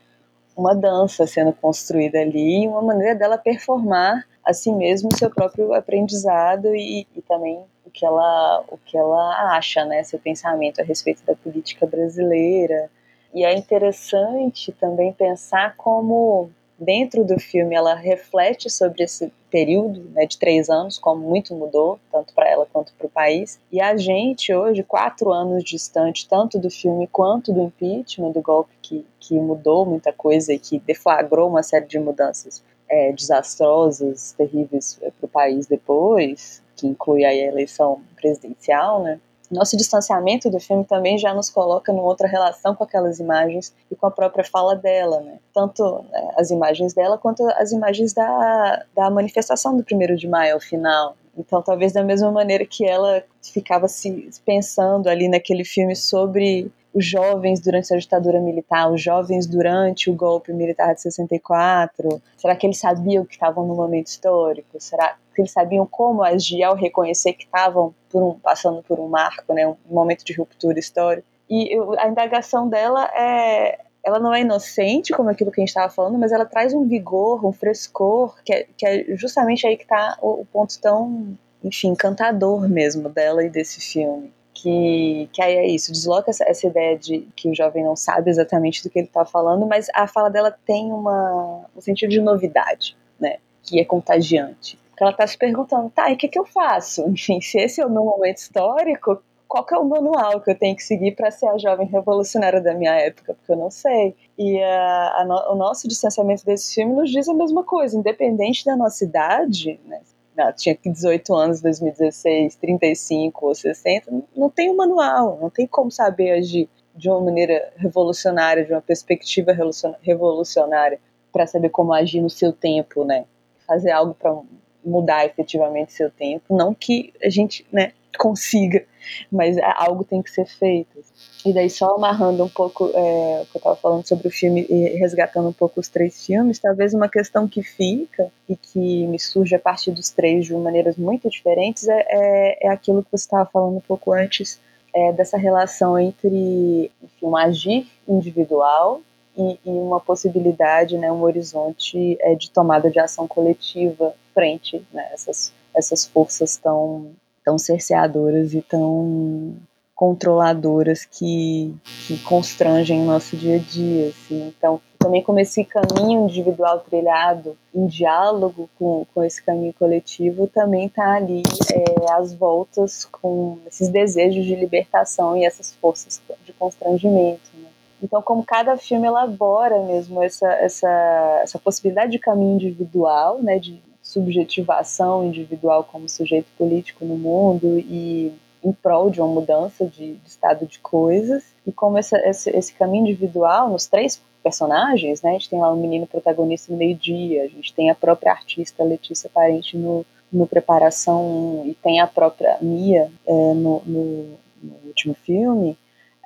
uma 0.56 0.74
dança 0.74 1.26
sendo 1.28 1.52
construída 1.52 2.20
ali, 2.20 2.66
uma 2.66 2.82
maneira 2.82 3.14
dela 3.14 3.39
performar 3.39 4.26
a 4.44 4.52
si 4.52 4.73
mesma 4.73 5.10
o 5.12 5.16
seu 5.16 5.31
próprio 5.31 5.73
aprendizado 5.73 6.74
e, 6.74 7.06
e 7.14 7.23
também 7.23 7.64
o 7.86 7.90
que 7.90 8.05
ela 8.05 8.64
o 8.69 8.78
que 8.78 8.97
ela 8.97 9.56
acha, 9.56 9.85
né, 9.85 10.02
seu 10.02 10.19
pensamento 10.19 10.81
a 10.81 10.85
respeito 10.85 11.23
da 11.24 11.35
política 11.35 11.86
brasileira. 11.86 12.90
E 13.35 13.44
é 13.44 13.55
interessante 13.56 14.73
também 14.73 15.12
pensar 15.12 15.74
como 15.77 16.51
dentro 16.78 17.24
do 17.24 17.39
filme 17.39 17.74
ela 17.74 17.94
reflete 17.94 18.69
sobre 18.69 19.05
esse 19.05 19.32
período 19.51 20.01
né, 20.10 20.27
de 20.27 20.39
três 20.39 20.69
anos, 20.69 20.98
como 20.98 21.28
muito 21.28 21.55
mudou, 21.55 21.98
tanto 22.10 22.35
para 22.35 22.51
ela 22.51 22.66
quanto 22.73 22.93
para 22.94 23.06
o 23.06 23.10
país. 23.10 23.60
E 23.70 23.81
a 23.81 23.97
gente, 23.97 24.52
hoje, 24.52 24.82
quatro 24.82 25.31
anos 25.31 25.62
distante, 25.62 26.28
tanto 26.28 26.59
do 26.59 26.70
filme 26.70 27.06
quanto 27.06 27.52
do 27.52 27.62
impeachment, 27.62 28.32
do 28.32 28.43
golpe 28.43 28.73
que, 28.82 29.06
que 29.20 29.35
mudou 29.35 29.86
muita 29.86 30.12
coisa 30.12 30.52
e 30.52 30.59
que 30.59 30.78
deflagrou 30.78 31.48
uma 31.48 31.62
série 31.62 31.86
de 31.86 31.98
mudanças 31.98 32.62
é, 32.93 33.10
desastrosas, 33.10 34.32
terríveis 34.36 34.98
é, 35.01 35.10
para 35.10 35.24
o 35.24 35.28
país 35.28 35.66
depois, 35.66 36.62
que 36.77 36.86
inclui 36.86 37.24
a 37.24 37.35
eleição 37.35 38.02
presidencial, 38.14 39.02
né? 39.02 39.19
Nosso 39.51 39.77
distanciamento 39.77 40.48
do 40.51 40.59
filme 40.59 40.85
também 40.85 41.19
já 41.19 41.35
nos 41.35 41.51
coloca 41.51 41.93
numa 41.93 42.05
outra 42.05 42.27
relação 42.27 42.74
com 42.74 42.85
aquelas 42.85 43.19
imagens 43.19 43.74
e 43.90 43.97
com 43.97 44.06
a 44.06 44.10
própria 44.10 44.44
fala 44.44 44.74
dela, 44.74 45.20
né? 45.20 45.39
Tanto 45.55 46.05
né, 46.10 46.32
as 46.36 46.51
imagens 46.51 46.93
dela 46.94 47.19
quanto 47.19 47.43
as 47.56 47.73
imagens 47.73 48.12
da, 48.12 48.85
da 48.94 49.10
manifestação 49.10 49.77
do 49.77 49.85
primeiro 49.85 50.16
de 50.16 50.28
maio 50.28 50.55
ao 50.55 50.60
final. 50.60 51.16
Então, 51.36 51.62
talvez 51.62 51.93
da 51.93 52.02
mesma 52.02 52.31
maneira 52.31 52.64
que 52.66 52.85
ela 52.86 53.23
ficava 53.43 53.89
se 53.89 54.28
pensando 54.44 55.09
ali 55.09 55.28
naquele 55.28 55.64
filme 55.64 55.97
sobre 55.97 56.70
os 56.94 57.05
jovens 57.05 57.60
durante 57.60 57.93
a 57.93 57.97
ditadura 57.97 58.40
militar, 58.40 58.90
os 58.90 59.01
jovens 59.01 59.47
durante 59.47 60.10
o 60.10 60.14
golpe 60.14 60.52
militar 60.52 60.94
de 60.94 61.01
64? 61.01 62.20
Será 62.36 62.55
que 62.55 62.66
eles 62.66 62.78
sabiam 62.78 63.24
que 63.24 63.35
estavam 63.35 63.66
no 63.66 63.74
momento 63.74 64.09
histórico? 64.09 64.78
Será 64.78 65.16
que 65.35 65.40
eles 65.40 65.52
sabiam 65.52 65.86
como 65.86 66.23
agir 66.23 66.62
ao 66.62 66.74
reconhecer 66.74 67.32
que 67.32 67.44
estavam 67.44 67.94
por 68.10 68.23
um, 68.23 68.39
passando 68.39 68.82
por 68.82 69.01
um 69.01 69.09
marco, 69.09 69.55
né, 69.55 69.66
um 69.66 69.77
momento 69.89 70.24
de 70.24 70.35
ruptura 70.35 70.78
histórica? 70.78 71.27
E 71.48 71.74
eu, 71.74 71.98
a 71.98 72.09
indagação 72.09 72.69
dela 72.69 73.10
é, 73.14 73.78
ela 74.05 74.19
não 74.19 74.35
é 74.35 74.40
inocente, 74.40 75.12
como 75.12 75.31
aquilo 75.31 75.51
que 75.51 75.60
a 75.60 75.62
gente 75.62 75.69
estava 75.69 75.93
falando, 75.93 76.19
mas 76.19 76.32
ela 76.32 76.44
traz 76.44 76.74
um 76.74 76.86
vigor, 76.86 77.44
um 77.44 77.52
frescor, 77.52 78.36
que 78.44 78.52
é, 78.52 78.66
que 78.77 78.86
é 78.86 79.16
justamente 79.16 79.66
aí 79.66 79.77
que 79.77 79.85
está 79.85 80.19
o, 80.20 80.43
o, 80.43 80.47
ponto 80.47 80.78
tão, 80.81 81.39
enfim, 81.64 81.89
encantador 81.89 82.69
mesmo 82.69 83.09
dela 83.09 83.44
e 83.44 83.48
desse 83.48 83.81
filme 83.81 84.32
que, 84.62 85.28
que 85.32 85.43
aí 85.43 85.56
é 85.56 85.66
isso, 85.66 85.90
desloca 85.90 86.30
essa, 86.30 86.44
essa 86.44 86.66
ideia 86.68 86.97
de 86.97 87.26
que 87.34 87.48
o 87.51 87.55
jovem 87.55 87.82
não 87.82 87.97
sabe 87.97 88.30
exatamente 88.30 88.82
do 88.82 88.89
que 88.89 89.01
ele 89.01 89.09
está 89.09 89.24
falando, 89.24 89.66
mas 89.66 89.89
a 89.93 90.06
fala 90.06 90.30
dela 90.30 90.56
tem 90.64 90.93
uma, 90.93 91.66
um 91.76 91.80
sentido 91.80 92.10
de 92.10 92.20
novidade, 92.20 92.97
né, 93.18 93.39
que 93.64 93.80
é 93.80 93.84
contagiante. 93.84 94.78
Porque 94.90 95.02
ela 95.02 95.10
está 95.10 95.26
se 95.26 95.36
perguntando, 95.36 95.90
tá, 95.90 96.10
e 96.10 96.14
o 96.14 96.16
que, 96.16 96.28
que 96.28 96.39
eu 96.39 96.44
faço? 96.44 97.02
Enfim, 97.10 97.40
se 97.40 97.59
esse 97.59 97.80
é 97.80 97.86
o 97.86 97.90
meu 97.90 98.05
momento 98.05 98.36
histórico, 98.36 99.20
qual 99.48 99.66
que 99.66 99.74
é 99.74 99.78
o 99.78 99.84
manual 99.84 100.40
que 100.40 100.51
eu 100.51 100.59
tenho 100.59 100.76
que 100.76 100.82
seguir 100.82 101.14
para 101.14 101.30
ser 101.30 101.47
a 101.48 101.59
jovem 101.59 101.86
revolucionária 101.86 102.60
da 102.60 102.72
minha 102.72 102.94
época? 102.94 103.34
Porque 103.34 103.52
eu 103.52 103.56
não 103.56 103.70
sei. 103.70 104.14
E 104.39 104.62
a, 104.62 105.16
a 105.18 105.24
no, 105.26 105.52
o 105.52 105.55
nosso 105.56 105.86
distanciamento 105.86 106.44
desse 106.47 106.74
filme 106.74 106.94
nos 106.94 107.10
diz 107.10 107.28
a 107.28 107.34
mesma 107.34 107.62
coisa, 107.62 107.98
independente 107.98 108.64
da 108.64 108.76
nossa 108.76 109.05
idade, 109.05 109.78
né, 109.84 110.01
não, 110.36 110.52
tinha 110.52 110.76
18 110.84 111.34
anos 111.34 111.59
em 111.59 111.62
2016, 111.62 112.56
35 112.56 113.46
ou 113.46 113.54
60, 113.54 114.10
não 114.36 114.48
tem 114.48 114.70
um 114.70 114.76
manual, 114.76 115.38
não 115.40 115.50
tem 115.50 115.66
como 115.66 115.90
saber 115.90 116.32
agir 116.32 116.68
de 116.94 117.09
uma 117.09 117.20
maneira 117.20 117.72
revolucionária, 117.76 118.64
de 118.64 118.72
uma 118.72 118.82
perspectiva 118.82 119.52
revolucionária, 120.00 120.98
para 121.32 121.46
saber 121.46 121.70
como 121.70 121.92
agir 121.92 122.20
no 122.20 122.28
seu 122.28 122.52
tempo, 122.52 123.04
né? 123.04 123.24
Fazer 123.66 123.90
algo 123.90 124.14
para 124.14 124.38
mudar 124.84 125.24
efetivamente 125.24 125.92
seu 125.92 126.10
tempo, 126.10 126.56
não 126.56 126.74
que 126.74 127.12
a 127.22 127.30
gente, 127.30 127.66
né, 127.72 127.92
consiga, 128.18 128.84
mas 129.30 129.56
algo 129.76 130.04
tem 130.04 130.22
que 130.22 130.30
ser 130.30 130.46
feito. 130.46 130.98
E 131.44 131.52
daí 131.52 131.68
só 131.68 131.94
amarrando 131.96 132.44
um 132.44 132.48
pouco 132.48 132.90
é, 132.94 133.42
o 133.42 133.46
que 133.46 133.56
eu 133.56 133.58
estava 133.58 133.76
falando 133.76 134.06
sobre 134.06 134.28
o 134.28 134.30
filme 134.30 134.66
e 134.68 134.96
resgatando 134.96 135.48
um 135.48 135.52
pouco 135.52 135.80
os 135.80 135.88
três 135.88 136.24
filmes, 136.24 136.58
talvez 136.58 136.94
uma 136.94 137.08
questão 137.08 137.48
que 137.48 137.62
fica 137.62 138.30
e 138.48 138.56
que 138.56 139.06
me 139.06 139.18
surge 139.18 139.54
a 139.54 139.58
partir 139.58 139.90
dos 139.90 140.10
três 140.10 140.46
de 140.46 140.54
maneiras 140.54 140.96
muito 140.96 141.28
diferentes 141.28 141.88
é, 141.88 142.06
é, 142.08 142.66
é 142.66 142.68
aquilo 142.68 143.02
que 143.02 143.10
você 143.10 143.24
estava 143.24 143.48
falando 143.50 143.76
um 143.76 143.80
pouco 143.80 144.12
antes 144.12 144.60
é, 144.94 145.12
dessa 145.12 145.36
relação 145.36 145.98
entre 145.98 146.90
enfim, 147.02 147.26
um 147.26 147.36
agir 147.36 147.86
individual 148.06 149.00
e, 149.36 149.58
e, 149.64 149.70
uma 149.70 150.00
possibilidade, 150.00 150.98
né, 150.98 151.10
um 151.10 151.22
horizonte 151.22 152.18
é, 152.20 152.34
de 152.34 152.50
tomada 152.50 152.90
de 152.90 153.00
ação 153.00 153.26
coletiva 153.26 154.14
frente 154.34 154.84
né, 154.92 155.08
essas, 155.12 155.52
essas 155.74 156.06
forças 156.06 156.56
tão, 156.56 157.12
tão 157.44 157.59
cerceadoras 157.59 158.55
e 158.55 158.62
tão 158.62 159.56
controladoras 159.94 161.05
que, 161.05 161.74
que 162.06 162.19
constrangem 162.24 163.02
o 163.02 163.06
nosso 163.06 163.36
dia 163.36 163.56
a 163.56 163.59
dia. 163.59 164.09
Assim. 164.09 164.48
Então, 164.48 164.81
também 164.98 165.23
como 165.23 165.40
esse 165.40 165.64
caminho 165.64 166.24
individual 166.24 166.81
trilhado 166.81 167.56
em 167.74 167.86
diálogo 167.86 168.70
com, 168.78 169.05
com 169.12 169.24
esse 169.24 169.43
caminho 169.43 169.73
coletivo 169.73 170.47
também 170.47 170.86
está 170.86 171.14
ali 171.14 171.43
é, 171.73 172.12
às 172.12 172.32
voltas 172.32 173.05
com 173.05 173.59
esses 173.66 173.89
desejos 173.89 174.44
de 174.44 174.55
libertação 174.55 175.36
e 175.36 175.44
essas 175.44 175.74
forças 175.74 176.20
de 176.44 176.52
constrangimento. 176.52 177.51
Né? 177.55 177.69
Então, 178.02 178.20
como 178.20 178.44
cada 178.44 178.77
filme 178.77 179.06
elabora 179.06 179.81
mesmo 179.85 180.23
essa, 180.23 180.52
essa, 180.55 181.40
essa 181.43 181.59
possibilidade 181.59 182.12
de 182.12 182.19
caminho 182.19 182.55
individual, 182.55 183.40
né, 183.40 183.59
de 183.59 183.81
subjetivação 184.12 185.24
individual 185.24 185.84
como 185.84 186.09
sujeito 186.09 186.47
político 186.59 187.05
no 187.05 187.16
mundo 187.16 187.78
e 187.78 188.32
em 188.62 188.72
prol 188.72 189.10
de 189.10 189.20
uma 189.20 189.28
mudança 189.28 189.86
de, 189.86 190.14
de 190.14 190.28
estado 190.28 190.66
de 190.66 190.78
coisas 190.78 191.44
e 191.66 191.72
como 191.72 191.98
essa, 191.98 192.16
esse, 192.28 192.51
esse, 192.51 192.74
caminho 192.74 193.02
individual 193.02 193.70
nos 193.70 193.86
três 193.86 194.22
personagens, 194.43 195.22
né? 195.22 195.30
A 195.30 195.32
gente 195.32 195.51
tem 195.51 195.59
lá 195.59 195.70
o 195.70 195.76
um 195.76 195.80
menino 195.80 196.06
protagonista 196.06 196.70
no 196.72 196.78
meio-dia, 196.78 197.44
a 197.44 197.48
gente 197.48 197.72
tem 197.72 197.90
a 197.90 197.94
própria 197.94 198.32
artista 198.32 198.84
Letícia 198.84 199.30
Parente 199.32 199.76
no, 199.76 200.05
no 200.32 200.47
Preparação 200.47 201.62
e 201.66 201.74
tem 201.74 202.01
a 202.01 202.06
própria 202.06 202.59
Mia 202.60 203.10
é, 203.26 203.32
no, 203.32 203.82
no, 203.86 204.24
no, 204.62 204.76
último 204.86 205.14
filme. 205.14 205.76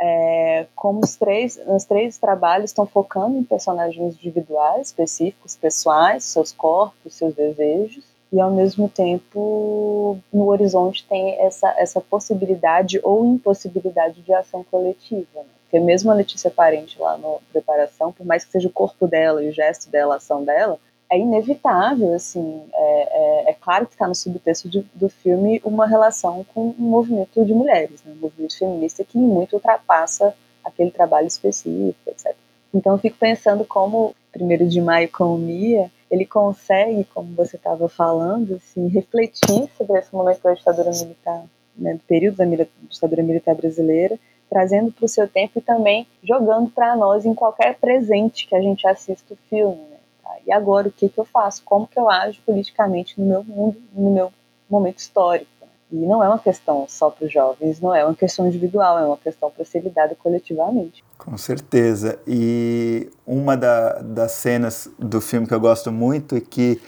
É, 0.01 0.67
como 0.75 1.01
os 1.03 1.17
três, 1.17 1.59
os 1.67 1.85
três 1.85 2.19
trabalhos 2.19 2.71
estão 2.71 2.87
focando 2.87 3.39
em 3.39 3.43
personagens 3.43 4.15
individuais, 4.15 4.89
específicos, 4.89 5.57
pessoais, 5.57 6.25
seus 6.25 6.53
corpos, 6.53 7.15
seus 7.15 7.35
desejos, 7.35 8.05
e 8.33 8.41
ao 8.41 8.51
mesmo 8.51 8.89
tempo 8.89 10.19
no 10.33 10.47
horizonte 10.49 11.07
tem 11.09 11.41
essa, 11.41 11.75
essa 11.79 12.01
possibilidade 12.01 13.01
ou 13.03 13.25
impossibilidade 13.25 14.21
de 14.21 14.33
ação 14.33 14.65
coletiva. 14.65 15.27
Né? 15.35 15.45
Porque 15.63 15.81
mesmo 15.81 16.11
a 16.11 16.15
Letícia 16.15 16.51
Parente 16.51 17.01
lá 17.01 17.17
na 17.17 17.37
preparação, 17.53 18.13
por 18.13 18.27
mais 18.27 18.45
que 18.45 18.53
seja 18.53 18.69
o 18.69 18.73
corpo 18.73 19.07
dela 19.07 19.43
e 19.43 19.49
o 19.49 19.53
gesto 19.53 19.91
dela, 19.91 20.15
a 20.15 20.17
ação 20.19 20.45
dela, 20.45 20.79
é 21.11 21.19
inevitável, 21.19 22.15
assim, 22.15 22.63
é, 22.73 23.49
é, 23.49 23.51
é 23.51 23.53
claro 23.55 23.87
que 23.87 23.93
está 23.93 24.09
no 24.09 24.15
subtexto 24.15 24.69
de, 24.69 24.85
do 24.95 25.09
filme 25.09 25.61
uma 25.65 25.87
relação 25.87 26.45
com 26.53 26.69
um 26.69 26.75
movimento 26.83 27.45
de 27.45 27.55
mulheres, 27.55 28.03
né? 28.05 28.13
um 28.17 28.21
movimento 28.21 28.59
feminista 28.59 29.05
que 29.05 29.17
muito 29.17 29.55
ultrapassa 29.55 30.35
aquele 30.65 30.91
trabalho 30.91 31.27
específico, 31.27 31.99
etc. 32.09 32.35
Então 32.75 32.93
eu 32.93 32.99
fico 32.99 33.17
pensando 33.19 33.65
como 33.65 34.15
primeiro 34.33 34.69
de 34.69 34.81
maio 34.81 35.09
com 35.11 35.37
Mia 35.37 35.91
ele 36.11 36.25
consegue, 36.25 37.05
como 37.13 37.35
você 37.35 37.57
estava 37.57 37.89
falando, 37.89 38.55
assim, 38.55 38.89
refletir 38.89 39.69
sobre 39.77 39.99
esse 39.99 40.15
momento 40.15 40.43
da 40.43 40.55
ditadura 40.55 40.91
militar, 40.91 41.45
né, 41.77 41.95
do 41.95 42.01
período 42.01 42.37
da 42.37 42.45
ditadura 42.89 43.23
militar 43.23 43.55
brasileira, 43.55 44.19
trazendo 44.49 44.93
para 44.93 45.05
o 45.05 45.09
seu 45.09 45.27
tempo 45.27 45.59
e 45.59 45.61
também 45.61 46.07
jogando 46.23 46.71
para 46.71 46.95
nós 46.95 47.27
em 47.27 47.35
qualquer 47.35 47.77
presente 47.77 48.47
que 48.47 48.55
a 48.55 48.61
gente 48.61 48.87
assista 48.87 49.35
o 49.35 49.39
filme. 49.49 49.81
Né, 49.91 49.96
tá? 50.27 50.37
E 50.45 50.53
agora, 50.53 50.89
o 50.89 50.93
que, 50.93 51.09
que 51.09 51.19
eu 51.19 51.25
faço? 51.25 51.63
Como 51.65 51.87
que 51.87 51.99
eu 51.99 52.11
ajo 52.11 52.41
politicamente 52.45 53.21
no 53.21 53.27
meu 53.27 53.45
mundo, 53.45 53.77
no 53.95 54.11
meu 54.11 54.33
momento 54.69 54.99
histórico? 54.99 55.51
E 55.91 55.95
não 55.95 56.23
é 56.23 56.27
uma 56.27 56.39
questão 56.39 56.85
só 56.89 57.11
para 57.11 57.27
os 57.27 57.33
jovens, 57.33 57.81
não 57.81 57.95
é 57.95 58.05
uma 58.05 58.15
questão 58.15 58.47
individual, 58.49 58.99
é 58.99 59.07
uma 59.07 59.17
questão 59.17 59.49
para 59.51 59.65
ser 59.65 59.81
lidada 59.81 60.17
coletivamente. 60.17 61.05
Com 61.17 61.39
certeza. 61.39 62.19
E 62.27 63.09
uma 63.25 63.57
da, 63.57 64.01
das 64.01 64.33
cenas 64.33 64.91
do 64.99 65.21
filme 65.21 65.47
que 65.47 65.55
eu 65.55 65.61
gosto 65.61 65.93
muito 65.93 66.37
e 66.37 66.41
que 66.41 66.83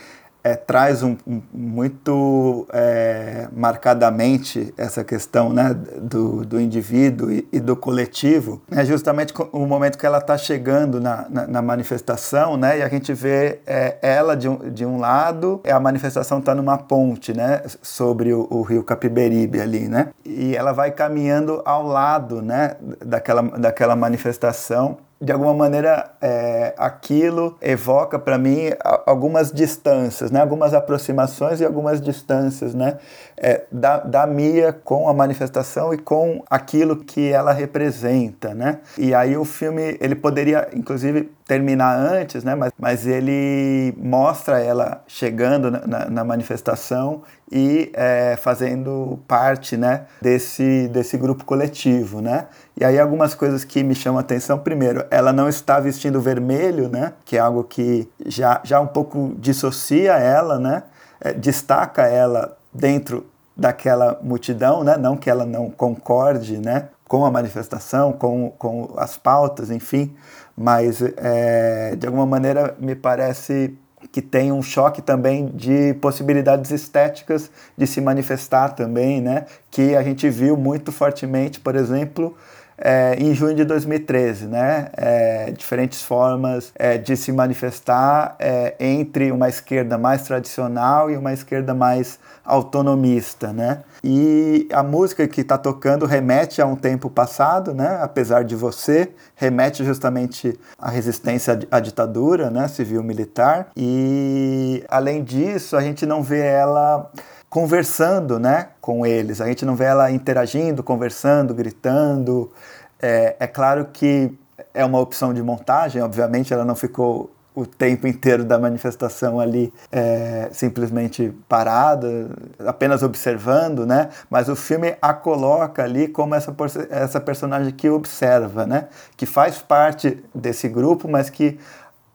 é, 0.49 0.57
traz 0.57 1.03
um, 1.03 1.16
um 1.27 1.43
muito 1.53 2.66
é, 2.73 3.49
marcadamente 3.53 4.73
essa 4.79 5.05
questão 5.05 5.51
né, 5.51 5.75
do, 5.75 6.45
do 6.45 6.61
indivíduo 6.61 7.31
e, 7.31 7.47
e 7.53 7.61
do 7.61 7.77
coletivo, 7.77 8.62
é 8.70 8.85
justamente 8.85 9.35
o 9.53 9.66
momento 9.66 9.99
que 9.99 10.07
ela 10.07 10.19
está 10.19 10.39
chegando 10.39 11.01
na, 11.01 11.27
na, 11.29 11.47
na, 11.47 11.62
manifestação, 11.62 12.57
né, 12.57 12.79
e 12.79 12.83
a 12.83 12.89
gente 12.89 13.12
vê 13.12 13.61
é, 13.66 13.99
ela 14.01 14.35
de 14.35 14.49
um, 14.49 14.70
de 14.70 14.87
um 14.87 14.99
lado, 14.99 15.61
a 15.70 15.81
manifestação 15.81 16.39
está 16.39 16.55
numa 16.55 16.79
ponte 16.79 17.35
né, 17.35 17.62
sobre 17.83 18.33
o, 18.33 18.47
o, 18.51 18.62
rio 18.62 18.83
Capiberibe 18.83 19.61
ali, 19.61 19.89
né, 19.89 20.09
e 20.25 20.57
ela 20.57 20.73
vai 20.73 20.91
caminhando 20.91 21.61
ao 21.65 21.87
lado 21.87 22.41
né, 22.41 22.77
daquela, 23.05 23.43
daquela 23.43 23.95
manifestação 23.95 24.99
de 25.20 25.32
alguma 25.32 25.53
maneira 25.53 26.12
é, 26.20 26.74
aquilo 26.78 27.57
evoca 27.61 28.19
para 28.19 28.39
mim 28.39 28.70
algumas 29.05 29.51
distâncias, 29.51 30.31
né? 30.31 30.40
algumas 30.40 30.73
aproximações 30.73 31.61
e 31.61 31.65
algumas 31.65 32.01
distâncias 32.01 32.74
né? 32.74 32.99
É, 33.36 33.65
da, 33.70 33.99
da 33.99 34.27
Mia 34.27 34.73
com 34.73 35.09
a 35.09 35.15
manifestação 35.15 35.93
e 35.93 35.99
com 35.99 36.43
aquilo 36.49 36.97
que 36.97 37.31
ela 37.32 37.53
representa. 37.53 38.55
Né? 38.55 38.78
E 38.97 39.15
aí 39.15 39.36
o 39.36 39.45
filme 39.45 39.97
ele 40.01 40.15
poderia 40.15 40.69
inclusive 40.73 41.31
terminar 41.49 41.97
antes, 41.97 42.45
né? 42.45 42.55
mas, 42.55 42.73
mas 42.78 43.07
ele 43.07 43.95
mostra 43.97 44.61
ela 44.61 45.03
chegando 45.09 45.70
na, 45.70 45.86
na, 45.86 46.11
na 46.11 46.24
manifestação 46.24 47.23
e 47.51 47.90
é, 47.95 48.36
fazendo 48.36 49.19
parte 49.27 49.77
né, 49.77 50.05
desse, 50.20 50.89
desse 50.89 51.16
grupo 51.16 51.45
coletivo. 51.45 52.20
Né? 52.20 52.47
E 52.81 52.85
aí 52.85 52.97
algumas 52.97 53.35
coisas 53.35 53.65
que 53.65 53.83
me 53.83 53.93
chamam 53.93 54.19
a 54.19 54.21
atenção. 54.21 54.57
Primeiro, 54.57 55.05
ela 55.11 55.33
não 55.33 55.49
está 55.49 55.81
vestindo 55.81 56.21
vermelho, 56.21 56.89
né? 56.89 57.13
que 57.25 57.37
é 57.37 57.41
algo 57.41 57.65
que 57.65 58.09
já, 58.25 58.61
já 58.63 58.81
um 58.81 58.87
pouco 58.87 59.35
dissocia 59.37 60.13
ela, 60.13 60.61
né? 60.61 60.85
É, 61.21 61.33
destaca 61.33 62.07
ela 62.07 62.57
dentro 62.73 63.27
daquela 63.57 64.21
multidão, 64.23 64.85
né? 64.85 64.97
não 64.97 65.17
que 65.17 65.29
ela 65.29 65.45
não 65.45 65.69
concorde 65.69 66.59
né? 66.59 66.91
com 67.09 67.27
a 67.27 67.31
manifestação, 67.33 68.13
com, 68.13 68.53
com 68.57 68.95
as 68.97 69.19
pautas, 69.19 69.73
enfim, 69.73 70.15
mas 70.57 71.03
é, 71.17 71.97
de 71.97 72.07
alguma 72.07 72.27
maneira 72.27 72.77
me 72.79 72.95
parece 72.95 73.77
que 74.13 74.23
tem 74.23 74.53
um 74.53 74.63
choque 74.63 75.03
também 75.03 75.47
de 75.47 75.95
possibilidades 75.95 76.71
estéticas 76.71 77.51
de 77.77 77.87
se 77.87 78.01
manifestar 78.01 78.69
também, 78.71 79.21
né? 79.21 79.47
Que 79.71 79.97
a 79.97 80.03
gente 80.05 80.31
viu 80.31 80.57
muito 80.57 80.93
fortemente, 80.93 81.59
por 81.59 81.75
exemplo, 81.75 82.37
é, 82.79 83.17
em 83.19 83.35
junho 83.35 83.55
de 83.55 83.65
2013, 83.65 84.47
né? 84.47 84.89
É, 84.97 85.51
diferentes 85.51 86.03
formas 86.03 86.73
é, 86.77 86.97
de 86.97 87.17
se 87.17 87.33
manifestar 87.33 88.37
é, 88.39 88.75
entre 88.79 89.33
uma 89.33 89.49
esquerda 89.49 89.99
mais 89.99 90.23
tradicional 90.23 91.11
e 91.11 91.17
uma 91.17 91.33
esquerda 91.33 91.75
mais 91.75 92.19
autonomista, 92.45 93.53
né? 93.53 93.83
E 94.03 94.69
a 94.73 94.83
música 94.83 95.27
que 95.27 95.41
está 95.41 95.59
tocando 95.59 96.07
remete 96.07 96.63
a 96.63 96.67
um 96.67 96.77
tempo 96.77 97.11
passado, 97.11 97.75
né? 97.75 97.99
Apesar 98.01 98.45
de 98.45 98.55
você, 98.55 99.11
remete 99.35 99.85
justamente 99.85 100.59
à 100.79 100.89
resistência 100.89 101.59
à 101.71 101.81
ditadura, 101.81 102.51
né? 102.51 102.69
Civil-militar. 102.69 103.69
E 103.77 104.85
além 104.89 105.25
disso, 105.25 105.77
a 105.77 105.81
gente 105.81 106.07
não 106.07 106.23
vê 106.23 106.41
ela 106.41 107.11
conversando 107.51 108.39
né, 108.39 108.69
com 108.89 109.05
eles. 109.05 109.39
A 109.43 109.47
gente 109.47 109.66
não 109.66 109.77
vê 109.77 109.85
ela 109.85 110.10
interagindo, 110.10 110.82
conversando, 110.82 111.52
gritando. 111.52 112.51
É, 112.98 113.36
é 113.39 113.47
claro 113.47 113.89
que 113.93 114.32
é 114.73 114.82
uma 114.82 114.98
opção 114.98 115.35
de 115.35 115.43
montagem, 115.43 116.01
obviamente 116.01 116.55
ela 116.55 116.65
não 116.65 116.74
ficou 116.74 117.31
o 117.55 117.66
tempo 117.66 118.06
inteiro 118.06 118.47
da 118.47 118.59
manifestação 118.59 119.39
ali 119.39 119.70
é, 119.93 120.48
simplesmente 120.52 121.31
parada, 121.47 122.31
apenas 122.66 123.02
observando, 123.02 123.85
né? 123.85 124.09
Mas 124.31 124.48
o 124.48 124.56
filme 124.56 124.97
a 125.02 125.12
coloca 125.12 125.82
ali 125.82 126.09
como 126.09 126.35
essa, 126.35 126.56
essa 126.89 127.20
personagem 127.20 127.73
que 127.73 127.90
observa, 127.90 128.65
né? 128.65 128.89
Que 129.19 129.27
faz 129.27 129.59
parte 129.59 130.24
desse 130.35 130.66
grupo, 130.66 131.06
mas 131.06 131.28
que 131.28 131.59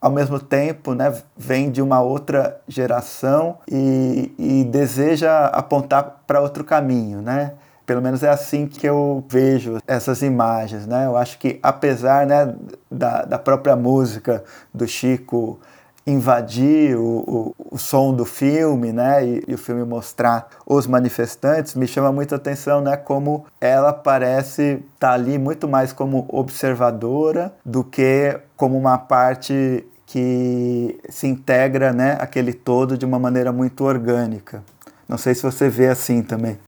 ao 0.04 0.12
mesmo 0.12 0.38
tempo 0.38 0.94
né, 0.94 1.14
vem 1.38 1.72
de 1.72 1.82
uma 1.82 2.02
outra 2.02 2.60
geração 2.68 3.60
e, 3.72 4.34
e 4.38 4.66
deseja 4.66 5.46
apontar 5.46 6.24
para 6.28 6.42
outro 6.42 6.66
caminho, 6.66 7.22
né? 7.22 7.54
Pelo 7.86 8.02
menos 8.02 8.22
é 8.22 8.30
assim 8.30 8.68
que 8.68 8.86
eu 8.86 9.24
vejo 9.30 9.78
essas 9.88 10.22
imagens, 10.22 10.86
né? 10.86 11.06
Eu 11.06 11.16
acho 11.16 11.40
que 11.40 11.58
apesar 11.64 12.26
né, 12.28 12.54
da, 12.92 13.24
da 13.24 13.40
própria 13.40 13.78
música 13.78 14.44
do 14.74 14.86
Chico 14.86 15.58
invadir 16.06 16.98
o, 16.98 17.56
o, 17.56 17.56
o, 17.72 17.78
som 17.78 18.14
do 18.14 18.26
filme, 18.26 18.92
né, 18.92 19.26
e, 19.26 19.44
e, 19.48 19.54
o 19.54 19.58
filme 19.58 19.86
mostrar 19.86 20.50
os 20.66 20.86
manifestantes, 20.86 21.76
me 21.76 21.88
chama 21.88 22.12
muita 22.12 22.36
atenção, 22.36 22.82
né, 22.82 22.98
como 22.98 23.46
ela 23.62 23.94
parece 23.94 24.84
estar 24.96 25.08
tá 25.08 25.14
ali 25.14 25.38
muito 25.38 25.66
mais 25.66 25.94
como 25.94 26.26
observadora 26.28 27.54
do 27.64 27.86
que 27.86 28.38
como 28.58 28.78
uma 28.78 28.98
parte 28.98 29.86
que 30.14 31.00
se 31.10 31.26
integra 31.26 31.92
né, 31.92 32.16
aquele 32.20 32.54
todo 32.54 32.96
de 32.96 33.04
uma 33.04 33.18
maneira 33.18 33.52
muito 33.52 33.84
orgânica. 33.84 34.64
Não 35.10 35.18
sei 35.18 35.34
se 35.34 35.42
você 35.42 35.68
vê 35.68 35.88
assim 35.88 36.22
também. 36.22 36.60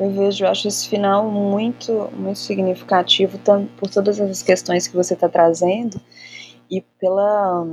Eu 0.00 0.10
vejo, 0.10 0.44
eu 0.44 0.48
acho 0.48 0.66
esse 0.66 0.88
final 0.88 1.30
muito, 1.30 2.10
muito 2.12 2.40
significativo 2.40 3.38
por 3.76 3.88
todas 3.88 4.20
as 4.20 4.42
questões 4.42 4.88
que 4.88 4.96
você 4.96 5.14
está 5.14 5.28
trazendo 5.28 6.00
e 6.68 6.80
pela 7.00 7.64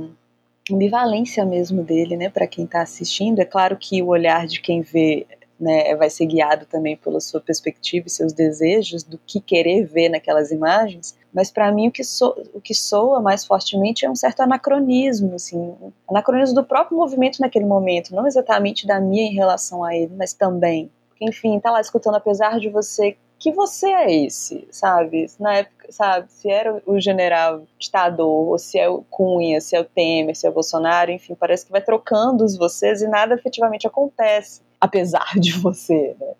ambivalência 0.70 1.44
mesmo 1.44 1.82
dele, 1.82 2.16
né, 2.16 2.30
para 2.30 2.46
quem 2.46 2.64
está 2.64 2.82
assistindo. 2.82 3.40
É 3.40 3.44
claro 3.44 3.76
que 3.76 4.00
o 4.00 4.06
olhar 4.06 4.46
de 4.46 4.60
quem 4.60 4.80
vê 4.80 5.26
né, 5.58 5.92
vai 5.96 6.08
ser 6.08 6.26
guiado 6.26 6.66
também 6.66 6.96
pela 6.96 7.20
sua 7.20 7.40
perspectiva 7.40 8.06
e 8.06 8.10
seus 8.10 8.32
desejos 8.32 9.02
do 9.02 9.18
que 9.26 9.40
querer 9.40 9.86
ver 9.86 10.08
naquelas 10.08 10.52
imagens, 10.52 11.16
mas 11.36 11.50
para 11.50 11.70
mim 11.70 11.88
o 11.88 11.92
que, 11.92 12.02
so, 12.02 12.34
o 12.54 12.62
que 12.62 12.74
soa 12.74 13.20
mais 13.20 13.44
fortemente 13.44 14.06
é 14.06 14.10
um 14.10 14.16
certo 14.16 14.40
anacronismo, 14.40 15.34
assim, 15.34 15.76
anacronismo 16.08 16.54
do 16.54 16.64
próprio 16.64 16.96
movimento 16.96 17.42
naquele 17.42 17.66
momento, 17.66 18.14
não 18.14 18.26
exatamente 18.26 18.86
da 18.86 18.98
minha 18.98 19.26
em 19.26 19.34
relação 19.34 19.84
a 19.84 19.94
ele, 19.94 20.14
mas 20.16 20.32
também. 20.32 20.90
Porque, 21.10 21.26
enfim, 21.26 21.60
tá 21.60 21.70
lá 21.70 21.82
escutando, 21.82 22.14
apesar 22.14 22.58
de 22.58 22.70
você, 22.70 23.18
que 23.38 23.52
você 23.52 23.86
é 23.86 24.24
esse, 24.24 24.66
sabe? 24.70 25.26
Na 25.38 25.56
época, 25.56 25.92
sabe, 25.92 26.32
se 26.32 26.48
era 26.48 26.82
o 26.86 26.98
general 26.98 27.64
ditador, 27.78 28.48
ou 28.48 28.58
se 28.58 28.78
é 28.78 28.88
o 28.88 29.04
Cunha, 29.10 29.60
se 29.60 29.76
é 29.76 29.80
o 29.80 29.84
Temer, 29.84 30.34
se 30.34 30.46
é 30.46 30.50
o 30.50 30.54
Bolsonaro, 30.54 31.10
enfim, 31.10 31.34
parece 31.34 31.66
que 31.66 31.72
vai 31.72 31.82
trocando 31.82 32.46
os 32.46 32.56
vocês 32.56 33.02
e 33.02 33.08
nada 33.08 33.34
efetivamente 33.34 33.86
acontece 33.86 34.62
apesar 34.80 35.32
de 35.38 35.52
você, 35.52 36.16
né? 36.18 36.34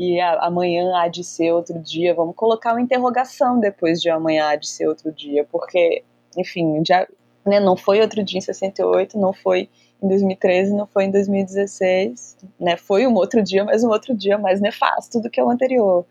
E 0.00 0.18
amanhã 0.18 0.96
há 0.96 1.08
de 1.08 1.22
ser 1.22 1.52
outro 1.52 1.78
dia, 1.78 2.14
vamos 2.14 2.34
colocar 2.34 2.72
uma 2.72 2.80
interrogação 2.80 3.60
depois 3.60 4.00
de 4.00 4.08
amanhã 4.08 4.48
há 4.48 4.56
de 4.56 4.66
ser 4.66 4.88
outro 4.88 5.12
dia, 5.12 5.44
porque, 5.52 6.02
enfim, 6.38 6.82
já, 6.86 7.06
né, 7.44 7.60
não 7.60 7.76
foi 7.76 8.00
outro 8.00 8.24
dia 8.24 8.38
em 8.38 8.40
68, 8.40 9.18
não 9.18 9.34
foi 9.34 9.68
em 10.02 10.08
2013, 10.08 10.72
não 10.72 10.86
foi 10.86 11.04
em 11.04 11.10
2016, 11.10 12.38
né, 12.58 12.78
foi 12.78 13.06
um 13.06 13.14
outro 13.14 13.42
dia, 13.42 13.62
mas 13.62 13.84
um 13.84 13.90
outro 13.90 14.14
dia 14.16 14.38
mais 14.38 14.58
nefasto 14.58 15.20
do 15.20 15.28
que 15.28 15.42
o 15.42 15.50
anterior. 15.50 16.06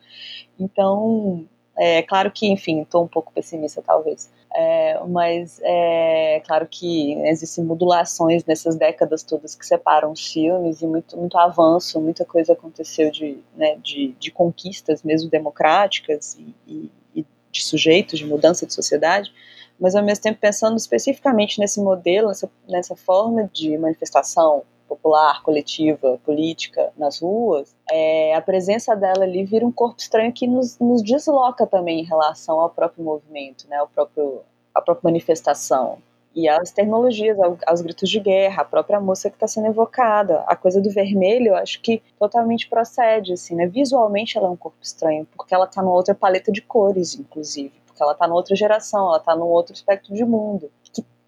Então, 0.60 1.46
é 1.76 2.04
claro 2.04 2.30
que, 2.30 2.48
enfim, 2.48 2.82
estou 2.82 3.04
um 3.04 3.08
pouco 3.08 3.34
pessimista 3.34 3.82
talvez, 3.82 4.30
é, 4.56 5.00
mas 5.08 5.60
é 5.64 6.42
claro 6.46 6.68
que 6.70 7.14
existem 7.28 7.64
modulações 7.64 8.44
nessas 8.46 8.76
décadas 8.76 9.22
todas 9.22 9.54
que 9.54 9.66
separam 9.66 10.12
os 10.12 10.32
filmes 10.32 10.82
e 10.82 10.88
muito, 10.88 11.16
muito 11.16 11.38
avanço, 11.38 12.02
muita 12.02 12.26
coisa 12.26 12.54
aconteceu 12.54 13.12
de, 13.12 13.38
né, 13.56 13.78
de, 13.78 14.16
de 14.20 14.32
conquistas 14.32 15.04
mesmo 15.04 15.30
democráticas 15.30 16.36
e, 16.40 16.56
e, 16.68 16.92
e 17.16 17.26
de 17.52 17.64
sujeitos, 17.64 18.18
de 18.18 18.26
mudança 18.26 18.66
de 18.66 18.74
sociedade, 18.74 19.32
mas 19.80 19.96
ao 19.96 20.04
mesmo 20.04 20.24
tempo 20.24 20.40
pensando 20.42 20.78
especificamente 20.78 21.60
nesse 21.60 21.80
modelo, 21.80 22.30
nessa, 22.30 22.50
nessa 22.68 22.96
forma 22.96 23.50
de 23.54 23.78
manifestação 23.78 24.64
popular, 24.90 25.44
coletiva, 25.44 26.20
política 26.26 26.92
nas 26.98 27.22
ruas, 27.22 27.76
é, 27.92 28.34
a 28.34 28.42
presença 28.42 28.96
dela 28.96 29.24
ali 29.24 29.46
vira 29.46 29.66
um 29.66 29.72
corpo 29.72 30.00
estranho 30.00 30.34
que 30.34 30.48
nos, 30.48 30.80
nos 30.80 31.04
desloca 31.04 31.68
também 31.68 32.00
em 32.00 32.04
relação 32.04 32.60
ao 32.60 32.70
próprio 32.72 33.04
movimento, 33.04 33.68
né, 33.70 33.78
ao 33.78 33.88
próprio, 33.88 34.42
à 34.74 34.82
própria 34.82 35.10
manifestação. 35.10 36.00
E 36.36 36.48
as 36.48 36.72
tecnologias, 36.72 37.38
aos 37.66 37.82
gritos 37.82 38.10
de 38.10 38.20
guerra, 38.20 38.62
a 38.62 38.66
própria 38.66 39.00
moça 39.00 39.30
que 39.30 39.36
está 39.36 39.48
sendo 39.48 39.68
evocada, 39.68 40.44
a 40.48 40.56
coisa 40.56 40.80
do 40.80 40.90
vermelho, 40.90 41.50
eu 41.50 41.56
acho 41.56 41.82
que 41.82 42.02
totalmente 42.20 42.70
procede, 42.70 43.34
assim, 43.34 43.56
né? 43.56 43.66
Visualmente 43.66 44.38
ela 44.38 44.48
é 44.48 44.50
um 44.52 44.56
corpo 44.56 44.78
estranho, 44.82 45.28
porque 45.36 45.54
ela 45.54 45.66
está 45.66 45.82
numa 45.82 45.94
outra 45.94 46.14
paleta 46.14 46.52
de 46.52 46.62
cores, 46.62 47.16
inclusive, 47.16 47.74
porque 47.86 48.02
ela 48.02 48.14
está 48.14 48.28
numa 48.28 48.38
outra 48.38 48.56
geração, 48.56 49.08
ela 49.08 49.18
está 49.18 49.36
num 49.36 49.48
outro 49.48 49.74
espectro 49.74 50.14
de 50.14 50.24
mundo 50.24 50.70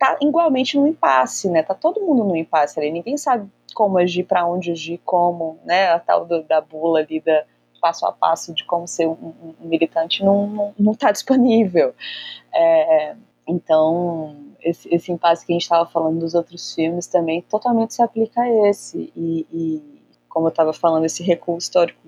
tá 0.01 0.17
igualmente 0.19 0.79
no 0.79 0.87
impasse, 0.87 1.47
né? 1.47 1.61
Tá 1.61 1.75
todo 1.75 2.01
mundo 2.01 2.23
no 2.23 2.35
impasse 2.35 2.79
ali, 2.79 2.89
ninguém 2.91 3.19
sabe 3.19 3.47
como 3.75 3.99
agir, 3.99 4.23
para 4.23 4.47
onde 4.47 4.71
agir, 4.71 4.99
como, 5.05 5.59
né? 5.63 5.89
A 5.91 5.99
tal 5.99 6.25
do, 6.25 6.41
da 6.41 6.59
bula 6.59 7.01
ali, 7.01 7.21
da 7.21 7.45
passo 7.79 8.05
a 8.07 8.11
passo 8.11 8.51
de 8.51 8.63
como 8.65 8.87
ser 8.87 9.07
um, 9.07 9.11
um, 9.11 9.53
militante 9.59 10.23
não, 10.23 10.47
não, 10.47 10.73
não 10.77 10.95
tá 10.95 11.11
disponível. 11.11 11.93
É, 12.51 13.15
então, 13.47 14.35
esse, 14.59 14.91
esse 14.91 15.11
impasse 15.11 15.45
que 15.45 15.51
a 15.51 15.55
gente 15.55 15.63
estava 15.63 15.87
falando 15.87 16.19
dos 16.19 16.33
outros 16.33 16.73
filmes 16.73 17.05
também 17.05 17.43
totalmente 17.43 17.93
se 17.93 18.01
aplica 18.01 18.41
a 18.41 18.69
esse. 18.69 19.13
E, 19.15 19.45
e 19.53 20.01
como 20.27 20.47
eu 20.47 20.51
estava 20.51 20.73
falando, 20.73 21.05
esse 21.05 21.21
recuo 21.21 21.59
histórico 21.59 21.99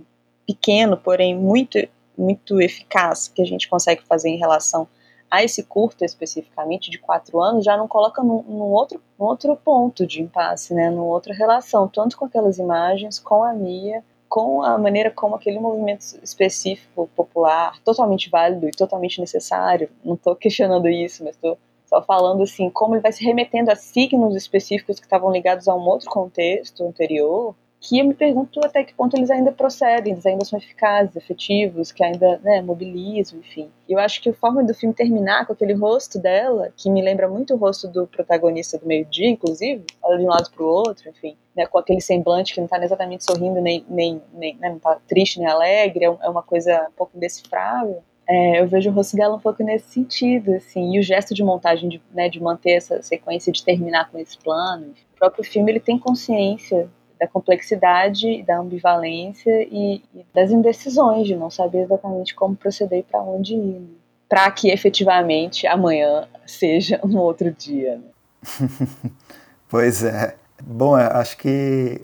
pequeno, 0.48 0.98
porém 0.98 1.38
muito, 1.38 1.78
muito 2.18 2.60
eficaz 2.60 3.28
que 3.28 3.42
a 3.44 3.46
gente 3.46 3.70
consegue 3.70 4.02
fazer 4.04 4.30
em 4.30 4.38
relação 4.38 4.88
a 5.34 5.44
esse 5.44 5.64
curto 5.64 6.06
especificamente 6.06 6.92
de 6.92 7.00
quatro 7.00 7.42
anos 7.42 7.66
já 7.66 7.76
não 7.76 7.88
coloca 7.88 8.22
num, 8.22 8.44
num, 8.44 8.72
outro, 8.72 9.02
num 9.18 9.26
outro 9.26 9.56
ponto 9.56 10.06
de 10.06 10.22
impasse, 10.22 10.76
né, 10.76 10.92
numa 10.92 11.06
outra 11.06 11.34
relação, 11.34 11.88
tanto 11.88 12.16
com 12.16 12.26
aquelas 12.26 12.60
imagens, 12.60 13.18
com 13.18 13.44
a 13.44 13.52
Mia, 13.52 14.04
com 14.30 14.62
a 14.62 14.78
maneira 14.78 15.10
como 15.10 15.34
aquele 15.34 15.60
movimento 15.60 16.02
específico, 16.22 17.10
popular, 17.16 17.82
totalmente 17.84 18.30
válido 18.30 18.68
e 18.68 18.72
totalmente 18.72 19.20
necessário, 19.20 19.90
não 20.06 20.14
estou 20.14 20.36
questionando 20.36 20.88
isso, 20.88 21.24
mas 21.24 21.34
estou 21.34 21.58
só 21.88 22.00
falando 22.04 22.44
assim, 22.44 22.70
como 22.70 22.94
ele 22.94 23.02
vai 23.02 23.12
se 23.12 23.26
remetendo 23.26 23.72
a 23.72 23.76
signos 23.76 24.36
específicos 24.36 25.00
que 25.00 25.06
estavam 25.08 25.32
ligados 25.32 25.68
a 25.68 25.76
um 25.76 25.82
outro 25.82 26.12
contexto 26.12 26.84
anterior, 26.86 27.56
que 27.84 28.00
eu 28.00 28.06
me 28.06 28.14
pergunto 28.14 28.62
até 28.64 28.82
que 28.82 28.94
ponto 28.94 29.18
eles 29.18 29.30
ainda 29.30 29.52
procedem, 29.52 30.14
eles 30.14 30.26
ainda 30.26 30.46
são 30.46 30.58
eficazes, 30.58 31.18
efetivos, 31.18 31.92
que 31.92 32.02
ainda 32.02 32.40
né, 32.42 32.62
mobilizam, 32.62 33.40
enfim. 33.40 33.70
Eu 33.90 34.00
acho 34.00 34.22
que 34.22 34.30
a 34.30 34.34
forma 34.34 34.64
do 34.64 34.74
filme 34.74 34.96
terminar 34.96 35.46
com 35.46 35.52
aquele 35.52 35.74
rosto 35.74 36.18
dela, 36.18 36.72
que 36.78 36.90
me 36.90 37.02
lembra 37.02 37.28
muito 37.28 37.54
o 37.54 37.58
rosto 37.58 37.90
do 37.90 38.08
protagonista 38.08 38.78
do 38.78 38.88
meio-dia, 38.88 39.28
inclusive, 39.28 39.84
ela 40.02 40.18
de 40.18 40.24
um 40.24 40.30
lado 40.30 40.50
para 40.50 40.64
o 40.64 40.68
outro, 40.68 41.10
enfim, 41.10 41.36
né, 41.54 41.66
com 41.66 41.78
aquele 41.78 42.00
semblante 42.00 42.54
que 42.54 42.62
não 42.62 42.68
está 42.68 42.82
exatamente 42.82 43.26
sorrindo, 43.26 43.60
nem, 43.60 43.86
nem, 43.90 44.22
nem 44.34 44.56
né, 44.56 44.70
não 44.70 44.78
está 44.78 44.98
triste 45.06 45.40
nem 45.40 45.48
alegre, 45.50 46.06
é, 46.06 46.08
é 46.08 46.30
uma 46.30 46.42
coisa 46.42 46.88
um 46.90 46.94
pouco 46.94 47.18
indecifrável. 47.18 48.02
É, 48.26 48.62
eu 48.62 48.68
vejo 48.70 48.90
o 48.90 48.94
rosto 48.94 49.18
dela 49.18 49.36
um 49.36 49.42
pouco 49.42 49.62
nesse 49.62 49.92
sentido, 49.92 50.54
assim, 50.54 50.96
e 50.96 51.00
o 51.00 51.04
gesto 51.04 51.34
de 51.34 51.44
montagem, 51.44 51.90
de, 51.90 52.02
né, 52.14 52.30
de 52.30 52.42
manter 52.42 52.78
essa 52.78 53.02
sequência, 53.02 53.52
de 53.52 53.62
terminar 53.62 54.10
com 54.10 54.18
esse 54.18 54.38
plano. 54.38 54.94
O 55.16 55.20
próprio 55.20 55.44
filme 55.44 55.70
ele 55.70 55.82
tem 55.82 56.00
consciência 56.00 56.90
da 57.24 57.28
complexidade, 57.28 58.44
da 58.44 58.60
ambivalência 58.60 59.64
e, 59.64 60.04
e, 60.14 60.26
das 60.34 60.52
indecisões 60.52 61.26
de 61.26 61.36
não 61.36 61.50
saber 61.50 61.84
exatamente 61.84 62.36
como 62.36 62.56
proceder 62.56 63.00
e 63.00 63.04
para 63.04 63.22
onde 63.22 63.56
ir, 63.56 63.80
né? 63.80 63.88
para 64.28 64.52
que 64.52 64.70
efetivamente 64.70 65.66
amanhã 65.66 66.28
seja 66.46 67.00
um 67.04 67.18
outro 67.18 67.50
dia. 67.52 67.98
Né? 67.98 68.70
pois 69.70 70.04
é. 70.04 70.36
Bom, 70.62 70.96
acho 70.96 71.38
que 71.38 72.02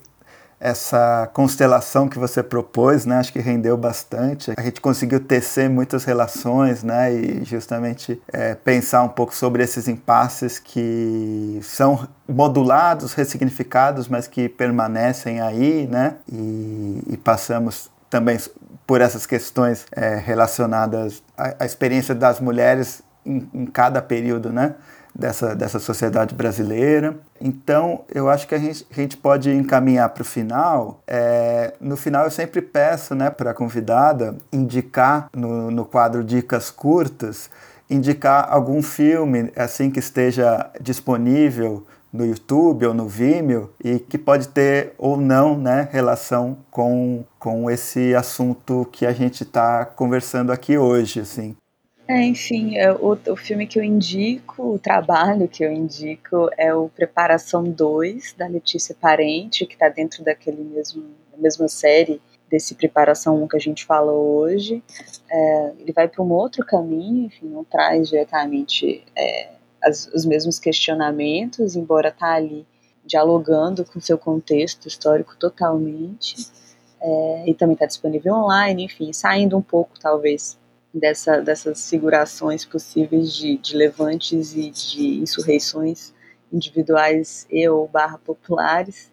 essa 0.59 1.29
constelação 1.33 2.09
que 2.09 2.19
você 2.19 2.43
propôs, 2.43 3.05
né, 3.05 3.17
acho 3.17 3.31
que 3.31 3.39
rendeu 3.39 3.77
bastante. 3.77 4.51
A 4.57 4.61
gente 4.61 4.81
conseguiu 4.81 5.19
tecer 5.19 5.69
muitas 5.69 6.03
relações, 6.03 6.83
né, 6.83 7.13
e 7.13 7.45
justamente 7.45 8.21
é, 8.31 8.55
pensar 8.55 9.03
um 9.03 9.09
pouco 9.09 9.33
sobre 9.33 9.63
esses 9.63 9.87
impasses 9.87 10.59
que 10.59 11.59
são 11.63 12.07
modulados, 12.27 13.13
ressignificados, 13.13 14.09
mas 14.09 14.27
que 14.27 14.49
permanecem 14.49 15.39
aí, 15.39 15.87
né, 15.87 16.15
e, 16.29 17.03
e 17.07 17.17
passamos 17.17 17.89
também 18.09 18.37
por 18.85 19.01
essas 19.01 19.25
questões 19.25 19.85
é, 19.91 20.15
relacionadas 20.15 21.23
à, 21.37 21.55
à, 21.59 21.65
experiência 21.65 22.13
das 22.13 22.39
mulheres 22.39 23.01
em, 23.25 23.47
em 23.53 23.65
cada 23.65 24.01
período, 24.01 24.51
né, 24.51 24.75
dessa, 25.19 25.55
dessa 25.55 25.79
sociedade 25.79 26.33
brasileira. 26.33 27.17
Então, 27.39 28.03
eu 28.13 28.29
acho 28.29 28.47
que 28.47 28.55
a 28.55 28.57
gente, 28.57 28.87
a 28.89 28.95
gente 28.95 29.17
pode 29.17 29.51
encaminhar 29.51 30.09
para 30.09 30.21
o 30.21 30.25
final. 30.25 31.01
É, 31.05 31.73
no 31.79 31.97
final, 31.97 32.23
eu 32.25 32.31
sempre 32.31 32.61
peço 32.61 33.13
né, 33.13 33.29
para 33.29 33.51
a 33.51 33.53
convidada 33.53 34.35
indicar 34.51 35.29
no, 35.35 35.69
no 35.69 35.85
quadro 35.85 36.23
Dicas 36.23 36.71
Curtas, 36.71 37.49
indicar 37.89 38.47
algum 38.49 38.81
filme 38.81 39.51
assim 39.55 39.89
que 39.89 39.99
esteja 39.99 40.69
disponível 40.79 41.85
no 42.11 42.25
YouTube 42.25 42.87
ou 42.87 42.93
no 42.93 43.07
Vimeo 43.07 43.69
e 43.83 43.99
que 43.99 44.17
pode 44.17 44.47
ter 44.47 44.93
ou 44.97 45.15
não 45.15 45.57
né, 45.57 45.87
relação 45.91 46.57
com, 46.71 47.23
com 47.37 47.69
esse 47.69 48.15
assunto 48.15 48.87
que 48.91 49.05
a 49.05 49.11
gente 49.11 49.43
está 49.43 49.85
conversando 49.85 50.51
aqui 50.51 50.77
hoje. 50.77 51.19
Assim. 51.19 51.55
É, 52.09 52.23
enfim, 52.23 52.75
é, 52.75 52.91
o, 52.91 53.11
o 53.11 53.35
filme 53.35 53.67
que 53.67 53.77
eu 53.77 53.83
indico, 53.83 54.73
o 54.73 54.79
trabalho 54.79 55.47
que 55.47 55.63
eu 55.63 55.71
indico 55.71 56.49
é 56.57 56.73
o 56.73 56.89
Preparação 56.89 57.63
2, 57.63 58.33
da 58.35 58.47
Letícia 58.47 58.95
Parente, 58.99 59.63
que 59.67 59.73
está 59.73 59.89
dentro 59.89 60.23
daquele 60.23 60.63
mesmo, 60.63 61.03
da 61.31 61.37
mesma 61.37 61.67
série 61.67 62.19
desse 62.49 62.73
Preparação 62.73 63.43
1 63.43 63.47
que 63.47 63.57
a 63.57 63.59
gente 63.59 63.85
falou 63.85 64.39
hoje. 64.39 64.83
É, 65.29 65.71
ele 65.77 65.93
vai 65.93 66.07
para 66.07 66.23
um 66.23 66.31
outro 66.31 66.65
caminho, 66.65 67.27
enfim, 67.27 67.45
não 67.45 67.63
traz 67.63 68.09
diretamente 68.09 69.03
é, 69.15 69.51
as, 69.79 70.07
os 70.07 70.25
mesmos 70.25 70.57
questionamentos, 70.57 71.75
embora 71.75 72.11
tá 72.11 72.33
ali 72.33 72.65
dialogando 73.05 73.85
com 73.85 74.01
seu 74.01 74.17
contexto 74.17 74.87
histórico 74.87 75.35
totalmente. 75.37 76.37
É, 76.99 77.43
e 77.45 77.53
também 77.53 77.75
está 77.75 77.85
disponível 77.85 78.33
online, 78.33 78.85
enfim, 78.85 79.13
saindo 79.13 79.55
um 79.55 79.61
pouco, 79.61 79.99
talvez, 79.99 80.58
dessa, 80.93 81.41
dessas 81.41 81.89
figurações 81.89 82.65
possíveis 82.65 83.33
de, 83.33 83.57
de 83.57 83.75
levantes 83.75 84.53
e 84.55 84.69
de 84.69 85.19
insurreições 85.21 86.13
individuais 86.51 87.45
e 87.49 87.67
ou 87.69 87.87
barra 87.87 88.17
populares, 88.17 89.11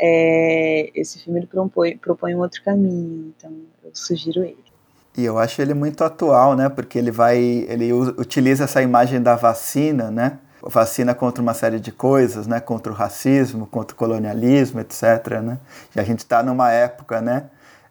é, 0.00 0.90
esse 0.94 1.18
filme 1.18 1.40
ele 1.40 1.46
propõe, 1.46 1.96
propõe 1.96 2.34
um 2.34 2.38
outro 2.38 2.62
caminho, 2.62 3.34
então 3.36 3.52
eu 3.84 3.90
sugiro 3.92 4.42
ele. 4.42 4.68
E 5.16 5.24
eu 5.24 5.36
acho 5.36 5.60
ele 5.60 5.74
muito 5.74 6.04
atual, 6.04 6.54
né? 6.54 6.68
Porque 6.68 6.96
ele 6.96 7.10
vai, 7.10 7.36
ele 7.68 7.92
utiliza 7.92 8.64
essa 8.64 8.80
imagem 8.80 9.20
da 9.20 9.34
vacina, 9.34 10.12
né? 10.12 10.38
Vacina 10.62 11.12
contra 11.12 11.42
uma 11.42 11.54
série 11.54 11.80
de 11.80 11.90
coisas, 11.90 12.46
né? 12.46 12.60
Contra 12.60 12.92
o 12.92 12.94
racismo, 12.94 13.66
contra 13.66 13.94
o 13.94 13.98
colonialismo, 13.98 14.78
etc. 14.78 15.40
Né? 15.42 15.58
E 15.96 15.98
a 15.98 16.04
gente 16.04 16.20
está 16.20 16.40
numa 16.40 16.70
época, 16.70 17.20
né? 17.20 17.46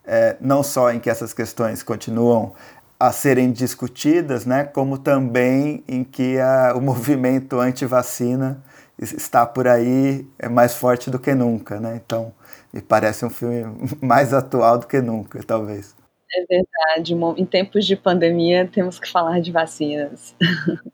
É, 0.05 0.38
não 0.39 0.64
só 0.64 0.89
em 0.89 1.01
que 1.01 1.09
essas 1.09 1.34
questões 1.34 1.84
continuam 1.84 2.53
a 2.99 3.11
serem 3.11 3.52
discutidas, 3.52 4.45
né, 4.45 4.64
como 4.64 4.98
também 4.98 5.84
em 5.88 6.03
que 6.03 6.40
a, 6.40 6.74
o 6.76 6.82
movimento 6.82 7.60
anti-vacina 7.60 8.64
está 8.99 9.45
por 9.45 9.68
aí 9.68 10.28
é 10.40 10.49
mais 10.49 10.74
forte 10.76 11.11
do 11.11 11.19
que 11.19 11.36
nunca, 11.36 11.80
né? 11.80 12.02
Então, 12.03 12.34
me 12.74 12.82
parece 12.82 13.24
um 13.26 13.30
filme 13.30 13.64
mais 14.02 14.34
atual 14.34 14.80
do 14.80 14.88
que 14.88 14.99
nunca, 14.99 15.44
talvez. 15.44 15.95
É 16.34 16.45
verdade. 16.45 17.14
Em 17.41 17.45
tempos 17.45 17.86
de 17.86 17.95
pandemia, 17.95 18.68
temos 18.72 18.99
que 18.99 19.10
falar 19.10 19.40
de 19.40 19.52
vacinas. 19.52 20.36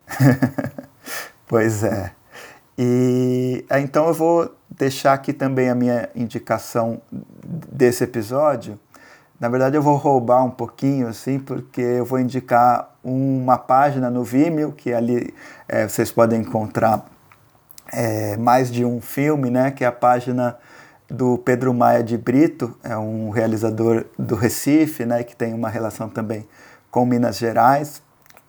pois 1.48 1.82
é. 1.82 2.12
E 2.78 3.64
então 3.70 4.08
eu 4.08 4.14
vou 4.14 4.54
deixar 4.70 5.12
aqui 5.12 5.32
também 5.32 5.70
a 5.70 5.74
minha 5.74 6.08
indicação 6.14 7.00
desse 7.42 8.04
episódio, 8.04 8.78
na 9.44 9.50
verdade, 9.50 9.76
eu 9.76 9.82
vou 9.82 9.96
roubar 9.96 10.42
um 10.42 10.50
pouquinho, 10.50 11.06
assim, 11.06 11.38
porque 11.38 11.82
eu 11.82 12.06
vou 12.06 12.18
indicar 12.18 12.88
uma 13.04 13.58
página 13.58 14.08
no 14.08 14.24
Vimeo, 14.24 14.72
que 14.72 14.90
ali 14.90 15.34
é, 15.68 15.86
vocês 15.86 16.10
podem 16.10 16.40
encontrar 16.40 17.04
é, 17.92 18.38
mais 18.38 18.72
de 18.72 18.86
um 18.86 19.02
filme, 19.02 19.50
né? 19.50 19.70
Que 19.70 19.84
é 19.84 19.86
a 19.86 19.92
página 19.92 20.56
do 21.10 21.36
Pedro 21.36 21.74
Maia 21.74 22.02
de 22.02 22.16
Brito, 22.16 22.74
é 22.82 22.96
um 22.96 23.28
realizador 23.28 24.06
do 24.18 24.34
Recife, 24.34 25.04
né? 25.04 25.22
Que 25.22 25.36
tem 25.36 25.52
uma 25.52 25.68
relação 25.68 26.08
também 26.08 26.48
com 26.90 27.04
Minas 27.04 27.36
Gerais. 27.36 28.00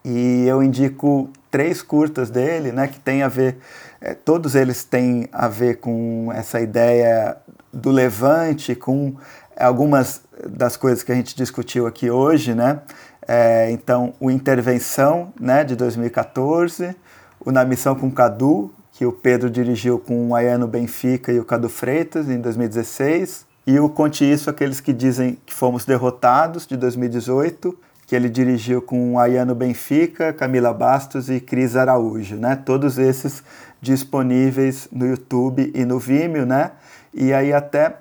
E 0.06 0.46
eu 0.48 0.64
indico 0.64 1.30
três 1.52 1.82
curtas 1.82 2.30
dele, 2.30 2.72
né? 2.72 2.88
Que 2.88 3.02
tem 3.02 3.22
a 3.22 3.28
ver, 3.28 3.58
é, 4.00 4.14
todos 4.14 4.56
eles 4.56 4.86
têm 4.86 5.28
a 5.34 5.50
ver 5.50 5.82
com 5.82 6.32
essa 6.34 6.62
ideia 6.62 7.36
do 7.74 7.92
levante, 7.92 8.74
com 8.76 9.18
algumas 9.58 10.22
das 10.48 10.78
coisas 10.78 11.04
que 11.04 11.12
a 11.12 11.16
gente 11.16 11.36
discutiu 11.36 11.88
aqui 11.88 12.10
hoje, 12.10 12.54
né? 12.54 12.80
É, 13.28 13.72
então, 13.72 14.14
o 14.20 14.30
Intervenção, 14.30 15.34
né, 15.40 15.64
de 15.64 15.76
2014, 15.76 16.96
o 17.40 17.52
Na 17.52 17.66
Missão 17.66 17.96
com 17.96 18.12
Cadu, 18.12 18.72
que 18.92 19.06
o 19.06 19.12
Pedro 19.12 19.50
dirigiu 19.50 20.00
com 20.00 20.30
o 20.30 20.36
Ayano 20.36 20.68
Benfica 20.68 21.32
e 21.32 21.40
o 21.40 21.46
Cadu 21.46 21.68
Freitas 21.68 22.30
em 22.30 22.40
2016, 22.40 23.46
e 23.68 23.80
o 23.80 23.90
Conte 23.90 24.24
Isso, 24.24 24.50
Aqueles 24.50 24.80
que 24.80 24.94
Dizem 24.94 25.38
que 25.46 25.54
Fomos 25.54 25.86
Derrotados, 25.86 26.68
de 26.68 26.78
2018, 26.78 27.78
que 28.06 28.16
ele 28.16 28.30
dirigiu 28.30 28.82
com 28.82 29.14
o 29.14 29.20
Ayano 29.20 29.56
Benfica, 29.56 30.32
Camila 30.32 30.72
Bastos 30.72 31.30
e 31.30 31.40
Cris 31.40 31.76
Araújo, 31.76 32.36
né? 32.36 32.56
Todos 32.56 33.00
esses 33.00 33.44
disponíveis 33.82 34.88
no 34.92 35.08
YouTube 35.08 35.72
e 35.74 35.84
no 35.84 35.98
Vimeo, 35.98 36.46
né? 36.46 36.72
E 37.12 37.34
aí 37.34 37.52
até 37.52 37.96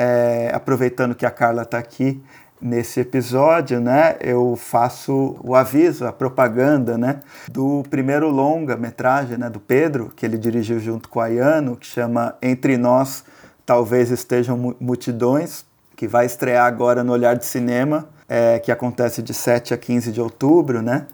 é, 0.00 0.50
aproveitando 0.54 1.14
que 1.14 1.26
a 1.26 1.30
Carla 1.30 1.60
está 1.60 1.76
aqui 1.76 2.22
nesse 2.58 3.00
episódio, 3.00 3.80
né, 3.80 4.16
eu 4.18 4.56
faço 4.56 5.36
o 5.44 5.54
aviso, 5.54 6.06
a 6.06 6.12
propaganda, 6.12 6.96
né, 6.96 7.20
do 7.50 7.82
primeiro 7.90 8.30
longa-metragem, 8.30 9.36
né, 9.36 9.50
do 9.50 9.60
Pedro, 9.60 10.10
que 10.16 10.24
ele 10.24 10.38
dirigiu 10.38 10.78
junto 10.78 11.06
com 11.06 11.20
a 11.20 11.24
Ayano, 11.24 11.76
que 11.76 11.86
chama 11.86 12.34
Entre 12.40 12.78
Nós 12.78 13.24
Talvez 13.66 14.10
Estejam 14.10 14.74
Multidões, 14.80 15.66
que 15.94 16.08
vai 16.08 16.24
estrear 16.24 16.64
agora 16.64 17.04
no 17.04 17.12
Olhar 17.12 17.36
de 17.36 17.44
Cinema, 17.44 18.08
é, 18.26 18.58
que 18.58 18.72
acontece 18.72 19.20
de 19.20 19.34
7 19.34 19.74
a 19.74 19.76
15 19.76 20.12
de 20.12 20.20
outubro, 20.20 20.80
né, 20.80 21.06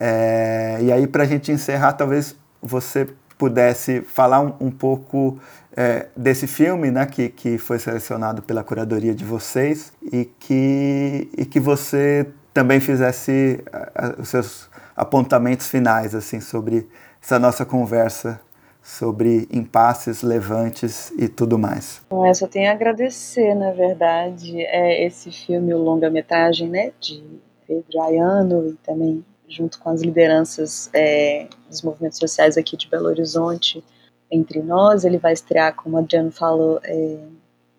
é, 0.00 0.78
e 0.80 0.90
aí 0.90 1.06
para 1.06 1.22
a 1.22 1.26
gente 1.26 1.52
encerrar, 1.52 1.92
talvez 1.92 2.34
você 2.60 3.06
pudesse 3.38 4.00
falar 4.02 4.40
um, 4.40 4.54
um 4.60 4.70
pouco 4.70 5.38
é, 5.76 6.06
desse 6.16 6.46
filme, 6.46 6.90
né, 6.90 7.06
que, 7.06 7.28
que 7.28 7.58
foi 7.58 7.78
selecionado 7.78 8.42
pela 8.42 8.62
curadoria 8.62 9.14
de 9.14 9.24
vocês 9.24 9.92
e 10.12 10.24
que, 10.24 11.28
e 11.36 11.44
que 11.44 11.58
você 11.58 12.26
também 12.52 12.80
fizesse 12.80 13.62
a, 13.72 14.06
a, 14.06 14.20
os 14.20 14.28
seus 14.28 14.70
apontamentos 14.96 15.68
finais 15.68 16.14
assim 16.14 16.40
sobre 16.40 16.88
essa 17.20 17.38
nossa 17.38 17.64
conversa 17.64 18.40
sobre 18.84 19.48
impasses, 19.50 20.22
levantes 20.22 21.10
e 21.18 21.26
tudo 21.26 21.58
mais. 21.58 22.02
Bom, 22.10 22.26
eu 22.26 22.34
só 22.34 22.46
tenho 22.46 22.68
a 22.68 22.72
agradecer, 22.72 23.54
na 23.54 23.72
verdade, 23.72 24.60
é, 24.60 25.06
esse 25.06 25.32
filme, 25.32 25.72
o 25.72 25.78
longa-metragem, 25.78 26.68
né, 26.68 26.92
de 27.00 27.24
Pedro 27.66 28.02
Ayano 28.02 28.68
e 28.68 28.74
também 28.84 29.24
junto 29.48 29.78
com 29.78 29.90
as 29.90 30.02
lideranças 30.02 30.90
é, 30.92 31.46
dos 31.68 31.82
movimentos 31.82 32.18
sociais 32.18 32.56
aqui 32.56 32.76
de 32.76 32.88
Belo 32.88 33.06
Horizonte, 33.06 33.84
entre 34.30 34.62
nós. 34.62 35.04
Ele 35.04 35.18
vai 35.18 35.32
estrear, 35.32 35.74
como 35.74 35.96
a 35.96 36.00
Adriano 36.00 36.30
falou, 36.30 36.80
é, 36.82 37.18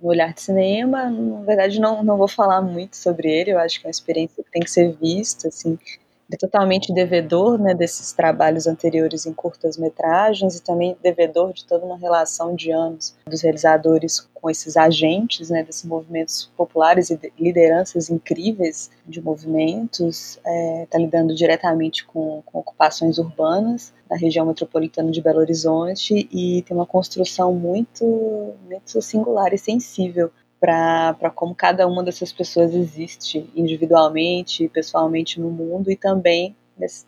no 0.01 0.09
Olhar 0.09 0.33
de 0.33 0.41
Cinema. 0.41 1.09
Na 1.09 1.41
verdade, 1.41 1.79
não, 1.79 2.03
não 2.03 2.17
vou 2.17 2.27
falar 2.27 2.61
muito 2.61 2.95
sobre 2.95 3.29
ele, 3.29 3.51
eu 3.51 3.59
acho 3.59 3.79
que 3.79 3.85
é 3.85 3.87
uma 3.87 3.91
experiência 3.91 4.43
que 4.43 4.51
tem 4.51 4.61
que 4.61 4.71
ser 4.71 4.93
vista, 4.93 5.47
assim, 5.47 5.77
totalmente 6.39 6.93
devedor 6.93 7.59
né, 7.59 7.73
desses 7.73 8.11
trabalhos 8.11 8.65
anteriores 8.65 9.25
em 9.25 9.33
curtas-metragens 9.33 10.57
e 10.57 10.63
também 10.63 10.97
devedor 11.01 11.53
de 11.53 11.65
toda 11.65 11.85
uma 11.85 11.97
relação 11.97 12.55
de 12.55 12.71
anos 12.71 13.15
dos 13.25 13.41
realizadores 13.41 14.27
com 14.33 14.49
esses 14.49 14.75
agentes 14.75 15.49
né, 15.49 15.63
desses 15.63 15.85
movimentos 15.85 16.51
populares 16.57 17.09
e 17.09 17.19
lideranças 17.39 18.09
incríveis 18.09 18.89
de 19.05 19.21
movimentos, 19.21 20.37
está 20.37 20.51
é, 20.51 20.87
tá 20.89 20.97
lidando 20.97 21.35
diretamente 21.35 22.05
com, 22.05 22.41
com 22.45 22.59
ocupações 22.59 23.17
urbanas 23.17 23.93
na 24.09 24.17
região 24.17 24.45
metropolitana 24.45 25.11
de 25.11 25.21
Belo 25.21 25.39
Horizonte 25.39 26.27
e 26.31 26.61
tem 26.63 26.75
uma 26.75 26.85
construção 26.85 27.53
muito, 27.53 28.53
muito 28.69 29.01
singular 29.01 29.53
e 29.53 29.57
sensível 29.57 30.31
para 30.59 31.31
como 31.33 31.53
cada 31.53 31.87
uma 31.87 32.03
dessas 32.03 32.31
pessoas 32.31 32.73
existe 32.73 33.49
individualmente, 33.55 34.67
pessoalmente 34.69 35.39
no 35.39 35.49
mundo 35.49 35.91
e 35.91 35.95
também 35.95 36.55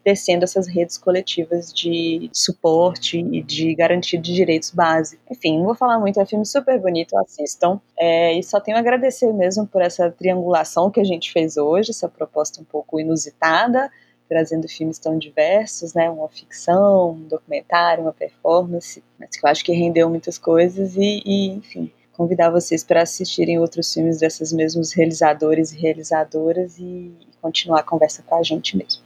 tecendo 0.04 0.44
essas 0.44 0.68
redes 0.68 0.98
coletivas 0.98 1.74
de 1.74 2.30
suporte 2.34 3.20
e 3.20 3.44
de 3.44 3.76
garantia 3.76 4.20
de 4.20 4.34
direitos 4.34 4.72
básicos. 4.72 5.26
Enfim, 5.30 5.58
não 5.58 5.66
vou 5.66 5.76
falar 5.76 6.00
muito, 6.00 6.20
é 6.20 6.24
um 6.24 6.26
filme 6.26 6.46
super 6.46 6.80
bonito, 6.80 7.18
assistam. 7.18 7.80
É, 7.98 8.34
e 8.38 8.44
só 8.44 8.60
tenho 8.60 8.78
a 8.78 8.80
agradecer 8.80 9.32
mesmo 9.34 9.68
por 9.68 9.82
essa 9.82 10.10
triangulação 10.10 10.90
que 10.90 11.00
a 11.00 11.04
gente 11.04 11.32
fez 11.32 11.58
hoje, 11.58 11.92
essa 11.92 12.08
proposta 12.08 12.62
um 12.62 12.66
pouco 12.66 13.00
inusitada, 13.00 13.92
trazendo 14.30 14.68
filmes 14.68 15.00
tão 15.00 15.18
diversos, 15.18 15.94
né? 15.94 16.10
Uma 16.10 16.30
ficção, 16.30 17.12
um 17.12 17.28
documentário, 17.28 18.04
uma 18.04 18.14
performance, 18.14 19.04
mas 19.20 19.32
que 19.32 19.46
eu 19.46 19.50
acho 19.50 19.66
que 19.66 19.74
rendeu 19.74 20.10
muitas 20.10 20.38
coisas 20.38 20.96
e, 20.96 21.22
e 21.26 21.48
enfim, 21.50 21.92
convidar 22.18 22.50
vocês 22.50 22.84
para 22.84 23.04
assistirem 23.04 23.60
outros 23.60 23.94
filmes 23.94 24.18
desses 24.20 24.52
mesmos 24.52 24.92
realizadores 24.92 25.72
e 25.72 25.78
realizadoras 25.78 26.80
e 26.80 27.12
continuar 27.40 27.82
a 27.82 27.84
conversa 27.84 28.24
com 28.26 28.36
a 28.36 28.42
gente 28.42 28.76
mesmo. 28.76 29.04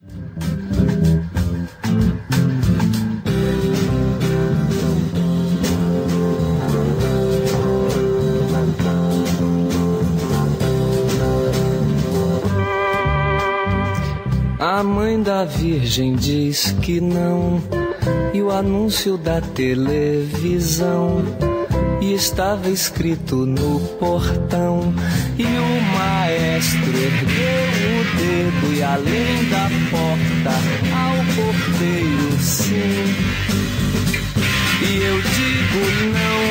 A 14.58 14.84
mãe 14.84 15.22
da 15.22 15.44
Virgem 15.44 16.16
diz 16.16 16.72
que 16.72 17.02
não, 17.02 17.62
e 18.34 18.42
o 18.42 18.50
anúncio 18.50 19.18
da 19.18 19.42
televisão 19.42 21.24
e 22.02 22.14
estava 22.16 22.70
escrito 22.70 23.46
no 23.46 23.80
portão. 24.00 24.94
E 25.38 25.44
o 25.44 25.82
maestro 25.98 26.90
ergueu 26.90 27.70
o 27.88 28.04
dedo 28.18 28.74
e 28.74 28.84
além 28.84 29.46
da 29.50 29.70
porta 29.92 30.56
ao 30.98 31.18
porteiro 31.36 32.32
sim. 32.40 33.16
E 34.82 35.04
eu 35.04 35.22
digo 35.22 35.84
não. 36.18 36.42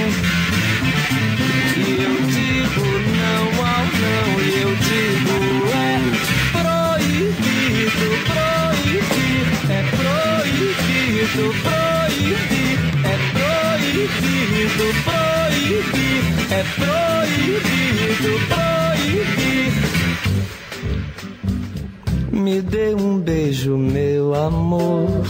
E 1.77 1.89
eu 2.03 2.15
digo 2.29 2.87
não 3.19 3.47
ao 3.67 3.85
não. 3.85 4.29
E 4.41 4.63
eu 4.63 4.73
digo 4.77 5.37
é 5.75 6.01
proibido, 6.53 8.09
proibir, 8.31 9.47
é 9.69 9.81
proibido, 9.97 11.45
proibir, 11.63 11.80
é 16.61 16.65
proibido 16.77 18.33
proibir. 18.49 19.73
Me 22.31 22.61
dê 22.61 22.95
um 22.95 23.19
beijo, 23.19 23.79
meu 23.79 24.35
amor. 24.35 25.27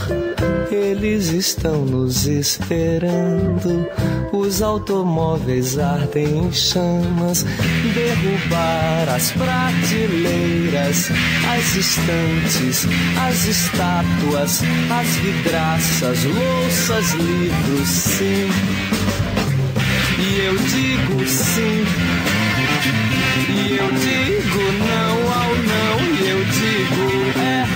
Eles 0.70 1.28
estão 1.28 1.85
nos 1.85 2.27
esperando. 2.27 3.86
Os 4.32 4.61
automóveis 4.61 5.78
ardem 5.78 6.47
em 6.47 6.52
chamas. 6.52 7.44
Derrubar 7.94 9.15
as 9.15 9.31
prateleiras, 9.32 11.11
as 11.48 11.77
estantes, 11.77 12.86
as 13.28 13.44
estátuas, 13.47 14.62
as 14.90 15.07
vidraças, 15.16 16.24
louças, 16.24 17.12
livros, 17.12 17.89
sim 17.89 18.99
eu 20.46 20.56
digo 20.56 21.26
sim. 21.26 21.84
E 23.48 23.76
eu 23.76 23.90
digo 23.92 24.62
não 24.88 25.16
ao 25.32 25.54
não. 25.54 25.96
E 26.14 26.28
eu 26.28 26.40
digo 26.44 27.06
é 27.40 27.66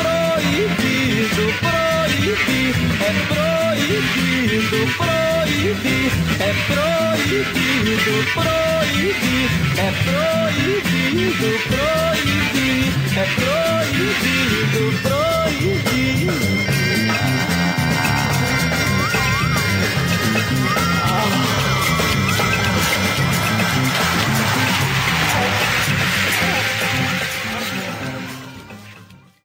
proibido, 0.00 1.44
proibir. 1.60 2.74
É 3.00 3.10
proibido, 3.30 4.78
proibir. 4.96 6.12
É 6.40 6.52
proibido, 6.68 8.14
proibir. 8.34 9.50
É 9.78 9.88
proibido. 10.04 11.48
É 13.16 13.24
proibido. 13.32 14.64